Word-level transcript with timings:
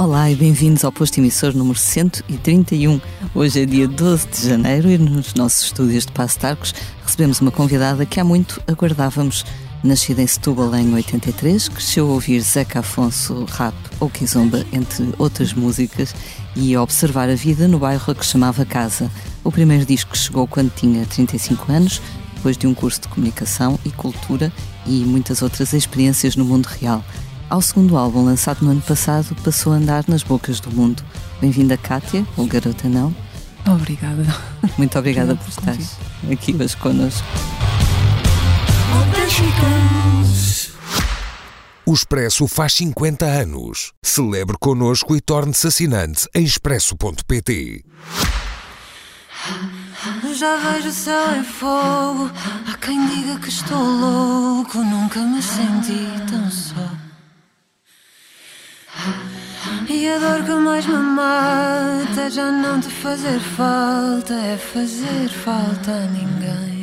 Olá 0.00 0.30
e 0.30 0.34
bem-vindos 0.34 0.82
ao 0.82 0.90
posto 0.90 1.18
emissor 1.18 1.54
número 1.54 1.78
131. 1.78 2.98
Hoje 3.34 3.60
é 3.60 3.66
dia 3.66 3.86
12 3.86 4.28
de 4.28 4.48
janeiro 4.48 4.88
e 4.88 4.96
nos 4.96 5.34
nossos 5.34 5.64
estúdios 5.64 6.06
de 6.06 6.12
Passo 6.12 6.38
Tarcos 6.38 6.74
recebemos 7.04 7.40
uma 7.42 7.50
convidada 7.50 8.06
que 8.06 8.18
há 8.18 8.24
muito 8.24 8.62
aguardávamos. 8.66 9.44
Nascida 9.82 10.20
em 10.20 10.26
Setúbal 10.26 10.74
em 10.74 10.92
83, 10.92 11.68
cresceu 11.68 12.06
a 12.06 12.12
ouvir 12.12 12.40
Zeca 12.40 12.80
Afonso, 12.80 13.46
rap 13.46 13.74
ou 13.98 14.10
kizomba, 14.10 14.64
entre 14.72 15.14
outras 15.16 15.54
músicas, 15.54 16.14
e 16.54 16.74
a 16.74 16.82
observar 16.82 17.30
a 17.30 17.34
vida 17.34 17.66
no 17.66 17.78
bairro 17.78 18.12
a 18.12 18.14
que 18.14 18.24
chamava 18.24 18.64
Casa. 18.66 19.10
O 19.42 19.50
primeiro 19.50 19.86
disco 19.86 20.16
chegou 20.16 20.46
quando 20.46 20.70
tinha 20.74 21.06
35 21.06 21.72
anos, 21.72 22.02
depois 22.34 22.58
de 22.58 22.66
um 22.66 22.74
curso 22.74 23.00
de 23.00 23.08
comunicação 23.08 23.78
e 23.82 23.90
cultura 23.90 24.52
e 24.86 25.02
muitas 25.04 25.40
outras 25.40 25.72
experiências 25.72 26.36
no 26.36 26.44
mundo 26.44 26.66
real. 26.66 27.02
Ao 27.48 27.62
segundo 27.62 27.96
álbum, 27.96 28.22
lançado 28.22 28.62
no 28.62 28.72
ano 28.72 28.82
passado, 28.82 29.34
passou 29.42 29.72
a 29.72 29.76
andar 29.76 30.04
nas 30.06 30.22
bocas 30.22 30.60
do 30.60 30.70
mundo. 30.70 31.02
Bem-vinda, 31.40 31.78
Kátia, 31.78 32.24
ou 32.36 32.46
Garota 32.46 32.86
Não. 32.86 33.14
Obrigada. 33.66 34.26
Muito 34.76 34.98
obrigada 34.98 35.34
por 35.36 35.48
estar 35.48 35.76
aqui 36.30 36.54
hoje 36.54 36.76
connosco. 36.76 37.26
O 41.90 41.92
Expresso 41.92 42.46
faz 42.46 42.74
50 42.74 43.26
anos. 43.26 43.92
Celebre 44.00 44.56
connosco 44.60 45.16
e 45.16 45.20
torne-se 45.20 45.66
assinante 45.66 46.28
em 46.32 46.44
expresso.pt. 46.44 47.84
Já 50.36 50.56
vejo 50.56 50.88
o 50.88 50.92
céu 50.92 51.34
em 51.34 51.42
fogo. 51.42 52.30
Há 52.68 52.76
quem 52.76 53.06
diga 53.08 53.40
que 53.40 53.48
estou 53.48 53.82
louco. 53.82 54.78
Nunca 54.78 55.18
me 55.20 55.42
senti 55.42 56.06
tão 56.30 56.48
só. 56.48 56.90
E 59.88 60.08
a 60.08 60.18
dor 60.20 60.44
que 60.44 60.52
mais 60.52 60.86
me 60.86 60.94
mata 60.94 62.20
é 62.20 62.30
já 62.30 62.52
não 62.52 62.80
te 62.80 62.88
fazer 62.88 63.40
falta, 63.40 64.34
é 64.34 64.56
fazer 64.56 65.28
falta 65.28 65.90
a 65.90 66.06
ninguém. 66.06 66.79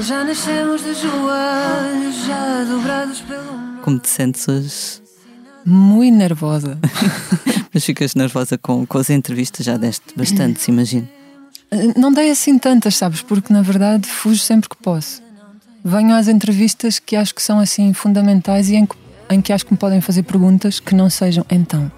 Já 0.00 0.24
nascemos 0.24 0.82
de 0.82 0.94
joelhos, 0.94 2.26
já 2.26 2.64
dobrados 2.64 3.20
pelo. 3.20 3.80
Como 3.82 3.98
te 3.98 4.08
sentes 4.08 4.48
hoje? 4.48 5.02
Muito 5.64 6.16
nervosa. 6.16 6.78
Mas 7.72 7.84
ficas 7.84 8.14
nervosa 8.14 8.56
com, 8.58 8.86
com 8.86 8.98
as 8.98 9.10
entrevistas, 9.10 9.64
já 9.64 9.76
deste 9.76 10.16
bastante, 10.16 10.60
se 10.60 10.70
imagino. 10.70 11.08
Não 11.96 12.12
dei 12.12 12.30
assim 12.30 12.58
tantas, 12.58 12.96
sabes? 12.96 13.22
Porque 13.22 13.52
na 13.52 13.62
verdade 13.62 14.08
fujo 14.08 14.40
sempre 14.40 14.68
que 14.68 14.76
posso. 14.76 15.22
Venho 15.84 16.14
às 16.14 16.28
entrevistas 16.28 16.98
que 16.98 17.14
acho 17.14 17.34
que 17.34 17.42
são 17.42 17.60
assim 17.60 17.92
fundamentais 17.92 18.68
e 18.70 18.76
em 18.76 18.86
que 18.86 18.96
em 19.30 19.40
que 19.40 19.52
acho 19.52 19.64
que 19.64 19.72
me 19.72 19.78
podem 19.78 20.00
fazer 20.00 20.24
perguntas 20.24 20.80
que 20.80 20.92
não 20.94 21.08
sejam 21.08 21.46
então, 21.48 21.90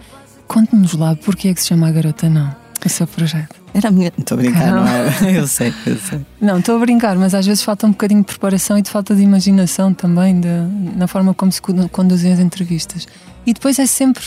conte-nos 0.46 0.92
lá 0.92 1.16
porque 1.16 1.48
é 1.48 1.54
que 1.54 1.62
se 1.62 1.68
chama 1.68 1.88
a 1.88 1.90
Garota 1.90 2.28
Não, 2.28 2.54
o 2.84 2.88
seu 2.88 3.06
projeto. 3.06 3.61
Era 3.74 3.88
a 3.88 3.90
minha. 3.90 4.12
Estou 4.16 4.36
a 4.36 4.40
brincar, 4.40 4.66
não, 4.70 4.84
não 4.84 4.88
é? 4.88 5.36
Eu 5.38 5.46
sei, 5.46 5.72
eu 5.86 5.96
sei. 5.96 6.20
Não, 6.40 6.58
estou 6.58 6.76
a 6.76 6.78
brincar, 6.78 7.16
mas 7.16 7.34
às 7.34 7.46
vezes 7.46 7.62
falta 7.62 7.86
um 7.86 7.90
bocadinho 7.90 8.20
de 8.20 8.26
preparação 8.26 8.76
e 8.78 8.82
de 8.82 8.90
falta 8.90 9.14
de 9.14 9.22
imaginação 9.22 9.94
também 9.94 10.40
de, 10.40 10.48
na 10.96 11.06
forma 11.06 11.32
como 11.32 11.50
se 11.50 11.60
conduzem 11.90 12.32
as 12.32 12.38
entrevistas. 12.38 13.06
E 13.46 13.52
depois 13.52 13.78
é 13.78 13.86
sempre. 13.86 14.24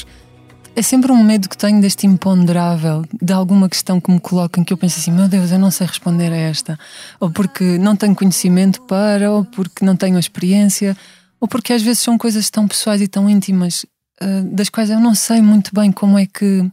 É 0.78 0.82
sempre 0.82 1.10
um 1.10 1.24
medo 1.24 1.48
que 1.48 1.58
tenho 1.58 1.80
deste 1.80 2.06
imponderável, 2.06 3.06
de 3.22 3.32
alguma 3.32 3.70
questão 3.70 4.02
que 4.02 4.12
me 4.12 4.20
colocam 4.20 4.62
que 4.62 4.74
eu 4.74 4.78
penso 4.78 5.00
assim: 5.00 5.12
meu 5.12 5.30
Deus, 5.30 5.52
eu 5.52 5.60
não 5.60 5.72
sei 5.72 5.88
responder 5.88 6.34
a 6.34 6.36
esta. 6.36 6.78
Ou 7.20 7.30
porque 7.30 7.78
não 7.78 7.96
tenho 7.96 8.14
conhecimento 8.14 8.82
para, 8.82 9.32
ou 9.32 9.46
porque 9.46 9.86
não 9.86 9.96
tenho 9.96 10.20
experiência 10.20 10.98
ou 11.40 11.48
porque 11.48 11.74
às 11.74 11.82
vezes 11.84 12.00
são 12.00 12.18
coisas 12.18 12.50
tão 12.50 12.68
pessoais 12.68 13.02
e 13.02 13.08
tão 13.08 13.30
íntimas 13.30 13.86
uh, 14.22 14.44
das 14.52 14.68
quais 14.68 14.90
eu 14.90 15.00
não 15.00 15.14
sei 15.14 15.42
muito 15.42 15.72
bem 15.74 15.92
como 15.92 16.18
é 16.18 16.26
que. 16.26 16.70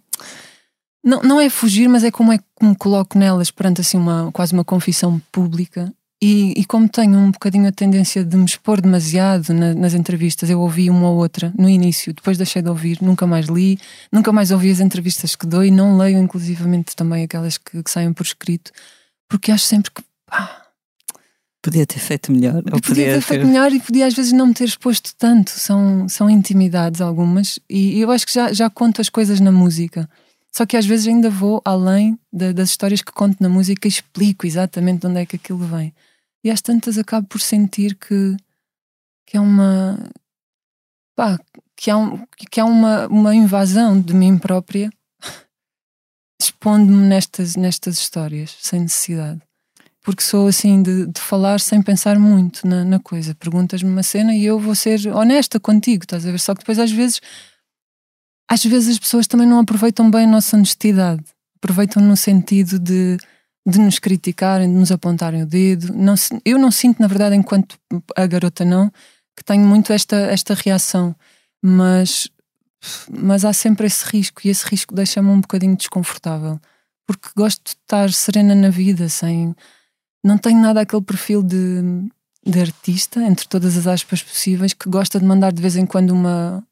Não, 1.04 1.20
não 1.22 1.40
é 1.40 1.50
fugir, 1.50 1.88
mas 1.88 2.04
é 2.04 2.10
como 2.10 2.32
é 2.32 2.38
que 2.38 2.44
me 2.60 2.76
coloco 2.76 3.18
nelas 3.18 3.50
perante 3.50 3.80
assim 3.80 3.96
uma, 3.96 4.30
quase 4.32 4.52
uma 4.52 4.64
confissão 4.64 5.20
pública. 5.32 5.92
E, 6.22 6.54
e 6.56 6.64
como 6.64 6.88
tenho 6.88 7.18
um 7.18 7.32
bocadinho 7.32 7.66
a 7.66 7.72
tendência 7.72 8.24
de 8.24 8.36
me 8.36 8.44
expor 8.44 8.80
demasiado 8.80 9.52
na, 9.52 9.74
nas 9.74 9.92
entrevistas, 9.92 10.48
eu 10.48 10.60
ouvi 10.60 10.88
uma 10.88 11.10
ou 11.10 11.16
outra 11.16 11.52
no 11.58 11.68
início, 11.68 12.14
depois 12.14 12.38
deixei 12.38 12.62
de 12.62 12.68
ouvir, 12.68 13.02
nunca 13.02 13.26
mais 13.26 13.46
li, 13.46 13.76
nunca 14.12 14.30
mais 14.30 14.52
ouvi 14.52 14.70
as 14.70 14.78
entrevistas 14.78 15.34
que 15.34 15.44
dou 15.48 15.64
e 15.64 15.70
não 15.72 15.96
leio, 15.96 16.20
inclusivamente, 16.20 16.94
também 16.94 17.24
aquelas 17.24 17.58
que, 17.58 17.82
que 17.82 17.90
saem 17.90 18.12
por 18.12 18.24
escrito, 18.24 18.70
porque 19.28 19.50
acho 19.50 19.64
sempre 19.64 19.90
que. 19.90 20.04
Pá, 20.24 20.62
Podia 21.60 21.86
ter 21.86 22.00
feito 22.00 22.32
melhor. 22.32 22.60
Podia, 22.62 22.80
podia 22.80 23.04
ter, 23.04 23.14
ter 23.14 23.20
feito 23.20 23.46
melhor 23.46 23.72
e 23.72 23.80
podia 23.80 24.06
às 24.06 24.14
vezes 24.14 24.32
não 24.32 24.48
me 24.48 24.54
ter 24.54 24.64
exposto 24.64 25.14
tanto. 25.16 25.50
São, 25.50 26.08
são 26.08 26.28
intimidades 26.28 27.00
algumas. 27.00 27.60
E 27.70 28.00
eu 28.00 28.10
acho 28.10 28.26
que 28.26 28.34
já, 28.34 28.52
já 28.52 28.69
conto 28.69 29.00
as 29.00 29.08
coisas 29.08 29.38
na 29.38 29.52
música. 29.52 30.10
Só 30.54 30.66
que 30.66 30.76
às 30.76 30.84
vezes 30.84 31.06
ainda 31.06 31.30
vou 31.30 31.62
além 31.64 32.18
de, 32.32 32.52
das 32.52 32.70
histórias 32.70 33.00
que 33.00 33.10
conto 33.10 33.40
na 33.40 33.48
música 33.48 33.86
e 33.86 33.90
explico 33.90 34.46
exatamente 34.46 35.00
de 35.00 35.06
onde 35.06 35.20
é 35.20 35.26
que 35.26 35.36
aquilo 35.36 35.58
vem. 35.58 35.94
E 36.44 36.50
às 36.50 36.60
tantas 36.60 36.98
acabo 36.98 37.26
por 37.26 37.40
sentir 37.40 37.94
que, 37.94 38.36
que 39.26 39.36
é 39.36 39.40
uma. 39.40 39.98
Pá, 41.16 41.38
que 41.76 41.90
há, 41.90 41.96
um, 41.96 42.26
que 42.50 42.60
há 42.60 42.64
uma, 42.64 43.06
uma 43.08 43.34
invasão 43.34 44.00
de 44.00 44.14
mim 44.14 44.38
própria 44.38 44.90
expondo-me 46.40 47.06
nestas, 47.06 47.56
nestas 47.56 47.98
histórias, 47.98 48.56
sem 48.60 48.80
necessidade 48.80 49.40
porque 50.02 50.22
sou 50.22 50.48
assim 50.48 50.82
de, 50.82 51.06
de 51.06 51.20
falar 51.20 51.60
sem 51.60 51.80
pensar 51.80 52.19
muito 52.19 52.66
na, 52.66 52.84
na 52.84 52.98
coisa. 52.98 53.34
Perguntas-me 53.34 53.88
uma 53.88 54.02
cena 54.02 54.34
e 54.34 54.44
eu 54.44 54.58
vou 54.58 54.74
ser 54.74 55.06
honesta 55.14 55.60
contigo, 55.60 56.04
estás 56.04 56.26
a 56.26 56.30
ver? 56.30 56.40
Só 56.40 56.54
que 56.54 56.60
depois 56.60 56.78
às 56.78 56.90
vezes, 56.90 57.20
às 58.52 58.62
vezes 58.62 58.90
as 58.90 58.98
pessoas 58.98 59.26
também 59.26 59.46
não 59.46 59.60
aproveitam 59.60 60.10
bem 60.10 60.24
a 60.24 60.30
nossa 60.30 60.56
honestidade. 60.56 61.24
Aproveitam 61.56 62.02
no 62.02 62.14
sentido 62.14 62.78
de, 62.78 63.16
de 63.66 63.80
nos 63.80 63.98
criticarem, 63.98 64.70
de 64.70 64.78
nos 64.78 64.92
apontarem 64.92 65.42
o 65.42 65.46
dedo. 65.46 65.90
Não, 65.94 66.14
eu 66.44 66.58
não 66.58 66.70
sinto, 66.70 67.00
na 67.00 67.06
verdade, 67.06 67.34
enquanto 67.34 67.78
a 68.14 68.26
garota 68.26 68.62
não, 68.62 68.92
que 69.34 69.42
tenho 69.42 69.66
muito 69.66 69.90
esta, 69.90 70.16
esta 70.16 70.52
reação. 70.52 71.16
Mas, 71.62 72.28
mas 73.10 73.42
há 73.46 73.54
sempre 73.54 73.86
esse 73.86 74.04
risco 74.04 74.42
e 74.44 74.50
esse 74.50 74.66
risco 74.66 74.94
deixa-me 74.94 75.30
um 75.30 75.40
bocadinho 75.40 75.74
desconfortável. 75.74 76.60
Porque 77.06 77.30
gosto 77.34 77.64
de 77.64 77.70
estar 77.70 78.12
serena 78.12 78.54
na 78.54 78.69
vida, 78.69 79.08
sem 79.08 79.56
não 80.22 80.36
tenho 80.36 80.60
nada 80.60 80.82
aquele 80.82 81.00
perfil 81.00 81.42
de, 81.42 81.80
de 82.46 82.60
artista, 82.60 83.22
entre 83.22 83.48
todas 83.48 83.78
as 83.78 83.86
aspas 83.86 84.22
possíveis, 84.22 84.74
que 84.74 84.90
gosta 84.90 85.19
de 85.19 85.24
mandar 85.24 85.52
de 85.52 85.62
vez 85.62 85.74
em 85.74 85.86
quando 85.86 86.10
uma, 86.10 86.62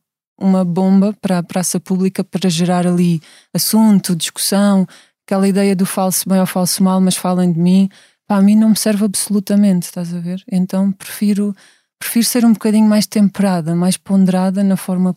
uma 0.40 0.64
bomba 0.64 1.14
para 1.20 1.38
a 1.38 1.42
praça 1.42 1.78
pública 1.78 2.24
para 2.24 2.48
gerar 2.48 2.86
ali 2.86 3.20
assunto, 3.54 4.16
discussão, 4.16 4.86
aquela 5.26 5.46
ideia 5.46 5.76
do 5.76 5.86
falso 5.86 6.28
bem 6.28 6.40
ou 6.40 6.46
falso 6.46 6.82
mal, 6.82 7.00
mas 7.00 7.16
falem 7.16 7.52
de 7.52 7.58
mim. 7.58 7.88
Para 8.26 8.38
a 8.38 8.42
mim 8.42 8.56
não 8.56 8.70
me 8.70 8.76
serve 8.76 9.04
absolutamente, 9.04 9.86
estás 9.86 10.14
a 10.14 10.18
ver? 10.18 10.42
Então 10.50 10.90
prefiro, 10.92 11.54
prefiro 11.98 12.24
ser 12.24 12.44
um 12.44 12.52
bocadinho 12.52 12.88
mais 12.88 13.06
temperada, 13.06 13.74
mais 13.74 13.96
ponderada 13.96 14.64
na 14.64 14.76
forma 14.76 15.14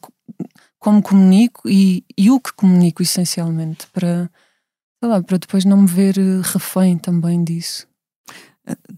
como 0.79 1.01
comunico 1.01 1.69
e, 1.69 2.03
e 2.17 2.29
o 2.29 2.39
que 2.39 2.51
comunico 2.53 3.01
essencialmente, 3.01 3.87
para, 3.93 4.29
lá, 5.01 5.23
para 5.23 5.37
depois 5.37 5.63
não 5.63 5.83
me 5.83 5.87
ver 5.87 6.15
refém 6.41 6.97
também 6.97 7.43
disso. 7.43 7.87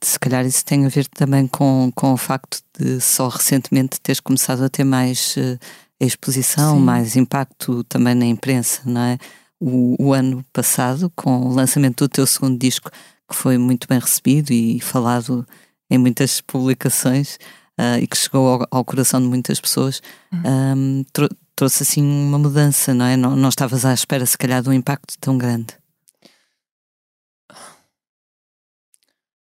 Se 0.04 0.20
calhar 0.20 0.46
isso 0.46 0.64
tem 0.64 0.86
a 0.86 0.90
ver 0.90 1.08
também 1.08 1.48
com, 1.48 1.92
com 1.96 2.14
o 2.14 2.18
facto 2.18 2.62
de 2.78 3.00
só 3.02 3.28
recentemente 3.28 4.00
teres 4.00 4.20
começado 4.20 4.64
a 4.64 4.70
ter 4.70 4.84
mais 4.84 5.36
uh, 5.38 5.60
exposição, 6.06 6.78
Sim. 6.78 6.84
mais 6.84 7.16
impacto 7.16 7.84
também 7.86 8.16
na 8.16 8.26
imprensa, 8.26 8.82
não 8.86 9.02
é? 9.02 9.18
O, 9.60 9.96
o, 10.00 10.14
ano 10.14 10.46
passado, 10.52 11.12
com 11.16 11.42
o 11.42 11.54
lançamento 11.54 12.06
do 12.06 12.10
teu 12.10 12.26
segundo 12.28 12.60
disco, 12.60 12.92
que 13.28 13.36
foi 13.36 13.58
muito 13.58 13.88
bem 13.88 14.00
recebido 14.00 14.52
e 14.52 14.80
falado 14.80 15.48
em 15.90 15.98
muitas 15.98 16.42
publicações 16.42 17.38
uh, 17.80 18.00
e 18.02 18.08
que 18.08 18.18
chegou 18.18 18.48
ao, 18.48 18.68
ao, 18.70 18.86
coração 18.86 19.22
de 19.22 19.28
muitas 19.28 19.60
pessoas, 19.60 20.02
uhum. 20.32 20.42
um, 20.78 21.06
trouxe 21.56 21.84
assim 21.84 22.04
uma 22.04 22.38
mudança, 22.38 22.94
não 22.94 23.06
é? 23.06 23.16
Não, 23.16 23.36
não 23.36 23.50
estavas 23.50 23.86
à 23.86 23.94
espera, 23.94 24.26
se 24.26 24.38
calhar, 24.38 24.62
de 24.62 24.70
um 24.70 24.74
impacto 24.74 25.16
tão 25.20 25.38
grande. 25.38 25.74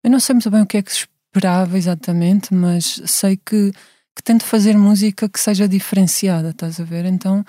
Eu 0.03 0.09
não 0.09 0.19
sei 0.19 0.33
muito 0.33 0.49
bem 0.49 0.61
o 0.61 0.65
que 0.65 0.77
é 0.77 0.81
que 0.81 0.91
esperava 0.91 1.77
exatamente, 1.77 2.53
mas 2.53 3.01
sei 3.05 3.37
que, 3.37 3.71
que 4.15 4.23
tento 4.23 4.43
fazer 4.43 4.77
música 4.77 5.29
que 5.29 5.39
seja 5.39 5.67
diferenciada, 5.67 6.49
estás 6.49 6.79
a 6.79 6.83
ver? 6.83 7.05
Então, 7.05 7.45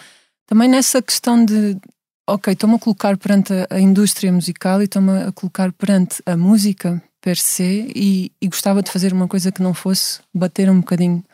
também 0.47 0.69
nessa 0.69 1.03
questão 1.03 1.44
de, 1.44 1.76
ok, 2.29 2.53
estou-me 2.53 2.76
a 2.76 2.79
colocar 2.79 3.17
perante 3.17 3.53
a, 3.53 3.67
a 3.70 3.81
indústria 3.81 4.32
musical 4.32 4.81
e 4.81 4.85
estou-me 4.85 5.25
a 5.25 5.32
colocar 5.32 5.73
perante 5.73 6.23
a 6.26 6.37
música 6.37 7.03
per 7.20 7.37
se 7.37 7.93
e, 7.94 8.32
e, 8.41 8.49
gostava 8.49 8.82
de 8.82 8.91
fazer 8.91 9.12
uma 9.12 9.29
coisa 9.29 9.53
que 9.53 9.62
não 9.62 9.73
fosse 9.73 10.20
bater 10.35 10.69
um 10.69 10.81
bocadinho 10.81 11.25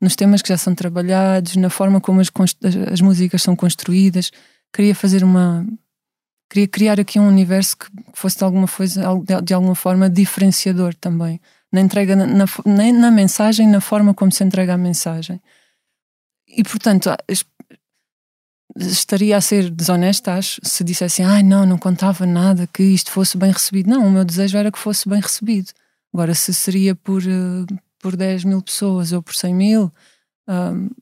nos 0.00 0.16
temas 0.16 0.40
que 0.40 0.48
já 0.48 0.56
são 0.56 0.74
trabalhados, 0.74 1.56
na 1.56 1.68
forma 1.68 2.00
como 2.00 2.20
as, 2.20 2.30
as 2.90 3.00
músicas 3.00 3.42
são 3.42 3.54
construídas. 3.54 4.30
Queria 4.72 4.94
fazer 4.94 5.22
uma. 5.22 5.66
Queria 6.50 6.66
criar 6.66 6.98
aqui 6.98 7.20
um 7.20 7.28
universo 7.28 7.76
que 7.76 7.86
fosse 8.14 8.38
de 8.38 8.44
alguma, 8.44 8.66
coisa, 8.66 9.02
de 9.44 9.52
alguma 9.52 9.74
forma 9.74 10.08
diferenciador 10.08 10.94
também. 10.94 11.38
Na 11.72 11.80
entrega, 11.80 12.16
na, 12.16 12.26
na, 12.26 12.46
na 12.92 13.10
mensagem, 13.10 13.68
na 13.68 13.80
forma 13.80 14.14
como 14.14 14.32
se 14.32 14.42
entrega 14.42 14.74
a 14.74 14.78
mensagem. 14.78 15.40
E 16.48 16.62
portanto, 16.62 17.10
estaria 18.76 19.36
a 19.36 19.40
ser 19.40 19.70
desonesta, 19.70 20.34
acho, 20.34 20.60
se 20.62 20.84
dissesse 20.84 21.22
ai 21.22 21.42
não, 21.42 21.66
não 21.66 21.78
contava 21.78 22.24
nada 22.24 22.66
que 22.66 22.82
isto 22.82 23.10
fosse 23.10 23.36
bem 23.36 23.50
recebido. 23.50 23.90
Não, 23.90 24.06
o 24.06 24.10
meu 24.10 24.24
desejo 24.24 24.56
era 24.56 24.70
que 24.72 24.78
fosse 24.78 25.08
bem 25.08 25.20
recebido. 25.20 25.72
Agora, 26.12 26.34
se 26.34 26.54
seria 26.54 26.94
por, 26.94 27.22
uh, 27.22 27.66
por 27.98 28.16
10 28.16 28.44
mil 28.44 28.62
pessoas 28.62 29.12
ou 29.12 29.22
por 29.22 29.34
100 29.34 29.54
mil, 29.54 29.92
uh, 30.48 30.96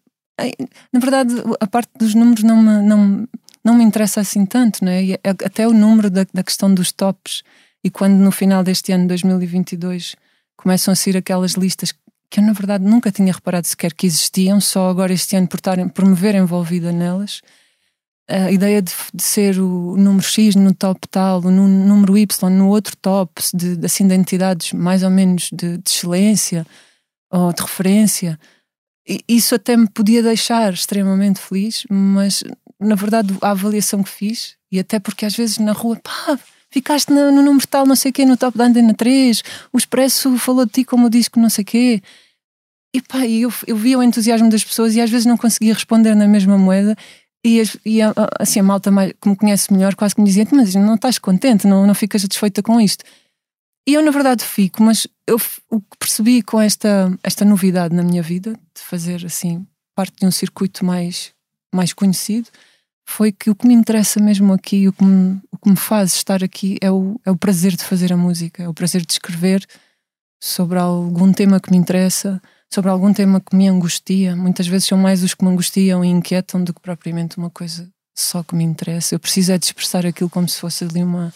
na 0.92 1.00
verdade, 1.00 1.34
a 1.60 1.66
parte 1.66 1.90
dos 1.98 2.14
números 2.14 2.42
não 2.42 2.56
me, 2.56 2.82
não, 2.82 3.28
não 3.64 3.74
me 3.74 3.84
interessa 3.84 4.20
assim 4.20 4.44
tanto, 4.44 4.84
não 4.84 4.92
é? 4.92 5.18
Até 5.24 5.66
o 5.66 5.72
número 5.72 6.10
da, 6.10 6.26
da 6.32 6.42
questão 6.42 6.72
dos 6.72 6.92
tops. 6.92 7.42
E 7.82 7.90
quando 7.90 8.14
no 8.14 8.30
final 8.30 8.62
deste 8.62 8.92
ano, 8.92 9.06
2022, 9.06 10.16
começam 10.56 10.92
a 10.92 10.94
sair 10.94 11.16
aquelas 11.16 11.52
listas 11.52 11.92
que 12.30 12.40
eu, 12.40 12.44
na 12.44 12.52
verdade, 12.52 12.84
nunca 12.84 13.12
tinha 13.12 13.32
reparado 13.32 13.66
sequer 13.66 13.92
que 13.92 14.06
existiam, 14.06 14.60
só 14.60 14.88
agora 14.88 15.12
este 15.12 15.36
ano 15.36 15.46
por, 15.46 15.58
estar, 15.58 15.88
por 15.90 16.04
me 16.04 16.14
ver 16.14 16.34
envolvida 16.34 16.92
nelas. 16.92 17.40
A 18.28 18.50
ideia 18.50 18.82
de, 18.82 18.92
de, 19.14 19.22
ser 19.22 19.60
o 19.60 19.96
número 19.96 20.24
X 20.24 20.56
no 20.56 20.74
top 20.74 21.06
tal, 21.08 21.38
o 21.38 21.50
número 21.50 22.18
Y 22.18 22.26
no 22.50 22.68
outro 22.68 22.96
top, 22.96 23.40
de, 23.54 23.86
assim, 23.86 24.08
de 24.08 24.14
entidades 24.16 24.72
mais 24.72 25.04
ou 25.04 25.10
menos 25.10 25.48
de, 25.52 25.78
de 25.78 25.88
excelência 25.88 26.66
ou 27.30 27.52
de 27.52 27.62
referência, 27.62 28.38
isso 29.28 29.54
até 29.54 29.76
me 29.76 29.88
podia 29.88 30.22
deixar 30.22 30.72
extremamente 30.72 31.40
feliz, 31.40 31.86
mas 31.88 32.42
na 32.80 32.96
verdade 32.96 33.36
a 33.40 33.50
avaliação 33.50 34.02
que 34.02 34.10
fiz, 34.10 34.56
e 34.70 34.80
até 34.80 34.98
porque 34.98 35.24
às 35.24 35.36
vezes 35.36 35.58
na 35.58 35.72
rua, 35.72 35.96
pá, 36.02 36.38
ficaste 36.76 37.11
no, 37.11 37.32
no 37.32 37.43
número 37.43 37.67
tal, 37.67 37.87
não 37.87 37.96
sei 37.96 38.11
o 38.11 38.12
quê, 38.12 38.26
no 38.26 38.37
top 38.37 38.58
da 38.58 38.64
Antena 38.64 38.93
3, 38.93 39.43
o 39.73 39.78
Expresso 39.78 40.37
falou 40.37 40.67
de 40.67 40.73
ti 40.73 40.84
como 40.84 41.08
disco 41.08 41.40
não 41.40 41.49
sei 41.49 41.62
o 41.62 41.67
quê. 41.67 42.02
E 42.94 43.00
pá, 43.00 43.26
eu, 43.26 43.50
eu 43.67 43.76
via 43.76 43.99
o 43.99 44.02
entusiasmo 44.02 44.50
das 44.50 44.62
pessoas 44.62 44.94
e 44.94 45.00
às 45.00 45.08
vezes 45.08 45.25
não 45.25 45.38
conseguia 45.38 45.73
responder 45.73 46.14
na 46.14 46.28
mesma 46.28 46.58
moeda 46.58 46.94
e, 47.43 47.62
e 47.84 48.00
assim, 48.38 48.61
a 48.61 48.62
malta 48.62 48.90
mais, 48.90 49.12
que 49.19 49.26
me 49.26 49.37
conhece 49.37 49.73
melhor 49.73 49.94
quase 49.94 50.14
que 50.14 50.20
me 50.20 50.26
dizia: 50.26 50.46
Mas 50.52 50.75
não 50.75 50.96
estás 50.96 51.19
contente, 51.19 51.67
não, 51.67 51.87
não 51.87 51.94
ficas 51.94 52.20
satisfeita 52.20 52.62
com 52.62 52.78
isto. 52.78 53.05
E 53.88 53.94
eu, 53.94 54.02
na 54.02 54.11
verdade, 54.11 54.44
fico, 54.44 54.82
mas 54.82 55.06
eu, 55.26 55.37
o 55.70 55.81
que 55.81 55.96
percebi 55.99 56.43
com 56.43 56.61
esta, 56.61 57.11
esta 57.23 57.44
novidade 57.44 57.94
na 57.94 58.02
minha 58.02 58.23
vida, 58.23 58.52
de 58.52 58.82
fazer 58.82 59.25
assim 59.25 59.67
parte 59.94 60.19
de 60.20 60.26
um 60.26 60.31
circuito 60.31 60.84
mais, 60.84 61.32
mais 61.75 61.94
conhecido, 61.94 62.50
foi 63.06 63.30
que 63.30 63.48
o 63.48 63.54
que 63.54 63.66
me 63.66 63.72
interessa 63.72 64.20
mesmo 64.20 64.52
aqui, 64.52 64.88
o 64.88 64.92
que 64.92 65.04
me, 65.04 65.40
o 65.52 65.56
que 65.56 65.70
me 65.70 65.76
faz 65.76 66.12
estar 66.12 66.42
aqui 66.42 66.76
é 66.80 66.90
o, 66.90 67.18
é 67.24 67.30
o 67.30 67.36
prazer 67.36 67.76
de 67.76 67.84
fazer 67.84 68.12
a 68.12 68.16
música, 68.16 68.64
é 68.64 68.68
o 68.68 68.74
prazer 68.74 69.06
de 69.06 69.12
escrever 69.12 69.64
sobre 70.42 70.78
algum 70.78 71.32
tema 71.32 71.60
que 71.60 71.70
me 71.70 71.76
interessa, 71.76 72.42
sobre 72.72 72.90
algum 72.90 73.12
tema 73.12 73.40
que 73.40 73.56
me 73.56 73.68
angustia. 73.68 74.34
Muitas 74.34 74.66
vezes 74.66 74.88
são 74.88 74.98
mais 74.98 75.22
os 75.22 75.34
que 75.34 75.44
me 75.44 75.50
angustiam 75.50 76.04
e 76.04 76.08
inquietam 76.08 76.62
do 76.62 76.74
que 76.74 76.80
propriamente 76.80 77.38
uma 77.38 77.48
coisa 77.48 77.88
só 78.14 78.42
que 78.42 78.56
me 78.56 78.64
interessa. 78.64 79.14
Eu 79.14 79.20
preciso 79.20 79.52
é 79.52 79.58
de 79.58 79.66
expressar 79.66 80.04
aquilo 80.04 80.28
como 80.28 80.48
se 80.48 80.58
fosse 80.58 80.84
ali 80.84 81.02
uma, 81.02 81.32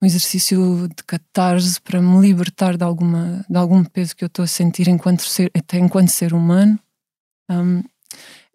um 0.00 0.06
exercício 0.06 0.88
de 0.88 1.02
catarse 1.02 1.80
para 1.80 2.00
me 2.00 2.20
libertar 2.20 2.76
de, 2.76 2.84
alguma, 2.84 3.44
de 3.48 3.56
algum 3.56 3.82
peso 3.82 4.14
que 4.14 4.22
eu 4.22 4.28
estou 4.28 4.44
a 4.44 4.48
sentir 4.48 4.86
enquanto 4.88 5.22
ser, 5.22 5.50
até 5.54 5.78
enquanto 5.78 6.08
ser 6.08 6.32
humano. 6.32 6.78
Um, 7.50 7.82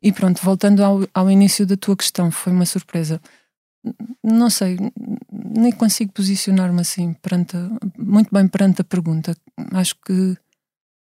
e 0.03 0.11
pronto, 0.11 0.43
voltando 0.43 0.83
ao, 0.83 0.99
ao 1.13 1.31
início 1.31 1.65
da 1.65 1.77
tua 1.77 1.95
questão, 1.95 2.29
foi 2.29 2.51
uma 2.51 2.65
surpresa. 2.65 3.21
Não 4.21 4.49
sei, 4.49 4.77
nem 5.31 5.71
consigo 5.71 6.11
posicionar-me 6.11 6.81
assim 6.81 7.13
perante, 7.13 7.55
muito 7.97 8.29
bem 8.33 8.45
perante 8.49 8.81
a 8.81 8.83
pergunta. 8.83 9.33
Acho 9.71 9.95
que 10.05 10.37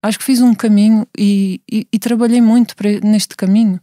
acho 0.02 0.18
que 0.18 0.26
fiz 0.26 0.42
um 0.42 0.56
caminho 0.56 1.06
e, 1.16 1.62
e, 1.72 1.88
e 1.92 2.00
trabalhei 2.00 2.42
muito 2.42 2.74
neste 3.04 3.36
caminho. 3.36 3.80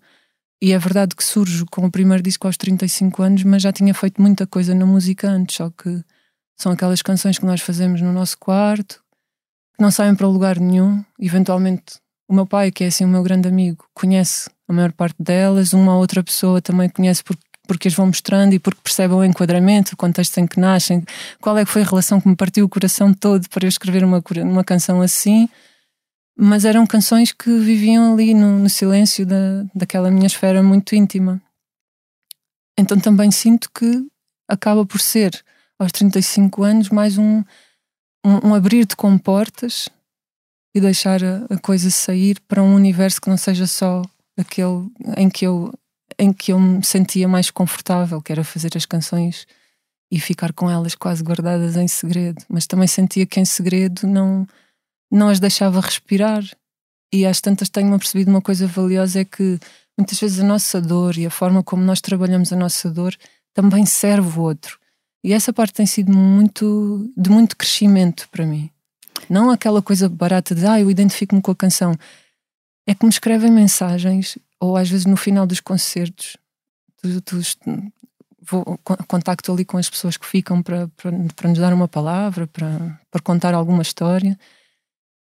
E 0.61 0.73
é 0.73 0.79
verdade 0.79 1.15
que 1.15 1.23
surjo 1.23 1.67
com 1.67 1.87
o 1.87 1.91
primeiro 1.91 2.23
disco 2.23 2.49
aos 2.49 2.57
35 2.57 3.23
anos, 3.23 3.45
mas 3.45 3.63
já 3.63 3.73
tinha 3.73 3.95
feito 3.95 4.21
muita 4.21 4.47
coisa 4.47 4.75
na 4.75 4.87
música 4.87 5.29
antes, 5.29 5.57
só 5.57 5.71
que 5.71 6.03
são 6.59 6.73
aquelas 6.73 7.03
canções 7.03 7.39
que 7.39 7.45
nós 7.45 7.61
fazemos 7.61 8.01
no 8.01 8.13
nosso 8.13 8.39
quarto, 8.39 9.05
que 9.77 9.83
não 9.83 9.91
saem 9.91 10.17
para 10.17 10.27
lugar 10.27 10.59
nenhum. 10.59 11.05
Eventualmente, 11.21 12.01
o 12.27 12.35
meu 12.35 12.47
pai, 12.47 12.73
que 12.73 12.83
é 12.83 12.87
assim 12.89 13.05
o 13.05 13.09
meu 13.09 13.23
grande 13.23 13.47
amigo, 13.47 13.87
conhece 13.95 14.51
a 14.69 14.73
maior 14.73 14.93
parte 14.93 15.17
delas, 15.23 15.73
uma 15.73 15.95
ou 15.95 16.01
outra 16.01 16.23
pessoa 16.23 16.61
também 16.61 16.89
conhece 16.89 17.23
porque, 17.23 17.43
porque 17.67 17.89
as 17.89 17.95
vão 17.95 18.07
mostrando 18.07 18.53
e 18.55 18.59
porque 18.59 18.81
percebe 18.83 19.15
o 19.15 19.25
enquadramento, 19.25 19.95
o 19.95 19.97
contexto 19.97 20.39
em 20.39 20.47
que 20.47 20.59
nascem, 20.59 21.05
qual 21.41 21.57
é 21.59 21.65
que 21.65 21.71
foi 21.71 21.83
a 21.83 21.85
relação 21.87 22.21
que 22.21 22.29
me 22.29 22.37
partiu 22.37 22.65
o 22.65 22.69
coração 22.69 23.13
todo 23.13 23.49
para 23.49 23.65
eu 23.65 23.69
escrever 23.69 24.05
uma, 24.05 24.23
uma 24.45 24.65
canção 24.65 25.01
assim 25.01 25.49
mas 26.37 26.67
eram 26.67 26.87
canções 26.87 27.33
que 27.33 27.51
viviam 27.59 28.13
ali 28.13 28.35
no, 28.35 28.59
no 28.59 28.69
silêncio 28.69 29.25
da, 29.25 29.65
daquela 29.75 30.11
minha 30.11 30.27
esfera 30.27 30.63
muito 30.63 30.95
íntima. 30.95 31.41
Então 32.79 33.01
também 33.01 33.31
sinto 33.31 33.71
que 33.73 34.07
acaba 34.47 34.85
por 34.85 35.01
ser, 35.01 35.43
aos 35.79 35.91
35 35.93 36.63
anos, 36.63 36.91
mais 36.91 37.17
um, 37.17 37.43
um, 38.25 38.49
um 38.49 38.55
abrir 38.55 38.85
de 38.85 38.95
comportas 38.95 39.89
e 40.75 40.81
deixar 40.81 41.25
a, 41.25 41.47
a, 41.49 41.59
coisa 41.59 41.91
sair 41.91 42.39
para 42.47 42.63
um 42.63 42.75
universo 42.75 43.21
que 43.21 43.31
não 43.31 43.39
seja 43.39 43.67
só 43.67 44.03
aquele 44.37 44.91
em 45.17 45.29
que 45.29 45.47
eu 45.47 45.73
em 46.19 46.33
que 46.33 46.53
eu 46.53 46.59
me 46.59 46.85
sentia 46.85 47.29
mais 47.29 47.51
confortável, 47.51 48.23
que 48.23 48.33
era 48.33 48.45
fazer 48.45 48.71
as 48.77 48.87
canções 48.87 49.47
e 50.11 50.21
ficar 50.21 50.53
com 50.53 50.71
elas 50.71 50.95
quase 50.95 51.23
guardadas 51.23 51.77
em 51.77 51.89
segredo, 51.89 52.43
mas 52.49 52.67
também 52.67 52.87
sentia 52.87 53.27
que 53.27 53.41
em 53.41 53.45
segredo 53.45 54.07
não 54.07 54.47
não 55.11 55.29
as 55.29 55.41
deixava 55.41 55.81
respirar. 55.81 56.45
E 57.13 57.25
às 57.25 57.41
tantas 57.41 57.69
tenho-me 57.69 57.99
percebido 57.99 58.31
uma 58.31 58.43
coisa 58.43 58.67
valiosa: 58.67 59.21
é 59.21 59.25
que 59.25 59.59
muitas 59.97 60.19
vezes 60.19 60.41
a 60.41 60.45
nossa 60.45 60.81
dor 60.81 61.17
e 61.17 61.27
a 61.27 61.31
forma 61.31 61.63
como 61.63 61.83
nós 61.83 62.01
trabalhamos 62.01 62.53
a 62.53 62.57
nossa 62.57 62.91
dor 62.91 63.15
também 63.55 63.87
serve 63.87 64.39
o 64.39 64.43
outro. 64.43 64.79
E 65.25 65.33
essa 65.33 65.53
parte 65.53 65.75
tem 65.75 65.87
sido 65.87 66.13
muito 66.13 67.11
de 67.17 67.31
muito 67.31 67.57
crescimento 67.57 68.29
para 68.31 68.47
mim. 68.47 68.71
Não 69.29 69.51
aquela 69.51 69.83
coisa 69.83 70.09
barata 70.09 70.55
de 70.55 70.67
ah, 70.67 70.81
eu 70.81 70.91
identifico-me 70.91 71.41
com 71.43 71.51
a 71.51 71.57
canção. 71.57 71.97
É 72.87 72.95
que 72.95 73.05
me 73.05 73.11
escrevem 73.11 73.51
mensagens, 73.51 74.39
ou 74.61 74.77
às 74.77 74.89
vezes 74.89 75.07
no 75.07 75.17
final 75.17 75.47
dos 75.47 75.61
concertos, 75.61 76.37
tu, 77.03 77.21
tu, 77.21 77.41
vou, 78.49 78.79
contacto 79.09 79.53
ali 79.53 79.65
com 79.65 79.77
as 79.77 79.91
pessoas 79.91 80.17
que 80.17 80.27
ficam 80.27 80.63
para, 80.63 80.89
para, 80.89 81.13
para 81.35 81.49
nos 81.49 81.59
dar 81.59 81.73
uma 81.73 81.89
palavra, 81.89 82.47
para, 82.47 83.01
para 83.11 83.23
contar 83.23 83.55
alguma 83.55 83.83
história. 83.83 84.39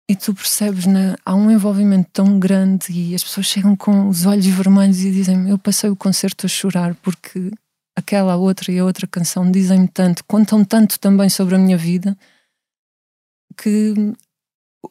E 0.08 0.16
tu 0.16 0.34
percebes, 0.34 0.86
né, 0.86 1.14
há 1.24 1.34
um 1.34 1.50
envolvimento 1.50 2.10
tão 2.12 2.38
grande 2.38 2.92
e 2.92 3.14
as 3.14 3.22
pessoas 3.22 3.46
chegam 3.46 3.76
com 3.76 4.08
os 4.08 4.26
olhos 4.26 4.46
vermelhos 4.46 5.00
e 5.00 5.12
dizem 5.12 5.48
Eu 5.48 5.58
passei 5.58 5.88
o 5.90 5.96
concerto 5.96 6.46
a 6.46 6.48
chorar 6.48 6.94
porque 6.96 7.50
aquela 7.96 8.36
outra 8.36 8.72
e 8.72 8.78
a 8.78 8.84
outra 8.84 9.06
canção 9.06 9.50
dizem-me 9.50 9.88
tanto, 9.88 10.24
contam 10.24 10.64
tanto 10.64 10.98
também 10.98 11.28
sobre 11.28 11.54
a 11.54 11.58
minha 11.58 11.76
vida 11.76 12.16
que 13.56 13.94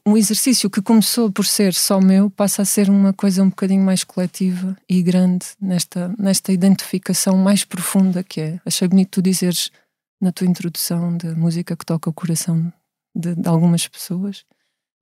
um 0.05 0.17
exercício 0.17 0.69
que 0.69 0.81
começou 0.81 1.31
por 1.31 1.45
ser 1.45 1.73
só 1.73 1.99
meu 1.99 2.29
passa 2.29 2.61
a 2.61 2.65
ser 2.65 2.89
uma 2.89 3.13
coisa 3.13 3.43
um 3.43 3.49
bocadinho 3.49 3.83
mais 3.83 4.03
coletiva 4.03 4.75
e 4.89 5.01
grande 5.01 5.45
nesta, 5.59 6.13
nesta 6.17 6.51
identificação 6.51 7.37
mais 7.37 7.63
profunda 7.63 8.23
que 8.23 8.41
é. 8.41 8.59
Achei 8.65 8.87
bonito 8.87 9.09
tu 9.11 9.21
dizeres 9.21 9.71
na 10.19 10.31
tua 10.31 10.47
introdução 10.47 11.17
da 11.17 11.35
música 11.35 11.75
que 11.75 11.85
toca 11.85 12.09
o 12.09 12.13
coração 12.13 12.71
de, 13.15 13.35
de 13.35 13.47
algumas 13.47 13.87
pessoas 13.87 14.45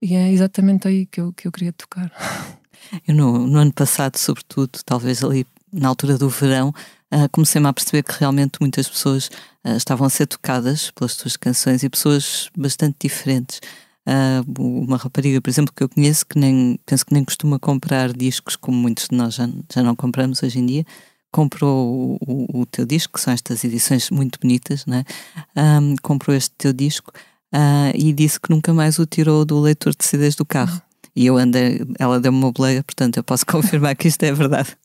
e 0.01 0.15
é 0.15 0.31
exatamente 0.31 0.87
aí 0.87 1.05
que 1.05 1.21
eu, 1.21 1.33
que 1.33 1.47
eu 1.47 1.51
queria 1.51 1.73
tocar. 1.73 2.11
Eu 3.05 3.13
no, 3.13 3.45
no 3.45 3.59
ano 3.59 3.73
passado, 3.73 4.17
sobretudo, 4.17 4.79
talvez 4.85 5.21
ali 5.21 5.45
na 5.71 5.89
altura 5.89 6.17
do 6.17 6.29
verão, 6.29 6.69
uh, 7.13 7.29
comecei-me 7.31 7.67
a 7.67 7.73
perceber 7.73 8.03
que 8.03 8.17
realmente 8.17 8.57
muitas 8.59 8.87
pessoas 8.87 9.27
uh, 9.65 9.75
estavam 9.75 10.07
a 10.07 10.09
ser 10.09 10.27
tocadas 10.27 10.89
pelas 10.91 11.15
tuas 11.17 11.35
canções 11.35 11.83
e 11.83 11.89
pessoas 11.89 12.49
bastante 12.57 12.95
diferentes. 13.01 13.59
Uh, 14.09 14.81
uma 14.83 14.97
rapariga, 14.97 15.39
por 15.39 15.51
exemplo, 15.51 15.71
que 15.75 15.83
eu 15.83 15.89
conheço, 15.89 16.25
que 16.25 16.39
nem 16.39 16.79
penso 16.83 17.05
que 17.05 17.13
nem 17.13 17.23
costuma 17.23 17.59
comprar 17.59 18.11
discos, 18.11 18.55
como 18.55 18.75
muitos 18.75 19.07
de 19.07 19.15
nós 19.15 19.35
já, 19.35 19.47
já 19.71 19.83
não 19.83 19.95
compramos 19.95 20.41
hoje 20.41 20.57
em 20.57 20.65
dia, 20.65 20.85
comprou 21.31 22.17
o, 22.19 22.61
o, 22.61 22.65
teu 22.65 22.87
disco, 22.87 23.13
que 23.13 23.21
são 23.21 23.31
estas 23.31 23.63
edições 23.63 24.09
muito 24.09 24.39
bonitas, 24.39 24.83
né? 24.87 25.03
Um, 25.55 25.95
comprou 26.01 26.35
este 26.35 26.49
teu 26.57 26.73
disco 26.73 27.11
uh, 27.53 27.93
e 27.93 28.11
disse 28.11 28.39
que 28.39 28.49
nunca 28.49 28.73
mais 28.73 28.97
o 28.97 29.05
tirou 29.05 29.45
do 29.45 29.59
leitor 29.59 29.93
de 29.95 30.03
CDs 30.03 30.35
do 30.35 30.43
carro. 30.43 30.81
E 31.15 31.27
eu 31.27 31.37
andei, 31.37 31.79
ela 31.99 32.19
deu-me 32.19 32.39
uma 32.39 32.51
boleia, 32.51 32.83
portanto 32.83 33.17
eu 33.17 33.23
posso 33.23 33.45
confirmar 33.47 33.95
que 33.95 34.07
isto 34.07 34.23
é 34.23 34.31
verdade. 34.31 34.75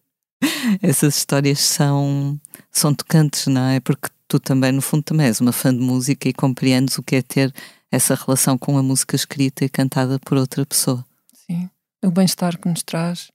Essas 0.82 1.16
histórias 1.16 1.60
são, 1.60 2.38
são 2.70 2.94
tocantes, 2.94 3.46
não 3.46 3.68
é? 3.68 3.80
Porque 3.80 4.08
tu 4.28 4.38
também, 4.38 4.72
no 4.72 4.82
fundo, 4.82 5.02
também 5.02 5.26
és 5.26 5.40
uma 5.40 5.52
fã 5.52 5.74
de 5.74 5.80
música 5.80 6.28
e 6.28 6.34
compreendes 6.34 6.98
o 6.98 7.02
que 7.02 7.16
é 7.16 7.22
ter 7.22 7.54
essa 7.94 8.14
relação 8.14 8.58
com 8.58 8.76
a 8.76 8.82
música 8.82 9.14
escrita 9.14 9.64
e 9.64 9.68
cantada 9.68 10.18
por 10.18 10.36
outra 10.36 10.66
pessoa. 10.66 11.04
Sim. 11.46 11.70
o 12.04 12.10
bem-estar 12.10 12.58
que 12.58 12.68
nos 12.68 12.82
traz, 12.82 13.30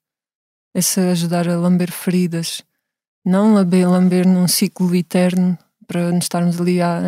esse 0.75 0.99
ajudar 0.99 1.47
a 1.47 1.57
lamber 1.57 1.91
feridas, 1.91 2.61
não 3.25 3.53
lamber, 3.53 3.89
lamber 3.89 4.27
num 4.27 4.47
ciclo 4.47 4.93
eterno 4.95 5.57
para 5.87 6.11
nos 6.11 6.25
estarmos 6.25 6.59
ali 6.59 6.81
a, 6.81 6.99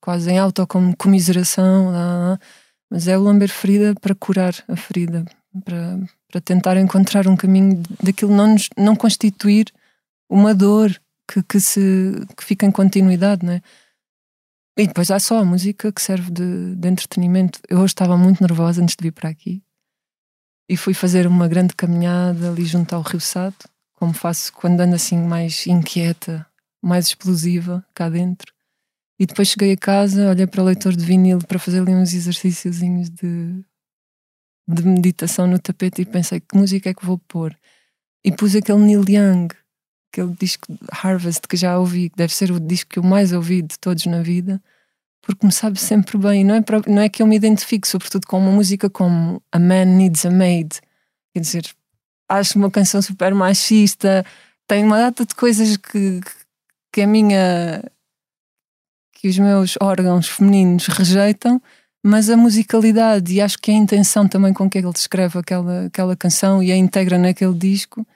quase 0.00 0.30
em 0.30 0.38
autocomiseração, 0.38 1.92
mas 2.90 3.08
é 3.08 3.18
o 3.18 3.22
lamber 3.22 3.50
ferida 3.50 3.94
para 4.00 4.14
curar 4.14 4.54
a 4.68 4.76
ferida, 4.76 5.24
para, 5.64 5.98
para 6.30 6.40
tentar 6.40 6.76
encontrar 6.76 7.26
um 7.26 7.36
caminho 7.36 7.82
daquilo 8.02 8.34
não, 8.34 8.52
nos, 8.52 8.68
não 8.76 8.94
constituir 8.94 9.72
uma 10.30 10.54
dor 10.54 11.00
que, 11.30 11.42
que, 11.42 11.60
se, 11.60 11.80
que 12.36 12.44
fica 12.44 12.64
em 12.64 12.70
continuidade, 12.70 13.44
não 13.44 13.54
é? 13.54 13.62
E 14.76 14.86
depois 14.86 15.10
há 15.10 15.18
só 15.18 15.38
a 15.38 15.44
música 15.44 15.92
que 15.92 16.00
serve 16.00 16.30
de, 16.30 16.74
de 16.76 16.88
entretenimento. 16.88 17.60
Eu 17.68 17.78
hoje 17.78 17.92
estava 17.92 18.16
muito 18.16 18.40
nervosa 18.40 18.82
antes 18.82 18.96
de 18.96 19.02
vir 19.02 19.12
para 19.12 19.28
aqui 19.28 19.62
e 20.68 20.76
fui 20.76 20.94
fazer 20.94 21.26
uma 21.26 21.46
grande 21.46 21.74
caminhada 21.74 22.50
ali 22.50 22.64
junto 22.64 22.94
ao 22.94 23.02
Rio 23.02 23.20
Sado, 23.20 23.68
como 23.92 24.14
faço 24.14 24.50
quando 24.54 24.80
ando 24.80 24.94
assim 24.94 25.18
mais 25.18 25.66
inquieta, 25.66 26.46
mais 26.80 27.08
explosiva 27.08 27.84
cá 27.94 28.08
dentro. 28.08 28.50
E 29.18 29.26
depois 29.26 29.48
cheguei 29.48 29.72
a 29.72 29.76
casa, 29.76 30.30
olhei 30.30 30.46
para 30.46 30.62
o 30.62 30.64
leitor 30.64 30.96
de 30.96 31.04
vinil 31.04 31.38
para 31.40 31.58
fazer 31.58 31.80
ali 31.80 31.94
uns 31.94 32.14
exercíciozinhos 32.14 33.10
de, 33.10 33.62
de 34.66 34.82
meditação 34.82 35.46
no 35.46 35.58
tapete 35.58 36.00
e 36.00 36.06
pensei 36.06 36.40
que 36.40 36.56
música 36.56 36.88
é 36.88 36.94
que 36.94 37.04
vou 37.04 37.18
pôr. 37.18 37.54
E 38.24 38.32
pus 38.32 38.56
aquele 38.56 38.78
Neil 38.78 39.04
Young, 39.06 39.48
aquele 40.12 40.34
disco 40.38 40.66
Harvest 40.90 41.48
que 41.48 41.56
já 41.56 41.78
ouvi, 41.78 42.10
que 42.10 42.16
deve 42.16 42.34
ser 42.34 42.50
o 42.50 42.60
disco 42.60 42.90
que 42.90 42.98
eu 42.98 43.02
mais 43.02 43.32
ouvi 43.32 43.62
de 43.62 43.78
todos 43.78 44.04
na 44.04 44.22
vida, 44.22 44.62
porque 45.22 45.46
me 45.46 45.52
sabe 45.52 45.80
sempre 45.80 46.18
bem. 46.18 46.44
Não 46.44 46.56
é, 46.56 46.62
não 46.86 47.02
é 47.02 47.08
que 47.08 47.22
eu 47.22 47.26
me 47.26 47.36
identifique, 47.36 47.88
sobretudo, 47.88 48.26
com 48.26 48.38
uma 48.38 48.52
música 48.52 48.90
como 48.90 49.42
A 49.50 49.58
Man 49.58 49.86
Needs 49.86 50.26
a 50.26 50.30
Maid. 50.30 50.80
Quer 51.32 51.40
dizer, 51.40 51.64
acho 52.28 52.58
uma 52.58 52.70
canção 52.70 53.00
super 53.00 53.34
machista, 53.34 54.24
tem 54.66 54.84
uma 54.84 54.98
data 54.98 55.24
de 55.24 55.34
coisas 55.34 55.76
que, 55.78 56.20
que 56.92 57.00
a 57.00 57.06
minha. 57.06 57.82
que 59.14 59.28
os 59.28 59.38
meus 59.38 59.76
órgãos 59.80 60.28
femininos 60.28 60.86
rejeitam, 60.88 61.60
mas 62.04 62.28
a 62.28 62.36
musicalidade 62.36 63.32
e 63.32 63.40
acho 63.40 63.58
que 63.58 63.70
a 63.70 63.74
intenção 63.74 64.28
também 64.28 64.52
com 64.52 64.68
que 64.68 64.78
ele 64.78 64.92
descreve 64.92 65.38
aquela, 65.38 65.86
aquela 65.86 66.16
canção 66.16 66.62
e 66.62 66.70
a 66.70 66.76
integra 66.76 67.16
naquele 67.16 67.54
disco 67.54 68.06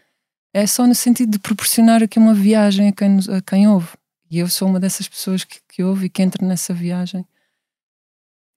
é 0.56 0.66
só 0.66 0.86
no 0.86 0.94
sentido 0.94 1.32
de 1.32 1.38
proporcionar 1.38 2.02
aqui 2.02 2.18
uma 2.18 2.32
viagem 2.32 2.88
a 2.88 2.92
quem, 2.92 3.18
a 3.28 3.42
quem 3.42 3.68
ouve. 3.68 3.90
E 4.30 4.38
eu 4.38 4.48
sou 4.48 4.66
uma 4.66 4.80
dessas 4.80 5.06
pessoas 5.06 5.44
que, 5.44 5.60
que 5.68 5.82
ouve 5.82 6.06
e 6.06 6.08
que 6.08 6.22
entra 6.22 6.46
nessa 6.46 6.72
viagem. 6.72 7.26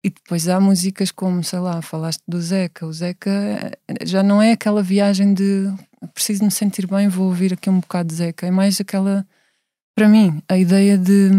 E 0.01 0.09
depois 0.09 0.47
há 0.47 0.61
músicas 0.61 1.11
como, 1.11 1.43
sei 1.43 1.59
lá, 1.59 1.81
falaste 1.81 2.23
do 2.25 2.41
Zeca. 2.41 2.85
O 2.85 2.93
Zeca 2.93 3.29
eh, 3.29 4.05
já 4.05 4.23
não 4.23 4.41
é 4.41 4.53
aquela 4.53 4.81
viagem 4.81 5.33
de 5.33 5.73
preciso 6.13 6.45
me 6.45 6.51
sentir 6.51 6.87
bem, 6.87 7.09
vou 7.09 7.27
ouvir 7.27 7.51
aqui 7.51 7.69
um 7.69 7.81
bocado 7.81 8.07
de 8.07 8.15
Zeca. 8.15 8.47
É 8.47 8.51
mais 8.51 8.79
aquela, 8.79 9.27
para 9.93 10.07
mim, 10.07 10.41
a 10.47 10.57
ideia 10.57 10.97
de, 10.97 11.31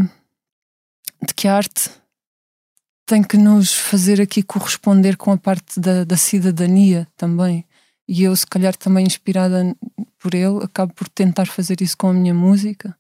de 1.27 1.35
que 1.35 1.49
a 1.49 1.57
arte 1.57 1.89
tem 3.07 3.23
que 3.23 3.39
nos 3.39 3.73
fazer 3.73 4.21
aqui 4.21 4.43
corresponder 4.43 5.17
com 5.17 5.33
a 5.33 5.39
parte 5.39 5.81
da, 5.81 6.05
da 6.05 6.19
cidadania 6.19 7.09
também. 7.17 7.65
E 8.13 8.25
eu, 8.25 8.35
se 8.35 8.45
calhar, 8.45 8.75
também 8.75 9.07
inspirada 9.07 9.73
por 10.19 10.35
ele, 10.35 10.65
acabo 10.65 10.93
por 10.93 11.09
tentar 11.09 11.47
fazer 11.47 11.81
isso 11.81 11.97
com 11.97 12.09
a 12.09 12.13
minha 12.13 12.35
música. 12.35 12.99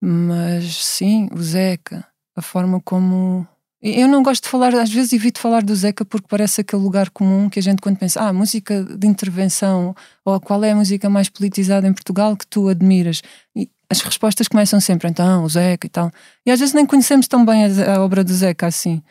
Mas 0.00 0.76
sim, 0.76 1.28
o 1.32 1.42
Zeca, 1.42 2.06
a 2.36 2.40
forma 2.40 2.80
como. 2.80 3.44
Eu 3.82 4.06
não 4.06 4.22
gosto 4.22 4.44
de 4.44 4.48
falar, 4.48 4.72
às 4.76 4.92
vezes 4.92 5.12
evito 5.12 5.40
falar 5.40 5.64
do 5.64 5.74
Zeca 5.74 6.04
porque 6.04 6.28
parece 6.28 6.60
aquele 6.60 6.80
lugar 6.80 7.10
comum 7.10 7.50
que 7.50 7.58
a 7.58 7.62
gente, 7.62 7.82
quando 7.82 7.98
pensa, 7.98 8.20
ah, 8.20 8.32
música 8.32 8.84
de 8.84 9.08
intervenção, 9.08 9.92
ou 10.24 10.40
qual 10.40 10.62
é 10.62 10.70
a 10.70 10.76
música 10.76 11.10
mais 11.10 11.28
politizada 11.28 11.88
em 11.88 11.92
Portugal 11.92 12.36
que 12.36 12.46
tu 12.46 12.68
admiras? 12.68 13.22
E 13.56 13.68
as 13.90 14.00
respostas 14.02 14.46
começam 14.46 14.80
sempre, 14.80 15.10
então, 15.10 15.42
o 15.42 15.48
Zeca 15.48 15.84
e 15.84 15.90
tal. 15.90 16.12
E 16.46 16.52
às 16.52 16.60
vezes 16.60 16.76
nem 16.76 16.86
conhecemos 16.86 17.26
tão 17.26 17.44
bem 17.44 17.64
a, 17.64 17.96
a 17.96 18.04
obra 18.04 18.22
do 18.22 18.32
Zeca 18.32 18.68
assim. 18.68 19.02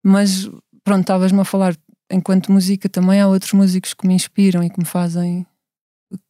Mas 0.00 0.48
pronto, 0.84 1.00
estavas-me 1.00 1.40
a 1.40 1.44
falar 1.44 1.74
enquanto 2.10 2.52
música, 2.52 2.88
também 2.88 3.20
há 3.20 3.28
outros 3.28 3.52
músicos 3.52 3.94
que 3.94 4.06
me 4.06 4.14
inspiram 4.14 4.62
e 4.62 4.70
que 4.70 4.78
me 4.78 4.84
fazem 4.84 5.46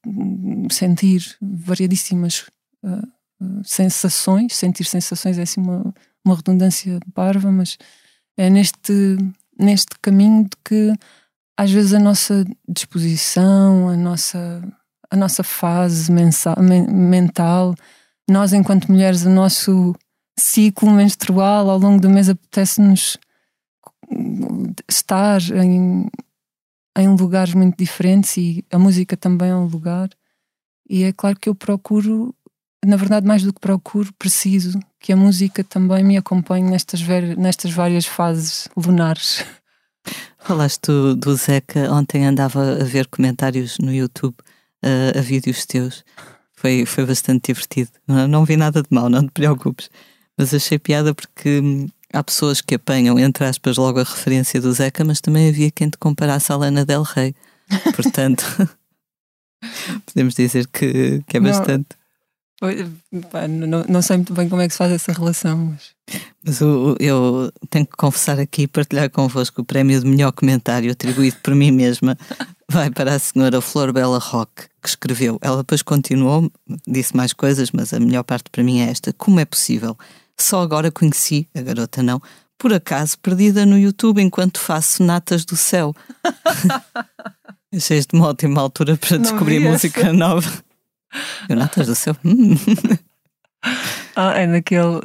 hum, 0.07 0.67
sentir 0.71 1.37
variadíssimas 1.41 2.47
uh, 2.83 3.65
sensações. 3.65 4.55
Sentir 4.55 4.85
sensações 4.85 5.39
é 5.39 5.43
assim 5.43 5.61
uma, 5.61 5.95
uma 6.25 6.37
redundância 6.37 6.99
parva, 7.13 7.51
mas 7.51 7.77
é 8.37 8.49
neste, 8.49 9.17
neste 9.59 9.99
caminho 10.01 10.45
de 10.45 10.57
que 10.65 10.93
às 11.57 11.71
vezes 11.71 11.95
a 11.95 12.01
nossa 12.01 12.45
disposição, 12.69 13.89
a 13.89 13.97
nossa, 13.97 14.63
a 15.11 15.17
nossa 15.17 15.43
fase 15.45 16.11
mensal, 16.11 16.57
mental, 16.61 17.75
nós 18.29 18.53
enquanto 18.53 18.91
mulheres, 18.91 19.25
o 19.25 19.31
nosso 19.31 19.95
ciclo 20.39 20.91
menstrual 20.91 21.71
ao 21.71 21.79
longo 21.79 22.01
do 22.01 22.11
mês 22.11 22.29
apetece-nos 22.29 23.17
estar 24.89 25.41
em, 25.51 26.09
em 26.97 27.09
lugares 27.09 27.55
muito 27.55 27.77
diferentes 27.77 28.37
e 28.37 28.65
a 28.71 28.79
música 28.79 29.17
também 29.17 29.51
é 29.51 29.57
um 29.57 29.67
lugar. 29.67 30.11
E 30.89 31.05
é 31.05 31.13
claro 31.13 31.39
que 31.39 31.49
eu 31.49 31.55
procuro, 31.55 32.35
na 32.85 32.97
verdade, 32.97 33.27
mais 33.27 33.43
do 33.43 33.53
que 33.53 33.61
procuro, 33.61 34.13
preciso 34.19 34.79
que 35.01 35.13
a 35.13 35.17
música 35.17 35.65
também 35.65 36.05
me 36.05 36.17
acompanhe 36.17 36.69
nestas, 36.69 37.01
nestas 37.37 37.71
várias 37.73 38.07
fases 38.07 38.69
lunares. 38.77 39.45
Falaste 40.39 40.87
do, 40.87 41.17
do 41.17 41.35
Zeca, 41.37 41.91
ontem 41.91 42.27
andava 42.27 42.83
a 42.83 42.85
ver 42.85 43.07
comentários 43.07 43.79
no 43.79 43.93
YouTube 43.93 44.37
uh, 44.85 45.19
a 45.19 45.23
vídeos 45.23 45.65
teus. 45.65 46.05
Foi, 46.53 46.85
foi 46.85 47.07
bastante 47.07 47.47
divertido. 47.47 47.91
Não, 48.07 48.29
não 48.29 48.45
vi 48.45 48.57
nada 48.57 48.83
de 48.83 48.89
mal, 48.91 49.09
não 49.09 49.27
te 49.27 49.33
preocupes. 49.33 49.89
Mas 50.37 50.53
achei 50.53 50.79
piada 50.79 51.15
porque 51.15 51.61
hum, 51.61 51.87
há 52.15 52.23
pessoas 52.23 52.61
que 52.61 52.77
apanham, 52.77 53.19
entre 53.19 53.45
aspas, 53.45 53.77
logo 53.77 53.99
a 54.01 54.05
referência 54.05 54.61
do 54.61 54.73
Zeca, 54.73 55.05
mas 55.05 55.21
também 55.21 55.49
havia 55.49 55.71
quem 55.71 55.91
te 55.91 55.99
comparasse 55.99 56.53
a 56.53 56.57
Lana 56.57 56.85
Del 56.85 57.03
Rey. 57.03 57.35
Portanto, 57.95 58.45
podemos 60.07 60.35
dizer 60.35 60.67
que, 60.69 61.23
que 61.27 61.37
é 61.37 61.41
bastante. 61.41 61.89
Não, 62.63 63.67
não, 63.67 63.85
não, 63.89 64.03
sei 64.03 64.17
muito 64.17 64.33
bem 64.33 64.49
como 64.49 64.63
é 64.63 64.67
que 64.67 64.73
se 64.73 64.79
faz 64.79 64.93
essa 64.93 65.13
relação. 65.13 65.73
Mas, 65.73 65.91
mas 66.43 66.61
eu, 66.61 66.97
eu 66.99 67.53
tenho 67.69 67.85
que 67.85 67.97
confessar 67.97 68.39
aqui 68.39 68.63
e 68.63 68.69
partilhar 68.69 69.11
convosco 69.11 69.61
o 69.61 69.65
prémio 69.65 70.01
de 70.01 70.07
melhor 70.07 70.33
comentário 70.33 70.91
atribuído 70.91 71.37
por 71.43 71.55
mim 71.55 71.71
mesma 71.71 72.17
vai 72.71 72.91
para 72.91 73.15
a 73.15 73.19
senhora 73.19 73.61
Flor 73.61 73.93
Bela 73.93 74.19
Roque, 74.19 74.63
que 74.81 74.89
escreveu. 74.89 75.39
Ela 75.43 75.59
depois 75.59 75.83
continuou, 75.83 76.51
disse 76.87 77.15
mais 77.15 77.33
coisas, 77.33 77.71
mas 77.73 77.93
a 77.93 78.01
melhor 78.01 78.23
parte 78.23 78.49
para 78.51 78.63
mim 78.63 78.81
é 78.81 78.89
esta. 78.89 79.13
Como 79.13 79.41
é 79.41 79.45
possível 79.45 79.97
só 80.39 80.63
agora 80.63 80.91
conheci, 80.91 81.49
a 81.55 81.63
garota 81.63 82.03
não, 82.03 82.21
por 82.59 82.73
acaso 82.73 83.19
perdida 83.19 83.67
no 83.67 83.79
YouTube 83.79 84.23
enquanto 84.23 84.59
faço 84.59 85.03
natas 85.03 85.45
do 85.45 85.57
céu. 85.57 85.95
Achei 87.75 88.01
de 88.01 88.07
uma 88.13 88.29
ótima 88.29 88.61
altura 88.61 88.97
para 88.97 89.19
descobrir 89.19 89.59
música 89.59 90.13
nova. 90.13 90.51
Eu, 91.49 91.57
natas 91.57 91.87
do 91.87 91.95
céu. 91.95 92.17
Hum. 92.25 92.55
ah, 94.15 94.39
é 94.39 94.47
naquele, 94.47 95.01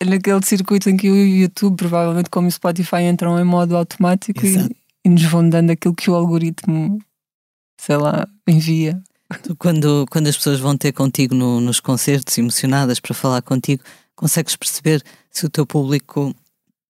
é 0.00 0.04
naquele 0.04 0.42
circuito 0.44 0.88
em 0.88 0.96
que 0.96 1.10
o 1.10 1.16
YouTube, 1.16 1.76
provavelmente 1.76 2.30
como 2.30 2.48
o 2.48 2.50
Spotify, 2.50 3.02
entram 3.02 3.38
em 3.38 3.44
modo 3.44 3.76
automático 3.76 4.44
e, 4.46 4.76
e, 5.04 5.08
nos 5.08 5.24
vão 5.24 5.48
dando 5.48 5.70
aquilo 5.70 5.94
que 5.94 6.10
o 6.10 6.14
algoritmo, 6.14 6.98
sei 7.80 7.96
lá, 7.96 8.26
envia. 8.46 9.00
Tu, 9.42 9.56
quando, 9.56 10.06
quando 10.10 10.28
as 10.28 10.36
pessoas 10.36 10.60
vão 10.60 10.76
ter 10.76 10.92
contigo 10.92 11.34
no, 11.34 11.60
nos 11.60 11.80
concertos, 11.80 12.38
emocionadas 12.38 13.00
para 13.00 13.14
falar 13.14 13.42
contigo, 13.42 13.82
consegues 14.24 14.56
perceber 14.56 15.04
se 15.30 15.44
o 15.44 15.50
teu 15.50 15.66
público 15.66 16.34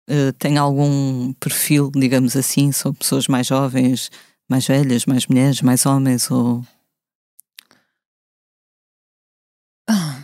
uh, 0.08 0.34
tem 0.38 0.60
algum 0.60 1.34
perfil, 1.34 1.90
digamos 1.92 2.36
assim, 2.36 2.72
são 2.72 2.94
pessoas 2.94 3.28
mais 3.28 3.48
jovens, 3.48 4.12
mais 4.48 4.68
velhas, 4.68 5.08
mais 5.08 5.26
mulheres, 5.26 5.60
mais 5.64 5.88
homens 5.88 6.30
ou 6.30 6.64
ah. 9.90 10.22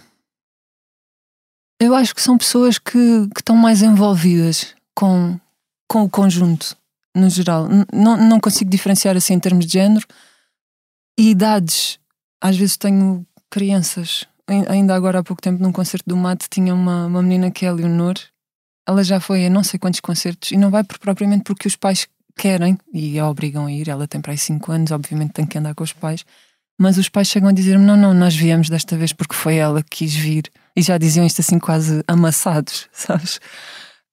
eu 1.79 1.95
acho 1.95 2.13
que 2.13 2.21
são 2.21 2.37
pessoas 2.37 2.77
que, 2.77 2.91
que 3.33 3.41
estão 3.41 3.55
mais 3.55 3.81
envolvidas 3.81 4.75
com, 4.93 5.39
com 5.87 6.03
o 6.03 6.09
conjunto, 6.09 6.77
no 7.15 7.31
geral. 7.31 7.67
não, 7.91 8.15
não 8.15 8.39
consigo 8.39 8.69
diferenciar 8.69 9.17
assim 9.17 9.33
em 9.33 9.39
termos 9.39 9.65
de 9.65 9.73
género. 9.73 10.05
E 11.17 11.31
idades. 11.31 11.99
Às 12.39 12.57
vezes 12.57 12.77
tenho 12.77 13.25
crianças 13.49 14.25
ainda 14.47 14.95
agora 14.95 15.19
há 15.19 15.23
pouco 15.23 15.41
tempo 15.41 15.61
num 15.61 15.71
concerto 15.71 16.05
do 16.07 16.17
Mate 16.17 16.47
tinha 16.49 16.73
uma, 16.73 17.05
uma 17.05 17.21
menina 17.21 17.51
que 17.51 17.65
é 17.65 17.69
a 17.69 17.73
Leonor. 17.73 18.15
Ela 18.87 19.03
já 19.03 19.19
foi 19.19 19.45
a 19.45 19.49
não 19.49 19.63
sei 19.63 19.79
quantos 19.79 19.99
concertos 19.99 20.51
e 20.51 20.57
não 20.57 20.69
vai 20.69 20.83
por, 20.83 20.99
propriamente 20.99 21.43
porque 21.43 21.67
os 21.67 21.75
pais 21.75 22.07
querem 22.37 22.77
e 22.93 23.19
a 23.19 23.29
obrigam 23.29 23.65
a 23.65 23.71
ir, 23.71 23.89
ela 23.89 24.07
tem 24.07 24.21
para 24.21 24.31
aí 24.31 24.37
5 24.37 24.71
anos 24.71 24.91
obviamente 24.91 25.33
tem 25.33 25.45
que 25.45 25.57
andar 25.57 25.75
com 25.75 25.83
os 25.83 25.93
pais. 25.93 26.25
Mas 26.79 26.97
os 26.97 27.09
pais 27.09 27.27
chegam 27.27 27.49
a 27.49 27.53
dizer-me 27.53 27.85
não, 27.85 27.95
não, 27.95 28.13
nós 28.13 28.35
viemos 28.35 28.69
desta 28.69 28.97
vez 28.97 29.13
porque 29.13 29.35
foi 29.35 29.55
ela 29.57 29.83
que 29.83 29.97
quis 29.97 30.15
vir. 30.15 30.49
E 30.75 30.81
já 30.81 30.97
diziam 30.97 31.25
isto 31.25 31.41
assim 31.41 31.59
quase 31.59 32.03
amassados, 32.07 32.89
sabes? 32.93 33.39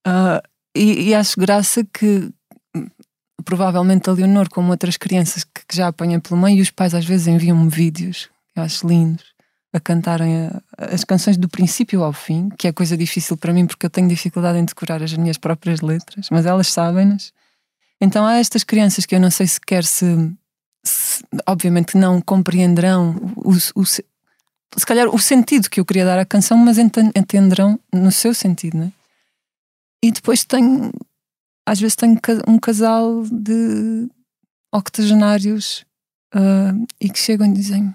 Uh, 0.05 0.39
e, 0.75 1.09
e 1.09 1.15
acho 1.15 1.39
graça 1.39 1.83
que 1.83 2.31
provavelmente 3.43 4.09
a 4.09 4.13
Leonor, 4.13 4.49
como 4.49 4.71
outras 4.71 4.97
crianças 4.97 5.43
que, 5.43 5.75
já 5.75 5.87
apanha 5.87 6.19
pelo 6.19 6.39
meio, 6.39 6.59
e 6.59 6.61
os 6.61 6.69
pais 6.69 6.93
às 6.93 7.05
vezes 7.05 7.27
enviam-me 7.27 7.69
vídeos, 7.69 8.29
eu 8.55 8.63
acho 8.63 8.87
lindos, 8.87 9.28
a 9.71 9.79
cantarem 9.79 10.49
as 10.77 11.03
canções 11.03 11.37
do 11.37 11.47
princípio 11.47 12.03
ao 12.03 12.11
fim, 12.11 12.49
que 12.57 12.67
é 12.67 12.71
coisa 12.71 12.97
difícil 12.97 13.37
para 13.37 13.53
mim 13.53 13.67
porque 13.67 13.85
eu 13.85 13.89
tenho 13.89 14.07
dificuldade 14.07 14.57
em 14.57 14.65
decorar 14.65 15.01
as 15.03 15.13
minhas 15.13 15.37
próprias 15.37 15.81
letras, 15.81 16.27
mas 16.31 16.45
elas 16.45 16.67
sabem-nas. 16.67 17.31
Então 18.01 18.25
há 18.25 18.37
estas 18.37 18.63
crianças 18.63 19.05
que 19.05 19.15
eu 19.15 19.19
não 19.19 19.29
sei 19.29 19.47
sequer 19.47 19.83
se, 19.83 20.05
se 20.83 21.23
obviamente 21.45 21.97
não 21.97 22.19
compreenderão 22.21 23.15
o, 23.35 23.51
o, 23.75 23.85
se 23.85 24.03
calhar 24.85 25.07
o 25.07 25.19
sentido 25.19 25.69
que 25.69 25.79
eu 25.79 25.85
queria 25.85 26.05
dar 26.05 26.19
à 26.19 26.25
canção, 26.25 26.57
mas 26.57 26.77
entenderão 26.77 27.79
no 27.93 28.11
seu 28.11 28.33
sentido, 28.33 28.77
né? 28.77 28.91
E 30.03 30.11
depois 30.11 30.45
tenho, 30.45 30.91
às 31.65 31.79
vezes 31.79 31.95
tenho 31.95 32.17
um 32.47 32.57
casal 32.57 33.23
de 33.23 34.09
octogenários 34.73 35.85
uh, 36.33 36.87
e 37.01 37.09
que 37.09 37.19
chegam 37.19 37.47
e 37.47 37.53
dizem 37.53 37.93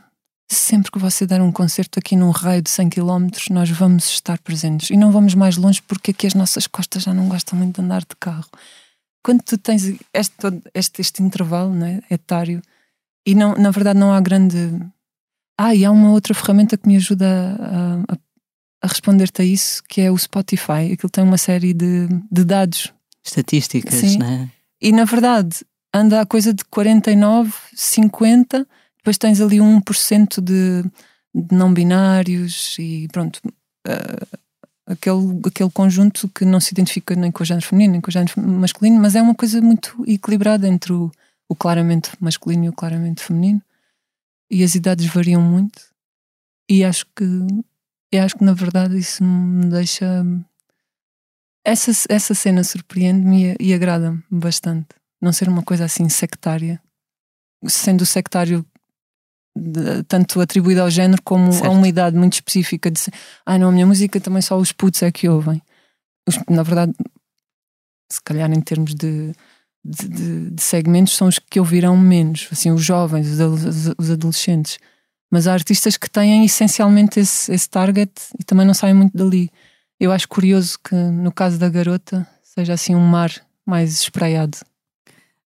sempre 0.56 0.90
que 0.90 0.98
você 0.98 1.26
der 1.26 1.40
um 1.40 1.52
concerto 1.52 1.98
aqui 1.98 2.16
num 2.16 2.30
raio 2.30 2.62
de 2.62 2.70
100 2.70 2.90
km, 2.90 3.28
nós 3.50 3.70
vamos 3.70 4.08
estar 4.08 4.38
presentes. 4.38 4.90
E 4.90 4.96
não 4.96 5.10
vamos 5.10 5.34
mais 5.34 5.56
longe 5.56 5.82
porque 5.82 6.10
aqui 6.10 6.26
as 6.26 6.34
nossas 6.34 6.66
costas 6.66 7.02
já 7.02 7.14
não 7.14 7.28
gostam 7.28 7.58
muito 7.58 7.76
de 7.76 7.84
andar 7.84 8.00
de 8.00 8.16
carro. 8.18 8.48
Quando 9.22 9.42
tu 9.42 9.56
tens 9.56 9.84
este, 10.12 10.62
este, 10.74 11.00
este 11.00 11.22
intervalo 11.22 11.72
né, 11.72 12.02
etário, 12.10 12.62
e 13.26 13.34
não, 13.34 13.54
na 13.54 13.70
verdade 13.70 13.98
não 13.98 14.12
há 14.12 14.20
grande. 14.20 14.56
Ah, 15.58 15.74
e 15.74 15.84
há 15.84 15.90
uma 15.90 16.10
outra 16.10 16.34
ferramenta 16.34 16.76
que 16.76 16.86
me 16.86 16.96
ajuda 16.96 17.26
a, 17.58 18.12
a, 18.12 18.18
a 18.82 18.86
responder-te 18.86 19.42
a 19.42 19.44
isso, 19.44 19.82
que 19.88 20.00
é 20.00 20.10
o 20.10 20.18
Spotify. 20.18 20.92
Aquilo 20.92 21.10
tem 21.10 21.24
uma 21.24 21.38
série 21.38 21.72
de, 21.72 22.08
de 22.30 22.44
dados. 22.44 22.92
Estatísticas, 23.24 23.94
Sim. 23.94 24.18
né? 24.18 24.50
E 24.80 24.92
na 24.92 25.04
verdade 25.04 25.64
anda 25.94 26.20
a 26.20 26.26
coisa 26.26 26.52
de 26.52 26.64
49, 26.64 27.52
50 27.72 28.66
depois 29.04 29.18
tens 29.18 29.38
ali 29.38 29.60
um 29.60 29.82
1% 29.82 30.40
de, 30.40 30.82
de 31.34 31.54
não 31.54 31.74
binários 31.74 32.74
e 32.78 33.06
pronto. 33.12 33.38
Uh, 33.86 34.38
aquele, 34.86 35.40
aquele 35.46 35.70
conjunto 35.70 36.26
que 36.30 36.42
não 36.46 36.58
se 36.58 36.72
identifica 36.72 37.14
nem 37.14 37.30
com 37.30 37.42
o 37.42 37.46
género 37.46 37.66
feminino 37.66 37.92
nem 37.92 38.00
com 38.00 38.08
o 38.08 38.12
género 38.12 38.32
masculino, 38.40 38.98
mas 38.98 39.14
é 39.14 39.20
uma 39.20 39.34
coisa 39.34 39.60
muito 39.60 40.02
equilibrada 40.08 40.66
entre 40.66 40.94
o, 40.94 41.12
o 41.46 41.54
claramente 41.54 42.12
masculino 42.18 42.64
e 42.64 42.68
o 42.70 42.72
claramente 42.72 43.22
feminino. 43.22 43.60
E 44.50 44.64
as 44.64 44.74
idades 44.74 45.04
variam 45.04 45.42
muito. 45.42 45.82
E 46.66 46.82
acho 46.82 47.04
que, 47.14 47.24
eu 48.10 48.22
acho 48.22 48.36
que 48.36 48.44
na 48.44 48.54
verdade 48.54 48.96
isso 48.96 49.22
me 49.22 49.66
deixa. 49.66 50.24
Essa, 51.62 51.90
essa 52.08 52.34
cena 52.34 52.64
surpreende-me 52.64 53.52
e, 53.52 53.68
e 53.68 53.74
agrada-me 53.74 54.22
bastante. 54.30 54.88
Não 55.20 55.30
ser 55.30 55.46
uma 55.46 55.62
coisa 55.62 55.84
assim 55.84 56.08
sectária. 56.08 56.80
Sendo 57.66 58.06
sectário 58.06 58.64
de, 59.56 60.02
tanto 60.04 60.40
atribuída 60.40 60.82
ao 60.82 60.90
género 60.90 61.22
como 61.22 61.52
certo. 61.52 61.66
a 61.66 61.70
uma 61.70 61.88
idade 61.88 62.16
muito 62.16 62.34
específica 62.34 62.90
de 62.90 63.00
ah 63.46 63.58
não, 63.58 63.68
a 63.68 63.72
minha 63.72 63.86
música 63.86 64.20
também 64.20 64.42
só 64.42 64.58
os 64.58 64.72
putos 64.72 65.02
é 65.02 65.12
que 65.12 65.28
ouvem. 65.28 65.62
Os, 66.26 66.38
na 66.48 66.62
verdade, 66.62 66.92
se 68.10 68.22
calhar 68.22 68.50
em 68.52 68.60
termos 68.60 68.94
de, 68.94 69.32
de, 69.84 70.50
de, 70.50 70.62
segmentos 70.62 71.14
são 71.14 71.28
os 71.28 71.38
que 71.38 71.60
ouvirão 71.60 71.96
menos, 71.96 72.48
assim, 72.50 72.70
os 72.70 72.82
jovens, 72.82 73.38
os, 73.38 73.94
os 73.98 74.10
adolescentes. 74.10 74.78
Mas 75.30 75.46
há 75.46 75.52
artistas 75.52 75.96
que 75.96 76.08
têm 76.08 76.44
essencialmente 76.44 77.20
esse, 77.20 77.52
esse 77.52 77.68
target 77.68 78.12
e 78.38 78.44
também 78.44 78.66
não 78.66 78.74
saem 78.74 78.94
muito 78.94 79.16
dali. 79.16 79.50
Eu 79.98 80.12
acho 80.12 80.28
curioso 80.28 80.78
que 80.82 80.94
no 80.94 81.32
caso 81.32 81.58
da 81.58 81.68
garota 81.68 82.26
seja 82.42 82.72
assim 82.72 82.94
um 82.94 83.00
mar 83.00 83.30
mais 83.66 84.00
espraiado. 84.00 84.58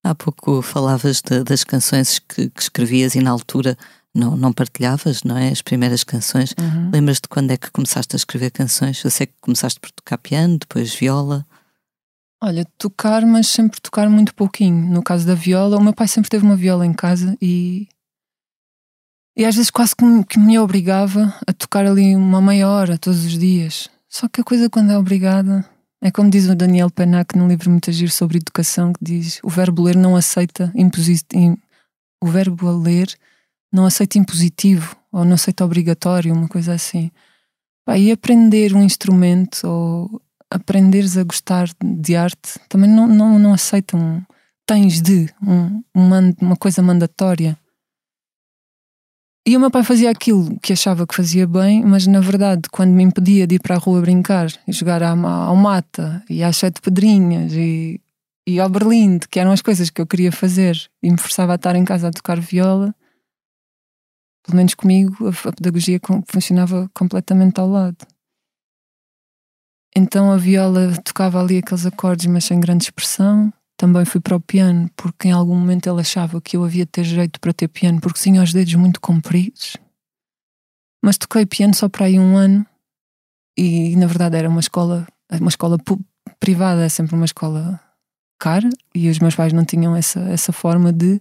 Há 0.04 0.14
pouco 0.14 0.62
falavas 0.62 1.20
de, 1.20 1.42
das 1.42 1.64
canções 1.64 2.18
que, 2.18 2.50
que, 2.50 2.62
escrevias 2.62 3.14
e 3.14 3.20
na 3.20 3.30
altura 3.30 3.76
não, 4.14 4.36
não 4.36 4.52
partilhavas, 4.52 5.22
não 5.22 5.36
é? 5.36 5.48
As 5.48 5.62
primeiras 5.62 6.02
canções. 6.04 6.54
Uhum. 6.60 6.90
Lembras 6.90 7.16
de 7.16 7.28
quando 7.28 7.50
é 7.50 7.56
que 7.56 7.70
começaste 7.70 8.14
a 8.14 8.18
escrever 8.18 8.50
canções? 8.50 9.02
Eu 9.04 9.10
sei 9.10 9.26
que 9.26 9.34
começaste 9.40 9.78
por 9.78 9.90
tocar 9.90 10.18
piano, 10.18 10.58
depois 10.58 10.94
viola. 10.94 11.46
Olha, 12.42 12.64
tocar, 12.76 13.26
mas 13.26 13.48
sempre 13.48 13.80
tocar 13.80 14.08
muito 14.08 14.34
pouquinho. 14.34 14.88
No 14.90 15.02
caso 15.02 15.26
da 15.26 15.34
viola, 15.34 15.76
o 15.76 15.82
meu 15.82 15.92
pai 15.92 16.08
sempre 16.08 16.30
teve 16.30 16.44
uma 16.44 16.56
viola 16.56 16.86
em 16.86 16.92
casa 16.92 17.36
e. 17.40 17.88
E 19.36 19.44
às 19.44 19.54
vezes 19.54 19.70
quase 19.70 19.94
que 19.94 20.04
me, 20.04 20.24
que 20.24 20.38
me 20.38 20.58
obrigava 20.58 21.32
a 21.46 21.52
tocar 21.52 21.86
ali 21.86 22.16
uma 22.16 22.40
meia 22.40 22.68
hora 22.68 22.98
todos 22.98 23.24
os 23.24 23.38
dias. 23.38 23.88
Só 24.08 24.26
que 24.26 24.40
a 24.40 24.44
coisa 24.44 24.68
quando 24.68 24.90
é 24.90 24.98
obrigada 24.98 25.64
é 26.00 26.10
como 26.10 26.30
diz 26.30 26.48
o 26.48 26.54
Daniel 26.54 26.90
Penac 26.90 27.36
num 27.36 27.48
livro 27.48 27.70
muito 27.70 27.90
agir 27.90 28.10
sobre 28.10 28.38
educação, 28.38 28.92
que 28.92 29.04
diz 29.04 29.40
o 29.42 29.48
verbo 29.48 29.82
ler 29.82 29.96
não 29.96 30.16
aceita 30.16 30.72
impositivo. 30.74 31.58
O 32.20 32.26
verbo 32.26 32.68
a 32.68 32.72
ler 32.72 33.16
não 33.72 33.86
aceita 33.86 34.18
impositivo 34.18 34.96
ou 35.12 35.24
não 35.24 35.34
aceita 35.34 35.64
obrigatório, 35.64 36.34
uma 36.34 36.48
coisa 36.48 36.74
assim. 36.74 37.10
e 37.96 38.12
aprender 38.12 38.74
um 38.74 38.82
instrumento 38.82 39.66
ou 39.66 40.22
aprenderes 40.50 41.16
a 41.16 41.24
gostar 41.24 41.68
de 41.82 42.16
arte 42.16 42.58
também 42.68 42.90
não, 42.90 43.06
não, 43.06 43.38
não 43.38 43.52
aceitam. 43.52 44.22
Tens 44.66 45.00
de 45.00 45.30
um, 45.42 45.82
uma, 45.94 46.56
coisa 46.58 46.82
mandatória. 46.82 47.56
E 49.46 49.56
o 49.56 49.60
meu 49.60 49.70
pai 49.70 49.82
fazia 49.82 50.10
aquilo 50.10 50.60
que 50.60 50.74
achava 50.74 51.06
que 51.06 51.14
fazia 51.14 51.46
bem, 51.46 51.82
mas 51.82 52.06
na 52.06 52.20
verdade, 52.20 52.68
quando 52.70 52.90
me 52.90 53.02
impedia 53.02 53.46
de 53.46 53.54
ir 53.54 53.60
para 53.60 53.76
a 53.76 53.78
rua 53.78 54.02
brincar 54.02 54.52
e 54.66 54.72
jogar 54.72 55.02
ao 55.02 55.56
mata 55.56 56.22
e 56.28 56.42
às 56.42 56.58
sete 56.58 56.82
pedrinhas 56.82 57.54
e, 57.54 57.98
e 58.46 58.60
ao 58.60 58.68
berlinde, 58.68 59.26
que 59.26 59.40
eram 59.40 59.52
as 59.52 59.62
coisas 59.62 59.88
que 59.88 60.02
eu 60.02 60.06
queria 60.06 60.30
fazer, 60.30 60.78
e 61.02 61.10
me 61.10 61.16
forçava 61.16 61.52
a 61.52 61.54
estar 61.54 61.74
em 61.74 61.84
casa 61.84 62.08
a 62.08 62.10
tocar 62.10 62.38
viola, 62.38 62.94
pelo 64.48 64.56
menos 64.56 64.74
comigo, 64.74 65.28
a, 65.28 65.48
a 65.48 65.52
pedagogia 65.52 66.00
funcionava 66.26 66.90
completamente 66.94 67.60
ao 67.60 67.68
lado. 67.68 67.98
Então 69.94 70.32
a 70.32 70.38
viola 70.38 70.96
tocava 71.04 71.38
ali 71.38 71.58
aqueles 71.58 71.84
acordes, 71.84 72.26
mas 72.26 72.44
sem 72.44 72.58
grande 72.58 72.84
expressão. 72.84 73.52
Também 73.76 74.06
fui 74.06 74.20
para 74.20 74.36
o 74.36 74.40
piano, 74.40 74.90
porque 74.96 75.28
em 75.28 75.32
algum 75.32 75.54
momento 75.54 75.88
ele 75.88 76.00
achava 76.00 76.40
que 76.40 76.56
eu 76.56 76.64
havia 76.64 76.84
de 76.84 76.90
ter 76.90 77.04
jeito 77.04 77.38
para 77.38 77.52
ter 77.52 77.68
piano, 77.68 78.00
porque 78.00 78.20
tinha 78.20 78.42
os 78.42 78.52
dedos 78.52 78.74
muito 78.74 79.00
compridos. 79.00 79.76
Mas 81.04 81.18
toquei 81.18 81.44
piano 81.44 81.74
só 81.74 81.88
para 81.88 82.06
aí 82.06 82.18
um 82.18 82.36
ano, 82.36 82.66
e 83.56 83.94
na 83.96 84.06
verdade 84.06 84.36
era 84.36 84.48
uma 84.48 84.60
escola, 84.60 85.06
uma 85.30 85.48
escola 85.48 85.76
privada, 86.40 86.84
é 86.84 86.88
sempre 86.88 87.14
uma 87.14 87.24
escola 87.24 87.78
cara, 88.40 88.68
e 88.94 89.10
os 89.10 89.18
meus 89.18 89.34
pais 89.34 89.52
não 89.52 89.64
tinham 89.64 89.94
essa, 89.94 90.20
essa 90.20 90.52
forma 90.52 90.90
de. 90.92 91.20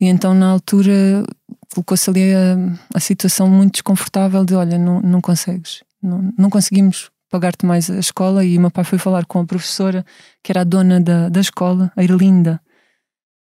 E 0.00 0.06
então 0.06 0.34
na 0.34 0.50
altura 0.50 1.24
colocou-se 1.74 2.08
ali 2.08 2.32
a, 2.32 2.56
a 2.94 3.00
situação 3.00 3.48
muito 3.50 3.74
desconfortável 3.74 4.44
de 4.44 4.54
olha, 4.54 4.78
não, 4.78 5.00
não 5.00 5.20
consegues, 5.20 5.82
não, 6.00 6.32
não 6.38 6.48
conseguimos 6.48 7.10
pagar-te 7.30 7.66
mais 7.66 7.90
a 7.90 7.98
escola. 7.98 8.44
E 8.44 8.56
o 8.56 8.60
meu 8.60 8.70
pai 8.70 8.84
foi 8.84 8.98
falar 8.98 9.26
com 9.26 9.40
a 9.40 9.44
professora, 9.44 10.06
que 10.42 10.52
era 10.52 10.60
a 10.60 10.64
dona 10.64 11.00
da, 11.00 11.28
da 11.28 11.40
escola, 11.40 11.92
a 11.96 12.02
Irlinda. 12.02 12.60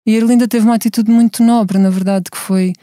E 0.07 0.15
a 0.15 0.19
Irlinda 0.19 0.47
teve 0.47 0.67
uma 0.67 0.75
atitude 0.75 1.11
muito 1.11 1.43
nobre, 1.43 1.79
na 1.79 1.91
verdade, 1.91 2.31
que 2.31 2.39
foi: 2.39 2.75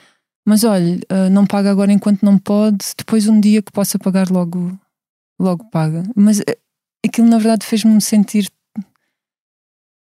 Mas 0.46 0.64
olha, 0.64 1.00
ah, 1.10 1.30
não 1.30 1.46
paga 1.46 1.70
agora 1.70 1.92
enquanto 1.92 2.24
não 2.24 2.38
pode, 2.38 2.78
depois 2.98 3.28
um 3.28 3.40
dia 3.40 3.62
que 3.62 3.72
possa 3.72 4.00
pagar, 4.00 4.30
logo, 4.30 4.78
logo 5.40 5.70
paga. 5.70 6.04
Mas 6.16 6.40
eh, 6.40 6.58
aquilo, 7.06 7.28
na 7.30 7.38
verdade, 7.38 7.66
fez-me 7.66 8.02
sentir 8.02 8.50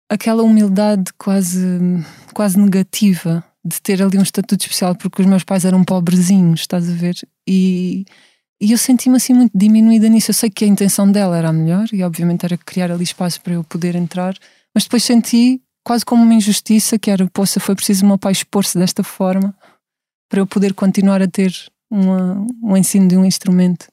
aquela 0.09 0.43
humildade 0.43 1.13
quase, 1.17 1.79
quase 2.35 2.59
negativa 2.59 3.45
de 3.65 3.81
ter 3.81 4.03
ali 4.03 4.19
um 4.19 4.23
estatuto 4.23 4.63
especial 4.63 4.95
porque 4.95 5.23
os 5.23 5.29
meus 5.29 5.45
pais 5.45 5.65
eram 5.65 5.85
pobrezinhos, 5.85 6.61
estás 6.61 6.89
a 6.89 6.93
ver? 6.93 7.15
E, 7.47 8.05
e 8.61 8.73
eu 8.73 8.79
senti-me 8.79 9.17
assim 9.17 9.33
muito 9.33 9.57
diminuída 9.57 10.09
nisso. 10.09 10.31
Eu 10.31 10.35
sei 10.35 10.51
que 10.51 10.65
a 10.65 10.69
intenção 10.69 11.11
dela 11.11 11.37
era 11.37 11.49
a 11.49 11.53
melhor 11.53 11.87
e, 11.93 12.03
obviamente, 12.03 12.45
era 12.45 12.57
criar 12.57 12.91
ali 12.91 13.05
espaço 13.05 13.41
para 13.41 13.55
eu 13.55 13.65
poder 13.65 13.95
entrar, 13.95 14.37
mas 14.75 14.85
depois 14.85 15.05
senti 15.05 15.63
quase 15.85 16.05
como 16.05 16.23
uma 16.23 16.35
injustiça 16.35 16.99
que 16.99 17.11
era, 17.11 17.29
poça, 17.31 17.61
foi 17.61 17.75
preciso 17.75 18.05
o 18.05 18.09
meu 18.09 18.19
pai 18.19 18.33
expor-se 18.33 18.79
desta 18.79 19.03
forma 19.03 19.55
para 20.29 20.41
eu 20.41 20.47
poder 20.47 20.75
continuar 20.75 21.21
a 21.21 21.29
ter 21.29 21.53
uma, 21.91 22.47
um 22.63 22.77
ensino 22.77 23.07
de 23.07 23.17
um 23.17 23.25
instrumento. 23.25 23.87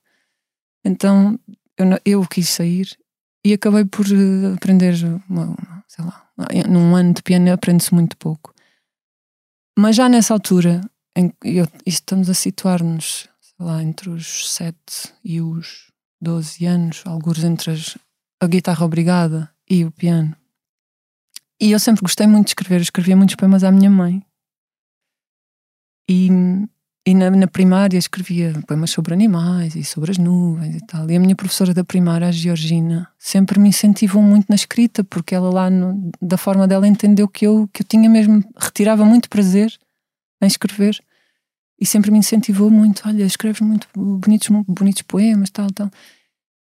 Então 0.85 1.37
eu, 1.77 1.87
eu 2.05 2.27
quis 2.27 2.49
sair 2.49 2.97
e 3.45 3.53
acabei 3.53 3.85
por 3.85 4.05
eh, 4.05 4.53
aprender, 4.55 4.95
uma, 5.29 5.55
sei 5.87 6.05
lá, 6.05 6.29
num 6.67 6.95
ano 6.95 7.13
de 7.13 7.21
piano 7.21 7.51
aprende-se 7.51 7.93
muito 7.93 8.15
pouco. 8.17 8.53
Mas 9.81 9.95
já 9.95 10.09
nessa 10.09 10.33
altura, 10.33 10.81
em, 11.15 11.31
eu, 11.41 11.65
estamos 11.85 12.29
a 12.29 12.33
situar-nos 12.33 13.29
lá 13.57 13.81
entre 13.81 14.09
os 14.09 14.53
7 14.53 14.75
e 15.23 15.39
os 15.39 15.89
12 16.21 16.65
anos, 16.65 17.01
alguns 17.05 17.41
entre 17.45 17.71
as, 17.71 17.97
a 18.41 18.47
guitarra 18.47 18.85
obrigada 18.85 19.49
e 19.69 19.85
o 19.85 19.91
piano. 19.91 20.35
E 21.61 21.71
eu 21.71 21.79
sempre 21.79 22.01
gostei 22.01 22.27
muito 22.27 22.47
de 22.47 22.49
escrever, 22.49 22.81
escrevia 22.81 23.15
muitos 23.15 23.37
poemas 23.37 23.63
à 23.63 23.71
minha 23.71 23.89
mãe. 23.89 24.21
E, 26.09 26.27
E 27.05 27.13
na, 27.13 27.31
na, 27.31 27.47
primária 27.47 27.97
escrevia 27.97 28.53
poemas 28.67 28.91
sobre 28.91 29.13
animais 29.13 29.75
e 29.75 29.83
sobre 29.83 30.11
as 30.11 30.17
nuvens 30.17 30.75
e 30.75 30.85
tal. 30.85 31.09
E 31.09 31.15
a 31.15 31.19
minha 31.19 31.35
professora 31.35 31.73
da 31.73 31.83
primária, 31.83 32.27
a 32.27 32.31
Georgina, 32.31 33.09
sempre 33.17 33.59
me 33.59 33.69
incentivou 33.69 34.21
muito 34.21 34.47
na 34.49 34.55
escrita, 34.55 35.03
porque 35.03 35.33
ela 35.33 35.49
lá, 35.49 35.69
no, 35.69 36.11
da 36.21 36.37
forma 36.37 36.67
dela, 36.67 36.87
entendeu 36.87 37.27
que 37.27 37.47
eu, 37.47 37.69
que 37.73 37.81
eu 37.81 37.87
tinha 37.87 38.09
mesmo, 38.09 38.43
retirava 38.57 39.05
muito 39.05 39.29
prazer 39.29 39.73
em 40.41 40.47
escrever. 40.47 40.99
E 41.79 41.85
sempre 41.85 42.11
me 42.11 42.19
incentivou 42.19 42.69
muito: 42.69 43.01
olha, 43.07 43.23
escreves 43.23 43.61
muito 43.61 43.87
bonitos, 43.95 44.49
bonitos 44.67 45.01
poemas, 45.03 45.49
tal, 45.49 45.71
tal. 45.71 45.89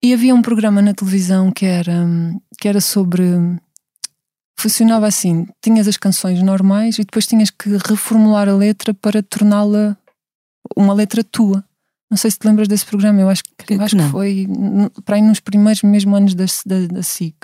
E 0.01 0.13
havia 0.13 0.33
um 0.33 0.41
programa 0.41 0.81
na 0.81 0.93
televisão 0.93 1.51
que 1.51 1.65
era, 1.65 2.07
que 2.59 2.67
era 2.67 2.79
sobre. 2.79 3.23
Funcionava 4.57 5.05
assim: 5.05 5.45
tinhas 5.61 5.87
as 5.87 5.97
canções 5.97 6.41
normais 6.41 6.97
e 6.97 7.03
depois 7.03 7.27
tinhas 7.27 7.49
que 7.49 7.69
reformular 7.85 8.47
a 8.47 8.55
letra 8.55 8.93
para 8.93 9.21
torná-la 9.21 9.97
uma 10.75 10.93
letra 10.93 11.23
tua. 11.23 11.63
Não 12.09 12.17
sei 12.17 12.29
se 12.29 12.37
te 12.37 12.45
lembras 12.45 12.67
desse 12.67 12.85
programa, 12.85 13.21
eu 13.21 13.29
acho 13.29 13.43
que, 13.43 13.73
eu 13.73 13.81
acho 13.81 13.95
que 13.95 14.09
foi 14.09 14.47
para 15.03 15.15
aí 15.15 15.21
nos 15.21 15.39
primeiros 15.39 15.81
mesmo 15.81 16.15
anos 16.15 16.35
da, 16.35 16.45
da, 16.65 16.87
da 16.87 17.03
SIC. 17.03 17.35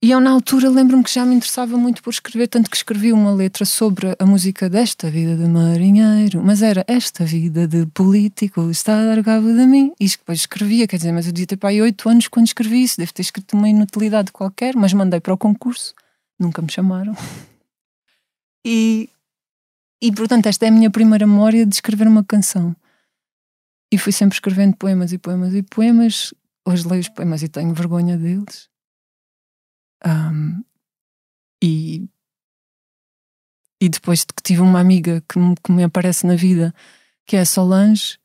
E 0.00 0.12
eu, 0.12 0.20
na 0.20 0.30
altura, 0.30 0.70
lembro-me 0.70 1.02
que 1.02 1.12
já 1.12 1.26
me 1.26 1.34
interessava 1.34 1.76
muito 1.76 2.04
por 2.04 2.10
escrever, 2.10 2.46
tanto 2.46 2.70
que 2.70 2.76
escrevi 2.76 3.12
uma 3.12 3.32
letra 3.32 3.64
sobre 3.64 4.14
a 4.16 4.24
música 4.24 4.70
desta 4.70 5.10
vida 5.10 5.36
de 5.36 5.48
marinheiro, 5.48 6.40
mas 6.40 6.62
era 6.62 6.84
esta 6.86 7.24
vida 7.24 7.66
de 7.66 7.84
político, 7.86 8.70
está 8.70 9.00
a 9.00 9.16
dar 9.16 9.24
cabo 9.24 9.48
de 9.52 9.66
mim. 9.66 9.92
E 9.98 10.06
depois 10.06 10.38
escrevia, 10.38 10.86
quer 10.86 10.98
dizer, 10.98 11.10
mas 11.10 11.26
eu 11.26 11.32
devia 11.32 11.48
ter 11.48 11.56
para 11.56 11.70
aí 11.70 11.82
oito 11.82 12.08
anos 12.08 12.28
quando 12.28 12.46
escrevi 12.46 12.84
isso, 12.84 12.96
deve 12.96 13.12
ter 13.12 13.22
escrito 13.22 13.56
uma 13.56 13.68
inutilidade 13.68 14.30
qualquer, 14.30 14.76
mas 14.76 14.92
mandei 14.92 15.18
para 15.18 15.34
o 15.34 15.36
concurso, 15.36 15.92
nunca 16.38 16.62
me 16.62 16.70
chamaram. 16.70 17.16
E 18.64 19.10
e 20.00 20.12
portanto, 20.12 20.46
esta 20.46 20.66
é 20.66 20.68
a 20.68 20.72
minha 20.72 20.90
primeira 20.90 21.26
memória 21.26 21.66
de 21.66 21.74
escrever 21.74 22.06
uma 22.06 22.24
canção. 22.24 22.74
E 23.92 23.98
fui 23.98 24.12
sempre 24.12 24.36
escrevendo 24.36 24.76
poemas 24.76 25.12
e 25.12 25.18
poemas 25.18 25.54
e 25.54 25.62
poemas. 25.62 26.34
Hoje 26.66 26.86
leio 26.86 27.00
os 27.00 27.08
poemas 27.08 27.42
e 27.42 27.48
tenho 27.48 27.74
vergonha 27.74 28.16
deles. 28.16 28.68
Um, 30.06 30.62
e, 31.62 32.08
e 33.80 33.88
depois 33.88 34.20
de 34.20 34.26
que 34.26 34.42
tive 34.42 34.60
uma 34.60 34.78
amiga 34.78 35.22
que 35.28 35.38
me, 35.38 35.54
que 35.56 35.72
me 35.72 35.82
aparece 35.82 36.26
na 36.26 36.36
vida, 36.36 36.72
que 37.26 37.36
é 37.36 37.40
a 37.40 37.46
Solange, 37.46 38.18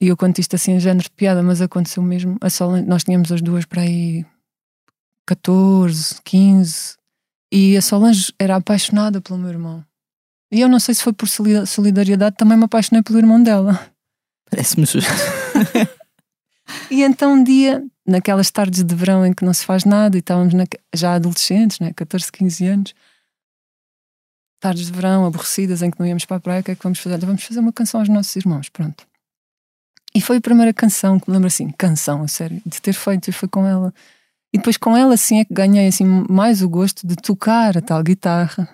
e 0.00 0.08
eu 0.08 0.16
conto 0.16 0.40
isto 0.40 0.56
assim 0.56 0.72
em 0.72 0.80
género 0.80 1.04
de 1.04 1.10
piada, 1.10 1.42
mas 1.42 1.60
aconteceu 1.60 2.02
mesmo. 2.02 2.36
A 2.40 2.48
Solange, 2.48 2.88
nós 2.88 3.04
tínhamos 3.04 3.30
as 3.30 3.42
duas 3.42 3.64
para 3.64 3.82
aí 3.82 4.24
14, 5.26 6.20
15, 6.22 6.96
e 7.52 7.76
a 7.76 7.82
Solange 7.82 8.32
era 8.38 8.56
apaixonada 8.56 9.20
pelo 9.20 9.38
meu 9.38 9.50
irmão. 9.50 9.84
E 10.52 10.60
eu 10.60 10.68
não 10.68 10.78
sei 10.78 10.94
se 10.94 11.02
foi 11.02 11.14
por 11.14 11.26
solidariedade, 11.26 12.36
também 12.36 12.58
me 12.58 12.64
apaixonei 12.64 13.02
pelo 13.02 13.18
irmão 13.18 13.42
dela. 13.42 13.90
Parece-me 14.50 14.84
justo. 14.84 15.10
e 16.90 17.02
então 17.02 17.32
um 17.32 17.42
dia, 17.42 17.82
naquelas 18.06 18.50
tardes 18.50 18.84
de 18.84 18.94
verão 18.94 19.24
em 19.24 19.32
que 19.32 19.46
não 19.46 19.54
se 19.54 19.64
faz 19.64 19.86
nada 19.86 20.14
e 20.14 20.20
estávamos 20.20 20.52
na, 20.52 20.64
já 20.94 21.14
adolescentes, 21.14 21.80
né, 21.80 21.94
14, 21.94 22.30
15 22.30 22.66
anos, 22.66 22.94
tardes 24.60 24.86
de 24.86 24.92
verão 24.92 25.24
aborrecidas 25.24 25.80
em 25.80 25.90
que 25.90 25.98
não 25.98 26.06
íamos 26.06 26.26
para 26.26 26.36
a 26.36 26.40
praia, 26.40 26.60
o 26.60 26.64
que 26.64 26.72
é 26.72 26.74
que 26.74 26.82
vamos 26.82 26.98
fazer? 26.98 27.16
Vamos 27.24 27.42
fazer 27.42 27.60
uma 27.60 27.72
canção 27.72 28.00
aos 28.00 28.10
nossos 28.10 28.36
irmãos, 28.36 28.68
pronto. 28.68 29.06
E 30.14 30.20
foi 30.20 30.36
a 30.36 30.40
primeira 30.42 30.74
canção 30.74 31.18
que 31.18 31.30
me 31.30 31.34
lembro 31.34 31.46
assim, 31.46 31.70
canção, 31.70 32.22
a 32.22 32.28
sério, 32.28 32.60
de 32.66 32.82
ter 32.82 32.92
feito 32.92 33.28
e 33.28 33.32
foi 33.32 33.48
com 33.48 33.66
ela. 33.66 33.92
E 34.52 34.58
depois 34.58 34.76
com 34.76 34.94
ela 34.94 35.14
assim 35.14 35.40
é 35.40 35.46
que 35.46 35.54
ganhei 35.54 35.88
assim 35.88 36.04
mais 36.28 36.60
o 36.60 36.68
gosto 36.68 37.06
de 37.06 37.16
tocar 37.16 37.78
a 37.78 37.80
tal 37.80 38.02
guitarra 38.02 38.68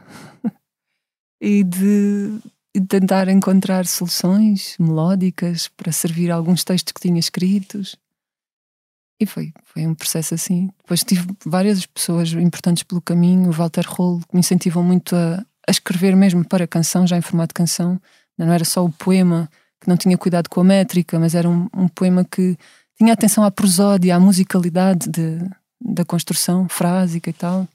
e 1.41 1.63
de, 1.65 2.41
tentar 2.89 3.29
encontrar 3.29 3.87
soluções 3.87 4.77
melódicas 4.79 5.69
para 5.69 5.93
servir 5.93 6.31
alguns 6.31 6.65
textos 6.65 6.93
que 6.93 7.01
tinha 7.01 7.19
escritos. 7.19 7.97
E 9.21 9.27
foi, 9.27 9.53
foi 9.65 9.87
um 9.87 9.95
processo 9.95 10.35
assim. 10.35 10.71
Depois 10.79 11.03
tive 11.03 11.27
várias 11.45 11.85
pessoas 11.87 12.33
importantes 12.33 12.85
pelo 12.85 13.01
caminho, 13.01 13.49
o 13.49 13.53
Walter 13.53 13.85
Rolo, 13.87 14.21
que 14.21 14.35
me 14.35 14.41
incentivam 14.41 14.83
muito 14.83 15.17
a, 15.17 15.45
a 15.67 15.71
escrever 15.71 16.15
mesmo 16.15 16.45
para 16.45 16.67
canção, 16.67 17.07
já 17.07 17.17
em 17.17 17.23
formato 17.23 17.49
de 17.49 17.55
canção. 17.55 18.01
Não 18.37 18.53
era 18.53 18.65
só 18.65 18.85
o 18.85 18.93
poema 18.93 19.51
que 19.81 19.89
não 19.89 19.97
tinha 19.97 20.17
cuidado 20.17 20.49
com 20.49 20.61
a 20.61 20.65
métrica, 20.65 21.19
mas 21.19 21.35
era 21.35 21.49
um, 21.49 21.69
um 21.75 21.89
poema 21.89 22.25
que 22.25 22.57
tinha 22.97 23.13
atenção 23.13 23.43
à 23.43 23.51
prosódia, 23.51 24.15
à 24.15 24.21
musicalidade 24.21 25.09
de, 25.09 25.39
da 25.81 26.05
construção 26.05 26.69
frásica 26.69 27.31
e 27.31 27.33
tal 27.33 27.69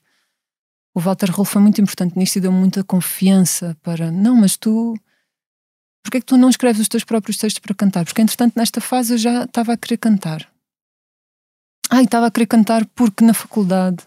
o 0.96 1.00
Walter 1.00 1.32
Rolo 1.32 1.46
foi 1.46 1.62
muito 1.62 1.82
importante 1.82 2.18
nisto 2.18 2.36
e 2.36 2.42
deu-me 2.42 2.60
muita 2.60 2.84
confiança 2.84 3.76
para, 3.82 4.12
não, 4.12 4.36
mas 4.36 4.56
tu, 4.56 4.94
porque 6.04 6.18
é 6.18 6.20
que 6.20 6.26
tu 6.26 6.38
não 6.38 6.50
escreves 6.50 6.82
os 6.82 6.88
teus 6.88 7.04
próprios 7.04 7.38
textos 7.38 7.60
para 7.60 7.74
cantar? 7.74 8.06
Porque 8.06 8.22
entretanto 8.22 8.54
nesta 8.56 8.80
fase 8.80 9.14
eu 9.14 9.18
já 9.18 9.44
estava 9.44 9.74
a 9.74 9.78
querer 9.78 9.98
cantar. 9.98 10.48
Ah, 11.90 12.02
e 12.02 12.06
estava 12.06 12.28
a 12.28 12.32
querer 12.32 12.48
cantar 12.48 12.86
porque 12.88 13.24
na 13.24 13.34
faculdade 13.34 14.04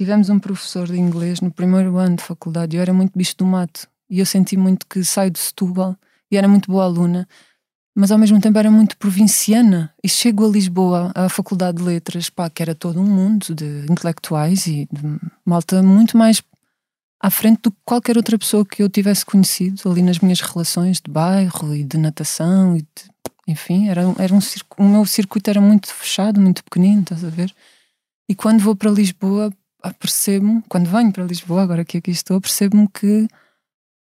tivemos 0.00 0.28
um 0.28 0.38
professor 0.38 0.86
de 0.86 0.98
inglês 0.98 1.40
no 1.40 1.50
primeiro 1.50 1.96
ano 1.96 2.16
de 2.16 2.22
faculdade 2.22 2.74
e 2.74 2.78
eu 2.78 2.82
era 2.82 2.92
muito 2.92 3.16
bicho 3.16 3.36
do 3.36 3.46
mato 3.46 3.88
e 4.10 4.18
eu 4.18 4.26
senti 4.26 4.56
muito 4.56 4.86
que 4.86 5.04
saio 5.04 5.30
de 5.30 5.38
Setúbal 5.38 5.96
e 6.30 6.36
era 6.36 6.48
muito 6.48 6.70
boa 6.70 6.84
aluna 6.84 7.28
mas 7.94 8.10
ao 8.10 8.18
mesmo 8.18 8.40
tempo 8.40 8.58
era 8.58 8.70
muito 8.70 8.96
provinciana. 8.96 9.92
E 10.02 10.08
chego 10.08 10.46
a 10.46 10.48
Lisboa, 10.48 11.12
à 11.14 11.28
Faculdade 11.28 11.78
de 11.78 11.84
Letras, 11.84 12.30
pá, 12.30 12.48
que 12.48 12.62
era 12.62 12.74
todo 12.74 13.00
um 13.00 13.06
mundo 13.06 13.54
de 13.54 13.86
intelectuais 13.90 14.66
e 14.66 14.88
de 14.90 15.18
malta 15.44 15.82
muito 15.82 16.16
mais 16.16 16.42
à 17.20 17.30
frente 17.30 17.60
do 17.62 17.70
que 17.70 17.78
qualquer 17.84 18.16
outra 18.16 18.36
pessoa 18.36 18.66
que 18.66 18.82
eu 18.82 18.88
tivesse 18.88 19.24
conhecido 19.24 19.88
ali 19.88 20.02
nas 20.02 20.18
minhas 20.18 20.40
relações 20.40 21.00
de 21.00 21.10
bairro 21.10 21.74
e 21.74 21.84
de 21.84 21.96
natação 21.96 22.76
e 22.76 22.82
de, 22.82 22.88
enfim, 23.46 23.88
era, 23.88 24.02
era 24.18 24.34
um 24.34 24.40
o 24.78 24.88
meu 24.88 25.04
circuito 25.06 25.48
era 25.48 25.60
muito 25.60 25.92
fechado, 25.94 26.40
muito 26.40 26.64
pequenino, 26.64 27.02
estás 27.02 27.24
a 27.24 27.28
ver? 27.28 27.54
E 28.28 28.34
quando 28.34 28.60
vou 28.60 28.74
para 28.74 28.90
Lisboa, 28.90 29.52
percebo-me, 30.00 30.62
quando 30.68 30.88
venho 30.88 31.12
para 31.12 31.24
Lisboa, 31.24 31.62
agora 31.62 31.84
que 31.84 31.98
aqui 31.98 32.10
estou, 32.10 32.40
percebo-me 32.40 32.88
que, 32.88 33.28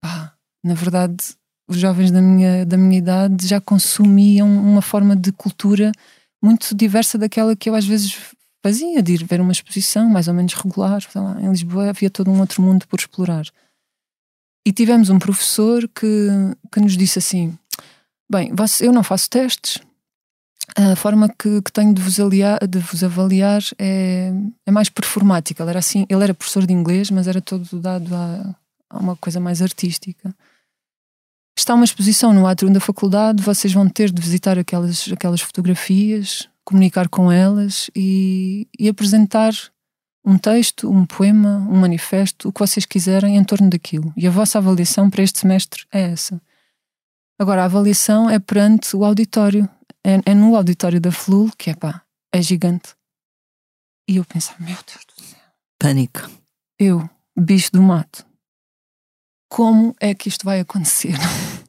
pá, 0.03 0.35
na 0.63 0.75
verdade, 0.75 1.17
os 1.69 1.77
jovens 1.77 2.11
da 2.11 2.21
minha, 2.21 2.65
da 2.65 2.77
minha 2.77 2.99
idade 2.99 3.47
já 3.47 3.61
consumiam 3.61 4.49
uma 4.49 4.83
forma 4.83 5.15
de 5.15 5.31
cultura 5.33 5.93
muito 6.43 6.75
diversa 6.75 7.19
daquela 7.19 7.55
que 7.55 7.69
eu 7.69 7.75
às 7.75 7.85
vezes 7.85 8.17
fazia, 8.65 9.03
de 9.03 9.15
ir 9.15 9.25
ver 9.25 9.41
uma 9.41 9.53
exposição 9.53 10.09
mais 10.09 10.29
ou 10.29 10.35
menos 10.35 10.55
regular. 10.55 11.03
Lá, 11.15 11.41
em 11.41 11.51
Lisboa 11.51 11.91
havia 11.91 12.11
todo 12.11 12.31
um 12.31 12.41
outro 12.41 12.63
mundo 12.63 12.87
por 12.89 12.99
explorar. 12.99 13.47
E 14.67 14.73
tivemos 14.73 15.11
um 15.11 15.19
professor 15.19 15.89
que, 15.89 16.29
que 16.73 16.81
nos 16.81 16.97
disse 16.97 17.19
assim: 17.19 17.57
Bem, 18.31 18.51
eu 18.81 18.93
não 18.93 19.03
faço 19.03 19.29
testes, 19.31 19.81
a 20.77 20.95
forma 20.95 21.29
que, 21.29 21.63
que 21.63 21.73
tenho 21.73 21.95
de 21.95 22.03
vos, 22.03 22.21
aliar, 22.21 22.59
de 22.67 22.79
vos 22.79 23.03
avaliar 23.03 23.63
é, 23.79 24.33
é 24.67 24.71
mais 24.71 24.89
performática. 24.89 25.63
Ele 25.63 25.71
era, 25.71 25.79
assim, 25.79 26.07
ele 26.09 26.23
era 26.23 26.35
professor 26.35 26.67
de 26.67 26.73
inglês, 26.73 27.11
mas 27.11 27.27
era 27.27 27.41
todo 27.41 27.81
dado 27.81 28.15
a, 28.15 28.55
a 28.91 28.99
uma 28.99 29.17
coisa 29.17 29.41
mais 29.41 29.63
artística. 29.63 30.35
Está 31.59 31.75
uma 31.75 31.85
exposição 31.85 32.33
no 32.33 32.47
atrium 32.47 32.73
da 32.73 32.79
faculdade, 32.79 33.43
vocês 33.43 33.73
vão 33.73 33.89
ter 33.89 34.13
de 34.13 34.23
visitar 34.23 34.57
aquelas, 34.57 35.11
aquelas 35.13 35.41
fotografias, 35.41 36.49
comunicar 36.65 37.09
com 37.09 37.33
elas 37.33 37.91
e, 37.97 38.69
e 38.79 38.89
apresentar 38.89 39.53
um 40.25 40.39
texto, 40.39 40.89
um 40.89 41.05
poema, 41.05 41.57
um 41.69 41.75
manifesto, 41.75 42.49
o 42.49 42.53
que 42.53 42.61
vocês 42.61 42.87
quiserem 42.87 43.37
em 43.37 43.43
torno 43.43 43.69
daquilo. 43.69 44.13
E 44.17 44.25
a 44.25 44.31
vossa 44.31 44.59
avaliação 44.59 45.11
para 45.11 45.21
este 45.21 45.41
semestre 45.41 45.85
é 45.91 46.03
essa. 46.13 46.41
Agora, 47.37 47.63
a 47.63 47.65
avaliação 47.65 48.31
é 48.31 48.39
perante 48.39 48.95
o 48.95 49.05
auditório. 49.05 49.69
É, 50.05 50.31
é 50.31 50.35
no 50.35 50.55
auditório 50.55 51.01
da 51.01 51.11
FLUL, 51.11 51.51
que 51.59 51.71
é 51.71 51.75
pá, 51.75 52.03
é 52.33 52.41
gigante. 52.41 52.95
E 54.09 54.19
eu 54.19 54.25
penso, 54.25 54.55
meu 54.61 54.69
Deus 54.69 55.05
do 55.09 55.25
céu. 55.25 55.41
Pânico. 55.77 56.31
Eu, 56.79 57.11
bicho 57.37 57.73
do 57.73 57.83
mato 57.83 58.28
como 59.49 59.95
é 60.01 60.15
que 60.15 60.29
isto 60.29 60.45
vai 60.45 60.61
acontecer? 60.61 61.15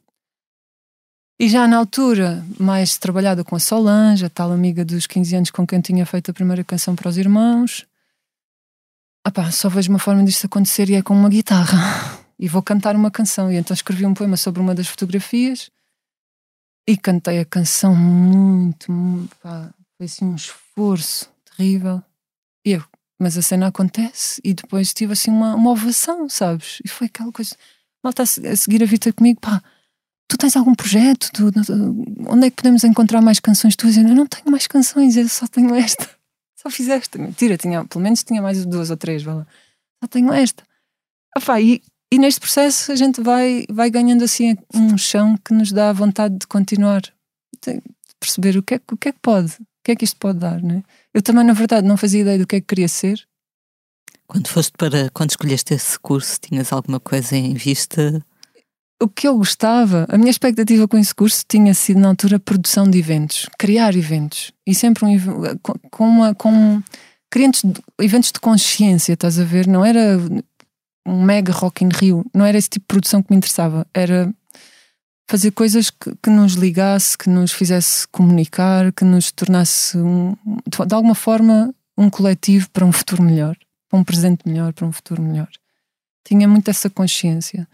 E 1.42 1.48
já 1.48 1.66
na 1.66 1.78
altura, 1.78 2.44
mais 2.58 2.98
trabalhada 2.98 3.42
com 3.42 3.56
a 3.56 3.58
Solange, 3.58 4.26
a 4.26 4.28
tal 4.28 4.52
amiga 4.52 4.84
dos 4.84 5.06
15 5.06 5.36
anos 5.36 5.50
com 5.50 5.66
quem 5.66 5.80
tinha 5.80 6.04
feito 6.04 6.30
a 6.30 6.34
primeira 6.34 6.62
canção 6.62 6.94
para 6.94 7.08
os 7.08 7.16
irmãos, 7.16 7.86
opá, 9.26 9.50
só 9.50 9.70
vejo 9.70 9.88
uma 9.88 9.98
forma 9.98 10.22
disto 10.22 10.44
acontecer 10.44 10.90
e 10.90 10.96
é 10.96 11.02
com 11.02 11.14
uma 11.14 11.30
guitarra. 11.30 11.78
E 12.38 12.46
vou 12.46 12.62
cantar 12.62 12.94
uma 12.94 13.10
canção. 13.10 13.50
E 13.50 13.56
então 13.56 13.72
escrevi 13.72 14.04
um 14.04 14.12
poema 14.12 14.36
sobre 14.36 14.60
uma 14.60 14.74
das 14.74 14.86
fotografias 14.86 15.70
e 16.86 16.94
cantei 16.94 17.38
a 17.38 17.44
canção 17.46 17.96
muito, 17.96 18.92
muito 18.92 19.34
foi 19.40 20.04
assim 20.04 20.26
um 20.26 20.34
esforço 20.34 21.30
terrível. 21.56 22.02
E 22.66 22.72
eu 22.72 22.84
mas 23.20 23.36
a 23.36 23.42
cena 23.42 23.66
acontece 23.66 24.40
e 24.42 24.54
depois 24.54 24.94
tive 24.94 25.12
assim 25.12 25.30
uma, 25.30 25.54
uma 25.54 25.70
ovação, 25.70 26.26
sabes? 26.28 26.78
E 26.82 26.88
foi 26.88 27.06
aquela 27.06 27.30
coisa. 27.30 27.54
Malta 28.02 28.22
a 28.22 28.26
seguir 28.26 28.82
a 28.82 28.86
vida 28.86 29.12
comigo, 29.12 29.38
pá, 29.40 29.62
tu 30.26 30.38
tens 30.38 30.56
algum 30.56 30.74
projeto? 30.74 31.30
Tu, 31.30 31.52
onde 32.26 32.46
é 32.46 32.50
que 32.50 32.56
podemos 32.56 32.82
encontrar 32.82 33.20
mais 33.20 33.38
canções? 33.38 33.76
Tu 33.76 33.86
dizendo, 33.86 34.08
eu 34.08 34.14
não 34.14 34.26
tenho 34.26 34.50
mais 34.50 34.66
canções, 34.66 35.16
eu 35.16 35.28
só 35.28 35.46
tenho 35.46 35.74
esta. 35.74 36.08
Só 36.56 36.68
fizeste. 36.68 37.16
Mentira, 37.16 37.56
tinha, 37.56 37.86
pelo 37.86 38.04
menos 38.04 38.22
tinha 38.22 38.42
mais 38.42 38.66
duas 38.66 38.90
ou 38.90 38.96
três, 38.96 39.22
vá 39.22 39.32
lá. 39.32 39.46
Só 40.02 40.06
tenho 40.08 40.30
esta. 40.30 40.62
Ah, 41.34 41.40
pá, 41.40 41.58
e, 41.58 41.82
e 42.12 42.18
neste 42.18 42.38
processo 42.38 42.92
a 42.92 42.96
gente 42.96 43.22
vai, 43.22 43.64
vai 43.70 43.88
ganhando 43.88 44.22
assim 44.22 44.58
um 44.74 44.98
chão 44.98 45.38
que 45.38 45.54
nos 45.54 45.72
dá 45.72 45.90
vontade 45.90 46.36
de 46.36 46.46
continuar. 46.46 47.00
De 47.64 47.80
perceber 48.20 48.58
o 48.58 48.62
que, 48.62 48.74
é, 48.74 48.80
o 48.92 48.96
que 48.98 49.08
é 49.08 49.12
que 49.12 49.18
pode, 49.20 49.56
o 49.80 49.84
que 49.84 49.92
é 49.92 49.96
que 49.96 50.04
isto 50.04 50.16
pode 50.18 50.38
dar, 50.38 50.62
né? 50.62 50.82
Eu 51.12 51.22
também, 51.22 51.44
na 51.44 51.54
verdade, 51.54 51.86
não 51.86 51.96
fazia 51.96 52.20
ideia 52.20 52.38
do 52.38 52.46
que 52.46 52.56
é 52.56 52.60
que 52.60 52.66
queria 52.66 52.88
ser. 52.88 53.26
Quando 54.26 54.48
foste 54.48 54.72
para, 54.76 55.10
quando 55.10 55.30
escolheste 55.30 55.74
esse 55.74 55.98
curso, 55.98 56.38
tinhas 56.40 56.72
alguma 56.72 57.00
coisa 57.00 57.34
em 57.34 57.54
vista? 57.54 58.24
O 59.02 59.08
que 59.08 59.26
eu 59.26 59.36
gostava, 59.38 60.06
a 60.10 60.18
minha 60.18 60.30
expectativa 60.30 60.86
com 60.86 60.98
esse 60.98 61.14
curso 61.14 61.42
tinha 61.48 61.72
sido 61.72 61.98
na 61.98 62.08
altura 62.08 62.38
produção 62.38 62.88
de 62.88 62.98
eventos, 62.98 63.48
criar 63.58 63.96
eventos 63.96 64.52
e 64.66 64.74
sempre 64.74 65.06
um, 65.06 65.18
com, 65.62 65.72
com 65.90 66.06
uma 66.06 66.34
com 66.34 66.82
clientes, 67.32 67.62
eventos 67.98 68.30
de 68.30 68.38
consciência, 68.38 69.14
estás 69.14 69.38
a 69.38 69.44
ver? 69.44 69.66
Não 69.66 69.82
era 69.82 70.18
um 71.06 71.22
mega 71.22 71.52
Rock 71.52 71.82
in 71.82 71.88
Rio, 71.88 72.24
não 72.34 72.44
era 72.44 72.58
esse 72.58 72.68
tipo 72.68 72.84
de 72.84 72.88
produção 72.88 73.22
que 73.22 73.30
me 73.30 73.38
interessava, 73.38 73.86
era 73.94 74.32
fazer 75.30 75.52
coisas 75.52 75.90
que, 75.90 76.14
que 76.22 76.30
nos 76.30 76.54
ligasse, 76.54 77.16
que 77.16 77.28
nos 77.30 77.52
fizesse 77.52 78.06
comunicar, 78.08 78.92
que 78.92 79.04
nos 79.04 79.30
tornasse 79.30 79.96
um, 79.96 80.36
de 80.66 80.94
alguma 80.94 81.14
forma 81.14 81.74
um 81.96 82.10
coletivo 82.10 82.68
para 82.70 82.84
um 82.84 82.92
futuro 82.92 83.22
melhor 83.22 83.56
para 83.90 83.98
um 83.98 84.04
presente 84.04 84.48
melhor, 84.48 84.72
para 84.72 84.86
um 84.86 84.92
futuro 84.92 85.20
melhor. 85.20 85.48
Tinha 86.24 86.46
muito 86.46 86.70
essa 86.70 86.88
consciência, 86.88 87.66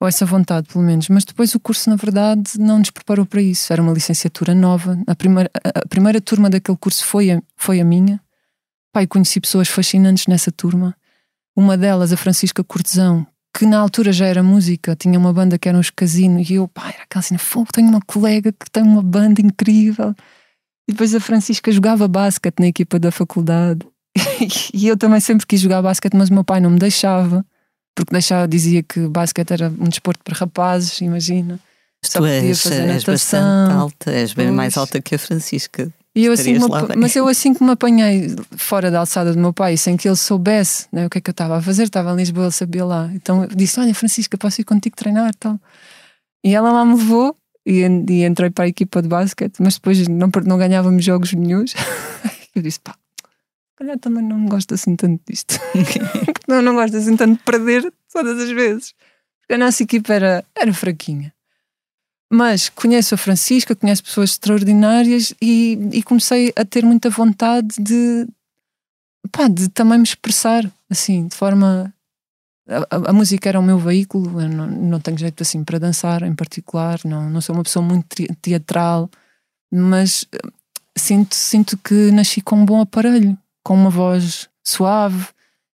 ou 0.00 0.08
essa 0.08 0.26
vontade, 0.26 0.66
pelo 0.66 0.84
menos. 0.84 1.08
Mas 1.08 1.24
depois 1.24 1.54
o 1.54 1.60
curso, 1.60 1.88
na 1.88 1.96
verdade, 1.96 2.58
não 2.58 2.78
nos 2.78 2.90
preparou 2.90 3.24
para 3.24 3.40
isso. 3.40 3.72
Era 3.72 3.80
uma 3.80 3.92
licenciatura 3.92 4.52
nova. 4.52 4.98
A 5.06 5.14
primeira, 5.14 5.50
a 5.62 5.86
primeira 5.88 6.20
turma 6.20 6.50
daquele 6.50 6.76
curso 6.76 7.04
foi 7.04 7.30
a, 7.30 7.40
foi 7.56 7.80
a 7.80 7.84
minha. 7.84 8.20
Pai, 8.92 9.06
conheci 9.06 9.40
pessoas 9.40 9.68
fascinantes 9.68 10.26
nessa 10.26 10.50
turma. 10.50 10.96
Uma 11.56 11.78
delas, 11.78 12.12
a 12.12 12.16
Francisca 12.16 12.64
Cortesão, 12.64 13.24
que 13.56 13.64
na 13.64 13.78
altura 13.78 14.12
já 14.12 14.26
era 14.26 14.42
música, 14.42 14.96
tinha 14.96 15.16
uma 15.16 15.32
banda 15.32 15.56
que 15.56 15.68
era 15.68 15.78
uns 15.78 15.88
Casino, 15.88 16.40
e 16.40 16.54
eu, 16.54 16.66
pai, 16.66 16.92
era 16.92 17.04
aquela 17.04 17.20
assim, 17.20 17.38
fogo, 17.38 17.68
tenho 17.72 17.88
uma 17.88 18.00
colega 18.00 18.52
que 18.52 18.68
tem 18.70 18.82
uma 18.82 19.00
banda 19.00 19.40
incrível. 19.40 20.12
E 20.88 20.92
depois 20.92 21.14
a 21.14 21.20
Francisca 21.20 21.70
jogava 21.70 22.08
basquete 22.08 22.58
na 22.58 22.66
equipa 22.66 22.98
da 22.98 23.12
faculdade. 23.12 23.86
e 24.74 24.88
eu 24.88 24.96
também 24.96 25.20
sempre 25.20 25.46
quis 25.46 25.60
jogar 25.60 25.80
basquete, 25.82 26.14
mas 26.14 26.30
o 26.30 26.34
meu 26.34 26.42
pai 26.44 26.60
não 26.60 26.70
me 26.70 26.78
deixava, 26.80 27.46
porque 27.94 28.12
deixava, 28.12 28.48
dizia 28.48 28.82
que 28.82 29.06
basquete 29.06 29.52
era 29.52 29.68
um 29.68 29.88
desporto 29.88 30.22
para 30.24 30.36
rapazes, 30.36 31.00
imagina. 31.00 31.60
Só 32.04 32.18
tu 32.18 32.26
és, 32.26 32.66
és 32.66 33.04
bastante 33.04 33.72
alta, 33.72 34.10
és 34.10 34.34
bem 34.34 34.46
pois. 34.46 34.56
mais 34.56 34.76
alta 34.76 35.00
que 35.00 35.14
a 35.14 35.18
Francisca. 35.18 35.90
E 36.16 36.26
eu 36.26 36.32
assim, 36.32 36.56
mas 36.96 37.16
eu 37.16 37.26
assim 37.26 37.52
que 37.52 37.64
me 37.64 37.72
apanhei 37.72 38.34
fora 38.56 38.88
da 38.88 39.00
alçada 39.00 39.32
do 39.32 39.38
meu 39.38 39.52
pai, 39.52 39.76
sem 39.76 39.96
que 39.96 40.06
ele 40.06 40.16
soubesse 40.16 40.86
né, 40.92 41.06
o 41.06 41.10
que 41.10 41.18
é 41.18 41.20
que 41.20 41.28
eu 41.28 41.32
estava 41.32 41.56
a 41.56 41.62
fazer, 41.62 41.84
estava 41.84 42.12
em 42.12 42.16
Lisboa, 42.16 42.46
ele 42.46 42.52
sabia 42.52 42.84
lá. 42.84 43.10
Então 43.12 43.42
eu 43.42 43.48
disse: 43.48 43.80
Olha, 43.80 43.92
Francisca, 43.92 44.38
posso 44.38 44.60
ir 44.60 44.64
contigo 44.64 44.94
treinar? 44.96 45.34
Tal. 45.34 45.58
E 46.44 46.54
ela 46.54 46.70
lá 46.70 46.84
me 46.84 46.94
levou 46.94 47.36
e, 47.66 47.80
e 47.80 48.24
entrei 48.24 48.50
para 48.50 48.64
a 48.64 48.68
equipa 48.68 49.02
de 49.02 49.08
basquete, 49.08 49.56
mas 49.58 49.74
depois 49.74 50.06
não, 50.06 50.30
não 50.44 50.56
ganhávamos 50.56 51.04
jogos 51.04 51.32
nenhums. 51.32 51.74
eu 52.54 52.62
disse: 52.62 52.78
Pá, 52.78 52.94
calhar 53.84 53.98
também 53.98 54.22
não 54.22 54.46
gosto 54.46 54.74
assim 54.74 54.96
tanto 54.96 55.20
disto. 55.28 55.60
não, 56.48 56.62
não 56.62 56.74
gosto 56.74 56.96
assim 56.96 57.16
tanto 57.16 57.38
de 57.38 57.44
perder 57.44 57.92
todas 58.12 58.38
as 58.40 58.50
vezes. 58.50 58.94
Porque 59.40 59.54
a 59.54 59.58
nossa 59.58 59.82
equipa 59.82 60.14
era, 60.14 60.44
era 60.56 60.72
fraquinha. 60.72 61.33
Mas 62.32 62.68
conheço 62.68 63.14
a 63.14 63.18
Francisca, 63.18 63.76
conheço 63.76 64.02
pessoas 64.02 64.30
extraordinárias 64.30 65.34
e, 65.40 65.78
e 65.92 66.02
comecei 66.02 66.52
a 66.56 66.64
ter 66.64 66.84
muita 66.84 67.10
vontade 67.10 67.76
de, 67.78 68.26
pá, 69.30 69.48
de 69.48 69.68
também 69.68 69.98
me 69.98 70.04
expressar, 70.04 70.70
assim, 70.90 71.28
de 71.28 71.36
forma. 71.36 71.92
A, 72.66 73.10
a, 73.10 73.12
música 73.12 73.48
era 73.48 73.60
o 73.60 73.62
meu 73.62 73.78
veículo, 73.78 74.40
eu 74.40 74.48
não, 74.48 74.66
não 74.66 74.98
tenho 74.98 75.18
jeito 75.18 75.42
assim 75.42 75.62
para 75.62 75.78
dançar 75.78 76.22
em 76.22 76.34
particular, 76.34 76.98
não, 77.04 77.28
não 77.28 77.40
sou 77.42 77.54
uma 77.54 77.62
pessoa 77.62 77.84
muito 77.84 78.06
teatral, 78.40 79.10
mas 79.70 80.24
eh, 80.32 80.38
sinto, 80.96 81.34
sinto 81.34 81.76
que 81.76 82.10
nasci 82.10 82.40
com 82.40 82.56
um 82.56 82.64
bom 82.64 82.80
aparelho 82.80 83.36
com 83.62 83.74
uma 83.74 83.90
voz 83.90 84.48
suave, 84.62 85.28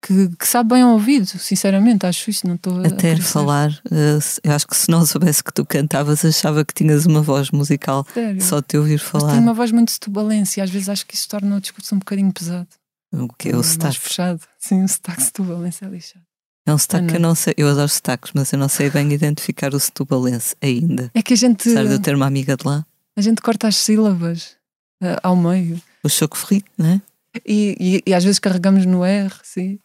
que, 0.06 0.36
que, 0.36 0.46
sabe 0.46 0.74
bem 0.74 0.82
ao 0.82 0.92
ouvido, 0.92 1.26
sinceramente, 1.26 2.04
acho 2.04 2.28
isso, 2.28 2.46
não 2.46 2.56
estou 2.56 2.84
Até 2.84 3.12
a 3.12 3.22
falar, 3.22 3.70
uh, 3.70 4.40
eu 4.42 4.52
acho 4.52 4.66
que 4.66 4.76
se 4.76 4.90
não 4.90 5.06
soubesse 5.06 5.42
que 5.42 5.50
tu 5.50 5.64
cantavas, 5.64 6.22
achava 6.22 6.62
que 6.62 6.74
tinhas 6.74 7.06
uma 7.06 7.22
voz 7.22 7.50
musical 7.50 8.06
Sério? 8.12 8.42
só 8.42 8.60
te 8.60 8.76
ouvir 8.76 8.98
falar. 8.98 9.24
Mas 9.24 9.32
tenho 9.32 9.42
uma 9.42 9.54
voz 9.54 9.72
muito 9.72 9.90
setubalense 9.90 10.60
e 10.60 10.62
às 10.62 10.68
vezes 10.68 10.90
acho 10.90 11.06
que 11.06 11.14
isso 11.14 11.26
torna 11.26 11.56
o 11.56 11.60
discurso 11.60 11.94
um 11.94 11.98
bocadinho 11.98 12.30
pesado. 12.30 12.68
O 13.12 13.28
que 13.32 13.48
é 13.48 13.56
o 13.56 13.62
sotaque? 13.62 13.98
fechado. 13.98 14.40
Sim, 14.58 14.84
o 14.84 14.88
sotaque 14.88 15.22
setubalense 15.22 15.82
é 15.82 15.88
lixado. 15.88 16.24
É 16.66 16.74
um 16.74 16.78
sotaque 16.78 17.06
que 17.06 17.16
eu 17.16 17.20
não 17.20 17.34
sei, 17.34 17.54
eu 17.56 17.68
adoro 17.68 17.88
sotaques, 17.88 18.32
mas 18.34 18.52
eu 18.52 18.58
não 18.58 18.68
sei 18.68 18.90
bem 18.90 19.10
identificar 19.10 19.74
o 19.74 19.80
setubalense 19.80 20.54
ainda. 20.60 21.10
É 21.14 21.22
que 21.22 21.32
a 21.32 21.36
gente. 21.36 21.62
Apesar 21.62 21.86
de 21.86 21.92
eu 21.92 22.00
ter 22.00 22.14
uma 22.14 22.26
amiga 22.26 22.56
de 22.56 22.66
lá. 22.66 22.84
A 23.16 23.20
gente 23.22 23.40
corta 23.40 23.68
as 23.68 23.76
sílabas 23.76 24.56
uh, 25.02 25.16
ao 25.22 25.36
meio. 25.36 25.80
O 26.02 26.08
choco 26.10 26.36
frio, 26.36 26.62
não 26.76 26.86
é? 26.86 27.02
E, 27.46 28.02
e, 28.06 28.10
e, 28.10 28.14
às 28.14 28.22
vezes 28.22 28.38
carregamos 28.38 28.86
no 28.86 29.04
R, 29.04 29.32
sim. 29.42 29.78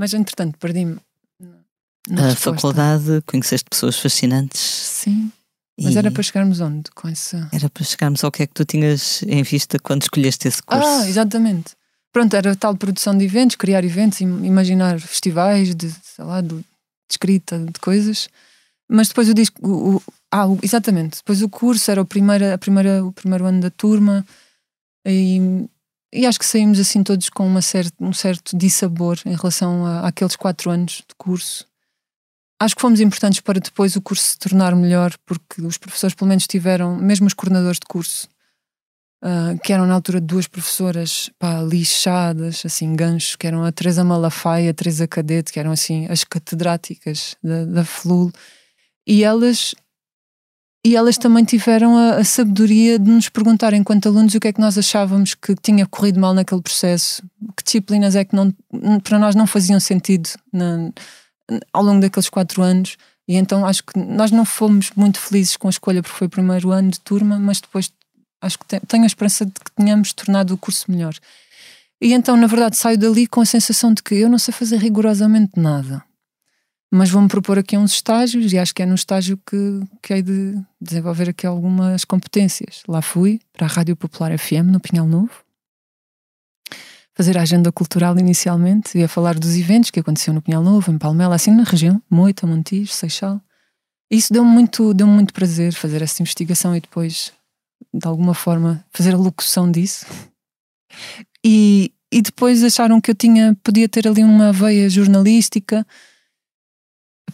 Mas 0.00 0.14
entretanto 0.14 0.56
perdi-me. 0.56 0.98
Na, 2.08 2.34
faculdade, 2.34 3.22
conheceste 3.26 3.68
pessoas 3.68 3.98
fascinantes. 3.98 4.58
Sim. 4.58 5.30
Mas 5.78 5.94
era 5.94 6.10
para 6.10 6.22
chegarmos 6.22 6.58
onde 6.58 6.90
com 6.92 7.06
essa. 7.06 7.46
Era 7.52 7.68
para 7.68 7.84
chegarmos 7.84 8.24
ao 8.24 8.32
que 8.32 8.42
é 8.42 8.46
que 8.46 8.54
tu 8.54 8.64
tinhas 8.64 9.22
em 9.24 9.42
vista 9.42 9.78
quando 9.78 10.00
escolheste 10.00 10.48
esse 10.48 10.62
curso. 10.62 10.88
Ah, 10.88 11.06
exatamente. 11.06 11.74
Pronto, 12.10 12.34
era 12.34 12.56
tal 12.56 12.74
produção 12.74 13.16
de 13.16 13.26
eventos, 13.26 13.56
criar 13.56 13.84
eventos, 13.84 14.22
imaginar 14.22 14.98
festivais 14.98 15.74
de, 15.74 15.90
sei 15.90 16.24
lá, 16.24 16.40
de, 16.40 16.48
de 16.48 16.64
escrita, 17.10 17.58
de 17.58 17.78
coisas. 17.78 18.26
Mas 18.88 19.08
depois 19.08 19.28
o 19.28 19.34
disco. 19.34 19.60
O, 19.62 19.96
o, 19.96 20.02
ah, 20.30 20.46
o, 20.46 20.58
exatamente. 20.62 21.18
Depois 21.18 21.42
o 21.42 21.48
curso 21.48 21.90
era 21.90 22.00
o 22.00 22.06
primeiro, 22.06 22.54
a 22.54 22.56
primeira, 22.56 23.04
o 23.04 23.12
primeiro 23.12 23.44
ano 23.44 23.60
da 23.60 23.70
turma. 23.70 24.24
E 25.06 25.68
e 26.12 26.26
acho 26.26 26.38
que 26.38 26.46
saímos 26.46 26.78
assim 26.78 27.02
todos 27.02 27.28
com 27.28 27.46
uma 27.46 27.62
certa, 27.62 27.94
um 28.02 28.12
certo 28.12 28.56
dissabor 28.56 29.18
em 29.24 29.34
relação 29.34 29.86
a, 29.86 30.08
àqueles 30.08 30.36
quatro 30.36 30.70
anos 30.70 31.04
de 31.08 31.14
curso. 31.16 31.66
Acho 32.60 32.74
que 32.74 32.82
fomos 32.82 33.00
importantes 33.00 33.40
para 33.40 33.60
depois 33.60 33.96
o 33.96 34.02
curso 34.02 34.24
se 34.24 34.38
tornar 34.38 34.74
melhor, 34.76 35.16
porque 35.24 35.62
os 35.62 35.78
professores, 35.78 36.14
pelo 36.14 36.28
menos, 36.28 36.46
tiveram, 36.46 36.96
mesmo 36.96 37.26
os 37.26 37.32
coordenadores 37.32 37.78
de 37.78 37.86
curso, 37.86 38.28
uh, 39.24 39.58
que 39.62 39.72
eram 39.72 39.86
na 39.86 39.94
altura 39.94 40.20
duas 40.20 40.46
professoras 40.46 41.30
pá, 41.38 41.62
lixadas, 41.62 42.62
assim, 42.66 42.94
ganchos, 42.94 43.36
que 43.36 43.46
eram 43.46 43.64
a 43.64 43.72
Teresa 43.72 44.04
Malafaia 44.04 44.66
e 44.66 44.68
a 44.68 44.74
Teresa 44.74 45.08
Cadete, 45.08 45.52
que 45.52 45.58
eram 45.58 45.72
assim 45.72 46.06
as 46.10 46.22
catedráticas 46.22 47.34
da, 47.42 47.64
da 47.64 47.84
FLUL, 47.84 48.30
e 49.06 49.24
elas 49.24 49.74
e 50.84 50.96
elas 50.96 51.18
também 51.18 51.44
tiveram 51.44 51.96
a, 51.96 52.16
a, 52.16 52.24
sabedoria 52.24 52.98
de 52.98 53.10
nos 53.10 53.28
perguntar, 53.28 53.74
enquanto 53.74 54.06
alunos, 54.06 54.34
o 54.34 54.40
que 54.40 54.48
é 54.48 54.52
que 54.52 54.60
nós 54.60 54.78
achávamos 54.78 55.34
que 55.34 55.54
tinha 55.54 55.86
corrido 55.86 56.18
mal 56.18 56.32
naquele 56.32 56.62
processo, 56.62 57.22
que 57.56 57.62
disciplinas 57.62 58.16
é 58.16 58.24
que 58.24 58.34
não, 58.34 58.50
para 59.02 59.18
nós 59.18 59.34
não 59.34 59.46
faziam 59.46 59.78
sentido 59.78 60.30
na, 60.50 60.90
ao 61.72 61.82
longo 61.82 62.00
daqueles 62.00 62.30
quatro 62.30 62.62
anos. 62.62 62.96
E 63.28 63.36
então 63.36 63.66
acho 63.66 63.84
que 63.84 63.98
nós 63.98 64.30
não 64.30 64.44
fomos 64.44 64.90
muito 64.96 65.20
felizes 65.20 65.56
com 65.56 65.68
a 65.68 65.70
escolha, 65.70 66.02
porque 66.02 66.16
foi 66.16 66.26
o 66.26 66.30
primeiro 66.30 66.70
ano 66.70 66.90
de 66.90 67.00
turma, 67.00 67.38
mas 67.38 67.60
depois 67.60 67.92
acho 68.40 68.58
que 68.58 68.80
tenho 68.86 69.04
a 69.04 69.06
esperança 69.06 69.44
de 69.44 69.52
que 69.52 69.70
tenhamos 69.76 70.14
tornado 70.14 70.54
o 70.54 70.58
curso 70.58 70.90
melhor. 70.90 71.14
E 72.00 72.14
então, 72.14 72.36
na 72.38 72.46
verdade, 72.46 72.78
saio 72.78 72.96
dali 72.96 73.26
com 73.26 73.42
a 73.42 73.46
sensação 73.46 73.92
de 73.92 74.02
que 74.02 74.14
eu 74.14 74.30
não 74.30 74.38
sei 74.38 74.54
fazer 74.54 74.78
rigorosamente 74.78 75.52
nada 75.60 76.02
mas 76.90 77.08
vou-me 77.08 77.28
propor 77.28 77.58
aqui 77.58 77.76
uns 77.76 77.92
estágios 77.92 78.52
e 78.52 78.58
acho 78.58 78.74
que 78.74 78.82
é 78.82 78.86
no 78.86 78.96
estágio 78.96 79.38
que, 79.38 79.80
que 80.02 80.12
hei 80.12 80.22
de 80.22 80.60
desenvolver 80.80 81.28
aqui 81.28 81.46
algumas 81.46 82.04
competências. 82.04 82.82
Lá 82.88 83.00
fui 83.00 83.40
para 83.52 83.66
a 83.66 83.68
Rádio 83.68 83.94
Popular 83.94 84.36
FM 84.36 84.66
no 84.72 84.80
Pinhal 84.80 85.06
Novo, 85.06 85.30
fazer 87.14 87.38
a 87.38 87.42
agenda 87.42 87.70
cultural 87.70 88.18
inicialmente 88.18 88.98
e 88.98 89.04
a 89.04 89.08
falar 89.08 89.38
dos 89.38 89.56
eventos 89.56 89.90
que 89.90 90.00
aconteciam 90.00 90.34
no 90.34 90.42
Pinhal 90.42 90.64
Novo, 90.64 90.90
em 90.90 90.98
Palmela, 90.98 91.36
assim 91.36 91.52
na 91.52 91.62
região, 91.62 92.02
Moita, 92.10 92.44
Montijo, 92.44 92.92
Seixal. 92.92 93.40
Isso 94.10 94.32
deu-me 94.32 94.50
muito, 94.50 94.92
deu 94.92 95.06
muito 95.06 95.32
prazer 95.32 95.72
fazer 95.72 96.02
essa 96.02 96.20
investigação 96.20 96.74
e 96.74 96.80
depois, 96.80 97.32
de 97.94 98.08
alguma 98.08 98.34
forma, 98.34 98.84
fazer 98.92 99.14
a 99.14 99.16
locução 99.16 99.70
disso. 99.70 100.04
E, 101.44 101.92
e 102.10 102.20
depois 102.20 102.64
acharam 102.64 103.00
que 103.00 103.12
eu 103.12 103.14
tinha, 103.14 103.56
podia 103.62 103.88
ter 103.88 104.08
ali 104.08 104.24
uma 104.24 104.52
veia 104.52 104.90
jornalística 104.90 105.86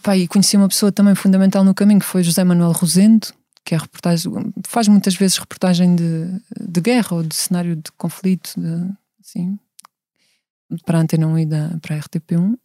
Pá, 0.01 0.17
e 0.17 0.27
conheci 0.27 0.57
uma 0.57 0.67
pessoa 0.67 0.91
também 0.91 1.15
fundamental 1.15 1.63
no 1.63 1.73
caminho, 1.73 1.99
que 1.99 2.05
foi 2.05 2.23
José 2.23 2.43
Manuel 2.43 2.71
Rosendo, 2.71 3.27
que 3.63 3.75
é 3.75 3.77
reportagem, 3.77 4.31
faz 4.65 4.87
muitas 4.87 5.15
vezes 5.15 5.37
reportagem 5.37 5.95
de, 5.95 6.41
de 6.59 6.81
guerra 6.81 7.17
ou 7.17 7.23
de 7.23 7.35
cenário 7.35 7.75
de 7.75 7.91
conflito, 7.97 8.53
de, 8.57 8.91
assim, 9.19 9.59
para 10.85 10.99
a 10.99 11.01
Antena 11.01 11.27
1 11.27 11.39
e 11.39 11.45
da, 11.45 11.77
para 11.81 11.95
a 11.95 11.99
RTP1. 11.99 12.57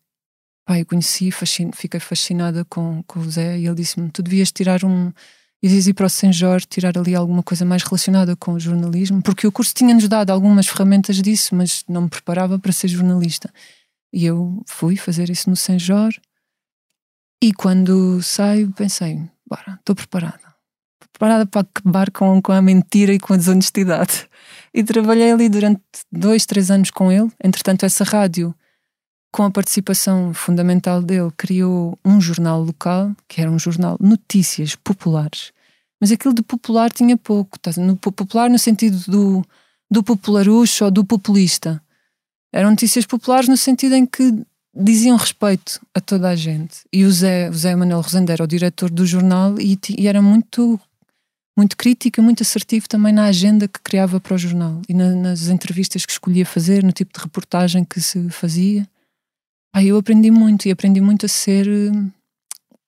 Pá, 0.65 0.79
eu 0.79 0.87
conheci, 0.87 1.31
fascin, 1.31 1.73
fiquei 1.73 1.99
fascinada 1.99 2.65
com, 2.65 3.03
com 3.05 3.19
o 3.19 3.25
José 3.25 3.59
e 3.59 3.67
ele 3.67 3.75
disse-me: 3.75 4.11
Tu 4.11 4.23
devias 4.23 4.53
tirar 4.53 4.85
um. 4.85 5.13
Devias 5.61 5.87
ir 5.87 5.95
para 5.95 6.07
o 6.07 6.11
Senjor, 6.11 6.61
tirar 6.63 6.97
ali 6.99 7.15
alguma 7.15 7.43
coisa 7.43 7.65
mais 7.65 7.85
relacionada 7.85 8.35
com 8.35 8.55
o 8.55 8.61
jornalismo, 8.61 9.23
porque 9.23 9.47
o 9.47 9.53
curso 9.53 9.73
tinha-nos 9.73 10.09
dado 10.09 10.31
algumas 10.31 10.67
ferramentas 10.67 11.23
disso, 11.23 11.55
mas 11.55 11.85
não 11.89 12.03
me 12.03 12.09
preparava 12.09 12.59
para 12.59 12.73
ser 12.73 12.89
jornalista. 12.89 13.53
E 14.13 14.27
eu 14.27 14.61
fui 14.67 14.97
fazer 14.97 15.31
isso 15.31 15.49
no 15.49 15.55
Senjor 15.55 16.13
E 17.43 17.53
quando 17.53 18.23
saio, 18.23 18.71
pensei: 18.71 19.21
bora, 19.45 19.77
estou 19.81 19.97
preparada. 19.97 20.55
Preparada 21.01 21.45
para 21.45 21.63
acabar 21.63 22.09
com, 22.13 22.41
com 22.41 22.53
a 22.53 22.63
mentira 22.63 23.13
e 23.13 23.19
com 23.19 23.35
a 23.35 23.37
desonestidade. 23.37 24.29
E 24.73 24.85
trabalhei 24.85 25.33
ali 25.33 25.49
durante 25.49 25.83
dois, 26.11 26.47
três 26.47 26.71
anos 26.71 26.93
com 26.93 27.11
ele. 27.11 27.29
Entretanto, 27.43 27.85
essa 27.85 28.05
rádio, 28.05 28.55
com 29.33 29.43
a 29.43 29.51
participação 29.51 30.33
fundamental 30.33 31.03
dele, 31.03 31.33
criou 31.37 31.99
um 32.05 32.21
jornal 32.21 32.63
local, 32.63 33.11
que 33.27 33.41
era 33.41 33.51
um 33.51 33.59
jornal 33.59 33.97
Notícias 34.01 34.77
Populares. 34.77 35.53
Mas 36.01 36.13
aquilo 36.13 36.33
de 36.33 36.43
popular 36.43 36.93
tinha 36.93 37.17
pouco. 37.17 37.59
Tá? 37.59 37.73
No 37.77 37.97
popular, 37.97 38.49
no 38.49 38.59
sentido 38.59 38.99
do, 39.11 39.45
do 39.91 40.03
popularucho 40.05 40.85
ou 40.85 40.93
do 40.93 41.05
populista. 41.05 41.83
Eram 42.53 42.71
notícias 42.71 43.05
populares 43.05 43.49
no 43.49 43.57
sentido 43.57 43.97
em 43.97 44.07
que 44.07 44.47
diziam 44.75 45.17
respeito 45.17 45.81
a 45.95 46.01
toda 46.01 46.29
a 46.29 46.37
gente. 46.37 46.79
E 46.93 47.05
o 47.05 47.13
Zé, 47.13 47.51
o 47.51 47.55
Zé 47.55 47.77
Manuel 47.77 48.01
Rosendo 48.01 48.33
era 48.33 48.43
o 48.43 48.47
diretor 48.47 48.91
do 48.91 49.07
jornal 49.07 49.61
e, 49.61 49.79
e 49.99 50.07
era 50.07 50.23
muito 50.23 50.81
muito 51.57 51.77
crítico 51.77 52.19
e 52.19 52.25
muito 52.25 52.43
assertivo 52.43 52.89
também 52.89 53.13
na 53.13 53.27
agenda 53.27 53.69
que 53.69 53.79
criava 53.81 54.19
para 54.19 54.35
o 54.35 54.39
jornal 54.39 54.81
e 54.89 54.95
na, 54.95 55.11
nas 55.15 55.49
entrevistas 55.49 56.07
que 56.07 56.13
escolhia 56.13 56.47
fazer, 56.47 56.83
no 56.83 56.93
tipo 56.93 57.13
de 57.13 57.23
reportagem 57.23 57.85
que 57.85 58.01
se 58.01 58.31
fazia. 58.31 58.89
Aí 59.75 59.89
eu 59.89 59.99
aprendi 59.99 60.31
muito 60.31 60.67
e 60.67 60.71
aprendi 60.71 61.01
muito 61.01 61.27
a 61.27 61.29
ser 61.29 61.67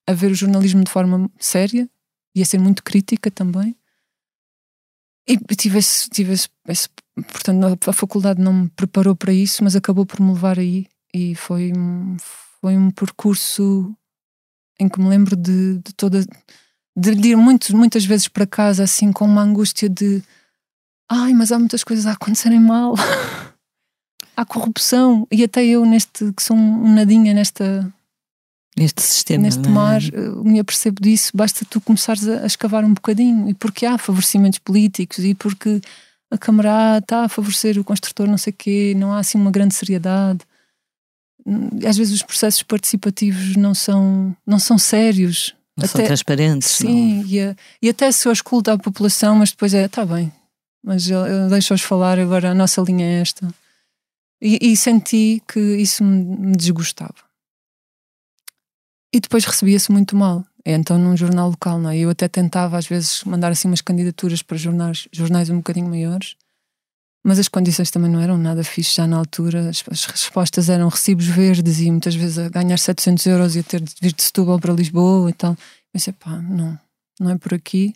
a 0.08 0.12
ver 0.14 0.30
o 0.30 0.34
jornalismo 0.34 0.82
de 0.82 0.90
forma 0.90 1.30
séria 1.38 1.88
e 2.34 2.42
a 2.42 2.46
ser 2.46 2.58
muito 2.58 2.82
crítica 2.82 3.30
também. 3.30 3.76
E 5.28 5.36
tive 5.54 5.78
esse, 5.78 6.08
tive 6.10 6.32
esse, 6.32 6.48
esse 6.68 6.88
portanto, 7.14 7.88
a 7.88 7.92
faculdade 7.92 8.40
não 8.40 8.52
me 8.52 8.68
preparou 8.70 9.16
para 9.16 9.32
isso, 9.32 9.64
mas 9.64 9.76
acabou 9.76 10.04
por 10.04 10.20
me 10.20 10.32
levar 10.32 10.58
aí 10.58 10.86
e 11.14 11.34
foi, 11.36 11.72
foi 12.60 12.76
um 12.76 12.90
percurso 12.90 13.96
em 14.80 14.88
que 14.88 15.00
me 15.00 15.08
lembro 15.08 15.36
de, 15.36 15.78
de 15.78 15.94
toda 15.94 16.26
de 16.96 17.28
ir 17.28 17.36
muito, 17.36 17.76
muitas 17.76 18.04
vezes 18.04 18.28
para 18.28 18.46
casa 18.46 18.82
assim 18.82 19.12
com 19.12 19.24
uma 19.24 19.42
angústia 19.42 19.88
de 19.88 20.22
ai, 21.08 21.32
mas 21.32 21.52
há 21.52 21.58
muitas 21.58 21.84
coisas 21.84 22.06
a 22.06 22.12
acontecerem 22.12 22.60
mal. 22.60 22.94
há 24.36 24.44
corrupção 24.44 25.26
e 25.30 25.44
até 25.44 25.64
eu 25.64 25.84
neste 25.86 26.32
que 26.32 26.42
sou 26.42 26.56
um 26.56 26.92
nadinha 26.92 27.32
nesta 27.32 27.92
neste 28.76 29.00
sistema 29.00 29.44
neste 29.44 29.64
é? 29.64 29.70
mar 29.70 30.00
me 30.42 30.58
apercebo 30.58 31.00
disso 31.00 31.30
basta 31.32 31.64
tu 31.70 31.80
começares 31.80 32.26
a, 32.26 32.42
a, 32.42 32.46
escavar 32.46 32.84
um 32.84 32.92
bocadinho 32.92 33.48
e 33.48 33.54
porque 33.54 33.86
há 33.86 33.96
favorecimentos 33.96 34.58
políticos 34.58 35.20
e 35.20 35.34
porque 35.34 35.80
a 36.32 36.36
Câmara 36.36 36.98
está 36.98 37.24
a 37.24 37.28
favorecer 37.28 37.78
o 37.78 37.84
construtor 37.84 38.26
não 38.26 38.36
sei 38.36 38.52
quê 38.52 38.92
não 38.96 39.12
há 39.12 39.20
assim 39.20 39.38
uma 39.38 39.52
grande 39.52 39.74
seriedade 39.74 40.40
às 41.86 41.96
vezes 41.96 42.14
os 42.14 42.22
processos 42.22 42.62
participativos 42.62 43.56
não 43.56 43.74
são 43.74 44.36
não 44.46 44.58
são 44.58 44.78
sérios 44.78 45.54
não 45.76 45.84
até, 45.84 45.98
são 45.98 46.04
transparentes. 46.04 46.68
Sim, 46.68 47.22
não. 47.22 47.26
E, 47.26 47.40
a, 47.40 47.56
e 47.82 47.88
até 47.88 48.10
se 48.12 48.28
eu 48.28 48.32
escuto 48.32 48.70
a 48.70 48.78
população, 48.78 49.36
mas 49.36 49.50
depois 49.50 49.74
é, 49.74 49.84
está 49.84 50.04
bem, 50.06 50.32
mas 50.82 51.08
eu, 51.08 51.26
eu 51.26 51.48
deixo-os 51.48 51.82
falar, 51.82 52.18
agora 52.18 52.50
a 52.50 52.54
nossa 52.54 52.80
linha 52.82 53.04
é 53.04 53.20
esta. 53.20 53.48
E, 54.40 54.72
e 54.72 54.76
senti 54.76 55.42
que 55.48 55.58
isso 55.58 56.04
me, 56.04 56.54
desgostava. 56.56 57.14
E 59.12 59.20
depois 59.20 59.44
recebia-se 59.44 59.90
muito 59.90 60.16
mal. 60.16 60.44
Então, 60.66 60.98
num 60.98 61.16
jornal 61.16 61.50
local, 61.50 61.78
não 61.78 61.90
é? 61.90 61.98
Eu 61.98 62.10
até 62.10 62.26
tentava, 62.26 62.78
às 62.78 62.86
vezes, 62.86 63.22
mandar 63.24 63.52
assim 63.52 63.68
umas 63.68 63.80
candidaturas 63.80 64.42
para 64.42 64.56
jornais, 64.56 65.08
jornais 65.12 65.50
um 65.50 65.58
bocadinho 65.58 65.88
maiores, 65.88 66.36
mas 67.24 67.38
as 67.38 67.48
condições 67.48 67.90
também 67.90 68.10
não 68.10 68.20
eram 68.20 68.36
nada 68.36 68.62
fixe 68.62 68.96
já 68.96 69.06
na 69.06 69.16
altura. 69.16 69.70
As, 69.70 69.82
as 69.90 70.04
respostas 70.04 70.68
eram 70.68 70.88
recibos 70.88 71.26
verdes 71.26 71.80
e 71.80 71.90
muitas 71.90 72.14
vezes 72.14 72.38
a 72.38 72.50
ganhar 72.50 72.78
700 72.78 73.26
euros 73.26 73.56
e 73.56 73.60
a 73.60 73.62
ter 73.62 73.80
de 73.80 73.94
vir 74.00 74.12
de 74.12 74.22
Setúbal 74.22 74.60
para 74.60 74.74
Lisboa 74.74 75.30
e 75.30 75.32
tal. 75.32 75.56
Pensei, 75.90 76.12
pá, 76.12 76.42
não, 76.42 76.78
não 77.18 77.30
é 77.30 77.38
por 77.38 77.54
aqui. 77.54 77.94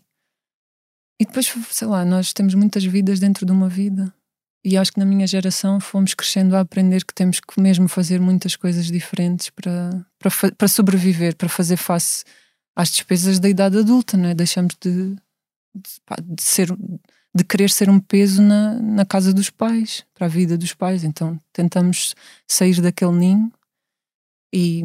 E 1.20 1.26
depois, 1.26 1.52
sei 1.70 1.86
lá, 1.86 2.06
nós 2.06 2.32
temos 2.32 2.54
muitas 2.54 2.84
vidas 2.84 3.20
dentro 3.20 3.44
de 3.44 3.52
uma 3.52 3.68
vida. 3.68 4.12
E 4.64 4.76
acho 4.78 4.92
que 4.92 4.98
na 4.98 5.04
minha 5.04 5.26
geração 5.26 5.78
fomos 5.78 6.14
crescendo 6.14 6.56
a 6.56 6.60
aprender 6.60 7.04
que 7.04 7.14
temos 7.14 7.38
que 7.38 7.60
mesmo 7.60 7.86
fazer 7.86 8.20
muitas 8.20 8.56
coisas 8.56 8.86
diferentes 8.86 9.50
para, 9.50 10.06
para, 10.18 10.52
para 10.52 10.68
sobreviver, 10.68 11.36
para 11.36 11.48
fazer 11.48 11.76
face 11.76 12.24
às 12.74 12.90
despesas 12.90 13.38
da 13.38 13.48
idade 13.48 13.78
adulta, 13.78 14.16
não 14.16 14.28
é? 14.30 14.34
Deixamos 14.34 14.74
de, 14.80 15.14
de, 15.74 16.34
de 16.34 16.42
ser 16.42 16.70
de 17.38 17.44
querer 17.44 17.70
ser 17.70 17.88
um 17.88 18.00
peso 18.00 18.42
na, 18.42 18.74
na 18.74 19.06
casa 19.06 19.32
dos 19.32 19.48
pais, 19.48 20.04
para 20.12 20.26
a 20.26 20.28
vida 20.28 20.58
dos 20.58 20.74
pais. 20.74 21.04
Então 21.04 21.38
tentamos 21.52 22.14
sair 22.46 22.80
daquele 22.80 23.12
ninho 23.12 23.52
e 24.52 24.82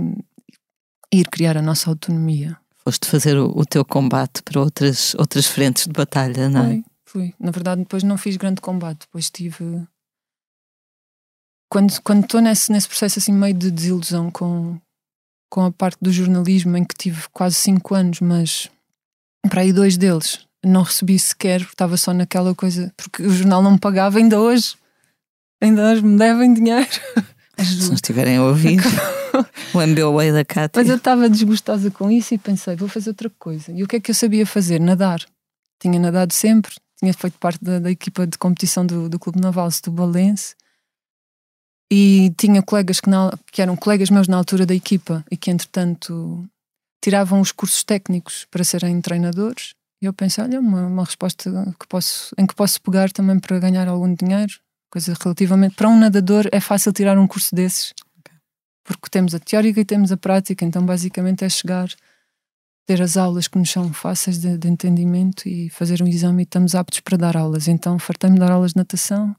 ir 1.11 1.27
criar 1.29 1.57
a 1.57 1.61
nossa 1.61 1.89
autonomia. 1.89 2.57
Foste 2.77 3.07
fazer 3.07 3.37
o, 3.37 3.51
o 3.57 3.65
teu 3.65 3.83
combate 3.83 4.43
para 4.43 4.59
outras, 4.59 5.15
outras 5.15 5.47
frentes 5.47 5.87
de 5.87 5.93
batalha, 5.93 6.47
não 6.47 6.65
é? 6.65 6.67
Fui, 6.67 6.83
fui. 7.05 7.33
Na 7.39 7.49
verdade, 7.49 7.81
depois 7.81 8.03
não 8.03 8.17
fiz 8.17 8.37
grande 8.37 8.61
combate, 8.61 9.01
depois 9.01 9.29
tive. 9.31 9.87
Quando 11.69 11.89
estou 12.21 12.39
nesse, 12.39 12.71
nesse 12.71 12.87
processo 12.87 13.17
assim 13.17 13.31
meio 13.31 13.55
de 13.55 13.71
desilusão 13.71 14.29
com, 14.29 14.79
com 15.49 15.61
a 15.61 15.71
parte 15.71 15.97
do 15.99 16.11
jornalismo, 16.11 16.77
em 16.77 16.85
que 16.85 16.95
tive 16.95 17.23
quase 17.31 17.55
cinco 17.55 17.95
anos, 17.95 18.19
mas 18.19 18.69
para 19.49 19.61
aí 19.61 19.73
dois 19.73 19.97
deles 19.97 20.45
não 20.63 20.83
recebi 20.83 21.19
sequer, 21.19 21.61
estava 21.61 21.97
só 21.97 22.13
naquela 22.13 22.55
coisa, 22.55 22.91
porque 22.95 23.23
o 23.23 23.29
jornal 23.29 23.61
não 23.61 23.71
me 23.71 23.79
pagava 23.79 24.17
ainda 24.17 24.39
hoje. 24.39 24.75
Ainda 25.61 25.91
hoje 25.91 26.01
me 26.01 26.17
devem 26.17 26.53
dinheiro. 26.53 26.87
Se 27.57 27.87
não 27.87 27.93
estiverem 27.93 28.37
a 28.37 28.43
ouvir, 28.43 28.79
o 29.73 29.79
MBA 29.79 30.33
da 30.33 30.43
Cátia. 30.43 30.81
Mas 30.81 30.89
eu 30.89 30.97
estava 30.97 31.29
desgostosa 31.29 31.91
com 31.91 32.09
isso 32.09 32.33
e 32.33 32.37
pensei, 32.37 32.75
vou 32.75 32.89
fazer 32.89 33.11
outra 33.11 33.29
coisa. 33.37 33.71
E 33.71 33.83
o 33.83 33.87
que 33.87 33.97
é 33.97 33.99
que 33.99 34.11
eu 34.11 34.15
sabia 34.15 34.45
fazer? 34.45 34.79
Nadar. 34.79 35.23
Tinha 35.79 35.99
nadado 35.99 36.33
sempre, 36.33 36.75
tinha 36.97 37.13
feito 37.13 37.37
parte 37.37 37.63
da, 37.63 37.79
da 37.79 37.91
equipa 37.91 38.25
de 38.25 38.37
competição 38.37 38.85
do, 38.85 39.07
do 39.07 39.19
Clube 39.19 39.39
Naval 39.39 39.69
Setubalense 39.69 40.55
e 41.91 42.33
tinha 42.37 42.63
colegas 42.63 42.99
que, 42.99 43.09
na, 43.09 43.31
que 43.51 43.61
eram 43.61 43.75
colegas 43.75 44.09
meus 44.09 44.27
na 44.27 44.37
altura 44.37 44.65
da 44.65 44.73
equipa 44.73 45.23
e 45.29 45.37
que 45.37 45.51
entretanto 45.51 46.43
tiravam 47.03 47.39
os 47.39 47.51
cursos 47.51 47.83
técnicos 47.83 48.47
para 48.49 48.63
serem 48.63 48.99
treinadores 49.01 49.75
e 50.03 50.05
eu 50.05 50.11
pensei, 50.11 50.43
olha, 50.43 50.59
uma, 50.59 50.85
uma 50.85 51.05
resposta 51.05 51.49
que 51.79 51.87
posso, 51.87 52.35
em 52.37 52.45
que 52.45 52.53
posso 52.53 52.81
pegar 52.81 53.09
também 53.09 53.39
para 53.39 53.57
ganhar 53.57 53.87
algum 53.87 54.13
dinheiro. 54.13 54.51
Coisa 54.91 55.15
relativamente. 55.17 55.75
Para 55.75 55.87
um 55.87 55.97
nadador 55.97 56.45
é 56.51 56.59
fácil 56.59 56.91
tirar 56.91 57.17
um 57.17 57.25
curso 57.25 57.55
desses. 57.55 57.93
Porque 58.83 59.09
temos 59.09 59.33
a 59.33 59.39
teórica 59.39 59.79
e 59.79 59.85
temos 59.85 60.11
a 60.11 60.17
prática, 60.17 60.65
então 60.65 60.85
basicamente 60.85 61.45
é 61.45 61.49
chegar, 61.49 61.87
ter 62.85 63.01
as 63.01 63.15
aulas 63.15 63.47
que 63.47 63.57
nos 63.57 63.71
são 63.71 63.93
fáceis 63.93 64.39
de, 64.39 64.57
de 64.57 64.67
entendimento 64.67 65.47
e 65.47 65.69
fazer 65.69 66.03
um 66.03 66.07
exame 66.07 66.41
e 66.41 66.43
estamos 66.43 66.75
aptos 66.75 66.99
para 66.99 67.15
dar 67.15 67.37
aulas. 67.37 67.69
Então 67.69 67.97
fartei-me 67.97 68.37
dar 68.37 68.51
aulas 68.51 68.71
de 68.71 68.77
natação 68.79 69.33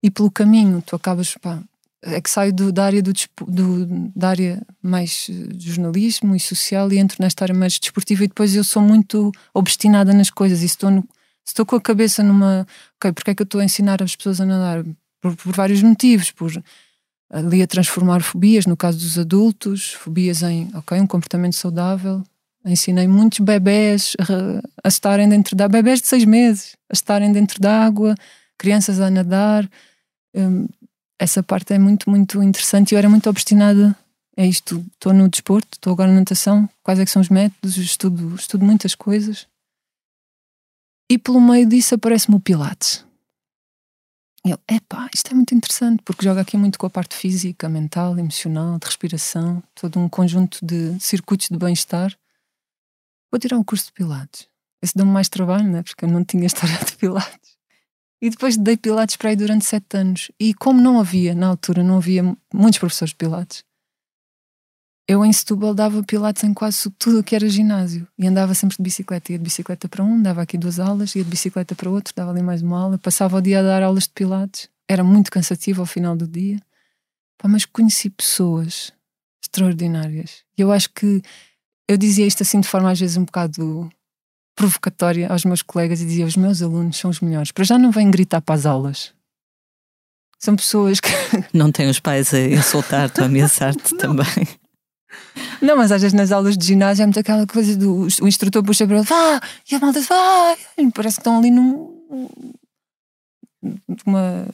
e 0.00 0.08
pelo 0.08 0.30
caminho 0.30 0.80
tu 0.86 0.94
acabas, 0.94 1.34
pá, 1.34 1.60
é 2.02 2.20
que 2.20 2.30
saio 2.30 2.52
do, 2.52 2.72
da 2.72 2.84
área 2.84 3.02
do, 3.02 3.12
do, 3.46 3.86
da 4.16 4.30
área 4.30 4.62
mais 4.82 5.26
de 5.28 5.70
jornalismo 5.70 6.34
e 6.34 6.40
social 6.40 6.90
e 6.92 6.98
entro 6.98 7.18
nesta 7.20 7.44
área 7.44 7.54
mais 7.54 7.78
desportiva 7.78 8.24
e 8.24 8.28
depois 8.28 8.54
eu 8.54 8.64
sou 8.64 8.82
muito 8.82 9.30
obstinada 9.52 10.12
nas 10.14 10.30
coisas 10.30 10.62
e 10.62 10.66
estou, 10.66 10.90
no, 10.90 11.06
estou 11.46 11.66
com 11.66 11.76
a 11.76 11.80
cabeça 11.80 12.22
numa 12.22 12.66
ok, 12.96 13.12
porque 13.12 13.30
é 13.32 13.34
que 13.34 13.42
eu 13.42 13.44
estou 13.44 13.60
a 13.60 13.64
ensinar 13.64 14.02
as 14.02 14.16
pessoas 14.16 14.40
a 14.40 14.46
nadar? 14.46 14.84
Por, 15.20 15.36
por, 15.36 15.54
vários 15.54 15.82
motivos, 15.82 16.30
por 16.30 16.50
ali 17.28 17.62
a 17.62 17.66
transformar 17.66 18.22
fobias, 18.22 18.64
no 18.64 18.76
caso 18.76 18.98
dos 18.98 19.18
adultos, 19.18 19.92
fobias 19.92 20.42
em 20.42 20.70
ok, 20.74 20.98
um 20.98 21.06
comportamento 21.06 21.54
saudável. 21.54 22.22
Ensinei 22.64 23.06
muitos 23.06 23.40
bebés 23.40 24.16
a, 24.18 24.62
a 24.84 24.88
estarem 24.88 25.28
dentro 25.28 25.54
da 25.54 25.68
bebés 25.68 26.00
de 26.00 26.06
seis 26.06 26.24
meses, 26.24 26.76
a 26.90 26.94
estarem 26.94 27.30
dentro 27.32 27.60
da 27.60 27.84
água, 27.84 28.14
crianças 28.56 29.00
a 29.00 29.10
nadar. 29.10 29.68
Um, 30.34 30.66
essa 31.20 31.42
parte 31.42 31.74
é 31.74 31.78
muito, 31.78 32.08
muito 32.08 32.42
interessante. 32.42 32.92
Eu 32.94 32.98
era 32.98 33.08
muito 33.08 33.28
obstinada 33.28 33.94
é 34.34 34.46
isto. 34.46 34.82
Estou 34.94 35.12
no 35.12 35.28
desporto, 35.28 35.68
estou 35.72 35.92
agora 35.92 36.10
na 36.10 36.20
natação. 36.20 36.66
Quais 36.82 36.98
é 36.98 37.04
que 37.04 37.10
são 37.10 37.20
os 37.20 37.28
métodos? 37.28 37.76
Estudo, 37.76 38.34
estudo 38.34 38.64
muitas 38.64 38.94
coisas. 38.94 39.46
E 41.10 41.18
pelo 41.18 41.42
meio 41.42 41.68
disso 41.68 41.94
aparece-me 41.94 42.36
o 42.36 42.40
Pilates. 42.40 43.04
E 44.46 44.50
eu, 44.50 44.58
epá, 44.66 45.10
isto 45.14 45.30
é 45.30 45.34
muito 45.34 45.54
interessante, 45.54 46.02
porque 46.02 46.24
joga 46.24 46.40
aqui 46.40 46.56
muito 46.56 46.78
com 46.78 46.86
a 46.86 46.90
parte 46.90 47.14
física, 47.14 47.68
mental, 47.68 48.18
emocional, 48.18 48.78
de 48.78 48.86
respiração, 48.86 49.62
todo 49.74 50.00
um 50.00 50.08
conjunto 50.08 50.64
de 50.64 50.98
circuitos 50.98 51.48
de 51.50 51.58
bem-estar. 51.58 52.16
Vou 53.30 53.38
tirar 53.38 53.58
um 53.58 53.64
curso 53.64 53.86
de 53.86 53.92
Pilates. 53.92 54.48
Esse 54.80 54.96
deu-me 54.96 55.12
mais 55.12 55.28
trabalho, 55.28 55.68
né? 55.70 55.82
porque 55.82 56.06
eu 56.06 56.08
não 56.08 56.24
tinha 56.24 56.46
história 56.46 56.78
de 56.78 56.96
Pilates. 56.96 57.59
E 58.20 58.28
depois 58.28 58.56
dei 58.56 58.76
Pilates 58.76 59.16
para 59.16 59.30
aí 59.30 59.36
durante 59.36 59.64
sete 59.64 59.96
anos. 59.96 60.30
E 60.38 60.52
como 60.52 60.80
não 60.80 61.00
havia, 61.00 61.34
na 61.34 61.46
altura, 61.46 61.82
não 61.82 61.96
havia 61.96 62.22
muitos 62.52 62.78
professores 62.78 63.10
de 63.10 63.16
Pilates, 63.16 63.64
eu 65.10 65.24
em 65.24 65.32
Setúbal 65.32 65.74
dava 65.74 66.04
Pilates 66.04 66.44
em 66.44 66.54
quase 66.54 66.88
tudo 66.90 67.18
o 67.18 67.24
que 67.24 67.34
era 67.34 67.48
ginásio. 67.48 68.06
E 68.16 68.28
andava 68.28 68.54
sempre 68.54 68.76
de 68.76 68.82
bicicleta. 68.84 69.32
Ia 69.32 69.38
de 69.38 69.42
bicicleta 69.42 69.88
para 69.88 70.04
um, 70.04 70.22
dava 70.22 70.40
aqui 70.40 70.56
duas 70.56 70.78
aulas, 70.78 71.16
ia 71.16 71.24
de 71.24 71.28
bicicleta 71.28 71.74
para 71.74 71.90
outro, 71.90 72.14
dava 72.14 72.30
ali 72.30 72.40
mais 72.40 72.62
uma 72.62 72.80
aula. 72.80 72.96
Passava 72.96 73.38
o 73.38 73.40
dia 73.40 73.58
a 73.58 73.62
dar 73.64 73.82
aulas 73.82 74.04
de 74.04 74.10
Pilates. 74.10 74.68
Era 74.88 75.02
muito 75.02 75.28
cansativo 75.28 75.80
ao 75.80 75.86
final 75.86 76.14
do 76.16 76.28
dia. 76.28 76.60
Pá, 77.36 77.48
mas 77.48 77.64
conheci 77.64 78.08
pessoas 78.08 78.92
extraordinárias. 79.42 80.44
E 80.56 80.60
eu 80.60 80.70
acho 80.70 80.90
que 80.90 81.20
eu 81.88 81.96
dizia 81.96 82.24
isto 82.24 82.44
assim 82.44 82.60
de 82.60 82.68
forma 82.68 82.88
às 82.88 83.00
vezes 83.00 83.16
um 83.16 83.24
bocado 83.24 83.90
provocatória 84.54 85.28
aos 85.28 85.44
meus 85.44 85.62
colegas 85.62 86.00
e 86.00 86.06
dizia: 86.06 86.26
os 86.26 86.36
meus 86.36 86.62
alunos 86.62 86.96
são 86.96 87.10
os 87.10 87.20
melhores. 87.20 87.52
Para 87.52 87.64
já 87.64 87.78
não 87.78 87.90
vêm 87.90 88.10
gritar 88.10 88.40
para 88.40 88.54
as 88.54 88.66
aulas. 88.66 89.12
São 90.38 90.56
pessoas 90.56 91.00
que. 91.00 91.10
Não 91.52 91.70
têm 91.70 91.90
os 91.90 92.00
pais 92.00 92.32
a 92.32 92.40
insultar-te, 92.40 93.20
a 93.20 93.26
ameaçar-te 93.26 93.94
também. 93.98 94.48
Não, 95.60 95.76
mas 95.76 95.92
às 95.92 96.00
vezes 96.00 96.14
nas 96.14 96.32
aulas 96.32 96.56
de 96.56 96.66
ginásio 96.66 97.02
é 97.02 97.06
muito 97.06 97.20
aquela 97.20 97.46
coisa 97.46 97.76
do 97.76 98.08
o 98.22 98.26
instrutor 98.26 98.62
puxa 98.64 98.86
para 98.86 98.96
ele, 98.96 99.04
vá, 99.04 99.40
e 99.70 99.74
a 99.74 99.78
malta 99.78 100.00
vai. 100.00 100.56
Parece 100.94 101.16
que 101.16 101.20
estão 101.20 101.38
ali 101.38 101.50
num. 101.50 101.94
numa. 104.06 104.46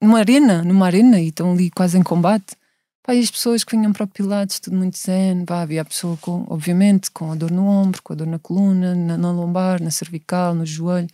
numa 0.00 0.18
arena, 0.18 0.62
numa 0.62 0.86
arena 0.86 1.20
e 1.20 1.28
estão 1.28 1.52
ali 1.52 1.70
quase 1.70 1.98
em 1.98 2.02
combate. 2.02 2.56
Pá, 3.04 3.14
e 3.14 3.18
as 3.18 3.30
pessoas 3.30 3.64
que 3.64 3.76
vinham 3.76 3.92
para 3.92 4.04
o 4.04 4.08
Pilates, 4.08 4.60
tudo 4.60 4.76
muito 4.76 4.96
zen, 4.96 5.44
pá, 5.44 5.62
havia 5.62 5.82
a 5.82 5.84
pessoa 5.84 6.16
com, 6.18 6.46
obviamente, 6.48 7.10
com 7.10 7.32
a 7.32 7.34
dor 7.34 7.50
no 7.50 7.66
ombro, 7.66 8.00
com 8.00 8.12
a 8.12 8.16
dor 8.16 8.28
na 8.28 8.38
coluna, 8.38 8.94
na, 8.94 9.18
na 9.18 9.32
lombar, 9.32 9.82
na 9.82 9.90
cervical, 9.90 10.54
no 10.54 10.64
joelho. 10.64 11.08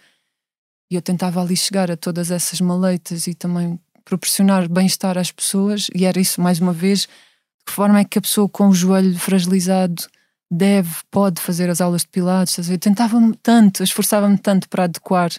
E 0.91 0.97
eu 0.97 1.03
tentava 1.03 1.41
ali 1.41 1.57
chegar 1.57 1.91
a 1.91 1.97
todas 1.97 2.31
essas 2.31 2.61
maleitas 2.61 3.27
e 3.27 3.35
também 3.35 3.81
proporcionar 4.05 4.69
bem-estar 4.69 5.17
às 5.17 5.31
pessoas, 5.31 5.87
e 5.95 6.05
era 6.05 6.21
isso, 6.21 6.41
mais 6.43 6.61
uma 6.61 6.73
vez, 6.73 7.01
de 7.01 7.65
que 7.67 7.73
forma 7.73 8.01
é 8.01 8.05
que 8.05 8.19
a 8.19 8.23
pessoa 8.23 8.49
com 8.49 8.69
o 8.69 8.75
joelho 8.75 9.19
fragilizado 9.19 10.03
deve, 10.51 10.95
pode 11.11 11.41
fazer 11.41 11.71
as 11.71 11.81
aulas 11.81 12.03
de 12.03 12.09
Pilates. 12.09 12.69
Eu 12.69 12.79
tentava-me 12.79 13.35
tanto, 13.37 13.83
esforçava-me 13.83 14.39
tanto 14.39 14.69
para 14.69 14.85
adequar 14.85 15.31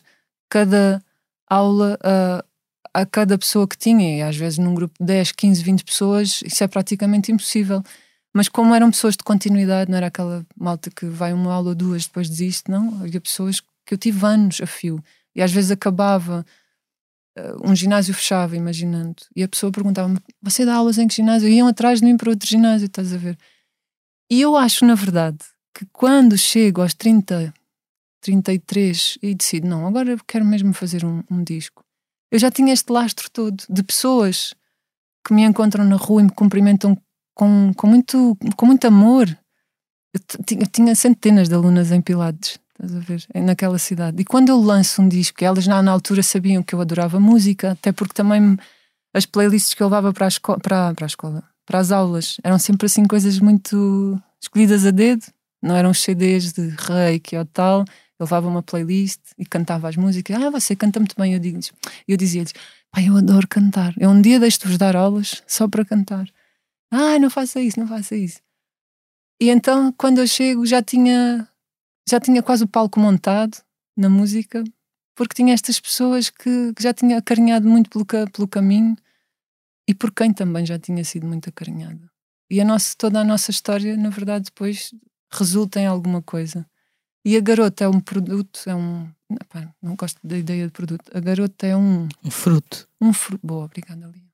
cada 0.49 1.03
aula 1.47 1.97
a 2.03 2.43
a 2.93 3.05
cada 3.05 3.37
pessoa 3.37 3.67
que 3.67 3.77
tinha, 3.77 4.17
e 4.17 4.21
às 4.21 4.35
vezes 4.35 4.57
num 4.57 4.73
grupo 4.73 4.93
de 4.99 5.05
10, 5.05 5.31
15, 5.33 5.63
20 5.63 5.83
pessoas, 5.83 6.41
isso 6.43 6.63
é 6.63 6.67
praticamente 6.67 7.31
impossível. 7.31 7.83
Mas 8.33 8.47
como 8.47 8.75
eram 8.75 8.91
pessoas 8.91 9.15
de 9.15 9.23
continuidade, 9.23 9.89
não 9.89 9.97
era 9.97 10.07
aquela 10.07 10.45
malta 10.55 10.89
que 10.89 11.05
vai 11.05 11.33
uma 11.33 11.53
aula 11.53 11.69
ou 11.69 11.75
duas 11.75 12.05
depois 12.05 12.29
desiste, 12.29 12.69
não. 12.69 13.01
Havia 13.01 13.19
pessoas 13.21 13.59
que 13.85 13.93
eu 13.93 13.97
tive 13.97 14.25
anos 14.25 14.61
a 14.61 14.67
fio. 14.67 15.03
E 15.35 15.41
às 15.41 15.51
vezes 15.51 15.71
acabava, 15.71 16.45
eh, 17.35 17.53
um 17.63 17.75
ginásio 17.75 18.13
fechava, 18.13 18.55
imaginando. 18.55 19.15
E 19.35 19.43
a 19.43 19.47
pessoa 19.47 19.71
perguntava-me: 19.71 20.19
Você 20.41 20.65
dá 20.65 20.75
aulas 20.75 20.97
em 20.99 21.07
que 21.07 21.15
ginásio? 21.15 21.49
E 21.49 21.55
iam 21.55 21.67
atrás 21.67 21.99
de 21.99 22.05
mim 22.05 22.17
para 22.17 22.29
outro 22.29 22.47
ginásio, 22.47 22.85
estás 22.85 23.13
a 23.13 23.17
ver? 23.17 23.37
E 24.31 24.41
eu 24.41 24.55
acho, 24.55 24.85
na 24.85 24.95
verdade, 24.95 25.39
que 25.73 25.85
quando 25.91 26.37
chego 26.37 26.81
aos 26.81 26.93
30, 26.93 27.53
33 28.21 29.17
e 29.23 29.33
decido: 29.35 29.67
Não, 29.67 29.87
agora 29.87 30.11
eu 30.11 30.19
quero 30.27 30.45
mesmo 30.45 30.73
fazer 30.73 31.03
um, 31.03 31.23
um 31.31 31.43
disco 31.43 31.83
eu 32.31 32.39
já 32.39 32.51
tinha 32.51 32.73
este 32.73 32.91
lastro 32.91 33.29
todo 33.31 33.63
de 33.69 33.83
pessoas 33.83 34.53
que 35.25 35.33
me 35.33 35.43
encontram 35.43 35.83
na 35.83 35.95
rua 35.95 36.21
e 36.21 36.23
me 36.25 36.31
cumprimentam 36.31 36.97
com, 37.33 37.71
com, 37.75 37.87
muito, 37.87 38.37
com 38.55 38.65
muito 38.65 38.85
amor. 38.85 39.27
Eu, 40.13 40.21
eu 40.59 40.67
tinha 40.67 40.95
centenas 40.95 41.47
de 41.47 41.55
alunas 41.55 41.91
em 41.91 42.01
Pilates, 42.01 42.59
estás 42.71 42.95
a 42.95 42.99
ver, 42.99 43.25
naquela 43.43 43.77
cidade. 43.77 44.21
E 44.21 44.25
quando 44.25 44.49
eu 44.49 44.59
lanço 44.59 45.01
um 45.01 45.07
disco, 45.07 45.43
elas 45.43 45.67
na, 45.67 45.81
na 45.81 45.91
altura 45.91 46.23
sabiam 46.23 46.63
que 46.63 46.73
eu 46.73 46.81
adorava 46.81 47.19
música, 47.19 47.71
até 47.71 47.91
porque 47.91 48.13
também 48.13 48.57
as 49.13 49.25
playlists 49.25 49.73
que 49.73 49.81
eu 49.81 49.87
levava 49.87 50.13
para 50.13 50.25
a, 50.25 50.27
esco 50.27 50.59
para, 50.59 50.93
para 50.93 51.05
a 51.05 51.07
escola, 51.07 51.43
para 51.65 51.79
as 51.79 51.91
aulas, 51.91 52.37
eram 52.43 52.59
sempre 52.59 52.85
assim 52.85 53.05
coisas 53.05 53.39
muito 53.39 54.19
escolhidas 54.41 54.85
a 54.85 54.91
dedo, 54.91 55.25
não 55.61 55.75
eram 55.75 55.93
CDs 55.93 56.53
de 56.53 56.69
reiki 56.69 57.35
ou 57.35 57.45
tal, 57.45 57.85
eu 58.19 58.25
levava 58.25 58.47
uma 58.47 58.61
playlist 58.61 59.21
e 59.37 59.45
cantava 59.45 59.87
as 59.87 59.95
músicas. 59.95 60.35
Ah, 60.35 60.49
você 60.49 60.75
canta 60.75 60.99
muito 60.99 61.15
bem. 61.17 61.33
Eu, 61.33 61.39
digo 61.39 61.59
eu 62.07 62.17
dizia-lhes, 62.17 62.53
pai, 62.91 63.07
eu 63.07 63.15
adoro 63.15 63.47
cantar. 63.47 63.93
Eu 63.97 64.09
um 64.09 64.21
dia 64.21 64.39
deixo-vos 64.39 64.77
dar 64.77 64.95
aulas 64.95 65.41
só 65.47 65.67
para 65.67 65.85
cantar. 65.85 66.27
Ah, 66.91 67.17
não 67.17 67.29
faça 67.29 67.61
isso, 67.61 67.79
não 67.79 67.87
faça 67.87 68.15
isso. 68.15 68.41
E 69.41 69.49
então, 69.49 69.91
quando 69.93 70.17
eu 70.17 70.27
chego, 70.27 70.65
já 70.65 70.81
tinha, 70.81 71.47
já 72.07 72.19
tinha 72.19 72.43
quase 72.43 72.65
o 72.65 72.67
palco 72.67 72.99
montado 72.99 73.57
na 73.95 74.09
música, 74.09 74.63
porque 75.15 75.35
tinha 75.35 75.53
estas 75.53 75.79
pessoas 75.79 76.29
que, 76.29 76.73
que 76.73 76.83
já 76.83 76.93
tinha 76.93 77.17
acarinhado 77.17 77.67
muito 77.67 77.89
pelo, 77.89 78.05
pelo 78.05 78.47
caminho 78.47 78.97
e 79.87 79.95
por 79.95 80.11
quem 80.11 80.33
também 80.33 80.65
já 80.65 80.77
tinha 80.77 81.03
sido 81.05 81.25
muito 81.25 81.49
acarinhada. 81.49 82.11
E 82.51 82.59
a 82.59 82.65
nossa, 82.65 82.95
toda 82.97 83.21
a 83.21 83.23
nossa 83.23 83.51
história, 83.51 83.95
na 83.95 84.09
verdade, 84.09 84.45
depois 84.45 84.93
resulta 85.31 85.79
em 85.79 85.85
alguma 85.85 86.21
coisa. 86.21 86.65
E 87.25 87.35
a 87.35 87.41
garota 87.41 87.83
é 87.83 87.87
um 87.87 87.99
produto, 87.99 88.61
é 88.65 88.75
um. 88.75 89.09
Epá, 89.29 89.73
não 89.81 89.95
gosto 89.95 90.19
da 90.23 90.37
ideia 90.37 90.65
de 90.65 90.71
produto. 90.71 91.09
A 91.13 91.19
garota 91.19 91.67
é 91.67 91.75
um. 91.75 92.07
Um 92.23 92.31
fruto. 92.31 92.87
Um 92.99 93.13
fruto. 93.13 93.45
Boa, 93.45 93.65
obrigada, 93.65 94.07
Lia. 94.07 94.29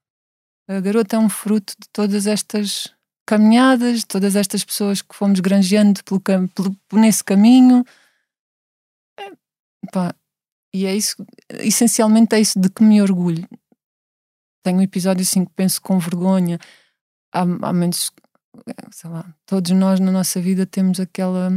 A 0.67 0.79
garota 0.79 1.15
é 1.15 1.19
um 1.19 1.29
fruto 1.29 1.73
de 1.79 1.87
todas 1.89 2.25
estas 2.27 2.93
caminhadas, 3.25 3.99
de 3.99 4.05
todas 4.05 4.35
estas 4.35 4.63
pessoas 4.63 5.01
que 5.01 5.15
fomos 5.15 5.39
granjeando 5.39 6.03
pelo, 6.03 6.21
pelo, 6.21 6.77
nesse 6.93 7.23
caminho. 7.23 7.83
É, 9.19 9.31
e 10.73 10.85
é 10.85 10.95
isso, 10.95 11.15
essencialmente 11.49 12.35
é 12.35 12.39
isso 12.39 12.59
de 12.59 12.69
que 12.69 12.83
me 12.83 13.01
orgulho. 13.01 13.47
Tenho 14.63 14.79
um 14.79 14.81
episódio 14.81 15.21
assim 15.21 15.45
que 15.45 15.51
penso 15.53 15.81
com 15.81 15.99
vergonha. 15.99 16.59
Há, 17.33 17.41
há 17.41 17.73
menos, 17.73 18.11
sei 18.91 19.09
lá, 19.09 19.33
todos 19.45 19.71
nós 19.71 19.99
na 19.99 20.11
nossa 20.11 20.41
vida 20.41 20.65
temos 20.65 20.99
aquela 20.99 21.49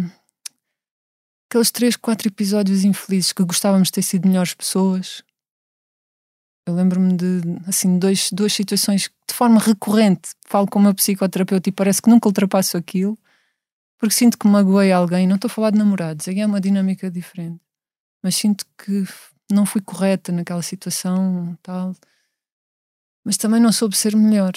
aqueles 1.49 1.71
três, 1.71 1.97
quatro 1.97 2.29
episódios 2.29 2.85
infelizes 2.85 3.33
que 3.33 3.43
gostávamos 3.43 3.89
de 3.89 3.93
ter 3.93 4.03
sido 4.03 4.29
melhores 4.29 4.55
pessoas. 4.55 5.23
Eu 6.67 6.75
lembro-me 6.75 7.17
de 7.17 7.41
assim, 7.67 7.99
dois, 7.99 8.29
duas 8.31 8.53
situações 8.53 9.09
que, 9.09 9.15
de 9.27 9.35
forma 9.35 9.59
recorrente, 9.59 10.31
falo 10.47 10.67
com 10.67 10.79
meu 10.79 10.95
psicoterapeuta 10.95 11.71
e 11.71 11.73
parece 11.73 12.03
que 12.03 12.11
nunca 12.11 12.29
ultrapasso 12.29 12.77
aquilo, 12.77 13.19
porque 13.99 14.15
sinto 14.15 14.39
que 14.39 14.47
magoei 14.47 14.93
alguém. 14.93 15.27
Não 15.27 15.37
estou 15.37 15.49
a 15.49 15.53
falar 15.53 15.71
de 15.71 15.79
namorados, 15.79 16.29
aí 16.29 16.41
é 16.41 16.47
uma 16.47 16.61
dinâmica 16.61 17.11
diferente, 17.11 17.61
mas 18.23 18.37
sinto 18.37 18.67
que 18.77 19.05
não 19.51 19.65
fui 19.65 19.81
correta 19.81 20.31
naquela 20.31 20.63
situação, 20.63 21.57
tal. 21.63 21.97
Mas 23.25 23.39
também 23.39 23.61
não 23.61 23.73
soube 23.73 23.97
ser 23.97 24.15
melhor. 24.15 24.53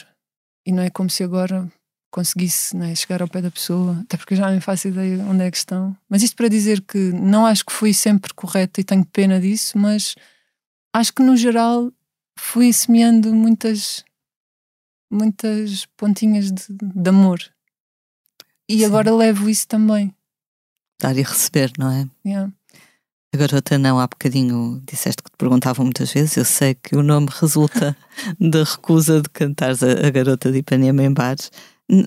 E 0.66 0.72
não 0.72 0.84
é 0.84 0.90
como 0.90 1.10
se 1.10 1.24
agora 1.24 1.72
conseguisse 2.12 2.76
né, 2.76 2.94
chegar 2.94 3.22
ao 3.22 3.28
pé 3.28 3.42
da 3.42 3.50
pessoa, 3.50 3.98
até 4.02 4.18
porque 4.18 4.34
eu 4.34 4.38
já 4.38 4.52
nem 4.52 4.60
faço 4.60 4.90
ideia 4.90 5.24
onde 5.26 5.44
é 5.44 5.50
que 5.50 5.58
estão. 5.58 5.96
Mas 6.10 6.22
isto 6.22 6.36
para 6.36 6.50
dizer 6.50 6.82
que 6.82 6.98
não 6.98 7.46
acho 7.46 7.66
que 7.66 7.72
fui 7.72 7.94
sempre 7.94 8.34
correta 8.34 8.82
e 8.82 8.84
tenho 8.84 9.06
pena 9.06 9.40
disso, 9.40 9.78
mas 9.78 10.16
acho 10.94 11.14
que 11.14 11.24
no 11.24 11.38
geral 11.38 11.92
fui 12.38 12.72
semeando 12.74 13.34
muitas 13.34 14.04
muitas 15.10 15.86
pontinhas 15.98 16.52
de, 16.52 16.64
de 16.70 17.10
amor. 17.10 17.40
E 18.70 18.80
Sim. 18.80 18.86
agora 18.86 19.14
levo 19.14 19.50
isso 19.50 19.68
também. 19.68 20.14
Dar 21.02 21.18
e 21.18 21.22
receber, 21.22 21.72
não 21.78 21.92
é? 21.92 22.08
Yeah. 22.26 22.52
A 23.34 23.38
garota 23.38 23.78
não, 23.78 24.00
há 24.00 24.08
bocadinho 24.08 24.82
disseste 24.86 25.24
que 25.24 25.32
te 25.32 25.38
perguntavam 25.38 25.86
muitas 25.86 26.12
vezes. 26.12 26.36
Eu 26.38 26.46
sei 26.46 26.76
que 26.76 26.96
o 26.96 27.04
nome 27.04 27.28
resulta 27.30 27.96
da 28.40 28.64
recusa 28.64 29.22
de 29.22 29.30
cantares 29.30 29.82
a, 29.84 30.08
a 30.08 30.10
garota 30.10 30.52
de 30.52 30.60
Ipanema 30.60 31.04
em 31.04 31.14
bares. 31.14 31.52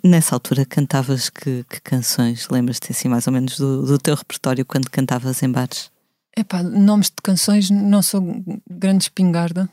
Nessa 0.02 0.34
altura 0.34 0.64
cantavas 0.64 1.28
que, 1.28 1.62
que 1.68 1.78
canções? 1.82 2.48
Lembras-te 2.48 2.90
assim 2.90 3.06
mais 3.06 3.26
ou 3.26 3.32
menos 3.34 3.58
do, 3.58 3.84
do, 3.84 3.98
teu 3.98 4.14
repertório 4.14 4.64
quando 4.64 4.88
cantavas 4.88 5.42
em 5.42 5.50
bares? 5.50 5.90
Epá, 6.34 6.62
nomes 6.62 7.08
de 7.08 7.16
canções 7.22 7.68
não 7.68 8.00
sou 8.00 8.22
grande 8.68 9.04
espingarda, 9.04 9.68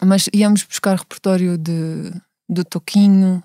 mas 0.00 0.28
íamos 0.32 0.62
buscar 0.62 0.96
repertório 0.96 1.58
de, 1.58 2.12
do 2.48 2.64
Toquinho. 2.64 3.42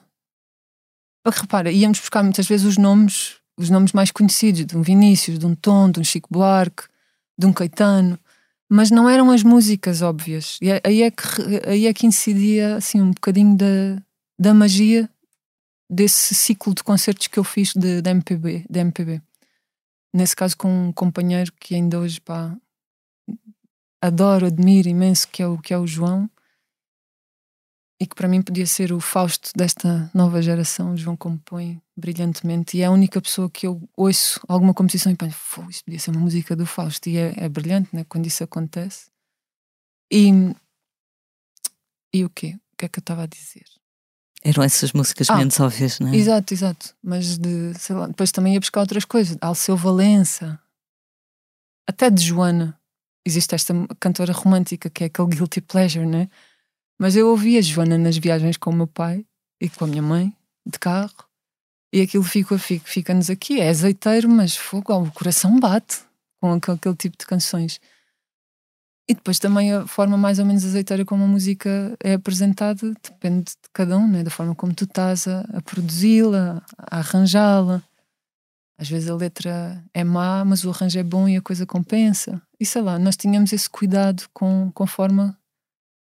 Repara, 1.27 1.71
íamos 1.71 1.99
buscar 1.99 2.21
muitas 2.21 2.45
vezes 2.45 2.63
os 2.63 2.77
nomes, 2.77 3.37
os 3.57 3.71
nomes 3.71 3.91
mais 3.91 4.11
conhecidos, 4.11 4.67
de 4.67 4.77
um 4.77 4.83
Vinícius, 4.83 5.39
de 5.39 5.47
um 5.47 5.55
Tom, 5.55 5.89
de 5.89 5.99
um 5.99 6.03
Chico 6.03 6.29
Buarque, 6.31 6.83
de 7.35 7.47
um 7.47 7.51
Caetano, 7.51 8.19
mas 8.69 8.91
não 8.91 9.09
eram 9.09 9.31
as 9.31 9.41
músicas 9.41 10.03
óbvias. 10.03 10.59
E 10.61 10.69
é, 10.69 10.79
aí 10.85 11.01
é 11.01 11.09
que, 11.09 11.25
aí 11.65 11.87
é 11.87 11.93
que 11.93 12.05
incidia 12.05 12.75
assim, 12.75 13.01
um 13.01 13.09
bocadinho 13.09 13.57
da, 13.57 13.99
da 14.39 14.53
magia 14.53 15.09
desse 15.89 16.33
ciclo 16.33 16.73
de 16.73 16.83
concertos 16.83 17.27
que 17.27 17.37
eu 17.37 17.43
fiz 17.43 17.73
de, 17.73 18.01
de, 18.01 18.09
MPB, 18.09 18.65
de 18.69 18.79
MPB. 18.79 19.21
Nesse 20.13 20.35
caso 20.35 20.57
com 20.57 20.87
um 20.87 20.91
companheiro 20.91 21.51
que 21.59 21.75
ainda 21.75 21.99
hoje 21.99 22.21
pá, 22.21 22.55
adoro, 24.01 24.47
admiro 24.47 24.87
imenso, 24.87 25.27
que 25.27 25.41
é, 25.41 25.47
o, 25.47 25.57
que 25.57 25.73
é 25.73 25.77
o 25.77 25.87
João, 25.87 26.29
e 27.99 28.05
que 28.05 28.15
para 28.15 28.27
mim 28.27 28.41
podia 28.41 28.65
ser 28.65 28.91
o 28.91 28.99
Fausto 28.99 29.51
desta 29.55 30.09
nova 30.13 30.41
geração. 30.41 30.93
O 30.93 30.97
João 30.97 31.15
compõe 31.15 31.81
brilhantemente 31.95 32.77
e 32.77 32.81
é 32.81 32.85
a 32.85 32.91
única 32.91 33.21
pessoa 33.21 33.49
que 33.49 33.65
eu 33.65 33.81
ouço 33.95 34.39
alguma 34.47 34.73
composição 34.73 35.11
e 35.11 35.15
penso, 35.15 35.37
isso 35.69 35.83
podia 35.83 35.99
ser 35.99 36.11
uma 36.11 36.19
música 36.19 36.55
do 36.55 36.65
Fausto. 36.65 37.07
E 37.07 37.17
é, 37.17 37.33
é 37.37 37.49
brilhante 37.49 37.95
né, 37.95 38.03
quando 38.03 38.27
isso 38.27 38.43
acontece. 38.43 39.09
E, 40.11 40.29
e 42.13 42.23
o 42.25 42.29
quê? 42.29 42.57
O 42.73 42.77
que 42.77 42.85
é 42.85 42.89
que 42.89 42.99
eu 42.99 43.01
estava 43.01 43.23
a 43.23 43.27
dizer? 43.27 43.65
Eram 44.45 44.61
essas 44.61 44.93
músicas 44.93 45.27
ah, 45.27 45.37
menos 45.37 45.59
óbvias, 45.59 45.99
não 45.99 46.13
é? 46.13 46.15
Exato, 46.15 46.53
exato. 46.53 46.95
Mas 47.01 47.35
de, 47.35 47.73
sei 47.79 47.95
lá, 47.95 48.05
depois 48.05 48.31
também 48.31 48.53
ia 48.53 48.59
buscar 48.59 48.81
outras 48.81 49.03
coisas. 49.03 49.35
Alceu 49.41 49.75
Valença, 49.75 50.59
até 51.89 52.11
de 52.11 52.21
Joana. 52.23 52.79
Existe 53.25 53.55
esta 53.55 53.73
cantora 53.99 54.31
romântica 54.31 54.87
que 54.87 55.03
é 55.03 55.07
aquele 55.07 55.29
guilty 55.29 55.61
pleasure, 55.61 56.05
né? 56.05 56.29
Mas 56.99 57.15
eu 57.15 57.27
ouvia 57.27 57.59
Joana 57.59 57.97
nas 57.97 58.17
viagens 58.17 58.55
com 58.55 58.69
o 58.69 58.73
meu 58.73 58.85
pai 58.85 59.25
e 59.59 59.67
com 59.67 59.85
a 59.85 59.87
minha 59.87 60.03
mãe, 60.03 60.31
de 60.63 60.77
carro. 60.77 61.25
E 61.91 62.01
aquilo 62.01 62.23
fica, 62.23 62.55
fica, 62.59 62.87
fica-nos 62.87 63.31
aqui, 63.31 63.59
é 63.59 63.69
azeiteiro, 63.69 64.29
mas 64.29 64.55
fogo, 64.55 64.93
o 64.93 65.11
coração 65.11 65.59
bate 65.59 66.03
com 66.39 66.53
aquele, 66.53 66.77
aquele 66.77 66.95
tipo 66.95 67.17
de 67.17 67.25
canções. 67.25 67.81
E 69.07 69.13
depois 69.13 69.37
também 69.37 69.71
a 69.71 69.85
forma 69.85 70.17
mais 70.17 70.39
ou 70.39 70.45
menos 70.45 70.65
azeiteira 70.65 71.05
como 71.05 71.23
a 71.23 71.27
música 71.27 71.95
é 72.03 72.13
apresentada 72.13 72.91
depende 73.03 73.51
de 73.51 73.69
cada 73.71 73.95
um, 73.97 74.07
né? 74.07 74.23
da 74.23 74.31
forma 74.31 74.55
como 74.55 74.73
tu 74.73 74.85
estás 74.85 75.27
a, 75.27 75.41
a 75.53 75.61
produzi-la, 75.61 76.63
a 76.77 76.97
arranjá-la. 76.97 77.83
Às 78.79 78.89
vezes 78.89 79.09
a 79.09 79.15
letra 79.15 79.83
é 79.93 80.03
má, 80.03 80.43
mas 80.43 80.65
o 80.65 80.71
arranjo 80.71 80.97
é 80.97 81.03
bom 81.03 81.29
e 81.29 81.37
a 81.37 81.41
coisa 81.41 81.65
compensa. 81.67 82.41
E 82.59 82.65
sei 82.65 82.81
lá, 82.81 82.97
nós 82.97 83.15
tínhamos 83.15 83.53
esse 83.53 83.69
cuidado 83.69 84.23
com, 84.33 84.71
com 84.73 84.87
forma 84.87 85.37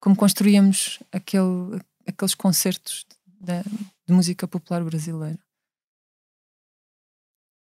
como 0.01 0.15
construíamos 0.15 1.01
aquele, 1.11 1.81
aqueles 2.07 2.35
concertos 2.35 3.05
de, 3.27 3.63
de 4.07 4.15
música 4.15 4.47
popular 4.47 4.85
brasileira. 4.85 5.39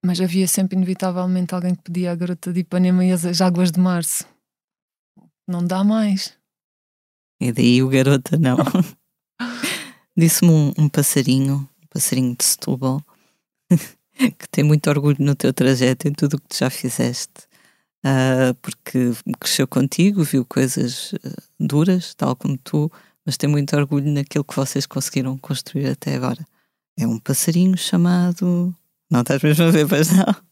Mas 0.04 0.20
havia 0.20 0.48
sempre, 0.48 0.76
inevitavelmente, 0.76 1.54
alguém 1.54 1.74
que 1.74 1.82
pedia 1.82 2.10
a 2.10 2.16
garota 2.16 2.52
de 2.52 2.60
Ipanema 2.60 3.04
e 3.04 3.12
as 3.12 3.40
águas 3.40 3.70
de 3.70 3.78
março 3.78 4.24
não 5.50 5.64
dá 5.64 5.84
mais. 5.84 6.32
E 7.40 7.52
daí 7.52 7.82
o 7.82 7.88
garota 7.88 8.38
não. 8.38 8.56
Disse-me 10.16 10.50
um, 10.50 10.72
um, 10.76 10.88
passarinho, 10.88 11.68
um 11.82 11.86
passarinho 11.88 12.36
de 12.36 12.44
Setúbal, 12.44 13.02
que 13.70 14.48
tem 14.50 14.62
muito 14.62 14.88
orgulho 14.90 15.16
no 15.18 15.34
teu 15.34 15.52
trajeto, 15.52 16.06
em 16.06 16.12
tudo 16.12 16.34
o 16.34 16.40
que 16.40 16.48
tu 16.48 16.58
já 16.58 16.70
fizeste. 16.70 17.48
Uh, 18.04 18.54
porque 18.62 19.12
cresceu 19.38 19.66
contigo, 19.66 20.22
viu 20.22 20.44
coisas 20.44 21.12
uh, 21.12 21.18
duras, 21.58 22.14
tal 22.14 22.34
como 22.34 22.56
tu, 22.56 22.90
mas 23.26 23.36
tem 23.36 23.48
muito 23.48 23.76
orgulho 23.76 24.10
naquilo 24.10 24.44
que 24.44 24.56
vocês 24.56 24.86
conseguiram 24.86 25.36
construir 25.36 25.86
até 25.86 26.14
agora. 26.14 26.46
É 26.98 27.06
um 27.06 27.18
passarinho 27.18 27.76
chamado. 27.76 28.74
Não 29.10 29.20
estás 29.20 29.42
mesmo 29.42 29.64
a 29.64 29.70
ver, 29.70 29.88
pois 29.88 30.10
não? 30.12 30.49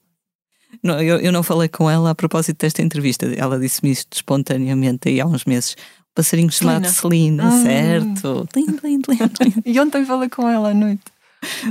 Não, 0.82 1.00
eu, 1.00 1.18
eu 1.18 1.32
não 1.32 1.42
falei 1.42 1.68
com 1.68 1.90
ela 1.90 2.10
a 2.10 2.14
propósito 2.14 2.58
desta 2.60 2.82
entrevista. 2.82 3.26
Ela 3.26 3.58
disse-me 3.58 3.90
isto 3.90 4.12
espontaneamente 4.14 5.08
aí 5.08 5.20
há 5.20 5.26
uns 5.26 5.44
meses. 5.44 5.76
Um 6.00 6.14
passarinho 6.14 6.50
chamado 6.50 6.88
Celina, 6.88 7.46
hum. 7.46 7.62
certo? 7.62 8.48
Lindo, 8.54 8.80
lindo, 8.82 9.12
lindo. 9.12 9.62
e 9.64 9.80
ontem 9.80 10.04
falei 10.04 10.28
com 10.28 10.48
ela 10.48 10.70
à 10.70 10.74
noite. 10.74 11.04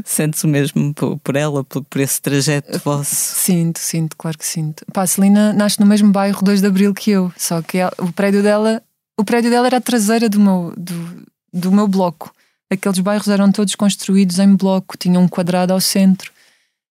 Sentes 0.05 0.43
o 0.43 0.47
mesmo 0.47 0.93
por, 0.93 1.17
por 1.19 1.35
ela, 1.35 1.63
por, 1.63 1.83
por, 1.83 1.99
esse 1.99 2.21
trajeto 2.21 2.79
vosso? 2.79 3.13
Sinto, 3.13 3.79
sinto, 3.79 4.15
claro 4.15 4.37
que 4.37 4.45
sinto. 4.45 4.85
Pá, 4.93 5.01
a 5.01 5.07
Celina 5.07 5.51
nasce 5.51 5.79
no 5.79 5.85
mesmo 5.85 6.09
bairro 6.09 6.41
2 6.41 6.61
de 6.61 6.67
Abril 6.67 6.93
que 6.93 7.11
eu, 7.11 7.33
só 7.35 7.61
que 7.61 7.77
ela, 7.79 7.91
o 7.97 8.11
prédio 8.13 8.41
dela 8.41 8.81
o 9.19 9.25
prédio 9.25 9.49
dela 9.49 9.65
era 9.65 9.77
a 9.77 9.81
traseira 9.81 10.29
do 10.29 10.39
meu, 10.39 10.73
do, 10.77 11.25
do 11.51 11.71
meu 11.71 11.87
bloco. 11.87 12.31
Aqueles 12.69 12.99
bairros 12.99 13.27
eram 13.27 13.51
todos 13.51 13.73
construídos 13.73 14.37
em 14.37 14.55
bloco, 14.55 14.95
tinham 14.95 15.23
um 15.23 15.27
quadrado 15.27 15.73
ao 15.73 15.81
centro. 15.81 16.31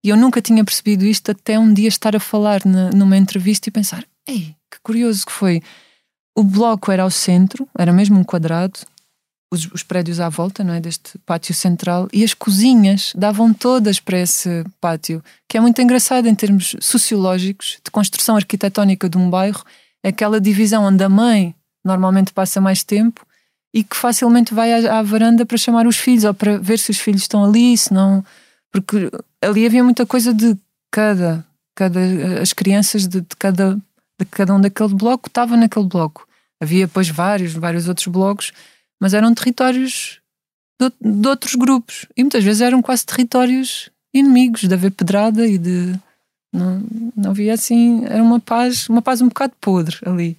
E 0.03 0.09
eu 0.09 0.17
nunca 0.17 0.41
tinha 0.41 0.63
percebido 0.63 1.05
isto 1.05 1.31
até 1.31 1.57
um 1.57 1.73
dia 1.73 1.87
estar 1.87 2.15
a 2.15 2.19
falar 2.19 2.61
na, 2.65 2.89
numa 2.91 3.15
entrevista 3.15 3.69
e 3.69 3.71
pensar: 3.71 4.05
ei, 4.27 4.55
que 4.69 4.79
curioso 4.83 5.25
que 5.25 5.31
foi. 5.31 5.61
O 6.35 6.43
bloco 6.43 6.91
era 6.91 7.03
ao 7.03 7.11
centro, 7.11 7.67
era 7.77 7.93
mesmo 7.93 8.19
um 8.19 8.23
quadrado, 8.23 8.79
os, 9.53 9.71
os, 9.71 9.83
prédios 9.83 10.19
à 10.19 10.29
volta, 10.29 10.63
não 10.63 10.73
é? 10.73 10.79
Deste 10.81 11.17
pátio 11.19 11.53
central, 11.53 12.09
e 12.11 12.23
as 12.23 12.33
cozinhas 12.33 13.13
davam 13.15 13.53
todas 13.53 13.99
para 13.99 14.17
esse 14.17 14.65
pátio, 14.81 15.23
que 15.47 15.57
é 15.57 15.61
muito 15.61 15.79
engraçado 15.79 16.27
em 16.27 16.33
termos 16.33 16.75
sociológicos, 16.81 17.77
de 17.85 17.91
construção 17.91 18.35
arquitetónica 18.35 19.07
de 19.07 19.15
um 19.15 19.29
bairro, 19.29 19.63
aquela 20.03 20.41
divisão 20.41 20.85
onde 20.85 21.03
a 21.03 21.09
mãe 21.09 21.53
normalmente 21.85 22.33
passa 22.33 22.59
mais 22.59 22.83
tempo 22.83 23.23
e 23.71 23.83
que 23.83 23.95
facilmente 23.95 24.55
vai 24.55 24.73
à, 24.73 24.99
à 24.99 25.03
varanda 25.03 25.45
para 25.45 25.57
chamar 25.57 25.85
os 25.85 25.97
filhos 25.97 26.23
ou 26.23 26.33
para 26.33 26.57
ver 26.57 26.79
se 26.79 26.89
os 26.89 26.97
filhos 26.97 27.21
estão 27.21 27.43
ali, 27.45 27.77
se 27.77 27.93
não 27.93 28.23
porque 28.73 29.11
ali 29.45 29.65
havia 29.65 29.83
muita 29.83 30.05
coisa 30.05 30.33
de 30.33 30.57
cada, 30.91 31.45
cada 31.75 31.99
as 32.41 32.53
crianças 32.53 33.07
de, 33.07 33.21
de 33.21 33.35
cada, 33.37 33.75
de 34.19 34.25
cada 34.25 34.53
um 34.53 34.61
daquele 34.61 34.93
bloco 34.93 35.27
estavam 35.27 35.57
naquele 35.57 35.87
bloco. 35.87 36.27
Havia 36.61 36.87
depois 36.87 37.09
vários, 37.09 37.53
vários 37.53 37.87
outros 37.87 38.07
blocos, 38.07 38.51
mas 38.99 39.13
eram 39.13 39.33
territórios 39.33 40.19
de, 40.79 40.91
de 41.01 41.27
outros 41.27 41.55
grupos 41.55 42.05
e 42.15 42.23
muitas 42.23 42.43
vezes 42.43 42.61
eram 42.61 42.81
quase 42.81 43.05
territórios 43.05 43.89
inimigos, 44.13 44.61
de 44.61 44.73
haver 44.73 44.91
pedrada 44.91 45.45
e 45.47 45.57
de 45.57 45.99
não, 46.53 46.83
não 47.15 47.31
havia 47.31 47.53
assim, 47.53 48.05
era 48.05 48.21
uma 48.21 48.39
paz, 48.39 48.87
uma 48.87 49.01
paz 49.01 49.21
um 49.21 49.27
bocado 49.27 49.53
podre 49.59 49.97
ali. 50.05 50.37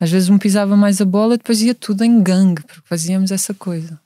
Às 0.00 0.10
vezes 0.10 0.28
um 0.28 0.36
pisava 0.36 0.76
mais 0.76 1.00
a 1.00 1.04
bola 1.04 1.34
e 1.34 1.38
depois 1.38 1.62
ia 1.62 1.74
tudo 1.74 2.04
em 2.04 2.22
gangue, 2.22 2.62
porque 2.62 2.82
fazíamos 2.84 3.30
essa 3.30 3.54
coisa. 3.54 3.98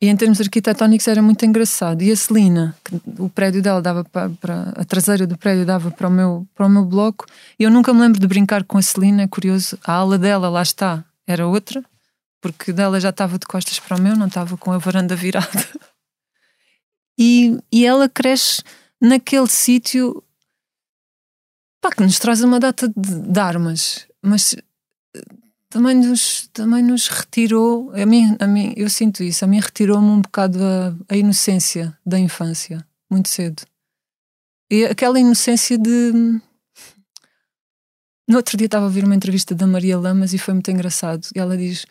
E 0.00 0.08
em 0.08 0.16
termos 0.16 0.40
arquitetónicos 0.40 1.08
era 1.08 1.22
muito 1.22 1.44
engraçado. 1.46 2.02
E 2.02 2.10
a 2.10 2.16
Celina, 2.16 2.76
o 3.18 3.30
prédio 3.30 3.62
dela 3.62 3.80
dava 3.80 4.04
para, 4.04 4.28
para, 4.28 4.74
a 4.76 4.84
traseira 4.84 5.26
do 5.26 5.38
prédio 5.38 5.64
dava 5.64 5.90
para 5.90 6.08
o 6.08 6.10
meu 6.10 6.46
para 6.54 6.66
o 6.66 6.68
meu 6.68 6.84
bloco. 6.84 7.24
E 7.58 7.64
eu 7.64 7.70
nunca 7.70 7.94
me 7.94 8.00
lembro 8.00 8.20
de 8.20 8.26
brincar 8.26 8.62
com 8.64 8.76
a 8.76 8.82
Celina, 8.82 9.22
é 9.22 9.26
curioso. 9.26 9.78
A 9.84 9.94
ala 9.94 10.18
dela 10.18 10.50
lá 10.50 10.62
está, 10.62 11.02
era 11.26 11.46
outra, 11.46 11.82
porque 12.42 12.72
dela 12.72 13.00
já 13.00 13.08
estava 13.08 13.38
de 13.38 13.46
costas 13.46 13.78
para 13.78 13.96
o 13.96 14.00
meu, 14.00 14.14
não 14.14 14.26
estava 14.26 14.56
com 14.56 14.70
a 14.72 14.78
varanda 14.78 15.16
virada. 15.16 15.46
E, 17.18 17.58
e 17.72 17.86
ela 17.86 18.10
cresce 18.10 18.62
naquele 19.00 19.46
sítio 19.46 20.22
que 21.90 22.02
nos 22.02 22.18
traz 22.18 22.42
uma 22.42 22.58
data 22.58 22.88
de, 22.88 23.20
de 23.20 23.40
armas, 23.40 24.06
mas 24.20 24.54
também 25.68 25.96
nos, 25.96 26.48
também 26.52 26.82
nos 26.82 27.08
retirou, 27.08 27.92
a 27.94 28.06
mim, 28.06 28.36
a 28.38 28.46
mim, 28.46 28.72
eu 28.76 28.88
sinto 28.88 29.22
isso, 29.22 29.44
a 29.44 29.48
mim 29.48 29.60
retirou-me 29.60 30.08
um 30.08 30.20
bocado 30.20 30.58
a, 30.62 30.94
a, 31.08 31.16
inocência 31.16 31.96
da 32.04 32.18
infância, 32.18 32.86
muito 33.10 33.28
cedo. 33.28 33.62
E 34.70 34.84
aquela 34.84 35.18
inocência 35.18 35.78
de. 35.78 36.12
No 38.28 38.36
outro 38.36 38.56
dia 38.56 38.66
estava 38.66 38.84
a 38.84 38.88
ouvir 38.88 39.04
uma 39.04 39.14
entrevista 39.14 39.54
da 39.54 39.66
Maria 39.66 39.98
Lamas 39.98 40.32
e 40.32 40.38
foi 40.38 40.54
muito 40.54 40.70
engraçado. 40.70 41.28
E 41.34 41.38
ela 41.38 41.56
diz: 41.56 41.86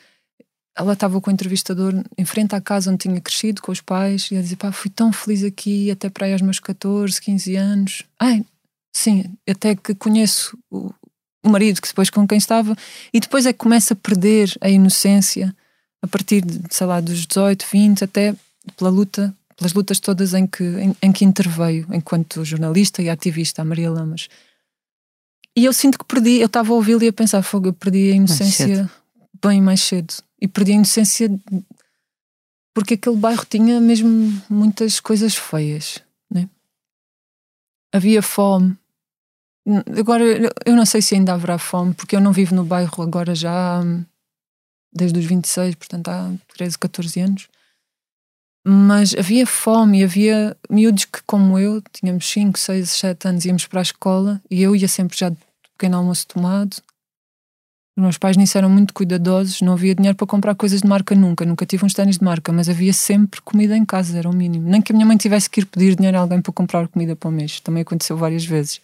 ela 0.78 0.94
estava 0.94 1.22
com 1.22 1.30
o 1.30 1.34
entrevistador 1.34 1.94
em 2.18 2.26
frente 2.26 2.54
à 2.54 2.60
casa 2.60 2.92
onde 2.92 3.00
tinha 3.00 3.22
crescido, 3.22 3.62
com 3.62 3.72
os 3.72 3.80
pais, 3.80 4.30
e 4.30 4.36
ela 4.36 4.44
dizia: 4.44 4.58
pá, 4.58 4.72
fui 4.72 4.92
tão 4.92 5.12
feliz 5.14 5.44
aqui 5.44 5.90
até 5.90 6.10
para 6.10 6.26
aí 6.26 6.34
aos 6.34 6.42
meus 6.42 6.60
14, 6.60 7.22
15 7.22 7.56
anos. 7.56 8.04
Ai, 8.20 8.46
sim, 8.94 9.24
até 9.50 9.76
que 9.76 9.96
conheço 9.96 10.58
o 11.46 11.50
marido 11.50 11.82
que 11.82 11.88
depois 11.88 12.10
com 12.10 12.28
quem 12.28 12.38
estava, 12.38 12.76
e 13.14 13.20
depois 13.20 13.46
é 13.46 13.54
que 13.54 13.60
começa 13.60 13.94
a 13.94 13.98
perder 13.98 14.54
a 14.60 14.70
inocência 14.70 15.56
a 16.02 16.08
partir 16.08 16.44
de, 16.44 16.62
sei 16.70 16.88
lá, 16.88 17.00
dos 17.00 17.26
18, 17.26 17.66
20, 17.72 18.04
até 18.04 18.36
pela 18.76 18.90
luta, 18.90 19.34
pelas 19.56 19.74
lutas 19.74 20.00
todas 20.00 20.34
em 20.34 20.46
que, 20.46 20.64
em, 20.64 20.96
em 21.02 21.12
que 21.12 21.26
interveio 21.26 21.88
enquanto 21.92 22.44
jornalista 22.44 23.02
e 23.02 23.10
ativista, 23.10 23.62
a 23.62 23.66
Maria 23.66 23.90
Lamas. 23.90 24.28
E 25.56 25.66
eu 25.66 25.74
sinto 25.74 25.98
que 25.98 26.06
perdi, 26.06 26.40
eu 26.40 26.48
estava 26.48 26.72
a 26.72 26.76
ouvi-lo 26.76 27.04
e 27.04 27.08
a 27.08 27.14
pensar, 27.14 27.42
fogo, 27.42 27.68
eu 27.68 27.74
perdi 27.74 28.12
a 28.12 28.16
inocência 28.16 28.68
mais 28.68 29.06
bem 29.46 29.62
mais 29.62 29.82
cedo. 29.82 30.14
E 30.42 30.48
perdi 30.48 30.72
a 30.72 30.76
inocência 30.76 31.30
porque 32.74 32.96
aquele 32.96 33.16
bairro 33.16 33.46
tinha 33.46 33.80
mesmo 33.80 34.42
muitas 34.50 35.00
coisas 35.00 35.36
feias. 35.36 36.02
Né? 36.30 36.50
Havia 37.94 38.22
fome, 38.22 38.78
Agora, 39.98 40.24
eu 40.66 40.76
não 40.76 40.86
sei 40.86 41.02
se 41.02 41.16
ainda 41.16 41.34
haverá 41.34 41.58
fome, 41.58 41.94
porque 41.94 42.16
eu 42.16 42.22
não 42.22 42.32
vivo 42.32 42.54
no 42.54 42.64
bairro 42.64 43.02
agora 43.02 43.34
já 43.34 43.82
hum, 43.82 44.06
desde 44.94 45.18
os 45.18 45.26
26, 45.26 45.76
portanto 45.76 46.10
há 46.10 46.32
13, 46.56 46.78
14 46.78 47.20
anos. 47.20 47.48
Mas 48.68 49.16
havia 49.16 49.46
fome, 49.46 50.04
havia 50.04 50.56
miúdos 50.70 51.06
que, 51.06 51.22
como 51.26 51.60
eu, 51.60 51.82
tínhamos 51.92 52.28
5, 52.28 52.58
6, 52.58 52.90
7 52.90 53.28
anos, 53.28 53.46
íamos 53.46 53.66
para 53.68 53.80
a 53.80 53.84
escola 53.84 54.42
e 54.50 54.62
eu 54.64 54.76
ia 54.76 54.88
sempre 54.88 55.18
já 55.18 55.30
de 55.30 55.38
pequeno 55.78 55.98
almoço 55.98 56.28
tomado. 56.28 56.78
Os 57.98 58.02
meus 58.02 58.18
pais 58.18 58.36
nisso 58.36 58.58
eram 58.58 58.70
muito 58.70 58.94
cuidadosos, 58.94 59.62
não 59.62 59.74
havia 59.74 59.96
dinheiro 59.96 60.18
para 60.18 60.28
comprar 60.28 60.54
coisas 60.54 60.82
de 60.82 60.88
marca 60.88 61.16
nunca, 61.16 61.46
nunca 61.46 61.66
tive 61.66 61.86
uns 61.86 61.94
ténis 61.94 62.18
de 62.18 62.26
marca, 62.26 62.52
mas 62.52 62.68
havia 62.68 62.92
sempre 62.92 63.42
comida 63.42 63.76
em 63.78 63.86
casa, 63.86 64.18
era 64.18 64.30
o 64.30 64.36
mínimo. 64.36 64.68
Nem 64.68 64.82
que 64.82 64.92
a 64.92 64.96
minha 64.96 65.06
mãe 65.06 65.16
tivesse 65.16 65.50
que 65.50 65.62
ir 65.62 65.66
pedir 65.66 65.96
dinheiro 65.96 66.18
a 66.18 66.22
alguém 66.22 66.42
para 66.42 66.52
comprar 66.52 66.88
comida 66.88 67.16
para 67.16 67.30
o 67.30 67.32
mês, 67.32 67.60
também 67.62 67.84
aconteceu 67.84 68.18
várias 68.18 68.46
vezes. 68.46 68.82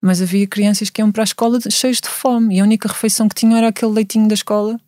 Mas 0.00 0.22
havia 0.22 0.46
crianças 0.46 0.90
que 0.90 1.00
iam 1.00 1.10
para 1.10 1.22
a 1.22 1.24
escola 1.24 1.58
cheios 1.70 2.00
de 2.00 2.08
fome 2.08 2.56
e 2.56 2.60
a 2.60 2.62
única 2.62 2.88
refeição 2.88 3.28
que 3.28 3.34
tinham 3.34 3.56
era 3.56 3.68
aquele 3.68 3.92
leitinho 3.92 4.28
da 4.28 4.34
escola. 4.34 4.78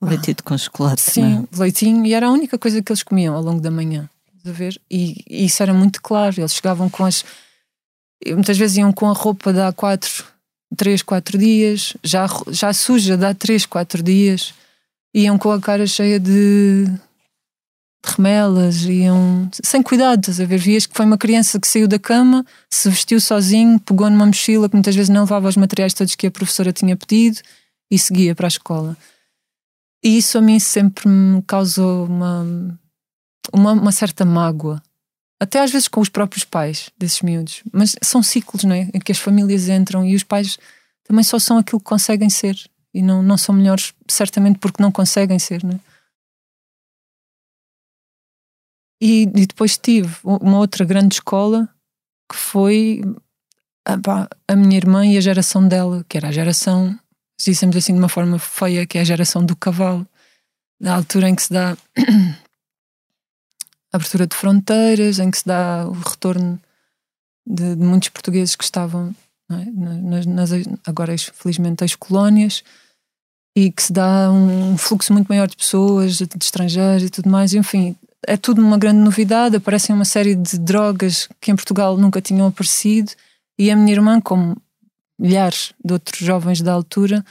Leitinho 0.00 0.36
com 0.44 0.58
chocolate, 0.58 1.00
Sim? 1.00 1.46
É? 1.52 1.58
leitinho, 1.58 2.04
e 2.04 2.12
era 2.12 2.26
a 2.26 2.30
única 2.30 2.58
coisa 2.58 2.82
que 2.82 2.92
eles 2.92 3.02
comiam 3.02 3.34
ao 3.34 3.42
longo 3.42 3.60
da 3.60 3.70
manhã. 3.70 4.08
A 4.46 4.50
ver? 4.50 4.78
E, 4.90 5.24
e, 5.28 5.46
isso 5.46 5.62
era 5.62 5.72
muito 5.72 6.02
claro. 6.02 6.38
Eles 6.38 6.52
chegavam 6.52 6.90
com 6.90 7.04
as. 7.04 7.24
Muitas 8.26 8.58
vezes 8.58 8.76
iam 8.76 8.92
com 8.92 9.08
a 9.08 9.12
roupa 9.12 9.52
de 9.52 9.60
há 9.60 9.72
4, 9.72 10.24
3, 10.76 11.02
4 11.02 11.38
dias, 11.38 11.96
já, 12.02 12.26
já 12.48 12.72
suja 12.72 13.16
de 13.16 13.24
há 13.24 13.34
3, 13.34 13.66
4 13.66 14.02
dias, 14.02 14.54
iam 15.14 15.38
com 15.38 15.50
a 15.50 15.60
cara 15.60 15.86
cheia 15.86 16.18
de 16.18 16.86
remelas, 18.10 18.82
iam 18.84 19.48
sem 19.62 19.82
cuidado, 19.82 20.20
estás 20.20 20.40
a 20.40 20.44
ver? 20.44 20.58
Vias 20.58 20.86
que 20.86 20.94
foi 20.94 21.06
uma 21.06 21.18
criança 21.18 21.58
que 21.58 21.66
saiu 21.66 21.88
da 21.88 21.98
cama, 21.98 22.44
se 22.70 22.88
vestiu 22.88 23.20
sozinho, 23.20 23.80
pegou 23.80 24.08
numa 24.10 24.26
mochila 24.26 24.68
que 24.68 24.74
muitas 24.74 24.94
vezes 24.94 25.08
não 25.08 25.22
levava 25.22 25.48
os 25.48 25.56
materiais 25.56 25.94
todos 25.94 26.14
que 26.14 26.26
a 26.26 26.30
professora 26.30 26.72
tinha 26.72 26.96
pedido 26.96 27.38
e 27.90 27.98
seguia 27.98 28.34
para 28.34 28.46
a 28.46 28.48
escola. 28.48 28.96
E 30.02 30.18
isso 30.18 30.36
a 30.36 30.42
mim 30.42 30.58
sempre 30.58 31.08
me 31.08 31.40
causou 31.42 32.06
uma. 32.06 32.46
uma, 33.52 33.72
uma 33.72 33.92
certa 33.92 34.24
mágoa. 34.24 34.82
Até 35.40 35.60
às 35.60 35.70
vezes 35.70 35.88
com 35.88 36.00
os 36.00 36.08
próprios 36.08 36.44
pais 36.44 36.90
desses 36.98 37.22
miúdos. 37.22 37.62
Mas 37.72 37.96
são 38.02 38.22
ciclos, 38.22 38.64
não 38.64 38.74
é? 38.74 38.90
Em 38.92 39.00
que 39.00 39.12
as 39.12 39.18
famílias 39.18 39.68
entram 39.68 40.04
e 40.04 40.14
os 40.14 40.22
pais 40.22 40.58
também 41.04 41.24
só 41.24 41.38
são 41.38 41.58
aquilo 41.58 41.80
que 41.80 41.86
conseguem 41.86 42.28
ser. 42.28 42.56
E 42.92 43.02
não, 43.02 43.22
não 43.22 43.36
são 43.36 43.54
melhores, 43.54 43.92
certamente 44.06 44.58
porque 44.58 44.82
não 44.82 44.92
conseguem 44.92 45.38
ser, 45.38 45.64
não 45.64 45.72
é? 45.72 45.93
E, 49.06 49.24
e 49.24 49.46
depois 49.46 49.76
tive 49.76 50.16
uma 50.24 50.56
outra 50.56 50.82
grande 50.82 51.16
escola 51.16 51.68
que 52.26 52.34
foi 52.34 53.02
a, 53.86 53.98
a 54.48 54.56
minha 54.56 54.78
irmã 54.78 55.06
e 55.06 55.18
a 55.18 55.20
geração 55.20 55.68
dela, 55.68 56.02
que 56.08 56.16
era 56.16 56.28
a 56.28 56.32
geração, 56.32 56.98
dissemos 57.38 57.76
assim 57.76 57.92
de 57.92 57.98
uma 57.98 58.08
forma 58.08 58.38
feia, 58.38 58.86
que 58.86 58.96
é 58.96 59.02
a 59.02 59.04
geração 59.04 59.44
do 59.44 59.54
cavalo, 59.54 60.08
da 60.80 60.94
altura 60.94 61.28
em 61.28 61.34
que 61.34 61.42
se 61.42 61.52
dá 61.52 61.76
a 63.92 63.96
abertura 63.96 64.26
de 64.26 64.34
fronteiras, 64.34 65.18
em 65.18 65.30
que 65.30 65.36
se 65.36 65.46
dá 65.46 65.86
o 65.86 65.92
retorno 65.92 66.58
de, 67.46 67.76
de 67.76 67.84
muitos 67.84 68.08
portugueses 68.08 68.56
que 68.56 68.64
estavam 68.64 69.14
é? 69.50 69.66
nas, 70.00 70.24
nas, 70.24 70.50
agora 70.86 71.14
felizmente 71.18 71.84
as 71.84 71.94
colónias 71.94 72.64
e 73.54 73.70
que 73.70 73.82
se 73.82 73.92
dá 73.92 74.32
um 74.32 74.78
fluxo 74.78 75.12
muito 75.12 75.28
maior 75.28 75.46
de 75.46 75.58
pessoas, 75.58 76.16
de, 76.16 76.26
estrangeiros 76.40 77.02
e 77.04 77.10
tudo 77.10 77.28
mais, 77.28 77.52
enfim, 77.52 77.94
é 78.26 78.36
tudo 78.36 78.60
uma 78.62 78.78
grande 78.78 78.98
novidade, 78.98 79.56
aparecem 79.56 79.94
uma 79.94 80.04
série 80.04 80.34
de 80.34 80.58
drogas 80.58 81.28
que 81.40 81.50
em 81.50 81.56
Portugal 81.56 81.96
nunca 81.96 82.20
tinham 82.20 82.46
aparecido 82.46 83.12
e 83.58 83.70
a 83.70 83.76
minha 83.76 83.92
irmã, 83.92 84.20
como 84.20 84.56
milhares 85.18 85.72
de 85.84 85.92
outros 85.92 86.18
jovens 86.18 86.60
da 86.60 86.72
altura, 86.72 87.24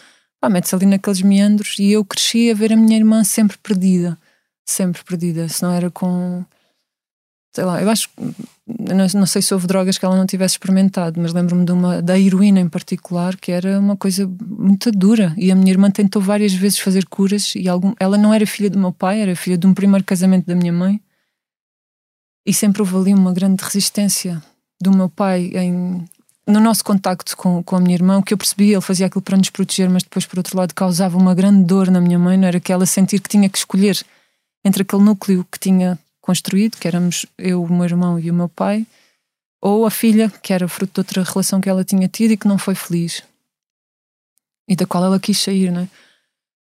mete-se 0.50 0.76
ali 0.76 0.86
naqueles 0.86 1.22
meandros 1.22 1.78
e 1.80 1.92
eu 1.92 2.04
cresci 2.04 2.52
a 2.52 2.54
ver 2.54 2.74
a 2.74 2.76
minha 2.76 2.98
irmã 2.98 3.24
sempre 3.24 3.58
perdida, 3.58 4.18
sempre 4.66 5.04
perdida, 5.04 5.48
se 5.48 5.64
não 5.64 5.72
era 5.72 5.90
com 5.90 6.46
sei 7.56 7.64
lá, 7.64 7.82
eu 7.82 7.90
acho 7.90 8.10
não, 8.66 9.06
não 9.14 9.26
sei 9.26 9.42
se 9.42 9.54
houve 9.54 9.68
drogas 9.68 9.98
que 9.98 10.06
ela 10.06 10.16
não 10.16 10.26
tivesse 10.26 10.54
experimentado, 10.54 11.20
mas 11.20 11.34
lembro-me 11.34 11.66
de 11.66 11.72
uma 11.74 12.02
da 12.02 12.18
heroína 12.18 12.62
em 12.62 12.70
particular, 12.70 13.36
que 13.36 13.52
era 13.52 13.78
uma 13.80 13.98
coisa 13.98 14.30
muito 14.42 14.90
dura. 14.92 15.34
E 15.38 15.52
a 15.52 15.56
minha 15.56 15.72
irmã 15.72 15.92
tentou 15.92 16.22
várias 16.22 16.54
vezes 16.54 16.80
fazer 16.80 17.06
curas 17.06 17.54
e 17.56 17.68
algum, 17.68 17.94
ela 18.00 18.18
não 18.18 18.34
era 18.34 18.48
filha 18.48 18.70
do 18.70 18.80
meu 18.80 18.94
pai, 18.94 19.22
era 19.22 19.36
filha 19.36 19.58
de 19.58 19.68
um 19.68 19.74
primeiro 19.74 20.06
casamento 20.06 20.46
da 20.46 20.56
minha 20.56 20.72
mãe. 20.72 21.02
E 22.46 22.54
sempre 22.54 22.82
houve 22.82 22.96
ali 22.96 23.14
uma 23.14 23.34
grande 23.34 23.64
resistência 23.64 24.42
do 24.82 24.92
meu 24.92 25.10
pai 25.10 25.52
em, 25.56 26.06
no 26.48 26.60
nosso 26.60 26.84
contacto 26.86 27.36
com, 27.36 27.62
com 27.64 27.76
a 27.76 27.80
minha 27.82 27.96
irmã. 27.96 28.18
O 28.18 28.24
que 28.24 28.34
eu 28.34 28.38
percebi, 28.38 28.72
ele 28.72 28.82
fazia 28.82 29.08
aquilo 29.08 29.22
para 29.22 29.38
nos 29.38 29.50
proteger, 29.50 29.90
mas 29.90 30.04
depois, 30.04 30.26
por 30.26 30.40
outro 30.40 30.58
lado, 30.58 30.74
causava 30.74 31.18
uma 31.18 31.36
grande 31.36 31.66
dor 31.66 31.92
na 31.92 32.00
minha 32.00 32.20
mãe, 32.20 32.38
não 32.38 32.48
era 32.48 32.60
que 32.62 32.72
ela 32.72 32.86
sentir 32.86 33.20
que 33.20 33.30
tinha 33.30 33.50
que 33.50 33.58
escolher 33.58 34.02
entre 34.64 34.84
aquele 34.84 35.04
núcleo 35.04 35.46
que 35.52 35.60
tinha 35.60 36.00
construído, 36.24 36.78
que 36.78 36.88
éramos 36.88 37.26
eu, 37.38 37.62
o 37.62 37.72
meu 37.72 37.84
irmão 37.84 38.18
e 38.18 38.32
o 38.32 38.34
meu 38.34 38.48
pai, 38.48 38.88
ou 39.62 39.86
a 39.86 39.92
filha, 39.92 40.30
que 40.42 40.54
era 40.54 40.68
fruto 40.70 40.94
de 40.94 41.00
outra 41.02 41.24
relação 41.24 41.60
que 41.60 41.70
ela 41.70 41.84
tinha 41.84 42.08
tido 42.08 42.32
e 42.32 42.38
que 42.38 42.48
não 42.48 42.58
foi 42.58 42.76
feliz. 42.76 43.22
E 44.68 44.76
da 44.76 44.86
qual 44.86 45.04
ela 45.04 45.20
quis 45.20 45.38
sair, 45.38 45.70
né? 45.70 45.90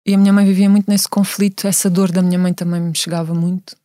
E 0.06 0.16
a 0.16 0.18
minha 0.18 0.34
mãe 0.34 0.43
vivia 0.43 0.70
muito 0.70 0.89
nesse 0.89 1.08
conflito, 1.08 1.68
essa 1.68 1.88
dor 1.88 2.12
da 2.12 2.22
minha 2.22 2.39
mãe 2.39 2.51
também 2.51 2.82
me 2.82 2.95
chegava 2.95 3.34
muito. 3.34 3.78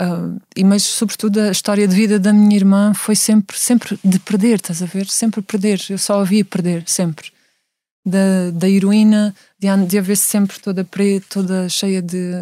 Uh, 0.00 0.38
e 0.54 0.62
mas 0.62 0.84
sobretudo 0.84 1.40
a 1.40 1.50
história 1.50 1.88
de 1.88 1.96
vida 1.96 2.20
da 2.20 2.32
minha 2.32 2.54
irmã 2.54 2.94
foi 2.94 3.16
sempre 3.16 3.58
sempre 3.58 3.98
de 4.04 4.20
perder, 4.20 4.56
estás 4.56 4.82
a 4.82 4.86
ver? 4.86 5.06
Sempre 5.06 5.40
perder. 5.40 5.80
Eu 5.88 5.98
só 5.98 6.20
a 6.20 6.24
via 6.24 6.44
perder, 6.44 6.84
sempre. 6.86 7.32
Da, 8.06 8.50
da 8.52 8.68
heroína, 8.68 9.34
de, 9.58 9.68
de 9.86 9.98
haver 9.98 10.16
sempre 10.16 10.60
toda 10.60 10.84
preta, 10.84 11.26
toda 11.30 11.68
cheia 11.68 12.00
de 12.00 12.32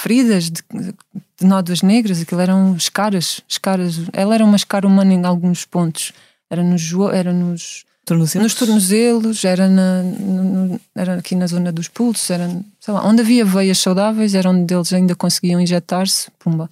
feridas, 0.00 0.50
de, 0.50 0.62
de 0.72 1.46
nódoas 1.46 1.82
negras, 1.82 2.20
aquilo 2.20 2.40
eram 2.40 2.74
escaras, 2.76 3.42
escaras. 3.48 3.96
Ela 4.12 4.34
era 4.34 4.44
uma 4.44 4.56
escara 4.56 4.86
humana 4.86 5.12
em 5.12 5.24
alguns 5.24 5.64
pontos. 5.64 6.12
Era 6.50 6.62
nos, 6.62 6.92
era 7.12 7.32
nos 7.32 7.84
tornozelos, 8.04 8.42
nos 8.44 8.54
tornozelos 8.54 9.44
era, 9.44 9.68
na, 9.68 10.02
no, 10.02 10.80
era 10.94 11.14
aqui 11.14 11.34
na 11.34 11.46
zona 11.46 11.70
dos 11.70 11.88
pulsos, 11.88 12.28
era, 12.30 12.48
sei 12.80 12.94
lá, 12.94 13.06
onde 13.06 13.22
havia 13.22 13.44
veias 13.44 13.78
saudáveis, 13.78 14.34
era 14.34 14.50
onde 14.50 14.74
eles 14.74 14.92
ainda 14.92 15.14
conseguiam 15.14 15.60
injetar-se. 15.60 16.30
Pumba. 16.38 16.68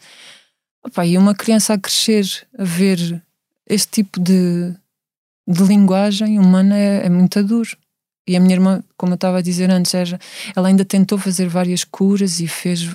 Opa, 0.84 1.06
e 1.06 1.16
uma 1.16 1.34
criança 1.34 1.74
a 1.74 1.78
crescer, 1.78 2.26
a 2.58 2.64
ver 2.64 3.22
este 3.68 4.02
tipo 4.02 4.18
de, 4.18 4.74
de 5.46 5.62
linguagem 5.64 6.38
humana 6.38 6.76
é, 6.76 7.06
é 7.06 7.08
muito 7.08 7.42
duro. 7.44 7.76
E 8.28 8.36
a 8.36 8.40
minha 8.40 8.54
irmã, 8.54 8.84
como 8.96 9.12
eu 9.12 9.14
estava 9.14 9.38
a 9.38 9.42
dizer 9.42 9.70
antes, 9.70 9.94
ela 10.54 10.68
ainda 10.68 10.84
tentou 10.84 11.16
fazer 11.16 11.48
várias 11.48 11.82
curas 11.82 12.40
e 12.40 12.46
fez 12.46 12.90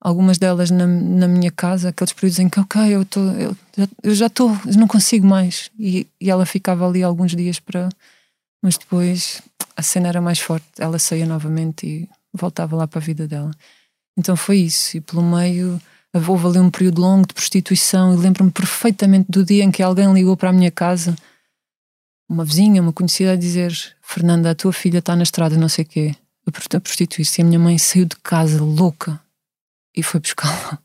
algumas 0.00 0.38
delas 0.38 0.70
na, 0.70 0.86
na 0.86 1.28
minha 1.28 1.50
casa, 1.50 1.90
aqueles 1.90 2.12
períodos 2.14 2.38
em 2.38 2.48
que, 2.48 2.58
ok, 2.58 2.82
eu, 2.94 3.04
tô, 3.04 3.20
eu, 3.32 3.56
eu 4.02 4.14
já 4.14 4.26
estou, 4.26 4.56
não 4.76 4.86
consigo 4.86 5.26
mais. 5.26 5.70
E, 5.78 6.06
e 6.18 6.30
ela 6.30 6.46
ficava 6.46 6.88
ali 6.88 7.02
alguns 7.02 7.36
dias 7.36 7.60
para. 7.60 7.90
Mas 8.62 8.78
depois 8.78 9.42
a 9.76 9.82
cena 9.82 10.08
era 10.08 10.22
mais 10.22 10.38
forte, 10.38 10.66
ela 10.78 10.98
saía 10.98 11.26
novamente 11.26 11.86
e 11.86 12.08
voltava 12.32 12.74
lá 12.74 12.86
para 12.86 12.98
a 12.98 13.02
vida 13.02 13.28
dela. 13.28 13.50
Então 14.16 14.34
foi 14.36 14.58
isso. 14.58 14.96
E 14.96 15.00
pelo 15.02 15.22
meio 15.22 15.78
houve 16.26 16.46
ali 16.46 16.58
um 16.58 16.70
período 16.70 17.02
longo 17.02 17.26
de 17.26 17.34
prostituição 17.34 18.14
e 18.14 18.16
lembro-me 18.16 18.50
perfeitamente 18.50 19.26
do 19.28 19.44
dia 19.44 19.64
em 19.64 19.70
que 19.70 19.82
alguém 19.82 20.10
ligou 20.14 20.36
para 20.36 20.48
a 20.48 20.52
minha 20.52 20.70
casa 20.70 21.14
uma 22.28 22.44
vizinha, 22.44 22.80
uma 22.80 22.92
conhecida 22.92 23.32
a 23.32 23.36
dizer 23.36 23.72
Fernanda, 24.00 24.50
a 24.50 24.54
tua 24.54 24.72
filha 24.72 24.98
está 24.98 25.14
na 25.14 25.22
estrada, 25.22 25.56
não 25.56 25.68
sei 25.68 25.84
o 25.84 25.88
quê, 25.88 26.16
a 26.46 26.80
prostituir-se. 26.80 27.40
E 27.40 27.42
a 27.42 27.46
minha 27.46 27.58
mãe 27.58 27.78
saiu 27.78 28.04
de 28.04 28.16
casa 28.16 28.62
louca 28.62 29.20
e 29.94 30.02
foi 30.02 30.20
buscá-la. 30.20 30.78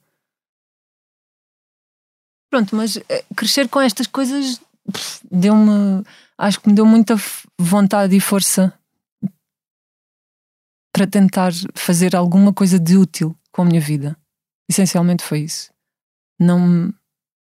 Pronto, 2.49 2.75
mas 2.75 2.97
eh, 2.97 3.23
crescer 3.35 3.69
com 3.69 3.79
estas 3.79 4.07
coisas 4.07 4.59
deu-me, 5.31 6.03
acho 6.37 6.59
que 6.59 6.69
me 6.69 6.75
deu 6.75 6.85
muita 6.85 7.15
vontade 7.57 8.15
e 8.15 8.19
força 8.19 8.73
para 10.91 11.05
tentar 11.05 11.51
fazer 11.75 12.15
alguma 12.15 12.53
coisa 12.53 12.79
de 12.79 12.97
útil 12.97 13.37
com 13.51 13.61
a 13.61 13.65
minha 13.65 13.79
vida. 13.79 14.17
Essencialmente 14.69 15.23
foi 15.23 15.41
isso. 15.41 15.71
Não, 16.39 16.93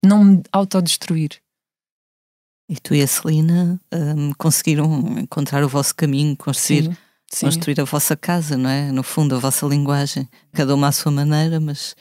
não 0.03 0.23
me 0.23 0.43
autodestruir. 0.51 1.41
E 2.70 2.76
tu 2.76 2.93
e 2.93 3.01
a 3.01 3.07
Celina 3.07 3.80
um, 3.93 4.34
conseguiram 4.34 4.86
encontrar 5.20 5.63
o 5.63 5.70
vosso 5.70 5.95
caminho, 5.95 6.36
construir, 6.36 6.84
sim, 6.84 6.97
sim. 7.32 7.45
construir 7.45 7.80
a 7.80 7.86
vossa 7.86 8.15
casa, 8.15 8.57
não 8.57 8.70
é? 8.70 8.91
No 8.91 9.03
fundo, 9.03 9.36
a 9.36 9.39
vossa 9.39 9.65
linguagem, 9.65 10.28
cada 10.51 10.76
uma 10.76 10.89
à 10.89 10.91
sua 10.91 11.11
maneira, 11.11 11.59
mas. 11.59 11.95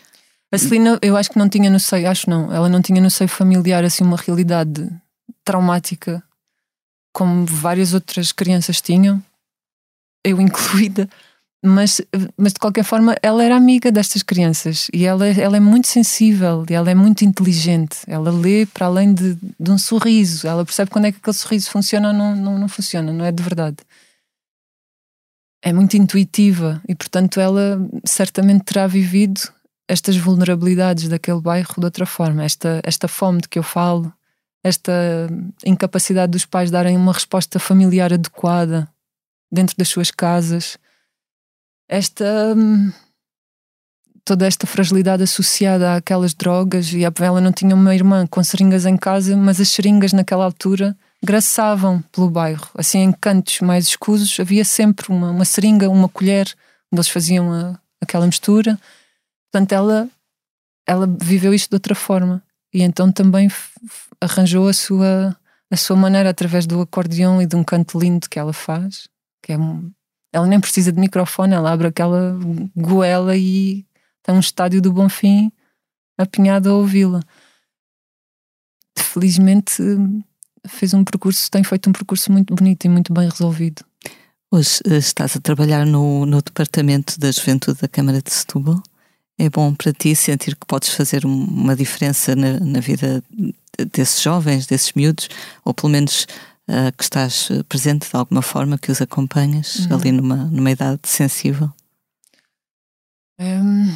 A 0.51 0.59
Celina, 0.59 0.99
eu 1.03 1.17
acho 1.17 1.31
que 1.31 1.39
não 1.39 1.49
tinha 1.49 1.71
no 1.71 1.79
seio, 1.79 2.09
acho 2.09 2.29
não, 2.29 2.53
ela 2.53 2.69
não 2.69 2.83
tinha 2.83 3.01
no 3.01 3.11
seio 3.11 3.29
familiar 3.29 3.85
assim 3.85 4.05
uma 4.05 4.17
realidade 4.17 4.91
traumática 5.45 6.23
como 7.13 7.47
várias 7.47 7.95
outras 7.95 8.31
crianças 8.31 8.81
tinham, 8.83 9.23
eu 10.23 10.39
incluída 10.43 11.09
mas, 11.67 12.01
mas 12.37 12.53
de 12.53 12.61
qualquer 12.61 12.85
forma 12.85 13.17
ela 13.23 13.43
era 13.43 13.57
amiga 13.57 13.91
destas 13.91 14.23
crianças 14.23 14.89
e 14.93 15.05
ela, 15.05 15.27
ela 15.27 15.57
é 15.57 15.61
muito 15.61 15.89
sensível 15.89 16.65
e 16.71 16.75
ela 16.75 16.91
é 16.91 16.95
muito 16.95 17.25
inteligente. 17.25 17.99
Ela 18.07 18.31
lê 18.31 18.67
para 18.67 18.87
além 18.87 19.13
de, 19.13 19.37
de 19.59 19.71
um 19.71 19.77
sorriso, 19.77 20.47
ela 20.47 20.65
percebe 20.65 20.91
quando 20.91 21.07
é 21.07 21.13
que 21.13 21.19
aquele 21.19 21.37
sorriso 21.37 21.71
funciona 21.71 22.09
ou 22.09 22.15
não, 22.15 22.37
não, 22.37 22.59
não 22.59 22.69
funciona, 22.69 23.13
não 23.13 23.25
é 23.25 23.33
de 23.33 23.43
verdade. 23.43 23.79
É 25.63 25.73
muito 25.73 25.97
intuitiva 25.97 26.81
e, 26.89 26.95
portanto, 26.95 27.41
ela 27.41 27.79
certamente 28.05 28.65
terá 28.65 28.87
vivido 28.87 29.41
estas 29.89 30.17
vulnerabilidades 30.17 31.09
daquele 31.09 31.41
bairro 31.41 31.75
de 31.77 31.85
outra 31.85 32.07
forma. 32.07 32.45
Esta, 32.45 32.81
esta 32.85 33.09
fome 33.09 33.41
de 33.41 33.49
que 33.49 33.59
eu 33.59 33.65
falo, 33.65 34.13
esta 34.63 34.93
incapacidade 35.65 36.31
dos 36.31 36.45
pais 36.45 36.71
darem 36.71 36.97
uma 36.97 37.13
resposta 37.13 37.59
familiar 37.59 38.13
adequada 38.13 38.89
dentro 39.51 39.77
das 39.77 39.89
suas 39.89 40.11
casas 40.11 40.79
esta 41.89 42.55
hum, 42.57 42.93
toda 44.27 44.45
esta 44.45 44.67
fragilidade 44.67 45.23
associada 45.23 45.95
àquelas 45.95 46.35
drogas 46.35 46.93
e 46.93 47.03
ela 47.05 47.41
não 47.41 47.53
tinha 47.53 47.75
uma 47.75 47.95
irmã 47.95 48.27
com 48.27 48.43
seringas 48.43 48.85
em 48.85 48.97
casa, 48.97 49.37
mas 49.37 49.61
as 49.61 49.69
seringas 49.69 50.13
naquela 50.13 50.45
altura 50.45 50.97
graçavam 51.23 52.03
pelo 52.13 52.29
bairro. 52.29 52.69
Assim, 52.75 52.99
em 52.99 53.13
cantos 53.13 53.61
mais 53.61 53.87
escusos 53.87 54.39
havia 54.41 54.65
sempre 54.65 55.13
uma, 55.13 55.31
uma 55.31 55.45
seringa, 55.45 55.89
uma 55.89 56.09
colher, 56.09 56.53
onde 56.93 56.99
eles 56.99 57.09
faziam 57.09 57.53
a, 57.53 57.79
aquela 58.01 58.27
mistura. 58.27 58.77
Portanto, 59.51 59.73
ela, 59.73 60.09
ela 60.85 61.07
viveu 61.23 61.55
isto 61.55 61.71
de 61.71 61.77
outra 61.77 61.95
forma 61.95 62.43
e 62.75 62.83
então 62.83 63.13
também 63.13 63.49
arranjou 64.21 64.67
a 64.67 64.73
sua, 64.73 65.37
a 65.71 65.77
sua 65.77 65.97
maneira 65.97 66.31
através 66.31 66.67
do 66.67 66.81
acordeão 66.81 67.41
e 67.41 67.47
de 67.47 67.55
um 67.55 67.63
canto 67.63 67.97
lindo 67.97 68.29
que 68.29 68.41
ela 68.41 68.53
faz, 68.53 69.09
que 69.41 69.53
é 69.53 69.57
ela 70.37 70.47
nem 70.47 70.61
precisa 70.61 70.93
de 70.93 71.01
microfone, 71.01 71.55
ela 71.55 71.73
abre 71.73 71.87
aquela 71.87 72.39
goela 72.77 73.37
e 73.37 73.87
tem 74.23 74.35
um 74.35 74.41
estádio 74.41 74.83
do 74.83 74.93
Bonfim 74.93 75.51
apinhado 76.19 76.71
a 76.71 76.75
ouvi-la. 76.75 77.21
Felizmente 78.99 79.83
fez 80.67 80.93
um 80.93 81.05
percurso, 81.05 81.51
tem 81.51 81.65
feito 81.65 81.89
um 81.89 81.93
percurso 81.93 82.31
muito 82.31 82.55
bonito 82.55 82.85
e 82.85 82.89
muito 82.89 83.13
bem 83.13 83.29
resolvido. 83.29 83.85
Hoje 84.51 84.81
eh, 84.87 84.97
estás 84.97 85.37
a 85.37 85.41
trabalhar 85.41 85.87
no, 85.87 86.27
no 86.27 86.43
Departamento 86.43 87.19
da 87.19 87.31
Juventude 87.31 87.81
da 87.81 87.89
Câmara 87.89 88.21
de 88.21 88.33
Setúbal 88.33 88.83
é 89.39 89.51
bom 89.51 89.75
para 89.75 89.93
ti 89.93 90.15
sentir 90.15 90.57
que 90.57 90.67
podes 90.67 90.91
fazer 90.91 91.27
uma 91.27 91.77
diferença 91.77 92.35
na, 92.35 92.59
na 92.59 92.81
vida 92.81 93.23
desses 93.93 94.23
jovens, 94.23 94.67
desses 94.67 94.93
miúdos, 94.95 95.29
ou 95.65 95.75
pelo 95.75 95.91
menos 95.91 96.27
uh, 96.69 96.95
que 96.97 97.03
estás 97.03 97.49
presente 97.69 98.09
de 98.09 98.17
alguma 98.17 98.43
forma, 98.43 98.79
que 98.79 98.91
os 98.91 99.01
acompanhas 99.01 99.87
uhum. 99.87 99.97
ali 99.97 100.13
numa, 100.13 100.37
numa 100.37 100.71
idade 100.71 101.01
sensível? 101.05 101.73
Um, 103.39 103.95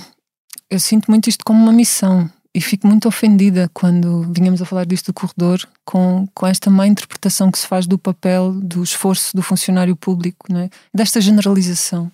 eu 0.68 0.78
sinto 0.78 1.10
muito 1.10 1.28
isto 1.28 1.44
como 1.44 1.62
uma 1.62 1.72
missão 1.72 2.30
e 2.54 2.60
fico 2.60 2.86
muito 2.86 3.06
ofendida 3.06 3.70
quando 3.72 4.22
vinhamos 4.32 4.60
a 4.60 4.66
falar 4.66 4.84
disto 4.84 5.06
do 5.06 5.14
corredor 5.14 5.66
com, 5.84 6.26
com 6.34 6.46
esta 6.46 6.68
má 6.68 6.86
interpretação 6.86 7.50
que 7.50 7.58
se 7.58 7.66
faz 7.66 7.86
do 7.86 7.98
papel, 7.98 8.52
do 8.52 8.82
esforço 8.82 9.36
do 9.36 9.42
funcionário 9.42 9.94
público, 9.94 10.52
não 10.52 10.60
é? 10.60 10.70
desta 10.92 11.20
generalização 11.20 12.10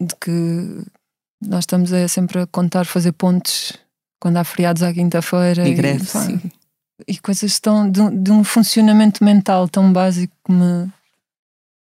de 0.00 0.14
que 0.16 0.84
nós 1.40 1.60
estamos 1.60 1.92
a, 1.92 2.08
sempre 2.08 2.40
a 2.40 2.46
contar 2.46 2.84
fazer 2.84 3.12
pontes 3.12 3.74
quando 4.20 4.38
há 4.38 4.44
feriados 4.44 4.82
à 4.82 4.92
quinta-feira 4.92 5.68
e, 5.68 5.74
greves 5.74 6.12
e, 7.06 7.18
coisas 7.18 7.58
tão 7.60 7.90
de, 7.90 8.00
de, 8.10 8.30
um 8.30 8.42
funcionamento 8.42 9.24
mental 9.24 9.68
tão 9.68 9.92
básico 9.92 10.34
que 10.44 10.52
me, 10.52 10.92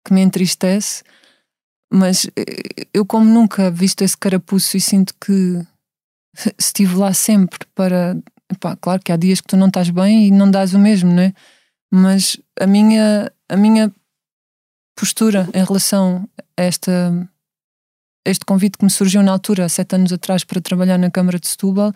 que 0.03 0.13
me 0.13 0.21
entristece 0.21 1.03
mas 1.91 2.27
eh, 2.35 2.87
eu 2.93 3.05
como 3.05 3.25
nunca 3.25 3.71
visto 3.71 4.01
esse 4.01 4.17
carapuço 4.17 4.75
e 4.77 4.81
sinto 4.81 5.13
que 5.19 5.65
estive 6.57 6.95
lá 6.95 7.13
sempre 7.13 7.59
para 7.73 8.17
claro 8.79 9.01
que 9.03 9.11
há 9.11 9.15
dias 9.15 9.41
que 9.41 9.47
tu 9.47 9.57
não 9.57 9.67
estás 9.67 9.89
bem 9.89 10.27
e 10.27 10.31
não 10.31 10.49
dás 10.49 10.73
o 10.73 10.79
mesmo, 10.79 11.11
não 11.11 11.23
é? 11.23 11.33
Mas 11.91 12.37
a 12.59 12.67
minha 12.67 13.31
a 13.49 13.57
minha 13.57 13.91
postura 14.95 15.47
em 15.53 15.63
relação 15.63 16.27
a 16.57 16.63
esta 16.63 17.29
este 18.25 18.45
convite 18.45 18.77
que 18.77 18.83
me 18.83 18.89
surgiu 18.89 19.21
na 19.21 19.31
altura, 19.31 19.69
sete 19.69 19.95
anos 19.95 20.11
atrás, 20.11 20.43
para 20.43 20.59
trabalhar 20.59 20.97
na 20.97 21.11
Câmara 21.11 21.39
de 21.39 21.47
Setúbal, 21.47 21.93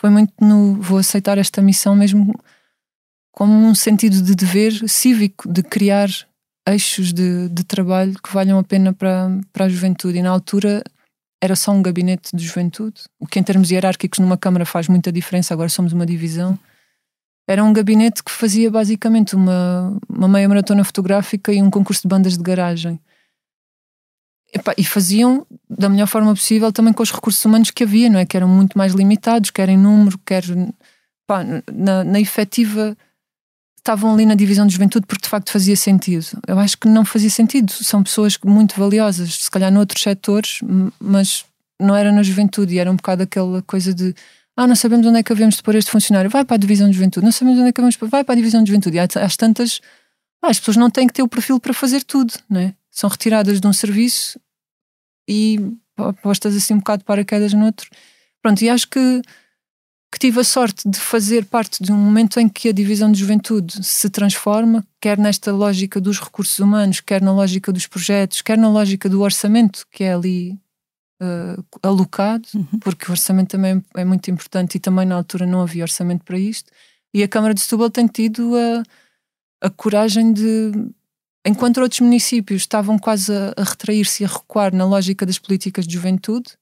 foi 0.00 0.10
muito 0.10 0.32
no 0.40 0.80
vou 0.80 0.98
aceitar 0.98 1.38
esta 1.38 1.60
missão 1.60 1.94
mesmo 1.96 2.34
como 3.32 3.52
um 3.52 3.74
sentido 3.74 4.22
de 4.22 4.34
dever 4.34 4.88
cívico, 4.88 5.50
de 5.50 5.62
criar 5.62 6.08
eixos 6.68 7.12
de, 7.12 7.48
de 7.48 7.64
trabalho 7.64 8.14
que 8.22 8.32
valham 8.32 8.58
a 8.58 8.62
pena 8.62 8.92
para, 8.92 9.28
para 9.52 9.64
a 9.64 9.68
juventude. 9.68 10.18
E 10.18 10.22
na 10.22 10.30
altura 10.30 10.84
era 11.42 11.56
só 11.56 11.72
um 11.72 11.82
gabinete 11.82 12.36
de 12.36 12.44
juventude, 12.44 13.02
o 13.18 13.26
que 13.26 13.38
em 13.40 13.42
termos 13.42 13.70
hierárquicos 13.70 14.20
numa 14.20 14.36
Câmara 14.36 14.64
faz 14.64 14.86
muita 14.86 15.10
diferença, 15.10 15.52
agora 15.52 15.68
somos 15.68 15.92
uma 15.92 16.06
divisão. 16.06 16.56
Era 17.48 17.64
um 17.64 17.72
gabinete 17.72 18.22
que 18.22 18.30
fazia 18.30 18.70
basicamente 18.70 19.34
uma, 19.34 19.98
uma 20.08 20.28
meia 20.28 20.48
maratona 20.48 20.84
fotográfica 20.84 21.52
e 21.52 21.60
um 21.60 21.70
concurso 21.70 22.02
de 22.02 22.08
bandas 22.08 22.36
de 22.36 22.42
garagem. 22.44 23.00
e 24.78 24.84
faziam 24.84 25.44
da 25.68 25.88
melhor 25.88 26.06
forma 26.06 26.32
possível 26.32 26.70
também 26.70 26.92
com 26.92 27.02
os 27.02 27.10
recursos 27.10 27.44
humanos 27.44 27.72
que 27.72 27.82
havia, 27.82 28.08
não 28.08 28.20
é? 28.20 28.26
Que 28.26 28.36
eram 28.36 28.46
muito 28.46 28.78
mais 28.78 28.92
limitados, 28.92 29.50
quer 29.50 29.68
em 29.68 29.76
número, 29.76 30.18
quer 30.18 30.44
pá, 31.26 31.42
na, 31.72 32.04
na 32.04 32.20
efetiva 32.20 32.96
estavam 33.82 34.14
ali 34.14 34.24
na 34.24 34.36
divisão 34.36 34.64
de 34.64 34.72
juventude 34.72 35.06
porque 35.06 35.24
de 35.24 35.28
facto 35.28 35.50
fazia 35.50 35.76
sentido. 35.76 36.24
Eu 36.46 36.58
acho 36.58 36.78
que 36.78 36.88
não 36.88 37.04
fazia 37.04 37.28
sentido. 37.28 37.72
São 37.72 38.02
pessoas 38.02 38.38
muito 38.44 38.78
valiosas, 38.78 39.34
se 39.34 39.50
calhar 39.50 39.72
noutros 39.72 40.02
setores, 40.02 40.60
mas 41.00 41.44
não 41.80 41.96
era 41.96 42.12
na 42.12 42.22
juventude 42.22 42.74
e 42.74 42.78
era 42.78 42.90
um 42.90 42.96
bocado 42.96 43.24
aquela 43.24 43.60
coisa 43.62 43.92
de 43.92 44.14
ah, 44.56 44.66
não 44.66 44.76
sabemos 44.76 45.06
onde 45.06 45.18
é 45.18 45.22
que 45.22 45.32
havemos 45.32 45.56
de 45.56 45.62
pôr 45.62 45.74
este 45.74 45.90
funcionário, 45.90 46.30
vai 46.30 46.44
para 46.44 46.56
a 46.56 46.58
divisão 46.58 46.86
de 46.86 46.94
juventude, 46.94 47.24
não 47.24 47.32
sabemos 47.32 47.58
onde 47.58 47.70
é 47.70 47.72
que 47.72 47.80
havemos 47.80 47.94
de 47.94 47.98
pôr, 47.98 48.08
vai 48.08 48.22
para 48.22 48.34
a 48.34 48.36
divisão 48.36 48.62
de 48.62 48.68
juventude. 48.68 48.96
E 48.96 49.00
às 49.00 49.36
tantas, 49.36 49.80
ah, 50.42 50.48
as 50.48 50.58
pessoas 50.58 50.76
não 50.76 50.90
têm 50.90 51.06
que 51.06 51.14
ter 51.14 51.22
o 51.22 51.28
perfil 51.28 51.58
para 51.58 51.72
fazer 51.72 52.04
tudo, 52.04 52.34
né? 52.48 52.74
São 52.90 53.08
retiradas 53.08 53.60
de 53.60 53.66
um 53.66 53.72
serviço 53.72 54.38
e 55.26 55.58
postas 56.22 56.54
assim 56.54 56.74
um 56.74 56.78
bocado 56.78 57.00
de 57.00 57.04
paraquedas 57.06 57.52
no 57.54 57.64
outro. 57.64 57.88
Pronto, 58.42 58.62
e 58.62 58.68
acho 58.68 58.88
que 58.88 59.22
que 60.12 60.18
tive 60.18 60.40
a 60.40 60.44
sorte 60.44 60.86
de 60.86 61.00
fazer 61.00 61.46
parte 61.46 61.82
de 61.82 61.90
um 61.90 61.96
momento 61.96 62.38
em 62.38 62.46
que 62.46 62.68
a 62.68 62.72
divisão 62.72 63.10
de 63.10 63.18
juventude 63.18 63.82
se 63.82 64.10
transforma, 64.10 64.86
quer 65.00 65.16
nesta 65.16 65.50
lógica 65.50 65.98
dos 65.98 66.20
recursos 66.20 66.58
humanos, 66.58 67.00
quer 67.00 67.22
na 67.22 67.32
lógica 67.32 67.72
dos 67.72 67.86
projetos, 67.86 68.42
quer 68.42 68.58
na 68.58 68.68
lógica 68.68 69.08
do 69.08 69.22
orçamento 69.22 69.86
que 69.90 70.04
é 70.04 70.12
ali 70.12 70.52
uh, 71.22 71.64
alocado, 71.82 72.46
uhum. 72.54 72.78
porque 72.80 73.06
o 73.08 73.12
orçamento 73.12 73.52
também 73.52 73.82
é 73.96 74.04
muito 74.04 74.30
importante 74.30 74.74
e 74.74 74.78
também 74.78 75.06
na 75.06 75.14
altura 75.14 75.46
não 75.46 75.62
havia 75.62 75.82
orçamento 75.82 76.24
para 76.24 76.38
isto. 76.38 76.70
E 77.14 77.22
a 77.22 77.28
Câmara 77.28 77.54
de 77.54 77.62
Setúbal 77.62 77.88
tem 77.88 78.06
tido 78.06 78.52
a, 78.54 79.66
a 79.66 79.70
coragem 79.70 80.30
de, 80.30 80.72
enquanto 81.46 81.80
outros 81.80 82.00
municípios 82.00 82.60
estavam 82.60 82.98
quase 82.98 83.32
a, 83.32 83.54
a 83.56 83.64
retrair-se 83.64 84.22
e 84.22 84.26
a 84.26 84.28
recuar 84.28 84.74
na 84.74 84.84
lógica 84.84 85.24
das 85.24 85.38
políticas 85.38 85.86
de 85.86 85.94
juventude, 85.94 86.52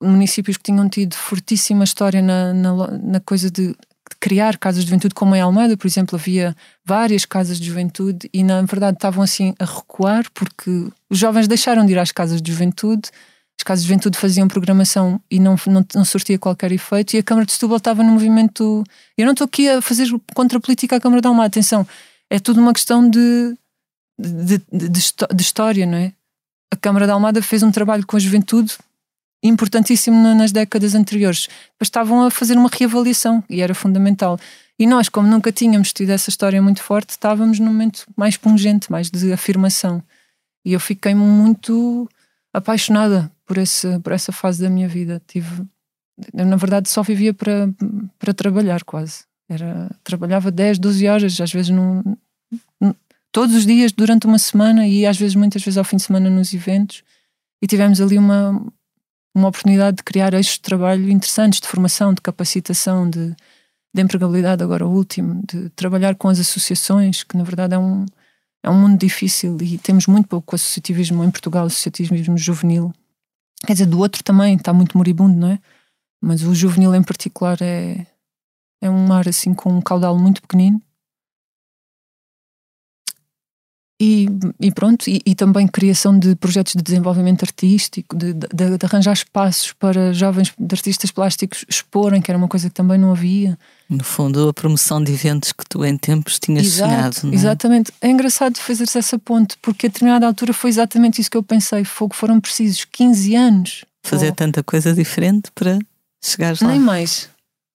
municípios 0.00 0.56
que 0.56 0.64
tinham 0.64 0.88
tido 0.88 1.14
fortíssima 1.14 1.84
história 1.84 2.22
na, 2.22 2.52
na, 2.52 2.72
na 2.98 3.20
coisa 3.20 3.50
de, 3.50 3.68
de, 3.68 3.76
criar 4.20 4.56
casas 4.56 4.84
de 4.84 4.88
juventude, 4.88 5.14
como 5.14 5.34
em 5.34 5.40
Almada, 5.40 5.76
por 5.76 5.86
exemplo, 5.86 6.18
havia 6.18 6.56
várias 6.84 7.24
casas 7.24 7.58
de 7.58 7.66
juventude 7.66 8.28
e 8.32 8.42
na 8.42 8.62
verdade 8.62 8.96
estavam 8.96 9.22
assim 9.22 9.54
a 9.58 9.64
recuar 9.64 10.24
porque 10.32 10.70
os 11.10 11.18
jovens 11.18 11.48
deixaram 11.48 11.84
de 11.84 11.92
ir 11.92 11.98
às 11.98 12.12
casas 12.12 12.40
de 12.40 12.50
juventude, 12.50 13.10
as 13.60 13.64
casas 13.64 13.84
de 13.84 13.88
juventude 13.88 14.16
faziam 14.16 14.46
programação 14.46 15.20
e 15.30 15.40
não, 15.40 15.56
não, 15.66 15.84
não 15.94 16.04
surtia 16.04 16.38
qualquer 16.38 16.70
efeito 16.72 17.14
e 17.14 17.18
a 17.18 17.22
Câmara 17.22 17.44
de 17.44 17.52
Setúbal 17.52 17.78
estava 17.78 18.02
no 18.02 18.12
movimento. 18.12 18.84
Eu 19.16 19.26
não 19.26 19.32
estou 19.32 19.44
aqui 19.44 19.68
a 19.68 19.82
fazer 19.82 20.08
contra 20.34 20.58
a 20.58 20.60
política 20.60 20.96
à 20.96 21.00
Câmara 21.00 21.20
de 21.20 21.26
Almada, 21.26 21.48
atenção, 21.48 21.86
é 22.30 22.38
tudo 22.38 22.60
uma 22.60 22.72
questão 22.72 23.08
de, 23.08 23.56
de, 24.18 24.58
de, 24.72 24.88
de 24.88 25.42
história, 25.42 25.84
não 25.86 25.98
é? 25.98 26.12
A 26.72 26.76
Câmara 26.76 27.06
de 27.06 27.12
Almada 27.12 27.42
fez 27.42 27.62
um 27.62 27.72
trabalho 27.72 28.06
com 28.06 28.16
a 28.16 28.20
juventude 28.20 28.76
importantíssimo 29.42 30.16
nas 30.34 30.52
décadas 30.52 30.94
anteriores. 30.94 31.48
Depois 31.72 31.86
estavam 31.86 32.24
a 32.24 32.30
fazer 32.30 32.56
uma 32.56 32.68
reavaliação 32.72 33.42
e 33.48 33.60
era 33.60 33.74
fundamental. 33.74 34.38
E 34.78 34.86
nós, 34.86 35.08
como 35.08 35.28
nunca 35.28 35.50
tínhamos 35.50 35.92
tido 35.92 36.10
essa 36.10 36.30
história 36.30 36.62
muito 36.62 36.82
forte, 36.82 37.10
estávamos 37.10 37.58
num 37.58 37.66
momento 37.66 38.04
mais 38.16 38.36
pungente, 38.36 38.90
mais 38.90 39.10
de 39.10 39.32
afirmação. 39.32 40.02
E 40.64 40.72
eu 40.72 40.80
fiquei 40.80 41.14
muito 41.14 42.08
apaixonada 42.52 43.30
por, 43.44 43.58
esse, 43.58 43.98
por 44.00 44.12
essa 44.12 44.30
fase 44.30 44.62
da 44.62 44.70
minha 44.70 44.88
vida. 44.88 45.20
Tive, 45.26 45.64
eu, 46.32 46.46
na 46.46 46.56
verdade, 46.56 46.88
só 46.88 47.02
vivia 47.02 47.34
para, 47.34 47.68
para 48.18 48.32
trabalhar 48.32 48.84
quase. 48.84 49.24
Era, 49.48 49.90
trabalhava 50.04 50.50
10, 50.50 50.78
12 50.78 51.08
horas, 51.08 51.40
às 51.40 51.52
vezes 51.52 51.70
num, 51.70 52.02
todos 53.32 53.54
os 53.54 53.66
dias 53.66 53.92
durante 53.92 54.26
uma 54.26 54.38
semana 54.38 54.86
e 54.86 55.06
às 55.06 55.16
vezes, 55.16 55.34
muitas 55.34 55.62
vezes 55.62 55.78
ao 55.78 55.84
fim 55.84 55.96
de 55.96 56.02
semana 56.02 56.28
nos 56.30 56.52
eventos. 56.52 57.02
E 57.60 57.66
tivemos 57.66 58.00
ali 58.00 58.16
uma, 58.16 58.64
uma 59.38 59.48
oportunidade 59.48 59.98
de 59.98 60.02
criar 60.02 60.34
eixos 60.34 60.54
de 60.54 60.60
trabalho 60.60 61.08
interessantes, 61.10 61.60
de 61.60 61.66
formação, 61.66 62.12
de 62.12 62.20
capacitação, 62.20 63.08
de, 63.08 63.34
de 63.94 64.02
empregabilidade, 64.02 64.62
agora 64.62 64.86
o 64.86 64.90
último, 64.90 65.42
de 65.46 65.70
trabalhar 65.70 66.14
com 66.16 66.28
as 66.28 66.38
associações, 66.38 67.22
que 67.22 67.36
na 67.36 67.44
verdade 67.44 67.74
é 67.74 67.78
um, 67.78 68.04
é 68.62 68.70
um 68.70 68.74
mundo 68.74 68.98
difícil 68.98 69.56
e 69.62 69.78
temos 69.78 70.06
muito 70.06 70.28
pouco 70.28 70.54
associativismo 70.54 71.22
em 71.24 71.30
Portugal, 71.30 71.66
associativismo 71.66 72.36
juvenil. 72.36 72.92
Quer 73.66 73.72
dizer, 73.72 73.86
do 73.86 73.98
outro 73.98 74.22
também 74.22 74.56
está 74.56 74.72
muito 74.72 74.96
moribundo, 74.96 75.36
não 75.36 75.48
é? 75.48 75.58
Mas 76.20 76.42
o 76.42 76.54
juvenil 76.54 76.94
em 76.94 77.02
particular 77.02 77.58
é, 77.60 78.06
é 78.80 78.90
um 78.90 79.06
mar 79.06 79.28
assim 79.28 79.54
com 79.54 79.70
um 79.70 79.80
caudal 79.80 80.18
muito 80.18 80.42
pequenino 80.42 80.82
E, 84.00 84.28
e, 84.60 84.70
pronto, 84.70 85.10
e, 85.10 85.20
e, 85.26 85.34
também 85.34 85.66
criação 85.66 86.16
de 86.16 86.36
projetos 86.36 86.74
de 86.74 86.82
desenvolvimento 86.82 87.42
artístico, 87.42 88.16
de, 88.16 88.32
de, 88.32 88.46
de, 88.78 88.86
arranjar 88.86 89.12
espaços 89.12 89.72
para 89.72 90.12
jovens 90.12 90.52
de 90.56 90.72
artistas 90.72 91.10
plásticos 91.10 91.64
exporem, 91.68 92.22
que 92.22 92.30
era 92.30 92.38
uma 92.38 92.46
coisa 92.46 92.68
que 92.68 92.74
também 92.76 92.96
não 92.96 93.10
havia. 93.10 93.58
No 93.90 94.04
fundo, 94.04 94.48
a 94.48 94.54
promoção 94.54 95.02
de 95.02 95.12
eventos 95.12 95.50
que 95.50 95.64
tu 95.68 95.84
em 95.84 95.98
tempos 95.98 96.38
tinhas 96.38 96.64
Exato, 96.64 96.90
sonhado. 96.90 97.16
Não 97.24 97.32
é? 97.32 97.34
Exatamente. 97.34 97.92
É 98.00 98.08
engraçado 98.08 98.56
fazer-se 98.58 98.98
essa 98.98 99.18
ponte, 99.18 99.56
porque 99.60 99.86
a 99.86 99.90
determinada 99.90 100.28
altura 100.28 100.52
foi 100.52 100.70
exatamente 100.70 101.20
isso 101.20 101.30
que 101.30 101.36
eu 101.36 101.42
pensei. 101.42 101.84
Fogo, 101.84 102.14
foram 102.14 102.40
precisos 102.40 102.84
15 102.84 103.34
anos. 103.34 103.84
Fazer 104.04 104.28
oh. 104.28 104.34
tanta 104.34 104.62
coisa 104.62 104.94
diferente 104.94 105.50
para 105.52 105.76
chegar 106.22 106.54
lá. 106.62 106.68
Nem 106.68 106.78
mais. 106.78 107.28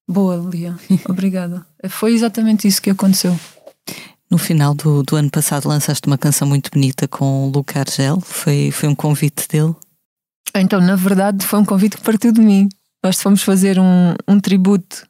Boa, 0.07 0.37
Lia. 0.37 0.77
Obrigada. 1.09 1.65
Foi 1.89 2.13
exatamente 2.13 2.67
isso 2.67 2.81
que 2.81 2.89
aconteceu. 2.89 3.37
No 4.33 4.39
final 4.39 4.73
do, 4.73 5.03
do 5.03 5.15
ano 5.15 5.29
passado 5.29 5.69
lançaste 5.69 6.07
uma 6.07 6.17
canção 6.17 6.47
muito 6.47 6.71
bonita 6.71 7.07
com 7.07 7.45
o 7.45 7.51
Luca 7.51 7.81
Argel. 7.81 8.19
Foi, 8.19 8.71
foi 8.71 8.89
um 8.89 8.95
convite 8.95 9.47
dele? 9.47 9.75
Então, 10.55 10.81
na 10.81 10.95
verdade, 10.95 11.45
foi 11.45 11.59
um 11.59 11.63
convite 11.63 11.97
que 11.97 12.01
partiu 12.01 12.31
de 12.31 12.41
mim. 12.41 12.67
Nós 13.03 13.21
fomos 13.21 13.43
fazer 13.43 13.77
um, 13.79 14.15
um 14.27 14.39
tributo. 14.39 15.07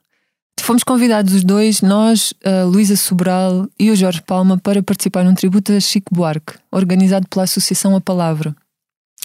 Fomos 0.60 0.84
convidados 0.84 1.34
os 1.34 1.42
dois, 1.42 1.82
nós, 1.82 2.34
a 2.44 2.66
Luísa 2.66 2.98
Sobral 2.98 3.66
e 3.80 3.92
o 3.92 3.96
Jorge 3.96 4.22
Palma, 4.22 4.58
para 4.58 4.84
participar 4.84 5.24
num 5.24 5.34
tributo 5.34 5.72
a 5.72 5.80
Chico 5.80 6.14
Buarque, 6.14 6.56
organizado 6.70 7.26
pela 7.30 7.46
Associação 7.46 7.96
A 7.96 8.02
Palavra, 8.02 8.54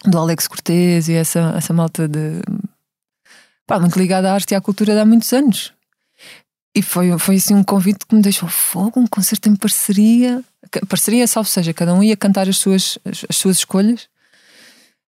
do 0.04 0.16
Alex 0.16 0.46
Cortez 0.46 1.08
e 1.08 1.14
essa, 1.14 1.54
essa 1.56 1.72
malta 1.72 2.06
de. 2.06 2.40
Pá, 3.66 3.80
muito 3.80 3.98
ligada 3.98 4.30
à 4.30 4.34
arte 4.34 4.52
e 4.52 4.54
à 4.54 4.60
cultura 4.60 4.94
de 4.94 5.00
há 5.00 5.04
muitos 5.04 5.32
anos. 5.32 5.72
E 6.78 6.82
foi, 6.82 7.18
foi 7.18 7.34
assim 7.34 7.56
um 7.56 7.64
convite 7.64 8.06
que 8.06 8.14
me 8.14 8.22
deixou 8.22 8.48
fogo, 8.48 9.00
um 9.00 9.06
concerto 9.08 9.48
em 9.48 9.56
parceria. 9.56 10.44
Parceria, 10.88 11.26
salvo 11.26 11.48
seja, 11.48 11.74
cada 11.74 11.92
um 11.92 12.04
ia 12.04 12.16
cantar 12.16 12.48
as 12.48 12.56
suas, 12.56 13.00
as, 13.04 13.26
as 13.28 13.36
suas 13.36 13.58
escolhas, 13.58 14.08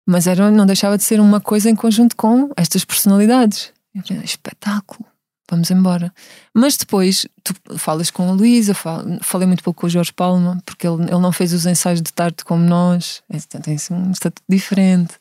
Mas 0.04 0.26
era, 0.26 0.50
não 0.50 0.66
deixava 0.66 0.98
de 0.98 1.04
ser 1.04 1.20
uma 1.20 1.40
coisa 1.40 1.70
em 1.70 1.76
conjunto 1.76 2.16
com 2.16 2.50
estas 2.58 2.84
personalidades. 2.84 3.72
Falei, 4.04 4.24
espetáculo, 4.24 5.06
vamos 5.48 5.70
embora. 5.70 6.12
Mas 6.56 6.76
depois 6.76 7.28
tu 7.44 7.54
falas 7.78 8.10
com 8.10 8.28
a 8.28 8.32
Luísa, 8.32 8.74
falei 9.22 9.46
muito 9.46 9.64
pouco 9.64 9.82
com 9.82 9.86
o 9.88 9.90
Jorge 9.92 10.12
Palma, 10.12 10.60
porque 10.66 10.88
ele, 10.88 11.04
ele 11.04 11.20
não 11.20 11.32
fez 11.32 11.54
os 11.54 11.68
ensaios 11.68 12.02
de 12.02 12.12
tarde 12.12 12.44
como 12.44 12.64
nós, 12.64 13.22
então 13.30 13.62
tem 13.62 13.76
assim 13.76 13.94
um 13.94 14.10
estatuto 14.10 14.42
diferente. 14.50 15.20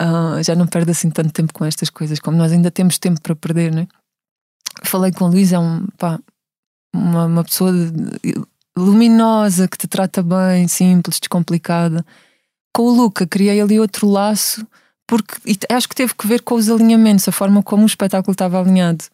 Uh, 0.00 0.42
já 0.42 0.54
não 0.54 0.66
perde 0.66 0.92
assim 0.92 1.10
tanto 1.10 1.30
tempo 1.30 1.52
com 1.52 1.66
estas 1.66 1.90
coisas, 1.90 2.18
como 2.18 2.38
nós 2.38 2.52
ainda 2.52 2.70
temos 2.70 2.96
tempo 2.96 3.20
para 3.20 3.36
perder, 3.36 3.70
não 3.70 3.82
é? 3.82 4.01
Falei 4.82 5.12
com 5.12 5.26
a 5.26 5.28
Luísa, 5.28 5.56
é 5.56 5.58
um, 5.58 5.86
pá, 5.98 6.18
uma, 6.94 7.26
uma 7.26 7.44
pessoa 7.44 7.72
luminosa, 8.76 9.68
que 9.68 9.76
te 9.76 9.86
trata 9.86 10.22
bem, 10.22 10.66
simples, 10.68 11.18
descomplicada. 11.20 12.04
Com 12.74 12.84
o 12.84 12.90
Luca, 12.90 13.26
criei 13.26 13.60
ali 13.60 13.78
outro 13.78 14.08
laço, 14.08 14.66
porque 15.06 15.34
acho 15.70 15.88
que 15.88 15.94
teve 15.94 16.14
que 16.14 16.26
ver 16.26 16.42
com 16.42 16.54
os 16.54 16.70
alinhamentos, 16.70 17.28
a 17.28 17.32
forma 17.32 17.62
como 17.62 17.82
o 17.82 17.86
espetáculo 17.86 18.32
estava 18.32 18.58
alinhado. 18.58 19.04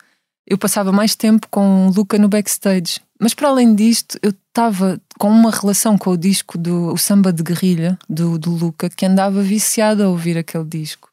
Eu 0.47 0.57
passava 0.57 0.93
mais 0.93 1.15
tempo 1.15 1.47
com 1.51 1.89
o 1.89 1.91
Luca 1.91 2.19
no 2.19 2.29
backstage, 2.29 3.01
mas 3.21 3.35
para 3.35 3.49
além 3.49 3.75
disto, 3.75 4.19
eu 4.23 4.31
estava 4.31 5.01
com 5.19 5.29
uma 5.29 5.51
relação 5.51 5.99
com 5.99 6.11
o 6.11 6.17
disco 6.17 6.57
do 6.57 6.93
o 6.93 6.97
Samba 6.97 7.33
de 7.33 7.43
Guerrilha, 7.43 7.99
do, 8.09 8.39
do 8.39 8.51
Luca, 8.51 8.89
que 8.89 9.05
andava 9.05 9.43
viciada 9.43 10.05
a 10.05 10.09
ouvir 10.09 10.39
aquele 10.39 10.65
disco 10.65 11.08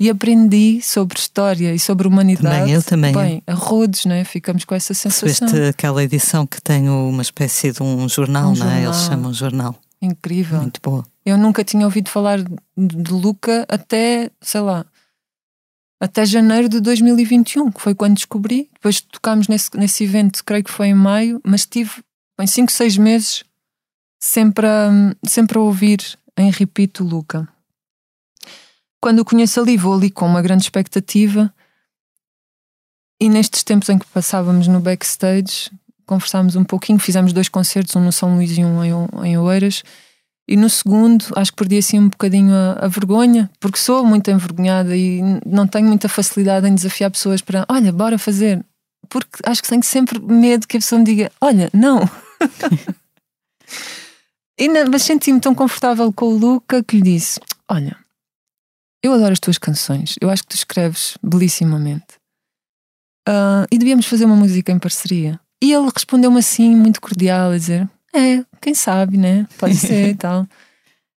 e 0.00 0.08
aprendi 0.08 0.80
sobre 0.80 1.18
história 1.18 1.74
e 1.74 1.78
sobre 1.78 2.08
humanidade. 2.08 2.60
Também, 2.60 2.74
eu 2.74 2.82
também. 2.82 3.12
Bem, 3.12 3.42
a 3.46 3.52
rodos, 3.52 4.06
né? 4.06 4.24
ficamos 4.24 4.64
com 4.64 4.74
essa 4.74 4.94
sensação. 4.94 5.28
Recebeste 5.28 5.68
aquela 5.68 6.02
edição 6.02 6.46
que 6.46 6.58
tem 6.58 6.88
uma 6.88 7.20
espécie 7.20 7.70
de 7.70 7.82
um 7.82 8.08
jornal, 8.08 8.52
um 8.52 8.54
não 8.54 8.70
é? 8.70 8.84
Eles 8.84 8.96
chamam 8.96 9.30
jornal. 9.34 9.78
Incrível. 10.00 10.62
Muito 10.62 10.80
boa. 10.82 11.04
Eu 11.26 11.36
nunca 11.36 11.62
tinha 11.62 11.84
ouvido 11.84 12.08
falar 12.08 12.38
de 12.42 13.12
Luca 13.12 13.66
até, 13.68 14.30
sei 14.40 14.62
lá, 14.62 14.86
até 16.00 16.24
janeiro 16.24 16.70
de 16.70 16.80
2021, 16.80 17.70
que 17.70 17.82
foi 17.82 17.94
quando 17.94 18.14
descobri. 18.14 18.70
Depois 18.72 19.02
tocámos 19.02 19.48
nesse, 19.48 19.68
nesse 19.76 20.04
evento, 20.04 20.42
creio 20.42 20.64
que 20.64 20.70
foi 20.70 20.86
em 20.86 20.94
maio, 20.94 21.42
mas 21.44 21.66
tive 21.66 22.02
em 22.40 22.46
5, 22.46 22.72
6 22.72 22.96
meses 22.96 23.44
sempre 24.18 24.66
a, 24.66 24.90
sempre 25.26 25.58
a 25.58 25.60
ouvir 25.60 26.00
em 26.38 26.50
repito 26.50 27.04
Luca 27.04 27.46
quando 29.00 29.20
o 29.20 29.24
conheço 29.24 29.60
ali, 29.60 29.76
vou 29.76 29.94
ali 29.94 30.10
com 30.10 30.26
uma 30.26 30.42
grande 30.42 30.64
expectativa. 30.64 31.52
E 33.20 33.28
nestes 33.28 33.62
tempos 33.62 33.88
em 33.88 33.98
que 33.98 34.06
passávamos 34.06 34.68
no 34.68 34.80
backstage, 34.80 35.70
conversámos 36.06 36.56
um 36.56 36.64
pouquinho, 36.64 36.98
fizemos 36.98 37.32
dois 37.32 37.48
concertos, 37.48 37.94
um 37.96 38.04
no 38.04 38.12
São 38.12 38.34
Luís 38.34 38.56
e 38.56 38.64
um 38.64 38.84
em, 38.84 38.92
em 39.24 39.38
Oeiras. 39.38 39.82
E 40.48 40.56
no 40.56 40.68
segundo, 40.68 41.26
acho 41.36 41.52
que 41.52 41.58
perdi 41.58 41.78
assim 41.78 42.00
um 42.00 42.08
bocadinho 42.08 42.52
a, 42.52 42.84
a, 42.84 42.88
vergonha, 42.88 43.48
porque 43.60 43.78
sou 43.78 44.04
muito 44.04 44.30
envergonhada 44.30 44.96
e 44.96 45.20
não 45.46 45.66
tenho 45.66 45.86
muita 45.86 46.08
facilidade 46.08 46.66
em 46.66 46.74
desafiar 46.74 47.10
pessoas 47.10 47.40
para, 47.40 47.64
olha, 47.68 47.92
bora 47.92 48.18
fazer. 48.18 48.64
Porque 49.08 49.38
acho 49.44 49.62
que 49.62 49.68
tenho 49.68 49.84
sempre 49.84 50.18
medo 50.18 50.66
que 50.66 50.76
a 50.76 50.80
pessoa 50.80 50.98
me 50.98 51.04
diga, 51.04 51.30
olha, 51.40 51.70
não. 51.72 52.00
e, 54.58 54.68
mas 54.68 55.02
senti-me 55.02 55.40
tão 55.40 55.54
confortável 55.54 56.12
com 56.12 56.26
o 56.26 56.36
Luca 56.36 56.82
que 56.82 56.96
lhe 56.96 57.02
disse: 57.02 57.38
Olha, 57.68 57.96
eu 59.02 59.12
adoro 59.12 59.32
as 59.32 59.40
tuas 59.40 59.58
canções. 59.58 60.14
Eu 60.20 60.30
acho 60.30 60.42
que 60.42 60.48
tu 60.48 60.56
escreves 60.56 61.16
belissimamente. 61.22 62.20
Uh, 63.28 63.66
e 63.70 63.78
devíamos 63.78 64.06
fazer 64.06 64.24
uma 64.24 64.36
música 64.36 64.72
em 64.72 64.78
parceria. 64.78 65.38
E 65.62 65.72
ele 65.72 65.88
respondeu-me 65.92 66.38
assim, 66.38 66.74
muito 66.74 67.00
cordial, 67.00 67.50
a 67.50 67.56
dizer: 67.56 67.88
É, 68.14 68.44
quem 68.60 68.74
sabe, 68.74 69.16
né? 69.16 69.46
Pode 69.58 69.76
ser 69.76 70.10
e 70.10 70.14
tal. 70.16 70.46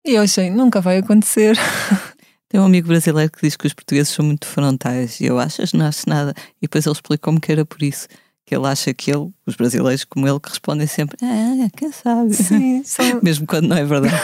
E 0.05 0.15
eu 0.15 0.23
achei: 0.23 0.49
Nunca 0.49 0.81
vai 0.81 0.97
acontecer. 0.97 1.57
Tem 2.49 2.59
um 2.59 2.65
amigo 2.65 2.89
brasileiro 2.89 3.31
que 3.31 3.41
diz 3.41 3.55
que 3.55 3.65
os 3.65 3.73
portugueses 3.73 4.11
são 4.11 4.25
muito 4.25 4.45
frontais. 4.45 5.21
E 5.21 5.25
eu 5.25 5.39
acho 5.39 5.65
que 5.65 5.77
não 5.77 5.85
acho 5.85 6.09
nada. 6.09 6.33
E 6.57 6.63
depois 6.63 6.85
ele 6.85 6.93
explicou-me 6.93 7.39
que 7.39 7.51
era 7.51 7.63
por 7.63 7.81
isso. 7.81 8.07
Que 8.45 8.53
ele 8.53 8.67
acha 8.67 8.93
que 8.93 9.09
ele, 9.09 9.29
os 9.45 9.55
brasileiros 9.55 10.03
como 10.03 10.27
ele, 10.27 10.39
que 10.39 10.49
respondem 10.49 10.87
sempre: 10.87 11.17
É, 11.23 11.69
quem 11.77 11.91
sabe. 11.91 12.33
Sim, 12.33 12.81
são... 12.83 13.21
Mesmo 13.21 13.47
quando 13.47 13.67
não 13.67 13.77
é 13.77 13.85
verdade. 13.85 14.15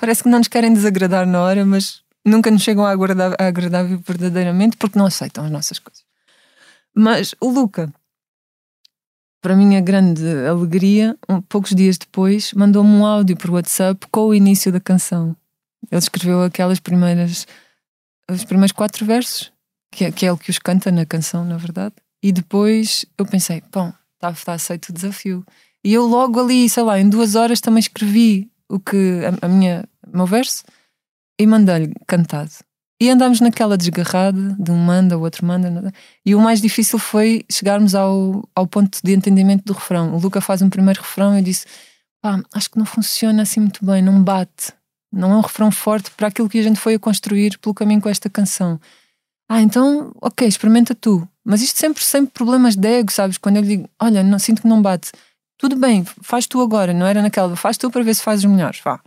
Parece 0.00 0.22
que 0.22 0.28
não 0.28 0.38
nos 0.38 0.48
querem 0.48 0.72
desagradar 0.72 1.26
na 1.26 1.42
hora, 1.42 1.66
mas 1.66 2.03
nunca 2.24 2.50
nos 2.50 2.62
chegam 2.62 2.84
a 2.84 2.90
agradar, 2.90 3.34
a 3.38 3.50
verdadeiramente 3.98 4.76
porque 4.76 4.98
não 4.98 5.06
aceitam 5.06 5.44
as 5.44 5.50
nossas 5.50 5.78
coisas. 5.78 6.04
Mas 6.94 7.34
o 7.40 7.50
Luca, 7.50 7.92
para 9.42 9.56
minha 9.56 9.80
grande 9.80 10.24
alegria, 10.48 11.16
um, 11.28 11.40
poucos 11.40 11.74
dias 11.74 11.98
depois, 11.98 12.52
mandou-me 12.54 12.90
um 12.90 13.04
áudio 13.04 13.36
por 13.36 13.50
WhatsApp 13.50 14.06
com 14.10 14.28
o 14.28 14.34
início 14.34 14.72
da 14.72 14.80
canção. 14.80 15.36
Ele 15.90 15.98
escreveu 15.98 16.42
aquelas 16.42 16.80
primeiras, 16.80 17.46
os 18.30 18.44
primeiros 18.44 18.72
quatro 18.72 19.04
versos, 19.04 19.52
que 19.90 20.04
é, 20.06 20.12
que 20.12 20.26
é 20.26 20.36
que 20.36 20.50
os 20.50 20.58
canta 20.58 20.90
na 20.90 21.04
canção, 21.04 21.44
na 21.44 21.56
verdade. 21.56 21.94
E 22.22 22.32
depois 22.32 23.04
eu 23.18 23.26
pensei, 23.26 23.62
bom, 23.70 23.92
está, 24.14 24.30
está 24.30 24.52
aceito 24.54 24.88
o 24.88 24.92
desafio. 24.92 25.44
E 25.84 25.92
eu 25.92 26.06
logo 26.06 26.40
ali, 26.40 26.68
sei 26.70 26.82
lá, 26.82 26.98
em 26.98 27.08
duas 27.08 27.34
horas 27.34 27.60
também 27.60 27.80
escrevi 27.80 28.50
o 28.68 28.80
que 28.80 29.20
a, 29.26 29.46
a 29.46 29.48
minha, 29.48 29.84
o 30.10 30.16
meu 30.16 30.26
verso 30.26 30.64
e 31.38 31.46
mandei-lhe 31.46 31.92
cantado. 32.06 32.50
E 33.00 33.10
andámos 33.10 33.40
naquela 33.40 33.76
desgarrada, 33.76 34.56
de 34.58 34.70
um 34.70 34.76
manda, 34.76 35.18
o 35.18 35.22
outro 35.22 35.44
manda. 35.44 35.92
E 36.24 36.34
o 36.34 36.40
mais 36.40 36.60
difícil 36.60 36.98
foi 36.98 37.44
chegarmos 37.50 37.94
ao, 37.94 38.48
ao 38.54 38.66
ponto 38.66 38.98
de 39.02 39.12
entendimento 39.12 39.64
do 39.64 39.72
refrão. 39.72 40.14
O 40.14 40.18
Luca 40.18 40.40
faz 40.40 40.62
um 40.62 40.70
primeiro 40.70 41.02
refrão 41.02 41.34
e 41.34 41.38
eu 41.40 41.44
disse: 41.44 41.66
pá, 42.22 42.40
acho 42.54 42.70
que 42.70 42.78
não 42.78 42.86
funciona 42.86 43.42
assim 43.42 43.60
muito 43.60 43.84
bem, 43.84 44.00
não 44.00 44.22
bate. 44.22 44.72
Não 45.12 45.32
é 45.32 45.36
um 45.36 45.40
refrão 45.40 45.70
forte 45.70 46.10
para 46.12 46.28
aquilo 46.28 46.48
que 46.48 46.58
a 46.58 46.62
gente 46.62 46.80
foi 46.80 46.94
a 46.94 46.98
construir 46.98 47.58
pelo 47.58 47.74
caminho 47.74 48.00
com 48.00 48.08
esta 48.08 48.30
canção. 48.30 48.80
Ah, 49.48 49.60
então, 49.60 50.12
ok, 50.20 50.46
experimenta 50.46 50.94
tu. 50.94 51.28
Mas 51.44 51.60
isto 51.62 51.78
sempre, 51.78 52.02
sempre 52.02 52.32
problemas 52.32 52.74
de 52.74 52.88
ego, 52.88 53.12
sabes? 53.12 53.38
Quando 53.38 53.56
eu 53.56 53.62
lhe 53.62 53.68
digo: 53.68 53.90
olha, 54.00 54.22
não, 54.22 54.38
sinto 54.38 54.62
que 54.62 54.68
não 54.68 54.80
bate. 54.80 55.10
Tudo 55.58 55.76
bem, 55.76 56.04
faz 56.22 56.46
tu 56.46 56.60
agora, 56.60 56.92
não 56.92 57.06
era 57.06 57.22
naquela, 57.22 57.54
faz 57.56 57.76
tu 57.76 57.90
para 57.90 58.02
ver 58.02 58.14
se 58.14 58.22
fazes 58.22 58.44
melhor. 58.44 58.74
Vá. 58.84 59.00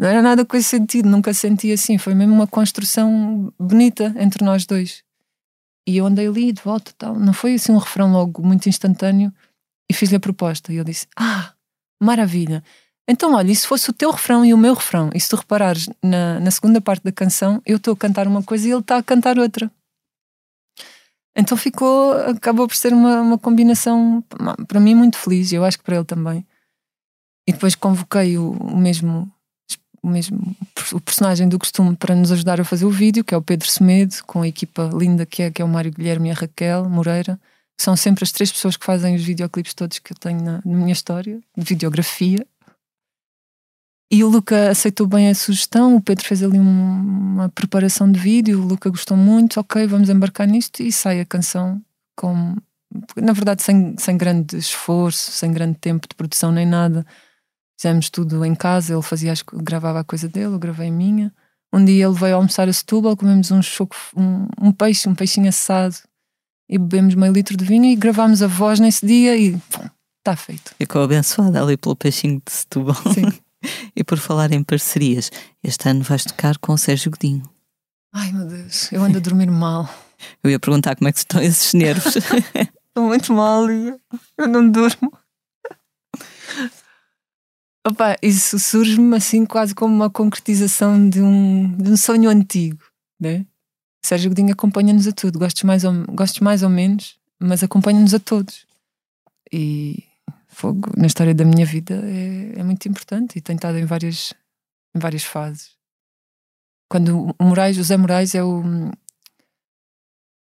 Não 0.00 0.08
era 0.08 0.22
nada 0.22 0.46
com 0.46 0.56
esse 0.56 0.70
sentido, 0.70 1.10
nunca 1.10 1.34
senti 1.34 1.70
assim. 1.70 1.98
Foi 1.98 2.14
mesmo 2.14 2.32
uma 2.32 2.46
construção 2.46 3.52
bonita 3.60 4.14
entre 4.16 4.42
nós 4.42 4.64
dois. 4.64 5.04
E 5.86 5.98
eu 5.98 6.06
andei 6.06 6.26
ali 6.26 6.52
de 6.52 6.62
volta 6.62 6.90
tal. 6.96 7.14
Não 7.14 7.34
foi 7.34 7.56
assim 7.56 7.70
um 7.70 7.76
refrão 7.76 8.10
logo 8.10 8.42
muito 8.42 8.66
instantâneo. 8.66 9.30
E 9.90 9.92
fiz-lhe 9.92 10.16
a 10.16 10.20
proposta. 10.20 10.72
E 10.72 10.76
ele 10.76 10.86
disse: 10.86 11.06
Ah, 11.14 11.52
maravilha. 12.02 12.64
Então, 13.06 13.34
olha, 13.34 13.52
e 13.52 13.54
se 13.54 13.66
fosse 13.66 13.90
o 13.90 13.92
teu 13.92 14.10
refrão 14.10 14.42
e 14.42 14.54
o 14.54 14.56
meu 14.56 14.72
refrão? 14.72 15.10
E 15.14 15.20
se 15.20 15.28
tu 15.28 15.36
reparares 15.36 15.90
na, 16.02 16.40
na 16.40 16.50
segunda 16.50 16.80
parte 16.80 17.04
da 17.04 17.12
canção, 17.12 17.60
eu 17.66 17.76
estou 17.76 17.92
a 17.92 17.96
cantar 17.96 18.26
uma 18.26 18.42
coisa 18.42 18.66
e 18.66 18.70
ele 18.70 18.80
está 18.80 18.96
a 18.96 19.02
cantar 19.02 19.38
outra. 19.38 19.70
Então 21.36 21.58
ficou, 21.58 22.12
acabou 22.12 22.66
por 22.66 22.74
ser 22.74 22.94
uma, 22.94 23.20
uma 23.20 23.38
combinação 23.38 24.24
para 24.66 24.80
mim 24.80 24.94
muito 24.94 25.18
feliz, 25.18 25.52
eu 25.52 25.62
acho 25.62 25.76
que 25.76 25.84
para 25.84 25.96
ele 25.96 26.04
também. 26.06 26.46
E 27.46 27.52
depois 27.52 27.74
convoquei 27.74 28.38
o, 28.38 28.52
o 28.52 28.76
mesmo 28.78 29.30
o 30.02 30.08
mesmo 30.08 30.56
o 30.92 31.00
personagem 31.00 31.48
do 31.48 31.58
costume 31.58 31.94
para 31.96 32.14
nos 32.14 32.32
ajudar 32.32 32.60
a 32.60 32.64
fazer 32.64 32.84
o 32.84 32.90
vídeo, 32.90 33.24
que 33.24 33.34
é 33.34 33.36
o 33.36 33.42
Pedro 33.42 33.68
Semedo, 33.68 34.16
com 34.26 34.42
a 34.42 34.48
equipa 34.48 34.90
linda 34.92 35.26
que 35.26 35.42
é, 35.42 35.50
que 35.50 35.60
é 35.60 35.64
o 35.64 35.68
Mário 35.68 35.92
Guilherme 35.92 36.28
e 36.28 36.32
a 36.32 36.34
Raquel 36.34 36.88
Moreira. 36.88 37.38
São 37.80 37.96
sempre 37.96 38.24
as 38.24 38.32
três 38.32 38.50
pessoas 38.50 38.76
que 38.76 38.84
fazem 38.84 39.14
os 39.14 39.22
videoclipes 39.22 39.74
todos 39.74 39.98
que 39.98 40.12
eu 40.12 40.16
tenho 40.18 40.42
na, 40.42 40.60
na 40.64 40.76
minha 40.76 40.92
história, 40.92 41.40
de 41.56 41.64
videografia. 41.64 42.46
E 44.12 44.24
o 44.24 44.28
Luca 44.28 44.70
aceitou 44.70 45.06
bem 45.06 45.28
a 45.28 45.34
sugestão, 45.34 45.96
o 45.96 46.00
Pedro 46.00 46.24
fez 46.24 46.42
ali 46.42 46.58
um, 46.58 47.34
uma 47.34 47.48
preparação 47.48 48.10
de 48.10 48.18
vídeo, 48.18 48.60
o 48.60 48.66
Luca 48.66 48.90
gostou 48.90 49.16
muito, 49.16 49.60
ok, 49.60 49.86
vamos 49.86 50.10
embarcar 50.10 50.48
nisto 50.48 50.82
e 50.82 50.90
sai 50.90 51.20
a 51.20 51.24
canção 51.24 51.80
com, 52.16 52.56
na 53.16 53.32
verdade, 53.32 53.62
sem, 53.62 53.94
sem 53.96 54.16
grande 54.16 54.56
esforço, 54.56 55.30
sem 55.30 55.52
grande 55.52 55.78
tempo 55.78 56.08
de 56.08 56.14
produção 56.16 56.50
nem 56.50 56.66
nada 56.66 57.06
Fizemos 57.80 58.10
tudo 58.10 58.44
em 58.44 58.54
casa, 58.54 58.92
ele 58.92 59.00
fazia, 59.00 59.32
gravava 59.54 60.00
a 60.00 60.04
coisa 60.04 60.28
dele, 60.28 60.54
eu 60.54 60.58
gravei 60.58 60.88
a 60.88 60.92
minha. 60.92 61.32
Um 61.72 61.82
dia 61.82 62.04
ele 62.04 62.14
veio 62.14 62.36
almoçar 62.36 62.68
a 62.68 62.72
Setúbal, 62.74 63.16
comemos 63.16 63.50
um, 63.50 63.62
choco, 63.62 63.96
um, 64.14 64.46
um 64.60 64.70
peixe, 64.70 65.08
um 65.08 65.14
peixinho 65.14 65.48
assado 65.48 65.96
e 66.68 66.76
bebemos 66.76 67.14
meio 67.14 67.32
litro 67.32 67.56
de 67.56 67.64
vinho 67.64 67.86
e 67.86 67.96
gravámos 67.96 68.42
a 68.42 68.46
voz 68.46 68.78
nesse 68.80 69.06
dia 69.06 69.34
e 69.34 69.58
está 70.18 70.36
feito. 70.36 70.74
Ficou 70.76 71.02
abençoada 71.02 71.62
ali 71.62 71.78
pelo 71.78 71.96
peixinho 71.96 72.42
de 72.44 72.52
Setúbal. 72.52 72.96
Sim. 73.14 73.32
e 73.96 74.04
por 74.04 74.18
falar 74.18 74.52
em 74.52 74.62
parcerias, 74.62 75.30
este 75.64 75.88
ano 75.88 76.02
vais 76.02 76.24
tocar 76.24 76.58
com 76.58 76.74
o 76.74 76.78
Sérgio 76.78 77.10
Godinho. 77.10 77.44
Ai 78.12 78.30
meu 78.30 78.46
Deus, 78.46 78.92
eu 78.92 79.02
ando 79.02 79.16
a 79.16 79.20
dormir 79.22 79.50
mal. 79.50 79.88
Eu 80.44 80.50
ia 80.50 80.60
perguntar 80.60 80.96
como 80.96 81.08
é 81.08 81.12
que 81.12 81.18
estão 81.18 81.40
esses 81.40 81.72
nervos. 81.72 82.14
Estou 82.92 83.06
muito 83.06 83.32
mal 83.32 83.70
e 83.70 83.94
eu 84.36 84.46
não 84.46 84.68
durmo. 84.68 85.10
Opa, 87.86 88.16
isso 88.22 88.58
surge-me 88.58 89.16
assim 89.16 89.46
quase 89.46 89.74
como 89.74 89.94
uma 89.94 90.10
concretização 90.10 91.08
de 91.08 91.22
um, 91.22 91.74
de 91.76 91.90
um 91.90 91.96
sonho 91.96 92.28
antigo, 92.28 92.82
né? 93.18 93.46
Sérgio 94.04 94.30
Godinho 94.30 94.52
acompanha-nos 94.52 95.06
a 95.06 95.12
tudo, 95.12 95.38
gostes 95.38 95.62
mais 95.62 95.84
ou, 95.84 95.92
mais 96.42 96.62
ou 96.62 96.68
menos, 96.68 97.18
mas 97.38 97.62
acompanha-nos 97.62 98.12
a 98.12 98.18
todos. 98.18 98.66
E 99.52 100.04
fogo, 100.46 100.90
na 100.96 101.06
história 101.06 101.34
da 101.34 101.44
minha 101.44 101.64
vida, 101.64 101.94
é, 102.04 102.60
é 102.60 102.62
muito 102.62 102.86
importante 102.86 103.38
e 103.38 103.40
tem 103.40 103.56
estado 103.56 103.78
em 103.78 103.84
várias, 103.86 104.34
em 104.94 104.98
várias 104.98 105.24
fases. 105.24 105.70
quando 106.88 107.34
o 107.38 107.44
Moraes, 107.44 107.78
o 107.78 107.82
Zé 107.82 107.96
Moraes 107.96 108.34
é 108.34 108.42
o, 108.44 108.62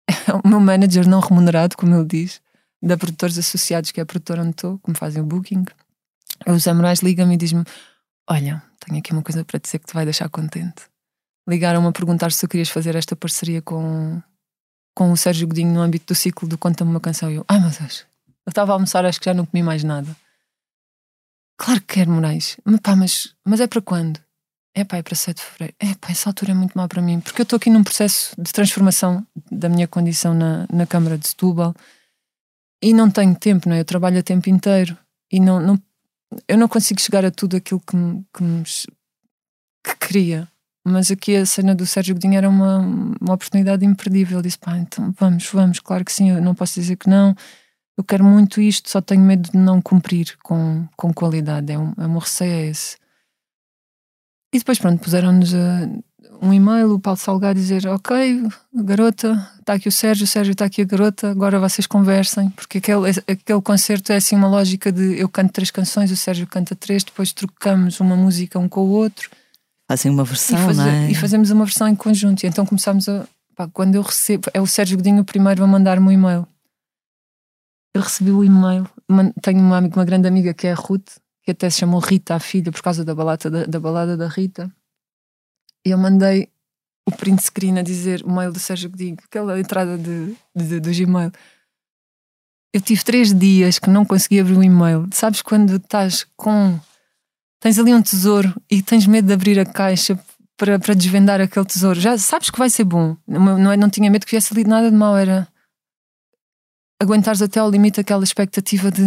é 0.29 0.33
o 0.33 0.49
meu 0.49 0.61
manager 0.61 1.09
não 1.09 1.21
remunerado, 1.21 1.77
como 1.77 1.95
ele 1.95 2.05
diz, 2.05 2.41
da 2.81 2.97
Produtores 2.97 3.39
Associados, 3.39 3.91
que 3.91 4.01
é 4.01 4.03
a 4.05 4.07
produtora 4.07 4.43
onde 4.43 4.51
estou, 4.51 4.79
que 4.79 4.91
me 4.91 4.97
fazem 4.97 5.23
o 5.23 5.27
booking. 5.27 5.65
O 6.49 6.59
Zé 6.59 6.73
Moraes 6.73 7.01
liga-me 7.01 7.35
e 7.35 7.37
diz-me: 7.37 7.65
Olha, 8.29 8.63
tenho 8.85 8.99
aqui 8.99 9.13
uma 9.13 9.23
coisa 9.23 9.45
para 9.45 9.59
dizer 9.59 9.79
que 9.79 9.87
te 9.87 9.95
vai 9.95 10.05
deixar 10.05 10.29
contente. 10.29 10.85
Ligaram-me 11.49 11.89
a 11.89 11.93
perguntar 11.93 12.33
se 12.33 12.41
tu 12.41 12.49
querias 12.49 12.69
fazer 12.69 12.95
esta 12.97 13.15
parceria 13.15 13.63
com, 13.63 14.21
com 14.95 15.13
o 15.13 15.17
Sérgio 15.17 15.47
Godinho 15.47 15.73
no 15.73 15.81
âmbito 15.81 16.13
do 16.13 16.17
ciclo 16.17 16.49
do 16.49 16.59
Conta-me 16.59 16.91
uma 16.91 17.01
canção. 17.01 17.31
E 17.31 17.37
eu, 17.37 17.45
ai 17.49 17.61
meu 17.61 17.71
Deus, 17.71 18.07
eu 18.45 18.51
estava 18.51 18.73
a 18.73 18.75
almoçar, 18.75 19.05
acho 19.05 19.19
que 19.19 19.27
já 19.27 19.35
não 19.35 19.47
comi 19.47 19.63
mais 19.63 19.85
nada. 19.85 20.17
Claro 21.59 21.81
que 21.81 21.95
quero, 21.95 22.11
Moraes. 22.11 22.57
Mas, 22.65 22.81
pá, 22.81 22.95
mas, 22.95 23.35
mas 23.45 23.61
é 23.61 23.67
para 23.67 23.81
quando? 23.81 24.21
É 24.75 24.85
pá, 24.85 24.99
é 24.99 25.03
para 25.03 25.15
7 25.15 25.37
de 25.37 25.43
fevereiro. 25.43 25.75
É 25.81 25.95
pá, 25.95 26.11
essa 26.11 26.29
altura 26.29 26.53
é 26.53 26.55
muito 26.55 26.75
má 26.77 26.87
para 26.87 27.01
mim, 27.01 27.19
porque 27.21 27.41
eu 27.41 27.45
estou 27.45 27.57
aqui 27.57 27.71
num 27.71 27.83
processo 27.83 28.35
de 28.39 28.53
transformação 28.53 29.27
da 29.51 29.69
minha 29.69 29.89
condição 29.89 30.35
na, 30.35 30.67
na 30.71 30.87
Câmara 30.87 31.17
de 31.17 31.29
Setúbal 31.29 31.75
e 32.83 32.93
não 32.93 33.11
tenho 33.11 33.35
tempo, 33.35 33.69
não 33.69 33.77
é? 33.77 33.81
Eu 33.81 33.85
trabalho 33.85 34.19
a 34.19 34.23
tempo 34.23 34.51
inteiro 34.51 34.97
e 35.33 35.41
não, 35.41 35.61
não, 35.61 35.83
eu 36.49 36.57
não 36.57 36.69
consigo 36.69 37.01
chegar 37.01 37.25
a 37.25 37.31
tudo 37.31 37.57
aquilo 37.57 37.81
que, 37.81 37.97
me, 37.97 38.25
que, 38.35 38.43
me, 38.43 38.63
que 38.65 39.97
queria. 40.01 40.49
Mas 40.85 41.11
aqui 41.11 41.35
a 41.35 41.45
cena 41.45 41.75
do 41.75 41.85
Sérgio 41.85 42.15
Godinho 42.15 42.37
era 42.37 42.49
uma, 42.49 42.79
uma 42.79 43.35
oportunidade 43.35 43.85
imperdível. 43.85 44.39
Eu 44.39 44.43
disse, 44.43 44.59
pá, 44.59 44.79
então 44.79 45.13
vamos, 45.19 45.49
vamos, 45.51 45.81
claro 45.81 46.05
que 46.05 46.13
sim, 46.13 46.31
eu 46.31 46.41
não 46.41 46.55
posso 46.55 46.79
dizer 46.79 46.97
que 46.97 47.09
não. 47.09 47.35
Eu 47.97 48.05
quero 48.05 48.23
muito 48.23 48.61
isto, 48.61 48.91
só 48.91 49.01
tenho 49.01 49.23
medo 49.23 49.51
de 49.51 49.59
não 49.59 49.81
cumprir 49.81 50.37
com, 50.43 50.87
com 50.97 51.13
qualidade. 51.13 51.73
É 51.73 51.79
um, 51.79 51.93
é 51.97 52.07
um 52.07 52.19
receio 52.19 52.53
é 52.53 52.67
esse. 52.67 52.97
E 54.55 54.59
depois, 54.59 54.79
pronto, 54.79 55.03
puseram-nos 55.03 55.53
uh, 55.53 56.05
um 56.41 56.53
e-mail, 56.53 56.93
o 56.93 57.01
Paulo 57.01 57.19
Salgado, 57.19 57.59
dizer: 57.59 57.87
Ok, 57.87 58.43
garota, 58.75 59.49
está 59.59 59.75
aqui 59.75 59.89
o 59.89 59.93
Sérgio, 59.93 60.25
o 60.25 60.27
Sérgio 60.27 60.53
está 60.53 60.65
aqui 60.65 60.83
a 60.83 60.85
garota, 60.85 61.31
agora 61.31 61.59
vocês 61.59 61.87
conversem, 61.87 62.51
porque 62.51 62.79
aquele, 62.79 63.11
aquele 63.11 63.63
concerto 63.63 64.13
é 64.13 64.17
assim 64.17 64.37
uma 64.37 64.49
lógica 64.49 64.93
de 64.93 65.19
eu 65.19 65.29
canto 65.29 65.53
três 65.53 65.71
canções, 65.71 66.11
o 66.11 66.17
Sérgio 66.17 66.47
canta 66.47 66.75
três, 66.75 67.03
depois 67.05 67.33
trocamos 67.33 68.01
uma 68.01 68.17
música 68.17 68.59
um 68.59 68.69
com 68.69 68.81
o 68.81 68.91
outro. 68.91 69.31
Fazem 69.89 70.11
uma 70.11 70.25
versão, 70.25 70.59
e, 70.59 70.67
fazer, 70.67 70.89
é? 70.89 71.11
e 71.11 71.15
fazemos 71.15 71.51
uma 71.51 71.65
versão 71.65 71.87
em 71.87 71.95
conjunto. 71.95 72.43
E 72.43 72.47
então 72.47 72.67
começámos 72.67 73.09
a. 73.09 73.27
Pá, 73.55 73.69
quando 73.69 73.95
eu 73.95 74.03
recebo. 74.03 74.51
É 74.53 74.61
o 74.61 74.67
Sérgio 74.67 74.97
Godinho 74.97 75.23
o 75.23 75.25
primeiro 75.25 75.63
a 75.63 75.67
mandar-me 75.67 76.09
um 76.09 76.13
e-mail. 76.13 76.47
Eu 77.95 78.03
recebi 78.03 78.31
o 78.31 78.45
e-mail. 78.45 78.87
Tenho 79.41 79.61
uma, 79.61 79.79
uma 79.79 80.05
grande 80.05 80.29
amiga 80.29 80.53
que 80.53 80.67
é 80.67 80.73
a 80.73 80.75
Ruth, 80.75 81.09
que 81.43 81.53
até 81.53 81.71
se 81.71 81.79
chamou 81.79 82.01
Rita, 82.01 82.35
a 82.35 82.41
filha, 82.41 82.73
por 82.73 82.83
causa 82.83 83.05
da 83.05 83.15
balada 83.15 83.49
da, 83.49 83.65
da, 83.65 83.81
balada 83.81 84.17
da 84.17 84.29
Rita. 84.29 84.71
Eu 85.91 85.97
mandei 85.97 86.49
o 87.09 87.13
print 87.13 87.41
screen 87.41 87.79
a 87.79 87.83
dizer 87.83 88.23
o 88.25 88.33
mail 88.33 88.53
do 88.53 88.59
Sérgio 88.59 88.91
Godinho, 88.91 89.17
aquela 89.25 89.59
entrada 89.59 89.97
de, 89.97 90.35
de, 90.55 90.81
do 90.81 90.91
Gmail. 90.91 91.31
Eu 92.75 92.81
tive 92.81 93.05
três 93.05 93.33
dias 93.33 93.79
que 93.79 93.89
não 93.89 94.05
consegui 94.05 94.41
abrir 94.41 94.57
o 94.57 94.65
e-mail. 94.65 95.07
Sabes 95.13 95.41
quando 95.43 95.77
estás 95.77 96.27
com. 96.37 96.79
Tens 97.61 97.79
ali 97.79 97.95
um 97.95 98.03
tesouro 98.03 98.53
e 98.69 98.83
tens 98.83 99.07
medo 99.07 99.29
de 99.29 99.33
abrir 99.33 99.61
a 99.61 99.65
caixa 99.65 100.19
para, 100.57 100.79
para 100.79 100.93
desvendar 100.93 101.41
aquele 101.41 101.65
tesouro. 101.65 102.01
Já 102.01 102.19
sabes 102.19 102.51
que 102.51 102.59
vai 102.59 102.69
ser 102.69 102.85
bom. 102.85 103.17
Não, 103.27 103.57
não, 103.57 103.77
não 103.77 103.89
tinha 103.89 104.11
medo 104.11 104.27
que 104.27 104.33
viesse 104.33 104.53
ali 104.53 104.65
nada 104.65 104.91
de 104.91 104.97
mal. 104.97 105.17
Era 105.17 105.47
aguentares 107.01 107.41
até 107.41 107.61
ao 107.61 107.71
limite 107.71 108.01
aquela 108.01 108.25
expectativa 108.25 108.91
de 108.91 109.05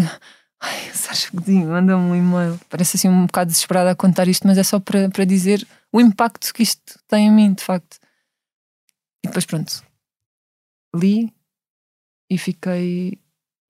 Ai, 0.61 0.91
Sérgio 0.93 1.31
Godinho, 1.33 1.69
manda-me 1.69 2.01
um 2.01 2.15
e-mail. 2.15 2.59
Parece 2.69 2.95
assim 2.95 3.09
um 3.09 3.25
bocado 3.25 3.51
desesperada 3.51 3.91
a 3.91 3.95
contar 3.95 4.27
isto, 4.29 4.47
mas 4.47 4.57
é 4.57 4.63
só 4.63 4.79
para, 4.79 5.09
para 5.09 5.25
dizer 5.25 5.65
o 5.91 5.99
impacto 5.99 6.53
que 6.53 6.63
isto 6.63 6.99
tem 7.07 7.27
em 7.27 7.31
mim, 7.31 7.53
de 7.53 7.63
facto. 7.63 7.97
E 9.23 9.27
depois, 9.27 9.45
pronto, 9.45 9.83
li 10.95 11.33
e 12.29 12.37
fiquei, 12.37 13.19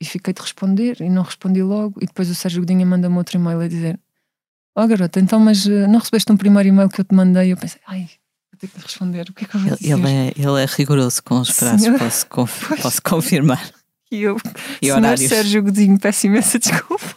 e 0.01 0.05
fiquei 0.05 0.33
de 0.33 0.41
responder 0.41 1.01
e 1.01 1.09
não 1.09 1.23
respondi 1.23 1.63
logo. 1.63 1.99
E 2.01 2.05
depois 2.05 2.29
o 2.29 2.35
Sérgio 2.35 2.61
Godinho 2.61 2.85
manda-me 2.85 3.17
outro 3.17 3.37
e-mail 3.37 3.59
a 3.61 3.67
dizer: 3.67 3.99
Oh 4.75 4.87
garota, 4.87 5.19
então, 5.19 5.39
mas 5.39 5.65
uh, 5.65 5.87
não 5.87 5.99
recebeste 5.99 6.31
um 6.31 6.37
primeiro 6.37 6.69
e-mail 6.69 6.89
que 6.89 7.01
eu 7.01 7.05
te 7.05 7.15
mandei? 7.15 7.51
Eu 7.51 7.57
pensei: 7.57 7.81
Ai, 7.87 8.09
vou 8.51 8.59
ter 8.59 8.67
que 8.67 8.79
responder. 8.79 9.29
O 9.29 9.33
que 9.33 9.45
é 9.45 9.47
que 9.47 9.55
eu 9.55 9.59
vou 9.59 9.75
dizer? 9.75 9.91
Ele 9.91 10.07
é, 10.07 10.33
ele 10.35 10.61
é 10.61 10.65
rigoroso 10.65 11.23
com 11.23 11.39
os 11.39 11.51
prazos, 11.51 11.97
posso, 11.97 12.27
conf 12.27 12.81
posso 12.81 13.01
confirmar. 13.01 13.73
E 14.11 14.23
eu, 14.23 14.37
e 14.81 14.87
senhor. 14.87 15.17
Sérgio 15.17 15.63
Godinho, 15.63 15.99
peço 15.99 16.27
imensa 16.27 16.57
desculpa. 16.57 17.15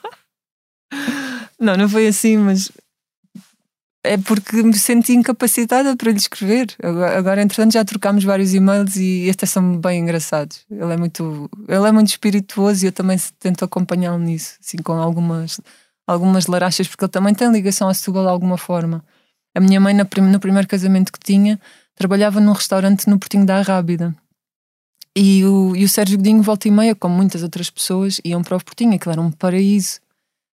Não, 1.59 1.77
não 1.77 1.89
foi 1.89 2.09
assim, 2.09 2.37
mas 2.39 2.73
é 4.05 4.17
porque 4.17 4.63
me 4.63 4.75
senti 4.75 5.13
incapacitada 5.13 5.97
para 5.97 6.11
lhe 6.11 6.19
escrever. 6.19 6.75
Agora, 7.17 7.43
entretanto, 7.43 7.73
já 7.73 7.85
trocámos 7.85 8.25
vários 8.25 8.53
e-mails 8.53 8.97
e 8.97 9.29
estes 9.29 9.51
são 9.51 9.79
bem 9.79 10.01
engraçados. 10.01 10.65
Ele 10.71 10.93
é 10.93 10.97
muito, 10.97 11.49
ele 11.69 11.89
é 11.89 11.93
muito 11.93 12.09
espirituoso 12.09 12.85
e 12.85 12.89
eu 12.89 12.93
também 12.93 13.17
tento 13.39 13.65
acompanhá-lo 13.65 14.19
nisso, 14.19 14.57
assim, 14.61 14.79
com 14.79 14.95
algumas, 14.95 15.61
algumas 16.07 16.47
larachas, 16.47 16.89
porque 16.89 17.05
ele 17.05 17.13
também 17.13 17.35
tem 17.35 17.51
ligação 17.53 17.89
a 17.89 17.95
Setúbal 17.95 18.25
de 18.25 18.31
alguma 18.31 18.59
forma. 18.59 19.05
A 19.55 19.61
minha 19.61 19.81
mãe, 19.81 19.95
no 19.95 20.41
primeiro 20.41 20.67
casamento 20.67 21.13
que 21.13 21.21
tinha, 21.21 21.61
trabalhava 21.95 22.41
num 22.41 22.53
restaurante 22.53 23.09
no 23.09 23.19
Portinho 23.19 23.47
da 23.47 23.63
Rábida. 23.63 24.15
E 25.15 25.45
o, 25.45 25.77
e 25.77 25.85
o 25.85 25.89
Sérgio 25.89 26.17
Godinho, 26.17 26.43
volta 26.43 26.67
e 26.67 26.71
meia, 26.71 26.95
como 26.95 27.15
muitas 27.15 27.43
outras 27.43 27.69
pessoas, 27.69 28.19
iam 28.25 28.43
para 28.43 28.57
o 28.57 28.65
Portinho, 28.65 28.95
aquilo 28.95 29.13
era 29.13 29.21
um 29.21 29.31
paraíso. 29.31 30.01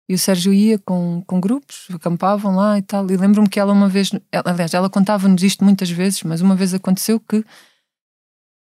E 0.09 0.14
o 0.14 0.18
Sérgio 0.18 0.52
ia 0.52 0.78
com, 0.78 1.22
com 1.26 1.40
grupos, 1.40 1.88
acampavam 1.92 2.54
lá 2.54 2.78
e 2.78 2.82
tal. 2.82 3.11
E 3.11 3.16
lembro-me 3.16 3.48
que 3.48 3.59
ela 3.59 3.72
uma 3.72 3.88
vez, 3.88 4.11
ela, 4.30 4.44
aliás, 4.46 4.72
ela 4.72 4.88
contava-nos 4.88 5.42
isto 5.42 5.64
muitas 5.64 5.90
vezes, 5.90 6.22
mas 6.22 6.40
uma 6.40 6.54
vez 6.54 6.72
aconteceu 6.72 7.18
que 7.18 7.44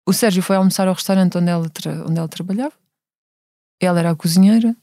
o 0.07 0.13
Sérgio 0.13 0.41
foi 0.41 0.55
almoçar 0.55 0.87
ao 0.87 0.93
restaurante 0.93 1.37
onde 1.37 1.49
ela, 1.49 1.69
onde 2.07 2.17
ela 2.17 2.27
trabalhava. 2.27 2.73
Ela 3.79 3.99
era 3.99 4.11
a 4.11 4.15
cozinheira 4.15 4.75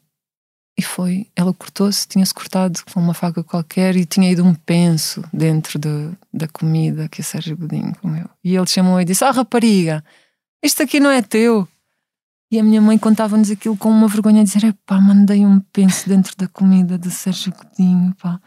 e 0.79 0.83
foi. 0.83 1.29
Ela 1.35 1.53
cortou-se, 1.53 2.07
tinha-se 2.07 2.35
cortado 2.35 2.81
com 2.93 3.01
uma 3.01 3.15
faca 3.15 3.43
qualquer 3.43 3.97
e 3.97 4.05
tinha 4.05 4.31
ido 4.31 4.45
um 4.45 4.55
penso 4.55 5.25
dentro 5.33 5.79
de, 5.79 6.11
da 6.33 6.47
comida 6.47 7.09
que 7.09 7.21
o 7.21 7.25
Sérgio 7.25 7.57
Godinho 7.57 7.95
comeu. 8.01 8.29
E 8.45 8.55
ele 8.55 8.67
chamou 8.67 9.01
e 9.01 9.05
disse: 9.05 9.25
Ah, 9.25 9.31
rapariga! 9.31 10.05
isto 10.63 10.83
aqui 10.83 10.99
não 10.99 11.11
é 11.11 11.21
teu. 11.21 11.69
E 12.55 12.61
a 12.61 12.63
minha 12.63 12.81
mãe 12.81 12.97
contava-nos 12.97 13.51
aquilo 13.51 13.77
com 13.77 13.89
uma 13.89 14.07
vergonha 14.07 14.45
de 14.45 14.53
dizer: 14.53 14.73
pá, 14.87 15.01
mandei 15.01 15.45
um 15.45 15.59
penso 15.73 16.09
dentro 16.09 16.37
da 16.37 16.47
comida 16.47 16.97
do 16.97 17.11
Sérgio 17.11 17.53
Godinho, 17.53 18.15
pá. 18.15 18.41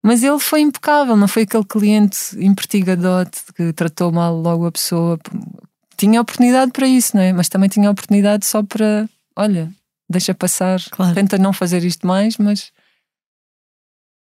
Mas 0.00 0.22
ele 0.22 0.38
foi 0.38 0.60
impecável, 0.60 1.16
não 1.16 1.26
foi 1.26 1.42
aquele 1.42 1.64
cliente 1.64 2.18
impertigadote 2.38 3.40
que 3.56 3.72
tratou 3.72 4.12
mal 4.12 4.32
logo 4.32 4.64
a 4.64 4.70
pessoa. 4.70 5.18
Tinha 5.96 6.20
oportunidade 6.20 6.70
para 6.70 6.86
isso, 6.86 7.16
não 7.16 7.22
é? 7.24 7.32
Mas 7.32 7.48
também 7.48 7.68
tinha 7.68 7.90
oportunidade 7.90 8.46
só 8.46 8.62
para, 8.62 9.08
olha, 9.34 9.68
deixa 10.08 10.32
passar, 10.32 10.80
claro. 10.92 11.12
tenta 11.12 11.36
não 11.36 11.52
fazer 11.52 11.82
isto 11.82 12.06
mais, 12.06 12.38
mas 12.38 12.70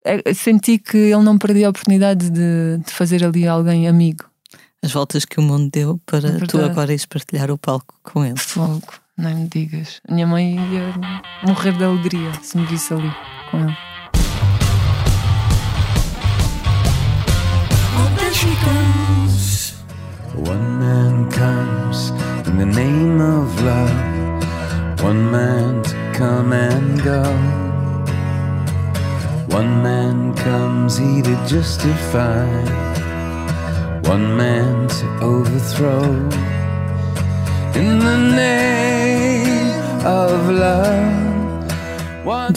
é, 0.03 0.33
senti 0.33 0.79
que 0.79 0.97
ele 0.97 1.21
não 1.21 1.38
perdia 1.38 1.67
a 1.67 1.69
oportunidade 1.69 2.31
de, 2.31 2.79
de 2.83 2.91
fazer 2.91 3.23
ali 3.23 3.47
alguém 3.47 3.88
amigo 3.88 4.25
as 4.83 4.91
voltas 4.91 5.25
que 5.25 5.39
o 5.39 5.43
mundo 5.43 5.69
deu 5.71 5.99
para 6.05 6.29
é 6.29 6.45
tu 6.45 6.59
agora 6.59 6.93
ires 6.93 7.05
partilhar 7.05 7.49
o 7.49 7.57
palco 7.57 7.99
com 8.03 8.23
ele. 8.23 8.38
Fogo, 8.38 8.88
nem 9.18 9.36
me 9.36 9.47
digas. 9.47 9.99
A 10.07 10.13
minha 10.13 10.28
mãe 10.28 10.55
ia 10.55 10.93
morrer 11.43 11.74
de 11.74 11.84
alegria 11.84 12.32
se 12.41 12.57
me 12.57 12.65
visse 12.65 12.93
ali 12.93 13.11
com 13.49 13.59
ele. 13.59 13.78
One 20.36 20.80
man 20.80 21.30
comes 21.32 22.11
in 22.47 22.57
the 22.57 22.65
name 22.65 23.20
of 23.20 23.59
love. 23.63 25.03
One 25.03 25.32
man 25.32 25.82
to 25.82 25.95
come 26.13 26.53
and 26.53 27.01
go. 27.03 27.24
One 29.49 29.82
man 29.82 30.36
comes 30.36 30.97
here 30.97 31.24
to 31.24 31.36
justify 31.47 32.45
one 34.07 34.38
man 34.38 34.88
to 34.88 35.05
overthrow 35.22 36.30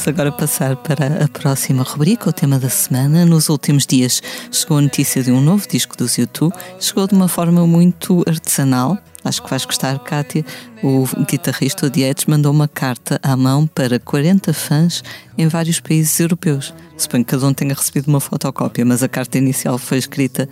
Vamos 0.00 0.08
agora 0.08 0.32
passar 0.32 0.76
para 0.76 1.24
a 1.24 1.28
próxima 1.28 1.82
rubrica, 1.82 2.30
o 2.30 2.32
tema 2.32 2.58
da 2.58 2.70
semana. 2.70 3.26
Nos 3.26 3.50
últimos 3.50 3.86
dias 3.86 4.22
chegou 4.50 4.78
a 4.78 4.80
notícia 4.80 5.22
de 5.22 5.30
um 5.30 5.42
novo 5.42 5.68
disco 5.68 5.94
dos 5.94 6.16
YouTube. 6.16 6.54
Chegou 6.78 7.06
de 7.06 7.14
uma 7.14 7.28
forma 7.28 7.66
muito 7.66 8.24
artesanal. 8.26 8.96
Acho 9.22 9.42
que 9.42 9.50
vais 9.50 9.66
gostar, 9.66 9.98
Kátia. 9.98 10.42
O 10.82 11.04
guitarrista 11.28 11.84
Odietes 11.84 12.24
mandou 12.24 12.50
uma 12.50 12.66
carta 12.66 13.20
à 13.22 13.36
mão 13.36 13.66
para 13.66 13.98
40 13.98 14.54
fãs 14.54 15.04
em 15.36 15.48
vários 15.48 15.80
países 15.80 16.18
europeus. 16.18 16.72
Suponho 16.96 17.24
que 17.24 17.32
cada 17.32 17.46
um 17.46 17.52
tenha 17.52 17.74
recebido 17.74 18.08
uma 18.08 18.20
fotocópia, 18.20 18.86
mas 18.86 19.02
a 19.02 19.08
carta 19.08 19.36
inicial 19.36 19.76
foi 19.76 19.98
escrita 19.98 20.48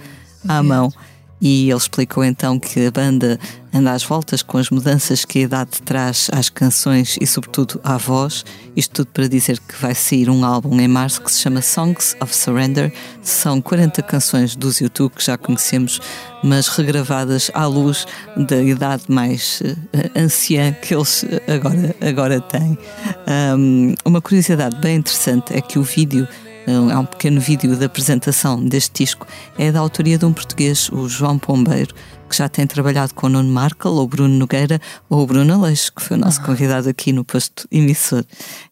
à 0.47 0.63
mão. 0.63 0.93
E 1.41 1.71
ele 1.71 1.79
explicou 1.79 2.25
então 2.25 2.59
que 2.59 2.87
a 2.87 2.91
banda 2.91 3.39
anda 3.73 3.93
às 3.93 4.03
voltas 4.03 4.43
com 4.43 4.59
as 4.59 4.71
mudanças 4.71 5.25
que 5.25 5.41
a 5.41 5.43
idade 5.43 5.83
traz 5.85 6.29
às 6.33 6.49
canções 6.49 7.17
e, 7.21 7.27
sobretudo, 7.27 7.81
à 7.85 7.97
voz. 7.97 8.45
Isto 8.75 9.05
tudo 9.05 9.13
para 9.13 9.29
dizer 9.29 9.61
que 9.61 9.77
vai 9.81 9.95
sair 9.95 10.31
um 10.31 10.45
álbum 10.45 10.81
em 10.81 10.89
março 10.89 11.21
que 11.21 11.31
se 11.31 11.41
chama 11.41 11.61
Songs 11.63 12.17
of 12.21 12.35
Surrender. 12.35 12.93
São 13.23 13.61
40 13.61 14.03
canções 14.03 14.57
dos 14.57 14.81
YouTube 14.81 15.13
que 15.15 15.25
já 15.25 15.37
conhecemos, 15.37 16.01
mas 16.43 16.69
regravadas 16.69 17.51
à 17.55 17.67
luz 17.67 18.07
da 18.37 18.61
idade 18.61 19.05
mais 19.09 19.61
uh, 19.61 20.11
anciã 20.17 20.73
que 20.73 20.95
eles 20.95 21.25
agora, 21.47 21.95
agora 22.01 22.41
têm. 22.41 22.79
Um, 23.57 23.95
uma 24.05 24.21
curiosidade 24.21 24.77
bem 24.81 24.97
interessante 24.97 25.55
é 25.55 25.61
que 25.61 25.79
o 25.79 25.83
vídeo 25.83 26.27
há 26.93 26.99
um 27.01 27.05
pequeno 27.05 27.41
vídeo 27.41 27.77
da 27.77 27.87
apresentação 27.87 28.63
deste 28.63 29.05
disco, 29.05 29.27
é 29.57 29.73
da 29.73 29.81
autoria 29.81 30.19
de 30.19 30.25
um 30.25 30.33
português, 30.33 30.89
o 30.91 31.09
João 31.09 31.39
Pombeiro, 31.39 31.95
que 32.29 32.37
já 32.37 32.49
tem 32.49 32.67
trabalhado 32.67 33.15
com 33.15 33.27
o 33.27 33.31
Nuno 33.31 33.51
Markel, 33.51 33.93
ou 33.93 34.07
Bruno 34.07 34.35
Nogueira, 34.35 34.81
ou 35.09 35.23
o 35.23 35.27
Bruno 35.27 35.55
Aleixo, 35.55 35.93
que 35.95 36.03
foi 36.03 36.17
o 36.17 36.21
nosso 36.21 36.41
ah. 36.41 36.45
convidado 36.45 36.89
aqui 36.89 37.13
no 37.13 37.25
posto 37.25 37.67
emissor. 37.71 38.25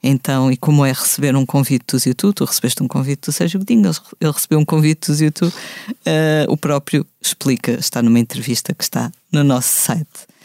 Então, 0.02 0.52
e 0.52 0.56
como 0.56 0.84
é 0.84 0.92
receber 0.92 1.34
um 1.34 1.46
convite 1.46 1.84
dos 1.88 2.04
YouTube, 2.04 2.34
tu 2.34 2.44
recebeste 2.44 2.82
um 2.82 2.88
convite 2.88 3.26
do 3.26 3.32
Sérgio 3.32 3.58
Bedinho, 3.58 3.90
ele 4.20 4.32
recebeu 4.32 4.58
um 4.58 4.64
convite 4.64 5.08
dos 5.10 5.20
YouTube, 5.20 5.52
uh, 5.52 6.52
o 6.52 6.56
próprio 6.56 7.06
explica, 7.20 7.72
está 7.72 8.02
numa 8.02 8.18
entrevista 8.18 8.74
que 8.74 8.84
está 8.84 9.10
no 9.32 9.42
nosso 9.42 9.68
site. 9.68 10.35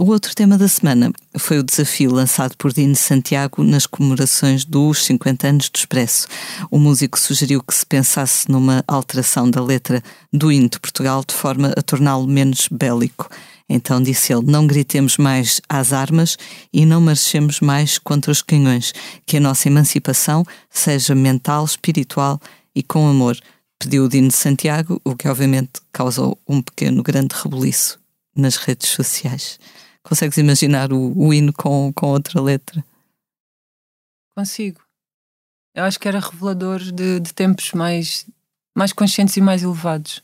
O 0.00 0.04
outro 0.10 0.32
tema 0.32 0.56
da 0.56 0.68
semana 0.68 1.10
foi 1.36 1.58
o 1.58 1.62
desafio 1.64 2.12
lançado 2.12 2.56
por 2.56 2.72
Dino 2.72 2.94
Santiago 2.94 3.64
nas 3.64 3.84
comemorações 3.84 4.64
dos 4.64 5.04
50 5.04 5.48
anos 5.48 5.68
do 5.68 5.76
Expresso. 5.76 6.28
O 6.70 6.78
músico 6.78 7.18
sugeriu 7.18 7.60
que 7.60 7.74
se 7.74 7.84
pensasse 7.84 8.48
numa 8.48 8.84
alteração 8.86 9.50
da 9.50 9.60
letra 9.60 10.00
do 10.32 10.52
hino 10.52 10.68
de 10.68 10.78
Portugal 10.78 11.24
de 11.26 11.34
forma 11.34 11.74
a 11.76 11.82
torná-lo 11.82 12.28
menos 12.28 12.68
bélico. 12.70 13.28
Então 13.68 14.00
disse 14.00 14.32
ele: 14.32 14.46
Não 14.46 14.68
gritemos 14.68 15.16
mais 15.16 15.60
às 15.68 15.92
armas 15.92 16.38
e 16.72 16.86
não 16.86 17.00
marchemos 17.00 17.58
mais 17.58 17.98
contra 17.98 18.30
os 18.30 18.40
canhões, 18.40 18.92
que 19.26 19.36
a 19.36 19.40
nossa 19.40 19.66
emancipação 19.66 20.44
seja 20.70 21.12
mental, 21.12 21.64
espiritual 21.64 22.40
e 22.72 22.84
com 22.84 23.08
amor. 23.08 23.36
Pediu 23.80 24.04
o 24.04 24.08
Dino 24.08 24.30
Santiago, 24.30 25.00
o 25.04 25.16
que 25.16 25.28
obviamente 25.28 25.80
causou 25.92 26.38
um 26.48 26.62
pequeno 26.62 27.02
grande 27.02 27.34
rebuliço 27.34 27.98
nas 28.36 28.56
redes 28.56 28.88
sociais. 28.88 29.58
Consegues 30.02 30.38
imaginar 30.38 30.92
o, 30.92 31.12
o 31.16 31.34
hino 31.34 31.52
com, 31.52 31.92
com 31.92 32.08
outra 32.08 32.40
letra? 32.40 32.84
Consigo. 34.36 34.80
Eu 35.74 35.84
acho 35.84 35.98
que 35.98 36.08
era 36.08 36.20
revelador 36.20 36.80
de, 36.80 37.20
de 37.20 37.34
tempos 37.34 37.72
mais, 37.72 38.26
mais 38.76 38.92
conscientes 38.92 39.36
e 39.36 39.40
mais 39.40 39.62
elevados. 39.62 40.22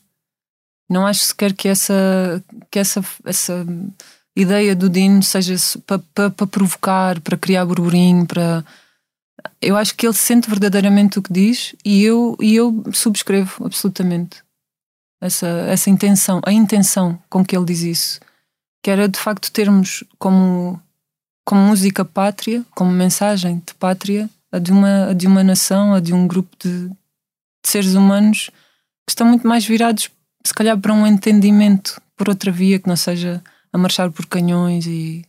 Não 0.89 1.05
acho 1.05 1.21
sequer 1.21 1.53
que 1.53 1.67
essa, 1.67 2.43
que 2.69 2.79
essa, 2.79 3.03
essa 3.23 3.65
ideia 4.35 4.75
do 4.75 4.89
Dino 4.89 5.23
seja 5.23 5.55
para 5.85 5.99
pa, 6.13 6.29
pa 6.29 6.47
provocar, 6.47 7.19
para 7.21 7.37
criar 7.37 7.65
burburinho, 7.65 8.25
para. 8.25 8.63
Eu 9.61 9.77
acho 9.77 9.95
que 9.95 10.05
ele 10.05 10.13
sente 10.13 10.49
verdadeiramente 10.49 11.19
o 11.19 11.21
que 11.21 11.31
diz 11.31 11.75
e 11.83 12.03
eu, 12.03 12.35
e 12.41 12.55
eu 12.55 12.83
subscrevo 12.91 13.65
absolutamente 13.65 14.44
essa, 15.25 15.47
essa 15.47 15.89
intenção, 15.89 16.41
a 16.45 16.51
intenção 16.51 17.19
com 17.29 17.43
que 17.43 17.55
ele 17.55 17.65
diz 17.65 17.81
isso, 17.81 18.19
que 18.83 18.89
era 18.89 19.07
de 19.07 19.19
facto 19.19 19.51
termos 19.51 20.03
como, 20.19 20.79
como 21.45 21.61
música 21.61 22.05
pátria, 22.05 22.63
como 22.75 22.91
mensagem 22.91 23.61
de 23.65 23.73
pátria, 23.75 24.29
a 24.51 24.59
de 24.59 24.71
uma, 24.71 25.09
a 25.09 25.13
de 25.13 25.27
uma 25.27 25.43
nação, 25.43 25.93
a 25.93 25.99
de 25.99 26.13
um 26.13 26.27
grupo 26.27 26.55
de, 26.59 26.87
de 26.89 26.95
seres 27.65 27.93
humanos 27.93 28.49
que 29.05 29.11
estão 29.11 29.27
muito 29.27 29.47
mais 29.47 29.65
virados, 29.65 30.09
se 30.45 30.53
calhar, 30.53 30.79
para 30.79 30.93
um 30.93 31.05
entendimento 31.05 32.01
por 32.15 32.29
outra 32.29 32.51
via 32.51 32.79
que 32.79 32.87
não 32.87 32.95
seja 32.95 33.43
a 33.73 33.77
marchar 33.77 34.09
por 34.11 34.25
canhões 34.25 34.85
e, 34.85 35.25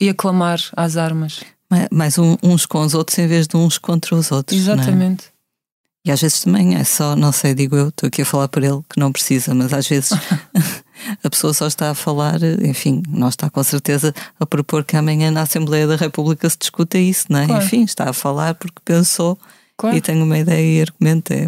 e 0.00 0.08
a 0.08 0.14
clamar 0.14 0.60
às 0.76 0.96
armas. 0.96 1.42
Mais 1.90 2.18
um, 2.18 2.36
uns 2.42 2.66
com 2.66 2.80
os 2.80 2.94
outros 2.94 3.18
em 3.18 3.26
vez 3.26 3.46
de 3.46 3.56
uns 3.56 3.78
contra 3.78 4.14
os 4.14 4.30
outros. 4.30 4.58
É? 4.58 4.60
Exatamente. 4.60 5.26
E 6.08 6.10
às 6.10 6.22
vezes 6.22 6.40
também 6.40 6.74
é 6.74 6.84
só, 6.84 7.14
não 7.14 7.30
sei, 7.32 7.54
digo 7.54 7.76
eu, 7.76 7.88
estou 7.90 8.06
aqui 8.06 8.22
a 8.22 8.24
falar 8.24 8.48
por 8.48 8.64
ele 8.64 8.80
que 8.88 8.98
não 8.98 9.12
precisa, 9.12 9.54
mas 9.54 9.74
às 9.74 9.86
vezes 9.86 10.10
a 11.22 11.30
pessoa 11.30 11.52
só 11.52 11.66
está 11.66 11.90
a 11.90 11.94
falar, 11.94 12.40
enfim, 12.62 13.02
não 13.08 13.28
está 13.28 13.50
com 13.50 13.62
certeza 13.62 14.14
a 14.40 14.46
propor 14.46 14.84
que 14.84 14.96
amanhã 14.96 15.30
na 15.30 15.42
Assembleia 15.42 15.86
da 15.86 15.96
República 15.96 16.48
se 16.48 16.56
discuta 16.58 16.98
isso, 16.98 17.26
não 17.28 17.40
é? 17.40 17.46
Claro. 17.46 17.64
Enfim, 17.64 17.82
está 17.82 18.08
a 18.08 18.12
falar 18.12 18.54
porque 18.54 18.80
pensou 18.84 19.38
claro. 19.76 19.96
e 19.96 20.00
tem 20.00 20.20
uma 20.22 20.38
ideia 20.38 20.78
e 20.78 20.80
argumenta. 20.80 21.34
É, 21.34 21.46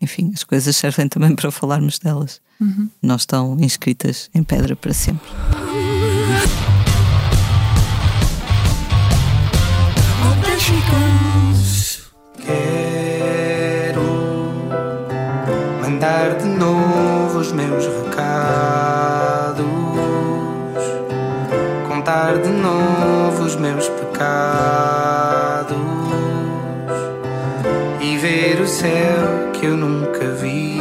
enfim, 0.00 0.30
as 0.34 0.44
coisas 0.44 0.76
servem 0.76 1.08
também 1.08 1.34
para 1.34 1.50
falarmos 1.50 1.98
delas. 1.98 2.40
Uhum. 2.60 2.88
Não 3.00 3.16
estão 3.16 3.56
inscritas 3.58 4.28
em 4.34 4.42
pedra 4.42 4.76
para 4.76 4.92
sempre. 4.92 5.26
Meus 17.74 17.86
recados, 17.86 19.64
contar 21.88 22.38
de 22.38 22.50
novo 22.50 23.42
os 23.42 23.56
meus 23.56 23.88
pecados 23.88 25.76
e 28.00 28.16
ver 28.16 28.60
o 28.60 28.68
céu 28.68 29.50
que 29.52 29.66
eu 29.66 29.76
nunca 29.76 30.30
vi. 30.34 30.74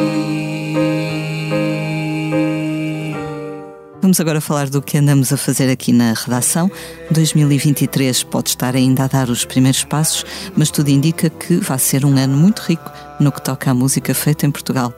Vamos 4.00 4.20
agora 4.20 4.40
falar 4.40 4.70
do 4.70 4.82
que 4.82 4.98
andamos 4.98 5.34
a 5.34 5.38
fazer 5.38 5.72
aqui 5.72 5.92
na 5.92 6.14
redação. 6.14 6.70
2023 7.10 8.22
pode 8.24 8.50
estar 8.50 8.76
ainda 8.76 9.06
a 9.06 9.08
dar 9.08 9.30
os 9.30 9.46
primeiros 9.46 9.84
passos, 9.84 10.24
mas 10.56 10.70
tudo 10.70 10.90
indica 10.90 11.30
que 11.30 11.56
vai 11.56 11.80
ser 11.80 12.06
um 12.06 12.16
ano 12.18 12.38
muito 12.38 12.60
rico 12.60 12.92
no 13.20 13.32
que 13.32 13.42
toca 13.42 13.72
à 13.72 13.74
música 13.74 14.14
feita 14.14 14.46
em 14.46 14.52
Portugal. 14.52 14.94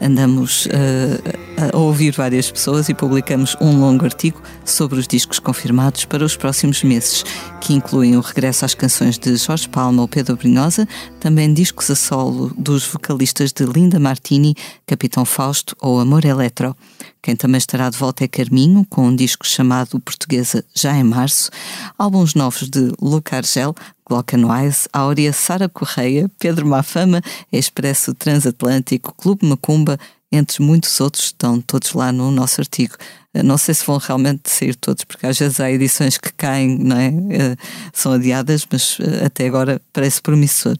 Andamos 0.00 0.66
uh, 0.66 1.72
a 1.72 1.76
ouvir 1.76 2.12
várias 2.12 2.50
pessoas 2.50 2.88
e 2.88 2.94
publicamos 2.94 3.56
um 3.60 3.80
longo 3.80 4.04
artigo 4.04 4.40
sobre 4.64 4.98
os 4.98 5.06
discos 5.06 5.38
confirmados 5.38 6.04
para 6.04 6.24
os 6.24 6.36
próximos 6.36 6.82
meses, 6.82 7.24
que 7.60 7.72
incluem 7.72 8.16
o 8.16 8.20
regresso 8.20 8.64
às 8.64 8.74
canções 8.74 9.18
de 9.18 9.36
Jorge 9.36 9.68
Palma 9.68 10.02
ou 10.02 10.08
Pedro 10.08 10.36
Brunhosa, 10.36 10.86
também 11.20 11.52
discos 11.52 11.90
a 11.90 11.94
solo 11.94 12.52
dos 12.56 12.86
vocalistas 12.86 13.52
de 13.52 13.64
Linda 13.64 13.98
Martini, 13.98 14.54
Capitão 14.86 15.24
Fausto 15.24 15.76
ou 15.80 16.00
Amor 16.00 16.24
Eletro. 16.24 16.76
Quem 17.20 17.34
também 17.34 17.58
estará 17.58 17.90
de 17.90 17.98
volta 17.98 18.24
é 18.24 18.28
Carminho, 18.28 18.86
com 18.88 19.08
um 19.08 19.14
disco 19.14 19.46
chamado 19.46 20.00
Portuguesa 20.00 20.64
já 20.74 20.96
em 20.96 21.04
março, 21.04 21.50
álbuns 21.98 22.34
novos 22.34 22.68
de 22.68 22.92
Luca 23.00 23.36
Argel, 23.36 23.74
Glockenwise, 24.08 24.88
Áurea, 24.92 25.32
Sara 25.32 25.68
Correia, 25.68 26.30
Pedro 26.38 26.66
Mafama, 26.66 27.22
Expresso 27.52 28.14
Transatlântico, 28.14 29.14
Clube 29.16 29.46
Macumba, 29.46 29.98
entre 30.30 30.62
muitos 30.62 31.00
outros, 31.00 31.26
estão 31.26 31.60
todos 31.60 31.92
lá 31.94 32.12
no 32.12 32.30
nosso 32.30 32.60
artigo. 32.60 32.94
Eh, 33.32 33.42
não 33.42 33.56
sei 33.56 33.74
se 33.74 33.84
vão 33.84 33.96
realmente 33.98 34.50
sair 34.50 34.74
todos, 34.74 35.04
porque 35.04 35.26
às 35.26 35.38
vezes 35.38 35.58
há 35.58 35.70
edições 35.70 36.18
que 36.18 36.32
caem, 36.32 36.78
não 36.78 36.96
é? 36.96 37.08
Eh, 37.08 37.56
são 37.92 38.12
adiadas, 38.12 38.66
mas 38.70 38.98
eh, 39.00 39.24
até 39.24 39.46
agora 39.46 39.80
parece 39.92 40.20
promissor. 40.20 40.76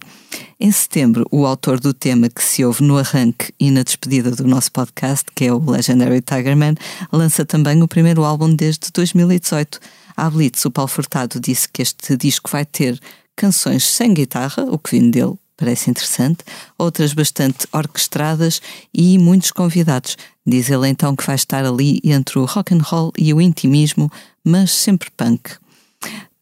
Em 0.61 0.71
setembro, 0.71 1.27
o 1.31 1.47
autor 1.47 1.81
do 1.81 1.95
tema 1.95 2.29
que 2.29 2.43
se 2.43 2.65
ouve 2.65 2.83
no 2.83 2.99
arranque 2.99 3.53
e 3.59 3.71
na 3.71 3.83
despedida 3.83 4.31
do 4.31 4.45
nosso 4.45 4.71
podcast, 4.71 5.25
que 5.35 5.47
é 5.47 5.53
o 5.53 5.59
Legendary 5.59 6.21
Tigerman, 6.21 6.75
lança 7.13 7.45
também 7.45 7.83
o 7.83 7.89
primeiro 7.89 8.25
álbum 8.25 8.55
desde 8.55 8.91
2018. 8.93 9.81
À 10.21 10.29
Blitz, 10.29 10.65
o 10.65 10.71
Paulo 10.73 10.89
Furtado 10.89 11.39
disse 11.39 11.69
que 11.69 11.81
este 11.81 12.17
disco 12.17 12.51
vai 12.51 12.65
ter 12.65 13.01
canções 13.37 13.85
sem 13.85 14.13
guitarra, 14.13 14.65
o 14.65 14.77
que 14.77 14.99
vindo 14.99 15.13
dele 15.13 15.39
parece 15.57 15.91
interessante, 15.93 16.43
outras 16.77 17.13
bastante 17.13 17.69
orquestradas 17.73 18.61
e 18.93 19.17
muitos 19.17 19.53
convidados. 19.53 20.17
Diz 20.45 20.71
ele 20.71 20.89
então 20.89 21.15
que 21.15 21.25
vai 21.25 21.37
estar 21.37 21.65
ali 21.65 22.01
entre 22.03 22.41
o 22.41 22.47
rock 22.47 22.75
and 22.75 22.83
roll 22.83 23.13
e 23.17 23.33
o 23.33 23.41
intimismo, 23.41 24.11
mas 24.43 24.73
sempre 24.73 25.09
punk. 25.17 25.53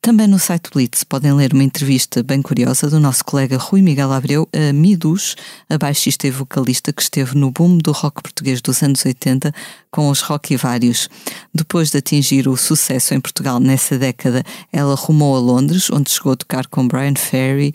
Também 0.06 0.28
no 0.28 0.38
site 0.38 0.70
Blitz 0.72 1.02
podem 1.02 1.32
ler 1.32 1.52
uma 1.52 1.64
entrevista 1.64 2.22
bem 2.22 2.40
curiosa 2.40 2.88
do 2.88 3.00
nosso 3.00 3.24
colega 3.24 3.58
Rui 3.58 3.82
Miguel 3.82 4.12
Abreu 4.12 4.48
a 4.52 4.72
Midus, 4.72 5.34
a 5.68 5.76
baixista 5.76 6.28
e 6.28 6.30
vocalista 6.30 6.92
que 6.92 7.02
esteve 7.02 7.36
no 7.36 7.50
boom 7.50 7.76
do 7.76 7.90
rock 7.90 8.22
português 8.22 8.60
dos 8.60 8.84
anos 8.84 9.04
80 9.04 9.52
com 9.90 10.08
os 10.08 10.20
Rock 10.20 10.56
Vários. 10.56 11.10
Depois 11.52 11.90
de 11.90 11.98
atingir 11.98 12.46
o 12.46 12.56
sucesso 12.56 13.14
em 13.14 13.20
Portugal 13.20 13.58
nessa 13.58 13.98
década, 13.98 14.44
ela 14.72 14.94
rumou 14.94 15.34
a 15.34 15.40
Londres, 15.40 15.90
onde 15.90 16.08
chegou 16.08 16.34
a 16.34 16.36
tocar 16.36 16.68
com 16.68 16.86
Brian 16.86 17.16
Ferry, 17.16 17.74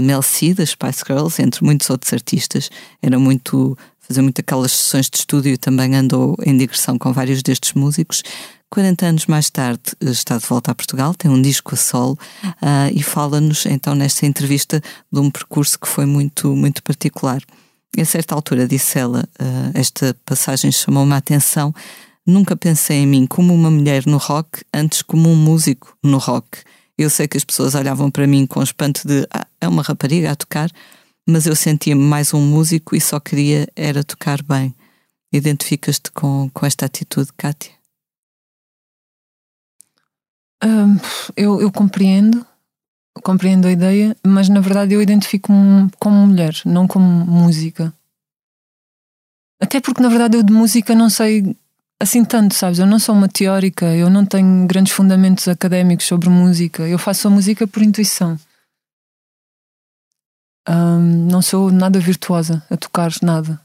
Mel 0.00 0.22
C, 0.22 0.54
das 0.54 0.70
Spice 0.70 1.02
Girls, 1.04 1.42
entre 1.42 1.64
muitos 1.64 1.90
outros 1.90 2.12
artistas. 2.12 2.70
Era 3.02 3.18
muito 3.18 3.76
fazer 3.98 4.22
muito 4.22 4.38
aquelas 4.38 4.70
sessões 4.70 5.10
de 5.10 5.16
estúdio 5.16 5.54
e 5.54 5.58
também 5.58 5.96
andou 5.96 6.36
em 6.44 6.56
digressão 6.56 6.98
com 6.98 7.12
vários 7.12 7.42
destes 7.42 7.72
músicos. 7.72 8.22
40 8.74 9.06
anos 9.06 9.26
mais 9.26 9.48
tarde 9.50 9.82
está 10.00 10.36
de 10.36 10.44
volta 10.46 10.72
a 10.72 10.74
Portugal, 10.74 11.14
tem 11.14 11.30
um 11.30 11.40
disco 11.40 11.76
a 11.76 11.78
solo 11.78 12.18
uh, 12.44 12.90
e 12.92 13.04
fala-nos 13.04 13.66
então 13.66 13.94
nesta 13.94 14.26
entrevista 14.26 14.82
de 15.12 15.20
um 15.20 15.30
percurso 15.30 15.78
que 15.78 15.86
foi 15.86 16.04
muito, 16.04 16.56
muito 16.56 16.82
particular. 16.82 17.40
a 17.96 18.04
certa 18.04 18.34
altura 18.34 18.66
disse 18.66 18.98
ela, 18.98 19.20
uh, 19.40 19.70
esta 19.74 20.16
passagem 20.26 20.72
chamou-me 20.72 21.12
a 21.12 21.18
atenção. 21.18 21.72
Nunca 22.26 22.56
pensei 22.56 22.96
em 22.96 23.06
mim 23.06 23.28
como 23.28 23.54
uma 23.54 23.70
mulher 23.70 24.06
no 24.06 24.16
rock, 24.16 24.64
antes 24.74 25.02
como 25.02 25.30
um 25.30 25.36
músico 25.36 25.96
no 26.02 26.18
rock. 26.18 26.58
Eu 26.98 27.08
sei 27.08 27.28
que 27.28 27.36
as 27.36 27.44
pessoas 27.44 27.76
olhavam 27.76 28.10
para 28.10 28.26
mim 28.26 28.44
com 28.44 28.60
espanto 28.60 29.06
de 29.06 29.24
ah, 29.30 29.46
é 29.60 29.68
uma 29.68 29.82
rapariga 29.82 30.32
a 30.32 30.34
tocar, 30.34 30.68
mas 31.24 31.46
eu 31.46 31.54
sentia-me 31.54 32.02
mais 32.02 32.34
um 32.34 32.40
músico 32.40 32.96
e 32.96 33.00
só 33.00 33.20
queria 33.20 33.68
era 33.76 34.02
tocar 34.02 34.42
bem. 34.42 34.74
Identificas-te 35.32 36.10
com, 36.10 36.50
com 36.52 36.66
esta 36.66 36.86
atitude, 36.86 37.28
Kátia? 37.36 37.73
Eu, 41.36 41.60
eu 41.60 41.70
compreendo, 41.70 42.46
compreendo 43.22 43.68
a 43.68 43.72
ideia, 43.72 44.16
mas 44.26 44.48
na 44.48 44.60
verdade 44.60 44.94
eu 44.94 45.02
identifico-me 45.02 45.90
como 45.98 46.26
mulher, 46.26 46.54
não 46.64 46.86
como 46.86 47.06
música. 47.06 47.92
Até 49.60 49.80
porque 49.80 50.02
na 50.02 50.08
verdade 50.08 50.36
eu 50.36 50.42
de 50.42 50.52
música 50.52 50.94
não 50.94 51.10
sei 51.10 51.56
assim 52.00 52.24
tanto, 52.24 52.54
sabes? 52.54 52.78
Eu 52.78 52.86
não 52.86 52.98
sou 52.98 53.14
uma 53.14 53.28
teórica, 53.28 53.94
eu 53.94 54.10
não 54.10 54.26
tenho 54.26 54.66
grandes 54.66 54.92
fundamentos 54.92 55.48
académicos 55.48 56.06
sobre 56.06 56.28
música, 56.28 56.86
eu 56.88 56.98
faço 56.98 57.28
a 57.28 57.30
música 57.30 57.66
por 57.66 57.82
intuição. 57.82 58.38
Não 61.28 61.42
sou 61.42 61.70
nada 61.70 61.98
virtuosa 62.00 62.62
a 62.70 62.76
tocar 62.76 63.12
nada. 63.22 63.60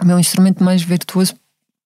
O 0.00 0.04
meu 0.04 0.18
instrumento 0.18 0.62
mais 0.62 0.82
virtuoso, 0.82 1.34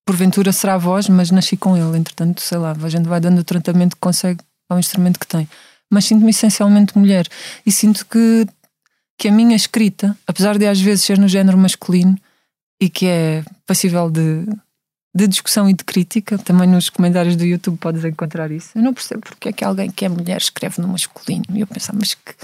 porventura, 0.05 0.52
será 0.52 0.74
a 0.74 0.78
voz, 0.78 1.09
mas 1.09 1.31
nasci 1.31 1.56
com 1.56 1.76
ele. 1.76 1.97
Entretanto, 1.97 2.40
sei 2.40 2.59
lá, 2.59 2.76
a 2.81 2.89
gente 2.89 3.09
vai 3.09 3.20
dando 3.20 3.39
o 3.39 3.44
tratamento 3.44 3.94
que 3.94 4.01
consegue 4.01 4.40
ao 4.68 4.78
instrumento 4.78 5.18
que 5.18 5.26
tem. 5.26 5.48
Mas 5.90 6.06
sinto-me 6.06 6.31
essencialmente 6.31 6.97
mulher 6.98 7.26
e 7.64 7.70
sinto 7.70 8.06
que, 8.06 8.47
que 9.18 9.28
a 9.28 9.32
minha 9.32 9.55
escrita, 9.55 10.16
apesar 10.26 10.59
de 10.59 10.66
às 10.66 10.81
vezes 10.81 11.05
ser 11.05 11.18
no 11.18 11.28
género 11.28 11.59
masculino 11.59 12.18
e 12.81 12.89
que 12.89 13.06
é 13.06 13.44
passível 13.66 14.10
de, 14.10 14.47
de 15.14 15.26
discussão 15.28 15.68
e 15.68 15.74
de 15.74 15.85
crítica, 15.85 16.39
também 16.39 16.68
nos 16.68 16.90
comentários 16.90 17.36
do 17.36 17.44
YouTube 17.44 17.78
podes 17.78 18.05
encontrar 18.05 18.51
isso. 18.51 18.70
Eu 18.74 18.82
não 18.82 18.94
percebo 18.94 19.20
porque 19.20 19.51
é 19.51 19.52
que 19.52 19.64
alguém 19.64 19.90
que 19.90 20.05
é 20.05 20.09
mulher 20.09 20.39
escreve 20.39 20.81
no 20.81 20.89
masculino. 20.89 21.44
E 21.52 21.60
eu 21.60 21.66
pensava, 21.66 21.98
mas 21.98 22.14
que 22.14 22.35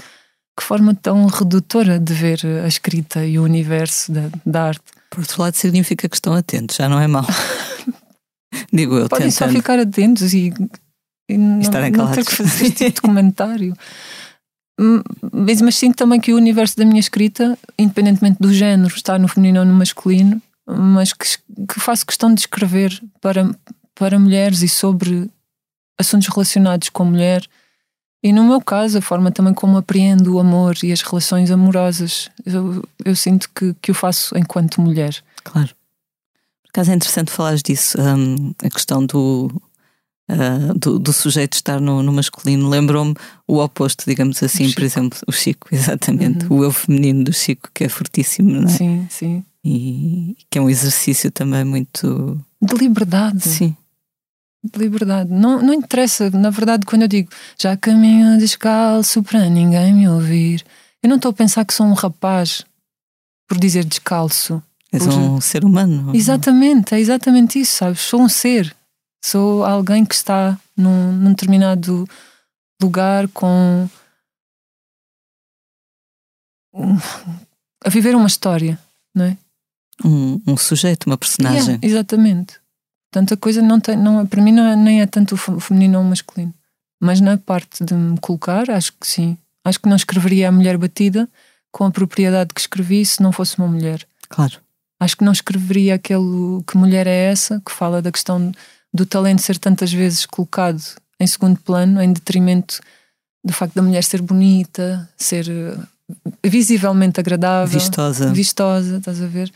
que 0.57 0.63
forma 0.63 0.93
tão 0.93 1.25
redutora 1.25 1.99
de 1.99 2.13
ver 2.13 2.39
a 2.63 2.67
escrita 2.67 3.25
e 3.25 3.39
o 3.39 3.43
universo 3.43 4.11
da, 4.11 4.29
da 4.45 4.63
arte. 4.67 4.83
Por 5.11 5.19
outro 5.19 5.41
lado, 5.41 5.55
significa 5.55 6.07
que 6.07 6.15
estão 6.15 6.33
atentos, 6.33 6.77
já 6.77 6.87
não 6.87 6.99
é 6.99 7.05
mau. 7.05 7.27
Digo 8.71 8.95
eu, 8.97 9.09
Podem 9.09 9.29
tentando. 9.29 9.49
só 9.49 9.53
ficar 9.53 9.77
atentos 9.77 10.33
e, 10.33 10.53
e 11.29 11.37
não, 11.37 11.59
não 11.91 12.11
ter 12.11 12.25
que 12.25 12.33
fazer 12.33 12.65
este 12.65 12.85
tipo 12.85 12.95
de 12.95 13.01
comentário. 13.01 13.75
Mas, 15.31 15.61
mas 15.61 15.75
sinto 15.75 15.97
também 15.97 16.19
que 16.19 16.33
o 16.33 16.37
universo 16.37 16.77
da 16.77 16.85
minha 16.85 16.99
escrita, 16.99 17.57
independentemente 17.77 18.37
do 18.39 18.53
género, 18.53 18.95
está 18.95 19.19
no 19.19 19.27
feminino 19.27 19.59
ou 19.59 19.65
no 19.65 19.73
masculino, 19.73 20.41
mas 20.65 21.11
que, 21.11 21.27
que 21.67 21.79
faço 21.79 22.05
questão 22.05 22.33
de 22.33 22.41
escrever 22.41 22.99
para, 23.19 23.51
para 23.93 24.17
mulheres 24.17 24.61
e 24.61 24.69
sobre 24.69 25.29
assuntos 25.99 26.29
relacionados 26.29 26.89
com 26.89 27.03
mulher 27.03 27.45
e 28.23 28.31
no 28.31 28.43
meu 28.43 28.61
caso, 28.61 28.99
a 28.99 29.01
forma 29.01 29.31
também 29.31 29.53
como 29.53 29.77
apreendo 29.77 30.35
o 30.35 30.39
amor 30.39 30.77
e 30.83 30.91
as 30.91 31.01
relações 31.01 31.49
amorosas, 31.49 32.29
eu, 32.45 32.83
eu 33.03 33.15
sinto 33.15 33.49
que, 33.53 33.75
que 33.81 33.91
o 33.91 33.95
faço 33.95 34.37
enquanto 34.37 34.79
mulher. 34.79 35.15
Claro. 35.43 35.69
Por 36.63 36.69
acaso 36.69 36.91
é 36.91 36.95
interessante 36.95 37.31
falares 37.31 37.63
disso, 37.63 37.97
um, 37.99 38.53
a 38.63 38.69
questão 38.69 39.03
do, 39.03 39.51
uh, 40.29 40.73
do, 40.77 40.99
do, 40.99 41.11
sujeito 41.11 41.53
estar 41.55 41.81
no, 41.81 42.03
no 42.03 42.13
masculino. 42.13 42.69
Lembrou-me 42.69 43.15
o 43.47 43.57
oposto, 43.57 44.05
digamos 44.05 44.41
assim, 44.43 44.71
por 44.71 44.83
exemplo, 44.83 45.17
o 45.27 45.31
Chico, 45.31 45.67
exatamente. 45.73 46.45
Uhum. 46.45 46.59
O 46.59 46.63
eu 46.63 46.71
feminino 46.71 47.23
do 47.23 47.33
Chico, 47.33 47.69
que 47.73 47.85
é 47.85 47.89
fortíssimo, 47.89 48.51
não 48.51 48.69
é? 48.69 48.71
Sim, 48.71 49.07
sim. 49.09 49.43
E 49.65 50.37
que 50.49 50.59
é 50.59 50.61
um 50.61 50.69
exercício 50.69 51.31
também 51.31 51.63
muito. 51.63 52.39
De 52.61 52.75
liberdade. 52.75 53.41
Sim 53.41 53.75
liberdade. 54.75 55.31
Não, 55.31 55.61
não 55.61 55.73
interessa, 55.73 56.29
na 56.29 56.49
verdade, 56.49 56.85
quando 56.85 57.03
eu 57.03 57.07
digo 57.07 57.29
já 57.57 57.75
caminho 57.75 58.37
descalço 58.37 59.23
para 59.23 59.49
ninguém 59.49 59.93
me 59.93 60.07
ouvir, 60.07 60.63
eu 61.01 61.09
não 61.09 61.15
estou 61.15 61.31
a 61.31 61.33
pensar 61.33 61.65
que 61.65 61.73
sou 61.73 61.85
um 61.85 61.93
rapaz 61.93 62.63
por 63.47 63.57
dizer 63.57 63.83
descalço. 63.83 64.61
És 64.91 65.05
por... 65.05 65.13
um 65.13 65.41
ser 65.41 65.63
humano. 65.65 66.15
Exatamente, 66.15 66.93
é 66.95 66.99
exatamente 66.99 67.59
isso, 67.59 67.73
sabes? 67.73 68.01
Sou 68.01 68.21
um 68.21 68.29
ser. 68.29 68.75
Sou 69.23 69.63
alguém 69.63 70.05
que 70.05 70.15
está 70.15 70.59
num, 70.75 71.11
num 71.13 71.29
determinado 71.29 72.07
lugar 72.81 73.27
com. 73.29 73.89
a 77.83 77.89
viver 77.89 78.15
uma 78.15 78.27
história, 78.27 78.79
não 79.13 79.25
é? 79.25 79.37
Um, 80.03 80.41
um 80.47 80.57
sujeito, 80.57 81.05
uma 81.05 81.17
personagem. 81.17 81.75
Yeah, 81.75 81.87
exatamente. 81.87 82.60
Portanto, 83.11 83.33
a 83.33 83.37
coisa 83.37 83.61
não 83.61 83.79
tem, 83.79 83.97
não, 83.97 84.25
para 84.25 84.41
mim 84.41 84.53
não 84.53 84.65
é, 84.65 84.75
nem 84.75 85.01
é 85.01 85.05
tanto 85.05 85.35
o 85.35 85.59
feminino 85.59 85.99
ou 85.99 86.05
o 86.05 86.07
masculino. 86.07 86.53
Mas 86.99 87.19
na 87.19 87.37
parte 87.37 87.83
de 87.83 87.93
me 87.93 88.17
colocar, 88.19 88.69
acho 88.71 88.93
que 88.93 89.05
sim. 89.05 89.37
Acho 89.65 89.79
que 89.79 89.89
não 89.89 89.95
escreveria 89.95 90.47
a 90.47 90.51
mulher 90.51 90.77
batida 90.77 91.27
com 91.71 91.83
a 91.83 91.91
propriedade 91.91 92.53
que 92.53 92.61
escrevi 92.61 93.05
se 93.05 93.21
não 93.21 93.31
fosse 93.31 93.57
uma 93.57 93.67
mulher. 93.67 94.05
Claro. 94.29 94.57
Acho 94.99 95.17
que 95.17 95.23
não 95.23 95.31
escreveria 95.31 95.95
aquele 95.95 96.63
que 96.65 96.77
mulher 96.77 97.05
é 97.05 97.31
essa, 97.31 97.61
que 97.65 97.71
fala 97.71 98.01
da 98.01 98.11
questão 98.11 98.51
do 98.93 99.05
talento 99.05 99.41
ser 99.41 99.57
tantas 99.57 99.91
vezes 99.91 100.25
colocado 100.25 100.81
em 101.19 101.27
segundo 101.27 101.59
plano, 101.59 102.01
em 102.01 102.13
detrimento 102.13 102.79
do 103.43 103.51
facto 103.51 103.73
da 103.73 103.81
mulher 103.81 104.03
ser 104.03 104.21
bonita, 104.21 105.09
ser 105.17 105.49
eh, 105.49 105.77
visivelmente 106.43 107.19
agradável, 107.19 107.79
vistosa, 107.79 108.31
vistosa, 108.31 108.97
estás 108.97 109.21
a 109.21 109.27
ver? 109.27 109.51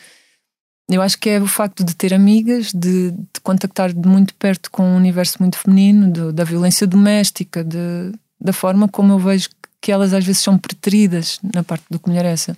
Eu 0.90 1.02
acho 1.02 1.18
que 1.18 1.30
é 1.30 1.42
o 1.42 1.48
facto 1.48 1.84
de 1.84 1.96
ter 1.96 2.14
amigas, 2.14 2.72
de, 2.72 3.12
de 3.12 3.42
contactar 3.42 3.92
de 3.92 4.08
muito 4.08 4.36
perto 4.36 4.70
com 4.70 4.84
um 4.84 4.96
universo 4.96 5.38
muito 5.40 5.58
feminino, 5.58 6.32
da 6.32 6.44
violência 6.44 6.86
doméstica, 6.86 7.64
de, 7.64 8.12
da 8.40 8.54
forma 8.54 8.88
como 8.88 9.14
eu 9.14 9.20
vejo 9.20 9.50
que 9.82 9.92
elas 9.92 10.14
às 10.14 10.24
vezes 10.24 10.42
são 10.42 10.58
preteridas 10.58 11.40
na 11.54 11.64
parte 11.64 11.86
do 11.90 12.00
que 12.00 12.08
mulher 12.08 12.26
é 12.26 12.32
essa. 12.32 12.56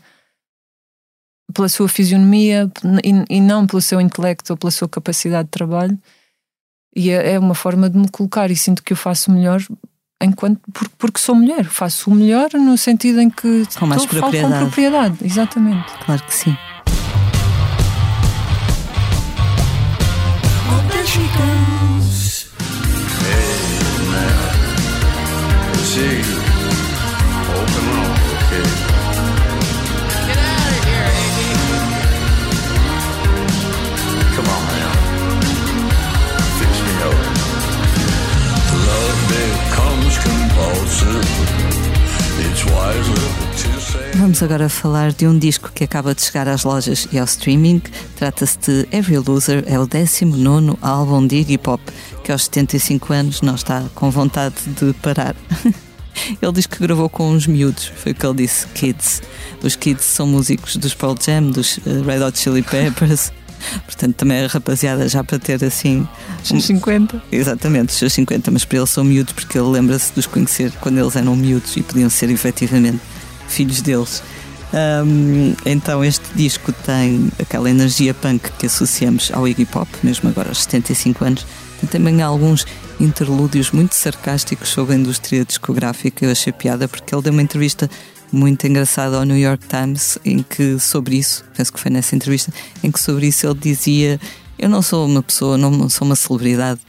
Pela 1.53 1.69
sua 1.69 1.87
fisionomia 1.87 2.69
e, 3.03 3.37
e, 3.37 3.41
não 3.41 3.65
pelo 3.65 3.81
seu 3.81 4.01
intelecto 4.01 4.53
ou 4.53 4.57
pela 4.57 4.71
sua 4.71 4.89
capacidade 4.89 5.45
de 5.45 5.51
trabalho. 5.51 5.97
E 6.93 7.09
é, 7.09 7.33
é 7.33 7.39
uma 7.39 7.55
forma 7.55 7.89
de 7.89 7.97
me 7.97 8.09
colocar 8.09 8.51
e 8.51 8.55
sinto 8.55 8.83
que 8.83 8.91
eu 8.91 8.97
faço 8.97 9.31
melhor 9.31 9.61
enquanto 10.21 10.59
porque, 10.73 10.93
porque 10.97 11.19
sou 11.19 11.35
mulher. 11.35 11.65
Faço 11.65 12.09
o 12.09 12.13
melhor 12.13 12.49
no 12.53 12.77
sentido 12.77 13.21
em 13.21 13.29
que 13.29 13.63
com 13.77 13.85
mais 13.85 14.05
propriedade. 14.05 14.53
com 14.53 14.59
propriedade. 14.59 15.17
Exatamente. 15.21 15.93
Claro 16.05 16.23
que 16.23 16.35
sim. 16.35 16.57
Man. 25.97 26.37
See. 26.37 26.37
Vamos 44.27 44.43
agora 44.43 44.67
falar 44.67 45.13
de 45.13 45.25
um 45.25 45.39
disco 45.39 45.71
que 45.73 45.83
acaba 45.83 46.13
de 46.13 46.21
chegar 46.21 46.47
às 46.47 46.63
lojas 46.63 47.07
e 47.11 47.17
ao 47.17 47.25
streaming. 47.25 47.81
Trata-se 48.17 48.59
de 48.59 48.87
Every 48.91 49.17
Loser, 49.19 49.63
é 49.65 49.79
o 49.79 49.87
19 49.87 50.77
álbum 50.81 51.25
de 51.25 51.37
Iggy 51.37 51.57
Pop, 51.57 51.81
que 52.23 52.31
aos 52.31 52.43
75 52.43 53.13
anos 53.13 53.41
não 53.41 53.55
está 53.55 53.85
com 53.95 54.11
vontade 54.11 54.55
de 54.65 54.93
parar. 54.95 55.35
Ele 56.41 56.51
diz 56.51 56.65
que 56.65 56.79
gravou 56.79 57.09
com 57.09 57.29
uns 57.31 57.47
miúdos, 57.47 57.91
foi 57.95 58.11
o 58.11 58.15
que 58.15 58.25
ele 58.25 58.35
disse, 58.35 58.67
kids. 58.67 59.21
Os 59.63 59.75
kids 59.75 60.05
são 60.05 60.27
músicos 60.27 60.75
dos 60.77 60.93
Pearl 60.93 61.15
Jam, 61.23 61.51
dos 61.51 61.79
eh, 61.85 62.01
Red 62.05 62.23
Hot 62.23 62.37
Chili 62.37 62.61
Peppers. 62.61 63.31
Portanto, 63.85 64.15
também 64.15 64.37
é 64.37 64.45
rapaziada 64.45 65.07
já 65.07 65.23
para 65.23 65.39
ter 65.39 65.63
assim. 65.63 66.07
Os 66.41 66.49
seus 66.49 66.65
50. 66.65 67.21
Exatamente, 67.31 67.89
os 67.89 67.95
seus 67.95 68.13
50, 68.13 68.51
mas 68.51 68.65
para 68.65 68.77
ele 68.77 68.87
são 68.87 69.03
miúdos 69.03 69.33
porque 69.33 69.57
ele 69.57 69.67
lembra-se 69.67 70.13
de 70.13 70.19
os 70.19 70.27
conhecer 70.27 70.71
quando 70.79 70.99
eles 70.99 71.15
eram 71.15 71.35
miúdos 71.35 71.75
e 71.75 71.81
podiam 71.81 72.09
ser 72.09 72.29
efetivamente 72.29 72.99
filhos 73.47 73.81
deles. 73.81 74.21
Um, 74.73 75.55
então 75.65 76.03
este 76.03 76.25
disco 76.35 76.73
tem 76.73 77.31
aquela 77.39 77.69
energia 77.69 78.13
punk 78.13 78.51
que 78.59 78.65
associamos 78.65 79.31
ao 79.33 79.47
Iggy 79.47 79.65
Pop, 79.65 79.89
mesmo 80.03 80.29
agora 80.29 80.49
aos 80.49 80.63
75 80.63 81.25
anos. 81.25 81.47
Tem 81.79 81.89
também 81.89 82.21
alguns 82.21 82.65
interlúdios 82.99 83.71
muito 83.71 83.93
sarcásticos 83.93 84.69
sobre 84.69 84.95
a 84.95 84.97
indústria 84.97 85.45
discográfica. 85.45 86.25
Eu 86.25 86.31
achei 86.31 86.51
piada 86.51 86.87
porque 86.87 87.13
ele 87.13 87.21
deu 87.21 87.33
uma 87.33 87.41
entrevista 87.41 87.89
muito 88.31 88.65
engraçada 88.67 89.17
ao 89.17 89.23
New 89.23 89.37
York 89.37 89.65
Times 89.67 90.17
em 90.25 90.43
que 90.43 90.79
sobre 90.79 91.17
isso, 91.17 91.45
penso 91.55 91.71
que 91.71 91.79
foi 91.79 91.91
nessa 91.91 92.15
entrevista, 92.15 92.51
em 92.83 92.91
que 92.91 92.99
sobre 92.99 93.27
isso 93.27 93.45
ele 93.45 93.59
dizia: 93.59 94.19
Eu 94.57 94.69
não 94.69 94.81
sou 94.81 95.05
uma 95.05 95.23
pessoa, 95.23 95.57
não 95.57 95.89
sou 95.89 96.05
uma 96.05 96.15
celebridade 96.15 96.81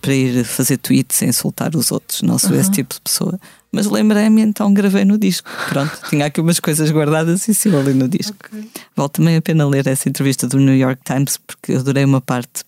para 0.00 0.14
ir 0.14 0.44
fazer 0.44 0.76
tweets 0.76 1.22
e 1.22 1.26
insultar 1.26 1.74
os 1.74 1.90
outros, 1.90 2.22
não 2.22 2.38
sou 2.38 2.52
uhum. 2.52 2.60
esse 2.60 2.70
tipo 2.70 2.94
de 2.94 3.00
pessoa. 3.00 3.38
Mas 3.72 3.86
lembrei-me, 3.86 4.42
então 4.42 4.72
gravei 4.74 5.04
no 5.04 5.16
disco. 5.16 5.48
Pronto, 5.68 5.92
tinha 6.10 6.26
aqui 6.26 6.40
umas 6.40 6.58
coisas 6.58 6.90
guardadas 6.90 7.46
e 7.48 7.54
saiu 7.54 7.78
ali 7.78 7.94
no 7.94 8.08
disco. 8.08 8.36
Ok. 8.44 8.68
Vale 8.96 9.08
também 9.10 9.36
a 9.36 9.42
pena 9.42 9.66
ler 9.66 9.86
essa 9.86 10.08
entrevista 10.08 10.46
do 10.46 10.58
New 10.58 10.76
York 10.76 11.00
Times, 11.04 11.36
porque 11.36 11.72
eu 11.72 11.78
adorei 11.78 12.04
uma 12.04 12.20
parte 12.20 12.64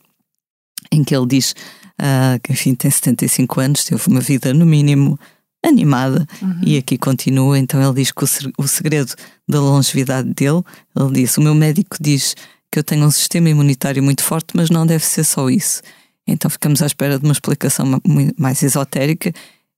em 0.90 1.02
que 1.02 1.14
ele 1.14 1.26
diz 1.26 1.54
ah, 2.04 2.36
que, 2.42 2.52
enfim, 2.52 2.74
tem 2.74 2.90
75 2.90 3.60
anos, 3.60 3.84
teve 3.84 4.02
uma 4.08 4.20
vida, 4.20 4.52
no 4.52 4.66
mínimo, 4.66 5.16
animada, 5.64 6.26
e 6.64 6.76
aqui 6.76 6.98
continua. 6.98 7.58
Então 7.58 7.80
ele 7.82 7.94
diz 7.94 8.10
que 8.10 8.24
o 8.24 8.26
se- 8.26 8.52
o 8.58 8.66
segredo 8.66 9.14
da 9.48 9.60
longevidade 9.60 10.28
dele, 10.34 10.62
ele 10.98 11.12
diz: 11.12 11.36
O 11.38 11.40
meu 11.40 11.54
médico 11.54 11.96
diz 12.00 12.34
que 12.70 12.78
eu 12.78 12.84
tenho 12.84 13.04
um 13.06 13.10
sistema 13.10 13.48
imunitário 13.48 14.02
muito 14.02 14.22
forte, 14.24 14.48
mas 14.56 14.70
não 14.70 14.84
deve 14.86 15.04
ser 15.04 15.24
só 15.24 15.48
isso. 15.48 15.80
Então 16.26 16.50
ficamos 16.50 16.82
à 16.82 16.86
espera 16.86 17.18
de 17.18 17.24
uma 17.24 17.32
explicação 17.32 17.86
mais 18.36 18.62
esotérica. 18.62 19.32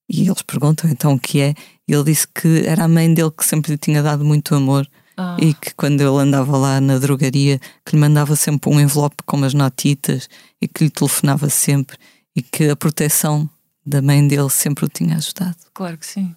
E 0.09 0.26
eles 0.28 0.42
perguntam 0.42 0.88
então 0.90 1.14
o 1.14 1.18
que 1.18 1.40
é. 1.40 1.55
E 1.88 1.92
ele 1.94 2.05
disse 2.05 2.26
que 2.28 2.64
era 2.66 2.84
a 2.84 2.88
mãe 2.88 3.12
dele 3.12 3.30
que 3.30 3.44
sempre 3.44 3.72
lhe 3.72 3.78
tinha 3.78 4.02
dado 4.02 4.22
muito 4.24 4.55
amor 4.55 4.86
Ah, 5.16 5.36
e 5.40 5.55
que 5.55 5.72
quando 5.74 6.01
ele 6.01 6.18
andava 6.20 6.56
lá 6.56 6.80
na 6.80 6.98
drogaria, 6.98 7.59
que 7.86 7.94
lhe 7.94 7.98
mandava 8.01 8.34
sempre 8.36 8.68
um 8.70 8.78
envelope 8.80 9.16
com 9.24 9.36
umas 9.36 9.55
notitas 9.55 10.28
e 10.60 10.66
que 10.68 10.84
lhe 10.84 10.90
telefonava 10.90 11.48
sempre 11.48 11.96
e 12.36 12.43
que 12.43 12.69
a 12.69 12.77
proteção 12.77 13.48
da 13.86 14.01
mãe 14.02 14.27
dele 14.27 14.48
sempre 14.51 14.85
o 14.85 14.89
tinha 14.89 15.16
ajudado. 15.16 15.56
claro 15.73 15.97
que 15.98 16.06
sim. 16.06 16.35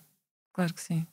Claro 0.54 0.74
que 0.74 0.82
sim. 0.82 1.06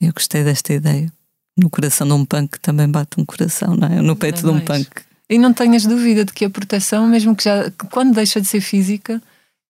Eu 0.00 0.12
gostei 0.12 0.42
desta 0.44 0.72
ideia. 0.72 1.12
No 1.56 1.68
coração 1.68 2.06
de 2.06 2.12
um 2.14 2.24
punk 2.24 2.58
também 2.60 2.88
bate 2.88 3.20
um 3.20 3.24
coração, 3.24 3.74
não 3.76 3.88
é? 3.88 4.00
No 4.00 4.16
peito 4.16 4.40
de 4.40 4.46
um 4.48 4.54
mais. 4.54 4.64
punk. 4.64 4.88
E 5.28 5.38
não 5.38 5.52
tenhas 5.52 5.84
dúvida 5.84 6.24
de 6.24 6.32
que 6.32 6.44
a 6.44 6.50
proteção, 6.50 7.06
mesmo 7.06 7.34
que 7.36 7.44
já 7.44 7.70
quando 7.90 8.14
deixa 8.14 8.40
de 8.40 8.46
ser 8.46 8.60
física, 8.60 9.20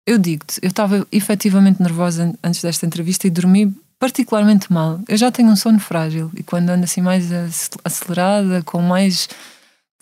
eu 0.07 0.19
digo-te, 0.19 0.59
eu 0.63 0.69
estava 0.69 1.07
efetivamente 1.11 1.81
nervosa 1.83 2.25
an- 2.25 2.35
antes 2.43 2.63
desta 2.63 2.87
entrevista 2.87 3.27
e 3.27 3.31
dormi 3.31 3.75
particularmente 3.99 4.73
mal. 4.73 5.01
Eu 5.09 5.17
já 5.17 5.31
tenho 5.31 5.49
um 5.51 5.57
sono 5.57 5.79
frágil 5.79 6.31
e 6.37 6.43
quando 6.43 6.71
ando 6.71 6.85
assim 6.85 7.01
mais 7.01 7.31
ac- 7.33 7.79
acelerada, 7.85 8.63
com 8.65 8.81
mais 8.83 9.29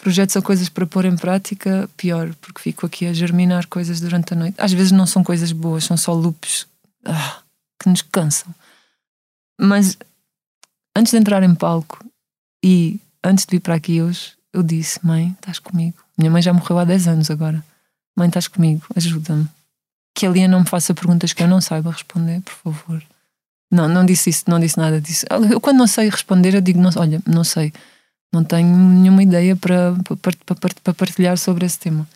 projetos 0.01 0.35
ou 0.37 0.43
coisas 0.43 0.69
para 0.69 0.87
pôr 0.87 1.05
em 1.05 1.17
prática, 1.17 1.89
pior, 1.97 2.35
porque 2.41 2.61
fico 2.61 2.87
aqui 2.87 3.07
a 3.07 3.13
germinar 3.13 3.67
coisas 3.67 4.01
durante 4.01 4.33
a 4.33 4.37
noite. 4.37 4.55
Às 4.59 4.73
vezes 4.73 4.93
não 4.93 5.07
são 5.07 5.23
coisas 5.23 5.53
boas, 5.53 5.85
são 5.85 5.97
só 5.97 6.13
loops 6.13 6.67
ah, 7.05 7.39
que 7.79 7.89
nos 7.89 8.03
cansam. 8.03 8.53
Mas 9.61 9.97
antes 10.97 11.13
de 11.13 11.19
entrar 11.19 11.43
em 11.43 11.55
palco 11.55 12.05
e 12.65 12.99
antes 13.23 13.45
de 13.45 13.57
vir 13.57 13.61
para 13.61 13.75
aqui 13.75 14.01
hoje, 14.01 14.33
eu 14.53 14.63
disse: 14.63 15.05
Mãe, 15.05 15.37
estás 15.39 15.59
comigo. 15.59 15.99
Minha 16.17 16.31
mãe 16.31 16.43
já 16.43 16.53
morreu 16.53 16.79
há 16.79 16.85
10 16.85 17.09
anos 17.09 17.31
agora. 17.31 17.63
Mãe, 18.17 18.29
estás 18.29 18.49
comigo, 18.49 18.85
ajuda-me. 18.97 19.47
Que 20.15 20.27
a 20.27 20.31
Lia 20.31 20.49
não 20.49 20.61
me 20.61 20.67
faça 20.67 20.95
perguntas 20.95 21.33
que 21.33 21.43
eu 21.43 21.49
não 21.49 21.61
saiba 21.61 21.91
responder, 21.91 22.41
por 22.41 22.55
favor. 22.55 23.03
Não, 23.71 23.89
não 23.89 24.05
disse 24.05 24.31
isso, 24.31 24.45
não 24.49 24.59
disse 24.59 24.77
nada 24.77 25.01
disso. 25.01 25.25
Eu, 25.51 25.61
quando 25.61 25.79
não 25.79 25.87
sei 25.87 26.09
responder, 26.09 26.55
eu 26.55 26.61
digo: 26.61 26.81
não, 26.81 26.91
Olha, 26.97 27.23
não 27.27 27.45
sei, 27.45 27.73
não 28.33 28.45
tenho 28.45 28.77
nenhuma 28.77 29.23
ideia 29.23 29.57
para, 29.57 29.95
para, 30.85 30.95
partilhar 30.95 31.37
sobre 31.37 31.67
esse 31.67 31.79
tema. 31.79 32.09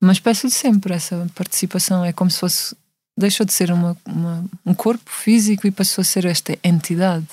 Mas 0.00 0.18
peço-lhe 0.18 0.52
sempre 0.52 0.94
essa 0.94 1.26
participação. 1.34 2.04
É 2.04 2.12
como 2.12 2.30
se 2.30 2.38
fosse. 2.38 2.76
Deixou 3.16 3.44
de 3.44 3.52
ser 3.52 3.70
uma, 3.70 3.96
uma- 4.06 4.44
um 4.64 4.74
corpo 4.74 5.10
físico 5.10 5.66
e 5.66 5.70
passou 5.70 6.02
a 6.02 6.04
ser 6.04 6.24
esta 6.24 6.58
entidade. 6.64 7.26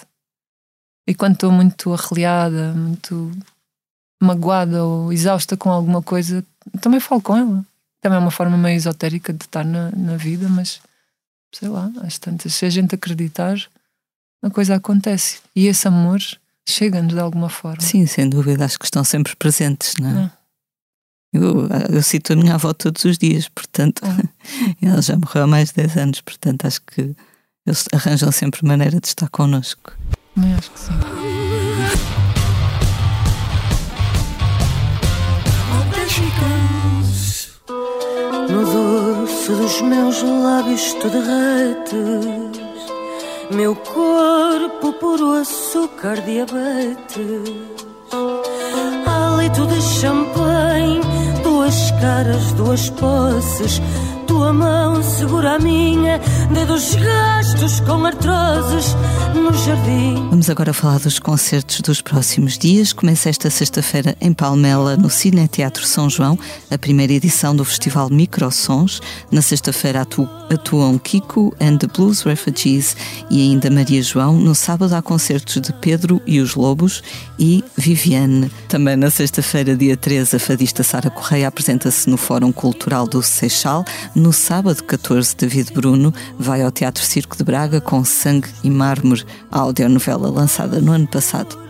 E 1.07 1.15
quando 1.15 1.33
estou 1.33 1.51
muito 1.51 1.93
arreliada, 1.93 2.73
muito 2.73 3.31
magoada 4.21 4.83
ou 4.83 5.13
exausta 5.13 5.55
com 5.55 5.69
alguma 5.69 6.01
coisa, 6.01 6.45
também 6.81 6.99
falo 6.99 7.21
com 7.21 7.37
ela. 7.37 7.65
Também 8.01 8.17
é 8.17 8.19
uma 8.21 8.31
forma 8.31 8.57
meio 8.57 8.75
esotérica 8.75 9.31
de 9.31 9.45
estar 9.45 9.63
na, 9.63 9.91
na 9.91 10.17
vida, 10.17 10.49
mas 10.49 10.81
sei 11.53 11.69
lá, 11.69 11.89
às 12.01 12.17
tantas, 12.19 12.53
se 12.53 12.65
a 12.65 12.69
gente 12.69 12.93
acreditar, 12.93 13.57
a 14.43 14.49
coisa 14.49 14.75
acontece. 14.75 15.39
E 15.55 15.67
esse 15.67 15.87
amor 15.87 16.19
chega-nos 16.67 17.13
de 17.13 17.19
alguma 17.19 17.49
forma. 17.49 17.81
Sim, 17.81 18.05
sem 18.05 18.29
dúvida, 18.29 18.65
acho 18.65 18.77
que 18.77 18.85
estão 18.85 19.03
sempre 19.03 19.35
presentes, 19.35 19.93
não 19.99 20.09
é? 20.09 20.23
É. 20.23 20.37
Eu, 21.33 21.67
eu 21.89 22.03
cito 22.03 22.33
a 22.33 22.35
minha 22.35 22.55
avó 22.55 22.73
todos 22.73 23.03
os 23.05 23.17
dias, 23.17 23.47
portanto, 23.49 24.01
ela 24.81 25.01
já 25.01 25.15
morreu 25.15 25.43
há 25.43 25.47
mais 25.47 25.69
de 25.69 25.75
10 25.75 25.97
anos, 25.97 26.21
portanto, 26.21 26.65
acho 26.65 26.81
que 26.81 27.15
eles 27.65 27.85
arranjam 27.93 28.31
sempre 28.31 28.65
maneira 28.65 28.99
de 28.99 29.07
estar 29.07 29.29
connosco. 29.29 29.93
Também 30.35 30.53
acho 30.53 30.71
que 30.71 30.79
sim. 30.79 30.93
No 38.49 38.63
doce 38.63 39.51
dos 39.51 39.81
meus 39.81 40.23
lábios 40.23 40.93
tu 40.93 41.09
derretes 41.09 42.66
Meu 43.51 43.73
corpo 43.75 44.91
puro 44.99 45.31
açúcar 45.33 46.19
diabetes 46.21 47.55
Há 49.05 49.35
leito 49.37 49.65
de 49.67 49.81
champanhe 49.81 50.99
Duas 51.43 51.91
caras, 51.91 52.51
duas 52.53 52.89
posses 52.89 53.81
Tua 54.27 54.51
mão 54.53 55.01
segura 55.03 55.55
a 55.55 55.59
minha 55.59 56.19
Dedos 56.53 56.95
gastos 56.95 57.79
com 57.81 58.05
artroses 58.05 58.95
No 59.33 59.53
jardim 59.53 60.27
Vamos 60.29 60.49
agora 60.49 60.73
falar 60.73 60.99
dos 60.99 61.17
concertos 61.17 61.81
dos 61.81 61.99
próximos 62.01 62.57
dias. 62.57 62.93
Começa 62.93 63.27
esta 63.29 63.49
sexta-feira 63.49 64.15
em 64.21 64.31
Palmela, 64.33 64.95
no 64.95 65.09
Cine 65.09 65.47
Teatro 65.47 65.83
São 65.85 66.09
João, 66.09 66.37
a 66.69 66.77
primeira 66.77 67.13
edição 67.13 67.55
do 67.55 67.65
Festival 67.65 68.07
Microsons. 68.09 69.01
Na 69.31 69.41
sexta-feira 69.41 70.01
atu- 70.01 70.29
atuam 70.51 70.97
Kiko 70.99 71.55
and 71.59 71.77
the 71.77 71.87
Blues 71.87 72.21
Refugees 72.21 72.95
e 73.31 73.41
ainda 73.41 73.69
Maria 73.71 74.01
João. 74.03 74.33
No 74.37 74.53
sábado 74.53 74.93
há 74.93 75.01
concertos 75.01 75.59
de 75.59 75.73
Pedro 75.73 76.21
e 76.27 76.39
os 76.39 76.53
Lobos 76.53 77.01
e 77.39 77.63
Viviane. 77.75 78.51
Também 78.67 78.95
na 78.95 79.09
sexta-feira, 79.09 79.75
dia 79.75 79.97
13, 79.97 80.35
a 80.35 80.39
fadista 80.39 80.83
Sara 80.83 81.09
Correia 81.09 81.47
apresenta-se 81.47 82.07
no 82.09 82.17
Fórum 82.17 82.51
Cultural 82.51 83.07
do 83.07 83.23
Seixal. 83.23 83.83
No 84.17 84.33
sábado, 84.33 84.83
14, 84.83 85.35
David 85.37 85.73
Bruno 85.73 86.11
vai 86.39 86.63
ao 86.63 86.71
Teatro 86.71 87.03
Circo 87.03 87.37
de 87.37 87.43
Braga 87.43 87.79
com 87.79 88.03
Sangue 88.03 88.49
e 88.63 88.69
Mármore, 88.69 89.23
a 89.51 89.59
audionovela 89.59 90.27
lançada 90.27 90.81
no 90.81 90.91
ano 90.91 91.07
passado. 91.07 91.66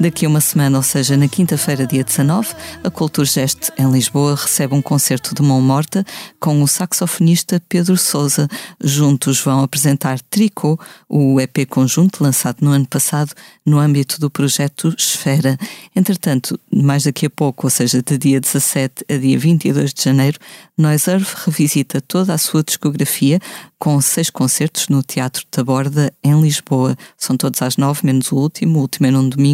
Daqui 0.00 0.26
a 0.26 0.28
uma 0.28 0.40
semana, 0.40 0.76
ou 0.76 0.82
seja, 0.82 1.16
na 1.16 1.28
quinta-feira, 1.28 1.86
dia 1.86 2.02
19, 2.02 2.48
a 2.82 2.90
Culturgest 2.90 3.70
em 3.78 3.90
Lisboa 3.90 4.34
recebe 4.34 4.74
um 4.74 4.82
concerto 4.82 5.34
de 5.34 5.42
mão 5.42 5.60
morta 5.60 6.04
com 6.40 6.62
o 6.62 6.66
saxofonista 6.68 7.62
Pedro 7.68 7.96
Souza. 7.96 8.48
Juntos 8.82 9.40
vão 9.40 9.62
apresentar 9.62 10.20
Tricô, 10.30 10.78
o 11.08 11.40
EP 11.40 11.66
conjunto 11.68 12.22
lançado 12.22 12.58
no 12.60 12.70
ano 12.70 12.86
passado 12.86 13.32
no 13.64 13.78
âmbito 13.78 14.20
do 14.20 14.30
projeto 14.30 14.94
Esfera. 14.98 15.56
Entretanto, 15.94 16.58
mais 16.72 17.04
daqui 17.04 17.26
a 17.26 17.30
pouco, 17.30 17.66
ou 17.66 17.70
seja, 17.70 18.02
de 18.02 18.18
dia 18.18 18.40
17 18.40 19.04
a 19.08 19.16
dia 19.16 19.38
22 19.38 19.94
de 19.94 20.02
janeiro, 20.02 20.38
Noiserve 20.76 21.26
revisita 21.46 22.00
toda 22.00 22.34
a 22.34 22.38
sua 22.38 22.62
discografia 22.64 23.38
com 23.78 24.00
seis 24.00 24.30
concertos 24.30 24.88
no 24.88 25.02
Teatro 25.02 25.44
da 25.54 25.62
Borda, 25.62 26.10
em 26.22 26.40
Lisboa. 26.40 26.96
São 27.18 27.36
todos 27.36 27.60
às 27.60 27.76
nove, 27.76 28.00
menos 28.02 28.32
o 28.32 28.36
último. 28.36 28.78
O 28.78 28.80
último 28.80 29.06
é 29.06 29.10
num 29.10 29.28
domingo, 29.28 29.53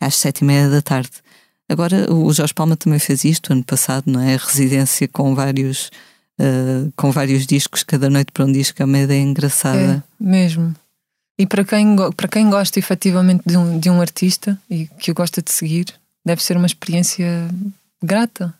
às 0.00 0.16
sete 0.16 0.40
e 0.40 0.44
meia 0.44 0.68
da 0.68 0.82
tarde. 0.82 1.10
Agora, 1.68 2.12
o 2.12 2.32
Jorge 2.32 2.52
Palma 2.52 2.76
também 2.76 2.98
fez 2.98 3.24
isto 3.24 3.52
ano 3.52 3.62
passado, 3.62 4.10
não 4.10 4.20
é? 4.20 4.34
A 4.34 4.38
residência 4.38 5.06
com 5.06 5.34
vários, 5.36 5.88
eh, 6.36 6.88
com 6.96 7.12
vários 7.12 7.46
discos, 7.46 7.84
cada 7.84 8.10
noite 8.10 8.32
para 8.32 8.44
um 8.44 8.50
disco, 8.50 8.82
é 8.82 8.84
uma 8.84 8.98
ideia 8.98 9.22
engraçada. 9.22 10.02
É, 10.20 10.24
mesmo. 10.24 10.74
E 11.38 11.46
para 11.46 11.64
quem, 11.64 11.96
para 12.16 12.28
quem 12.28 12.50
gosta 12.50 12.78
efetivamente 12.78 13.42
de 13.46 13.56
um, 13.56 13.78
de 13.78 13.88
um 13.88 14.00
artista 14.00 14.58
e 14.68 14.88
que 14.98 15.12
o 15.12 15.14
gosta 15.14 15.40
de 15.40 15.52
seguir, 15.52 15.86
deve 16.26 16.42
ser 16.42 16.56
uma 16.56 16.66
experiência 16.66 17.48
grata. 18.02 18.52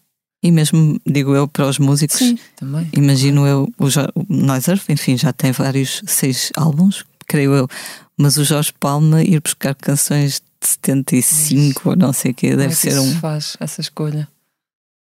E 0.42 0.50
mesmo, 0.50 0.98
digo 1.04 1.34
eu, 1.34 1.46
para 1.46 1.66
os 1.66 1.78
músicos, 1.78 2.20
também. 2.56 2.88
imagino 2.92 3.46
eu, 3.46 3.70
o, 3.76 3.86
o 4.14 4.26
Noiserve, 4.28 4.84
enfim, 4.88 5.18
já 5.18 5.32
tem 5.32 5.52
vários, 5.52 6.00
seis 6.06 6.50
álbuns, 6.56 7.04
creio 7.26 7.52
eu, 7.54 7.68
mas 8.16 8.36
o 8.36 8.44
Jorge 8.44 8.72
Palma 8.78 9.22
ir 9.22 9.40
buscar 9.40 9.74
canções 9.74 10.40
de 10.62 10.68
75 10.68 11.90
ou 11.90 11.96
não 11.96 12.12
sei 12.12 12.32
o 12.32 12.34
quê, 12.34 12.50
Como 12.50 12.60
é 12.62 12.64
deve 12.68 12.74
que 12.74 12.80
ser 12.90 12.98
um. 12.98 13.08
se 13.12 13.18
faz 13.20 13.56
essa 13.60 13.80
escolha. 13.80 14.28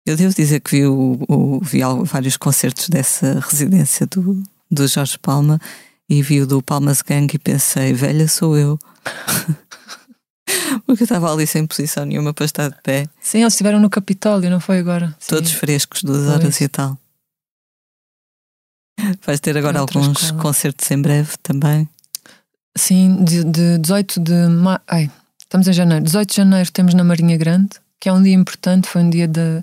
Eu 0.06 0.16
devo 0.16 0.34
dizer 0.34 0.60
que 0.60 0.70
vi, 0.72 0.86
o, 0.86 1.18
o- 1.28 1.60
vi 1.62 1.80
vários 2.04 2.36
concertos 2.36 2.88
dessa 2.88 3.38
residência 3.40 4.06
do, 4.06 4.42
do 4.70 4.86
Jorge 4.88 5.18
Palma 5.18 5.60
e 6.08 6.22
vi 6.22 6.40
o 6.40 6.46
do 6.46 6.60
Palmas 6.62 7.02
Gang 7.02 7.28
e 7.32 7.38
pensei, 7.38 7.92
velha 7.92 8.26
sou 8.28 8.56
eu. 8.56 8.78
Porque 10.86 11.02
eu 11.02 11.04
estava 11.04 11.32
ali 11.32 11.46
sem 11.46 11.66
posição 11.66 12.04
nenhuma 12.04 12.34
para 12.34 12.44
estar 12.44 12.68
de 12.68 12.80
pé, 12.82 13.06
Sim, 13.20 13.40
eles 13.40 13.52
estiveram 13.54 13.78
no 13.80 13.88
Capitólio, 13.88 14.50
não 14.50 14.60
foi 14.60 14.78
agora? 14.78 15.14
Sim. 15.18 15.28
todos 15.36 15.52
frescos, 15.52 16.02
duas 16.02 16.26
horas 16.28 16.42
Pois. 16.42 16.60
e 16.60 16.68
tal. 16.68 16.98
Vais 19.24 19.40
ter 19.40 19.56
agora 19.56 19.78
alguns 19.80 20.30
concertos 20.32 20.90
em 20.90 21.00
breve 21.00 21.36
também. 21.42 21.88
Sim, 22.76 23.24
de, 23.24 23.44
de 23.44 23.78
18 23.78 24.20
de 24.20 24.32
maio. 24.48 24.80
Ai, 24.86 25.10
estamos 25.52 25.68
em 25.68 25.72
janeiro. 25.72 26.02
18 26.02 26.30
de 26.30 26.36
janeiro 26.36 26.72
temos 26.72 26.94
na 26.94 27.04
Marinha 27.04 27.36
Grande, 27.36 27.70
que 28.00 28.08
é 28.08 28.12
um 28.12 28.22
dia 28.22 28.34
importante, 28.34 28.88
foi 28.88 29.02
um 29.02 29.10
dia 29.10 29.28
de, 29.28 29.62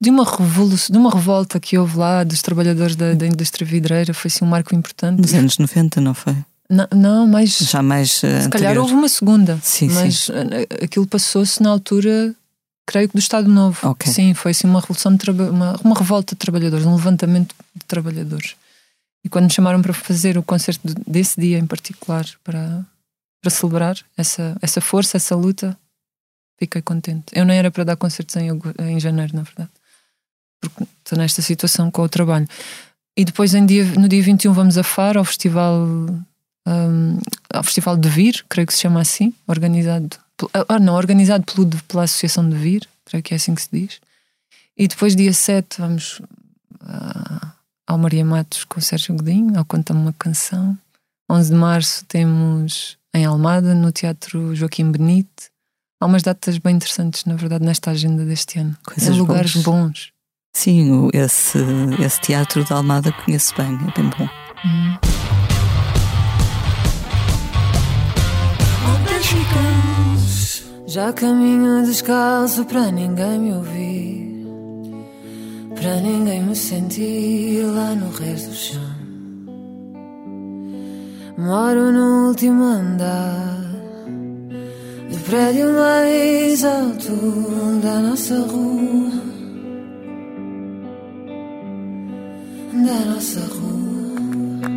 de, 0.00 0.10
uma, 0.10 0.24
revolução, 0.24 0.92
de 0.92 0.98
uma 0.98 1.10
revolta 1.10 1.58
que 1.58 1.78
houve 1.78 1.96
lá 1.96 2.22
dos 2.22 2.42
trabalhadores 2.42 2.94
da, 2.94 3.14
da 3.14 3.26
indústria 3.26 3.66
vidreira. 3.66 4.12
Foi 4.12 4.28
assim 4.28 4.44
um 4.44 4.48
marco 4.48 4.74
importante. 4.74 5.22
Nos 5.22 5.32
anos 5.32 5.56
90, 5.56 6.00
não 6.02 6.12
foi? 6.12 6.36
Não, 6.68 6.86
não 6.94 7.26
mais. 7.26 7.58
Já 7.58 7.82
mais. 7.82 8.22
Uh, 8.22 8.42
se 8.42 8.48
calhar 8.50 8.76
houve 8.76 8.92
uma 8.92 9.08
segunda. 9.08 9.58
Sim, 9.62 9.88
mas 9.88 10.24
sim. 10.24 10.32
aquilo 10.82 11.06
passou-se 11.06 11.62
na 11.62 11.70
altura, 11.70 12.34
creio 12.86 13.08
que 13.08 13.14
do 13.14 13.20
Estado 13.20 13.48
Novo. 13.48 13.78
Ok. 13.88 14.12
Sim, 14.12 14.34
foi 14.34 14.50
assim 14.50 14.66
uma 14.66 14.80
revolução 14.80 15.16
uma, 15.50 15.80
uma 15.82 15.94
revolta 15.94 16.34
de 16.34 16.38
trabalhadores, 16.38 16.84
um 16.84 16.94
levantamento 16.94 17.54
de 17.74 17.84
trabalhadores. 17.86 18.54
E 19.24 19.30
quando 19.30 19.44
me 19.44 19.52
chamaram 19.52 19.80
para 19.80 19.94
fazer 19.94 20.36
o 20.36 20.42
concerto 20.42 20.86
de- 20.86 21.02
desse 21.06 21.40
dia 21.40 21.58
em 21.58 21.66
particular, 21.66 22.26
para, 22.44 22.84
para 23.42 23.50
celebrar 23.50 23.96
essa, 24.16 24.56
essa 24.62 24.80
força, 24.80 25.16
essa 25.18 25.34
luta, 25.34 25.76
fiquei 26.58 26.80
contente. 26.80 27.24
Eu 27.32 27.44
nem 27.44 27.58
era 27.58 27.70
para 27.70 27.84
dar 27.84 27.96
concertos 27.96 28.36
em, 28.36 28.48
em 28.80 29.00
janeiro, 29.00 29.34
na 29.36 29.42
verdade. 29.42 29.68
Porque 30.60 30.84
estou 31.04 31.18
nesta 31.18 31.42
situação 31.42 31.90
com 31.90 32.02
o 32.02 32.08
trabalho. 32.08 32.48
E 33.16 33.24
depois, 33.24 33.52
em 33.52 33.66
dia, 33.66 33.84
no 33.98 34.08
dia 34.08 34.22
21, 34.22 34.52
vamos 34.52 34.78
a 34.78 34.84
Faro, 34.84 35.18
ao 35.18 35.24
festival, 35.24 35.74
hum, 36.66 37.18
ao 37.52 37.64
festival 37.64 37.96
de 37.96 38.08
Vir, 38.08 38.44
creio 38.48 38.66
que 38.66 38.72
se 38.72 38.80
chama 38.80 39.00
assim, 39.00 39.34
organizado. 39.46 40.16
pel- 40.36 40.50
Ah, 40.68 40.78
não, 40.78 40.94
organizado 40.94 41.44
pelo, 41.44 41.68
pela 41.88 42.04
Associação 42.04 42.48
de 42.48 42.56
Vir, 42.56 42.88
creio 43.04 43.22
que 43.24 43.34
é 43.34 43.36
assim 43.36 43.54
que 43.56 43.62
se 43.62 43.68
diz. 43.72 44.00
E 44.78 44.86
depois, 44.86 45.16
dia 45.16 45.32
7, 45.32 45.80
vamos 45.80 46.22
ah, 46.80 47.52
ao 47.88 47.98
Maria 47.98 48.24
Matos 48.24 48.64
com 48.64 48.78
o 48.78 48.82
Sérgio 48.82 49.16
Godinho, 49.16 49.58
ao 49.58 49.64
Conta-me 49.64 50.00
uma 50.00 50.12
Canção. 50.12 50.78
11 51.28 51.50
de 51.50 51.56
março 51.56 52.04
temos 52.06 52.96
em 53.14 53.24
Almada, 53.24 53.74
no 53.74 53.92
Teatro 53.92 54.54
Joaquim 54.54 54.90
Benite. 54.90 55.50
Há 56.00 56.06
umas 56.06 56.22
datas 56.22 56.58
bem 56.58 56.76
interessantes, 56.76 57.24
na 57.24 57.36
verdade, 57.36 57.64
nesta 57.64 57.90
agenda 57.90 58.24
deste 58.24 58.58
ano. 58.58 58.76
Coisas 58.84 59.14
em 59.14 59.18
lugares 59.18 59.52
boas. 59.54 59.64
bons. 59.64 60.12
Sim, 60.54 61.08
esse, 61.12 61.58
esse 62.04 62.20
teatro 62.20 62.64
de 62.64 62.72
Almada 62.72 63.12
conheço 63.12 63.54
bem, 63.56 63.74
é 63.74 64.00
bem 64.00 64.10
bom. 64.10 64.28
Hum. 64.64 64.98
Já 70.86 71.10
caminho 71.10 71.86
descalço 71.86 72.66
para 72.66 72.90
ninguém 72.90 73.38
me 73.38 73.52
ouvir, 73.54 74.46
para 75.74 76.00
ninguém 76.02 76.42
me 76.42 76.54
sentir 76.54 77.64
lá 77.64 77.94
no 77.94 78.10
resto 78.10 78.50
do 78.50 78.54
chão. 78.54 79.01
Moro 81.42 81.90
no 81.90 82.28
último 82.28 82.62
andar 82.62 83.58
do 85.10 85.18
prédio 85.24 85.72
mais 85.72 86.62
alto 86.62 87.80
da 87.82 87.98
nossa 87.98 88.38
rua. 88.42 89.10
Da 92.72 93.04
nossa 93.06 93.40
rua. 93.40 94.70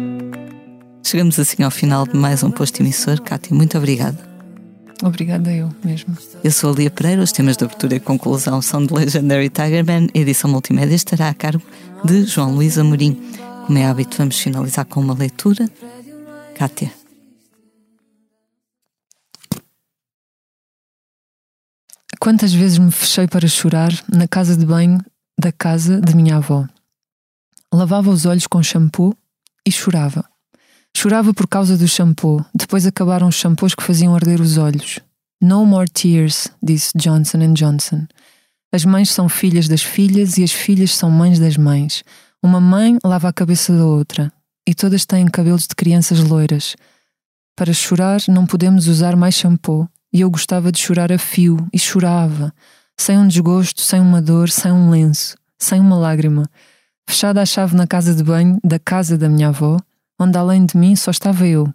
Chegamos 1.03 1.37
assim 1.37 1.61
ao 1.61 1.69
final 1.69 2.07
de 2.07 2.17
mais 2.17 2.41
um 2.41 2.49
posto 2.49 2.81
emissor. 2.81 3.21
Cátia, 3.21 3.55
muito 3.55 3.77
obrigada. 3.77 4.17
Obrigada, 5.03 5.53
eu 5.53 5.69
mesmo. 5.83 6.17
Eu 6.43 6.51
sou 6.51 6.73
a 6.73 6.75
Lia 6.77 6.89
Pereira, 6.89 7.21
os 7.21 7.31
temas 7.31 7.57
de 7.57 7.63
abertura 7.63 7.93
e 7.93 7.99
conclusão 7.99 8.59
são 8.63 8.83
de 8.83 8.91
Legendary 8.91 9.49
Tigerman, 9.49 10.09
a 10.15 10.17
edição 10.17 10.49
multimédia 10.49 10.95
estará 10.95 11.29
a 11.29 11.33
cargo 11.35 11.61
de 12.03 12.23
João 12.23 12.55
Luís 12.55 12.79
Amorim. 12.79 13.21
Como 13.67 13.77
é 13.77 13.85
hábito, 13.85 14.17
vamos 14.17 14.39
finalizar 14.39 14.85
com 14.85 14.99
uma 14.99 15.13
leitura. 15.13 15.69
Cátia. 16.55 16.89
Quantas 22.17 22.53
vezes 22.53 22.77
me 22.77 22.91
fechei 22.91 23.27
para 23.27 23.45
chorar 23.45 23.91
na 24.11 24.25
casa 24.25 24.55
de 24.55 24.65
banho 24.65 24.97
da 25.37 25.51
casa 25.51 25.99
de 25.99 26.15
minha 26.15 26.37
avó? 26.37 26.65
Lavava 27.73 28.09
os 28.09 28.25
olhos 28.25 28.47
com 28.47 28.63
shampoo 28.63 29.13
e 29.67 29.71
chorava. 29.71 30.23
Chorava 30.95 31.33
por 31.33 31.45
causa 31.45 31.77
do 31.77 31.87
shampoo. 31.89 32.43
Depois 32.55 32.85
acabaram 32.85 33.27
os 33.27 33.35
shampoos 33.35 33.75
que 33.75 33.83
faziam 33.83 34.15
arder 34.15 34.39
os 34.39 34.57
olhos. 34.57 34.99
No 35.41 35.65
more 35.65 35.89
tears, 35.89 36.47
disse 36.63 36.93
Johnson 36.95 37.53
Johnson. 37.53 38.07
As 38.71 38.85
mães 38.85 39.11
são 39.11 39.27
filhas 39.27 39.67
das 39.67 39.83
filhas 39.83 40.37
e 40.37 40.43
as 40.43 40.53
filhas 40.53 40.95
são 40.95 41.11
mães 41.11 41.37
das 41.37 41.57
mães. 41.57 42.01
Uma 42.41 42.61
mãe 42.61 42.97
lava 43.03 43.27
a 43.27 43.33
cabeça 43.33 43.75
da 43.75 43.85
outra. 43.85 44.31
E 44.67 44.73
todas 44.73 45.05
têm 45.05 45.27
cabelos 45.27 45.67
de 45.67 45.75
crianças 45.75 46.19
loiras. 46.19 46.75
Para 47.55 47.73
chorar 47.73 48.21
não 48.27 48.45
podemos 48.45 48.87
usar 48.87 49.15
mais 49.15 49.35
shampoo. 49.35 49.87
E 50.11 50.21
eu 50.21 50.31
gostava 50.31 50.71
de 50.71 50.79
chorar 50.79 51.11
a 51.11 51.17
fio, 51.17 51.67
e 51.73 51.77
chorava, 51.77 52.53
sem 52.97 53.17
um 53.17 53.27
desgosto, 53.27 53.81
sem 53.81 53.99
uma 53.99 54.21
dor, 54.21 54.49
sem 54.49 54.71
um 54.71 54.89
lenço, 54.89 55.37
sem 55.59 55.81
uma 55.81 55.97
lágrima. 55.97 56.49
Fechada 57.05 57.41
a 57.41 57.45
chave 57.45 57.75
na 57.75 57.85
casa 57.85 58.15
de 58.15 58.23
banho 58.23 58.57
da 58.63 58.79
casa 58.79 59.17
da 59.17 59.27
minha 59.27 59.49
avó, 59.49 59.77
onde 60.17 60.37
além 60.37 60.65
de 60.65 60.77
mim 60.77 60.95
só 60.95 61.11
estava 61.11 61.45
eu. 61.45 61.69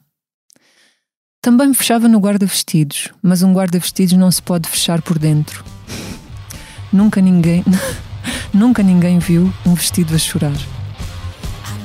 Também 1.42 1.68
me 1.68 1.74
fechava 1.74 2.08
no 2.08 2.18
guarda-vestidos, 2.18 3.08
mas 3.22 3.42
um 3.42 3.52
guarda-vestidos 3.52 4.14
não 4.14 4.30
se 4.30 4.40
pode 4.40 4.66
fechar 4.68 5.02
por 5.02 5.18
dentro. 5.18 5.62
Nunca 6.90 7.20
ninguém, 7.20 7.62
nunca 8.54 8.82
ninguém 8.82 9.18
viu 9.18 9.52
um 9.66 9.74
vestido 9.74 10.14
a 10.14 10.18
chorar. 10.18 10.79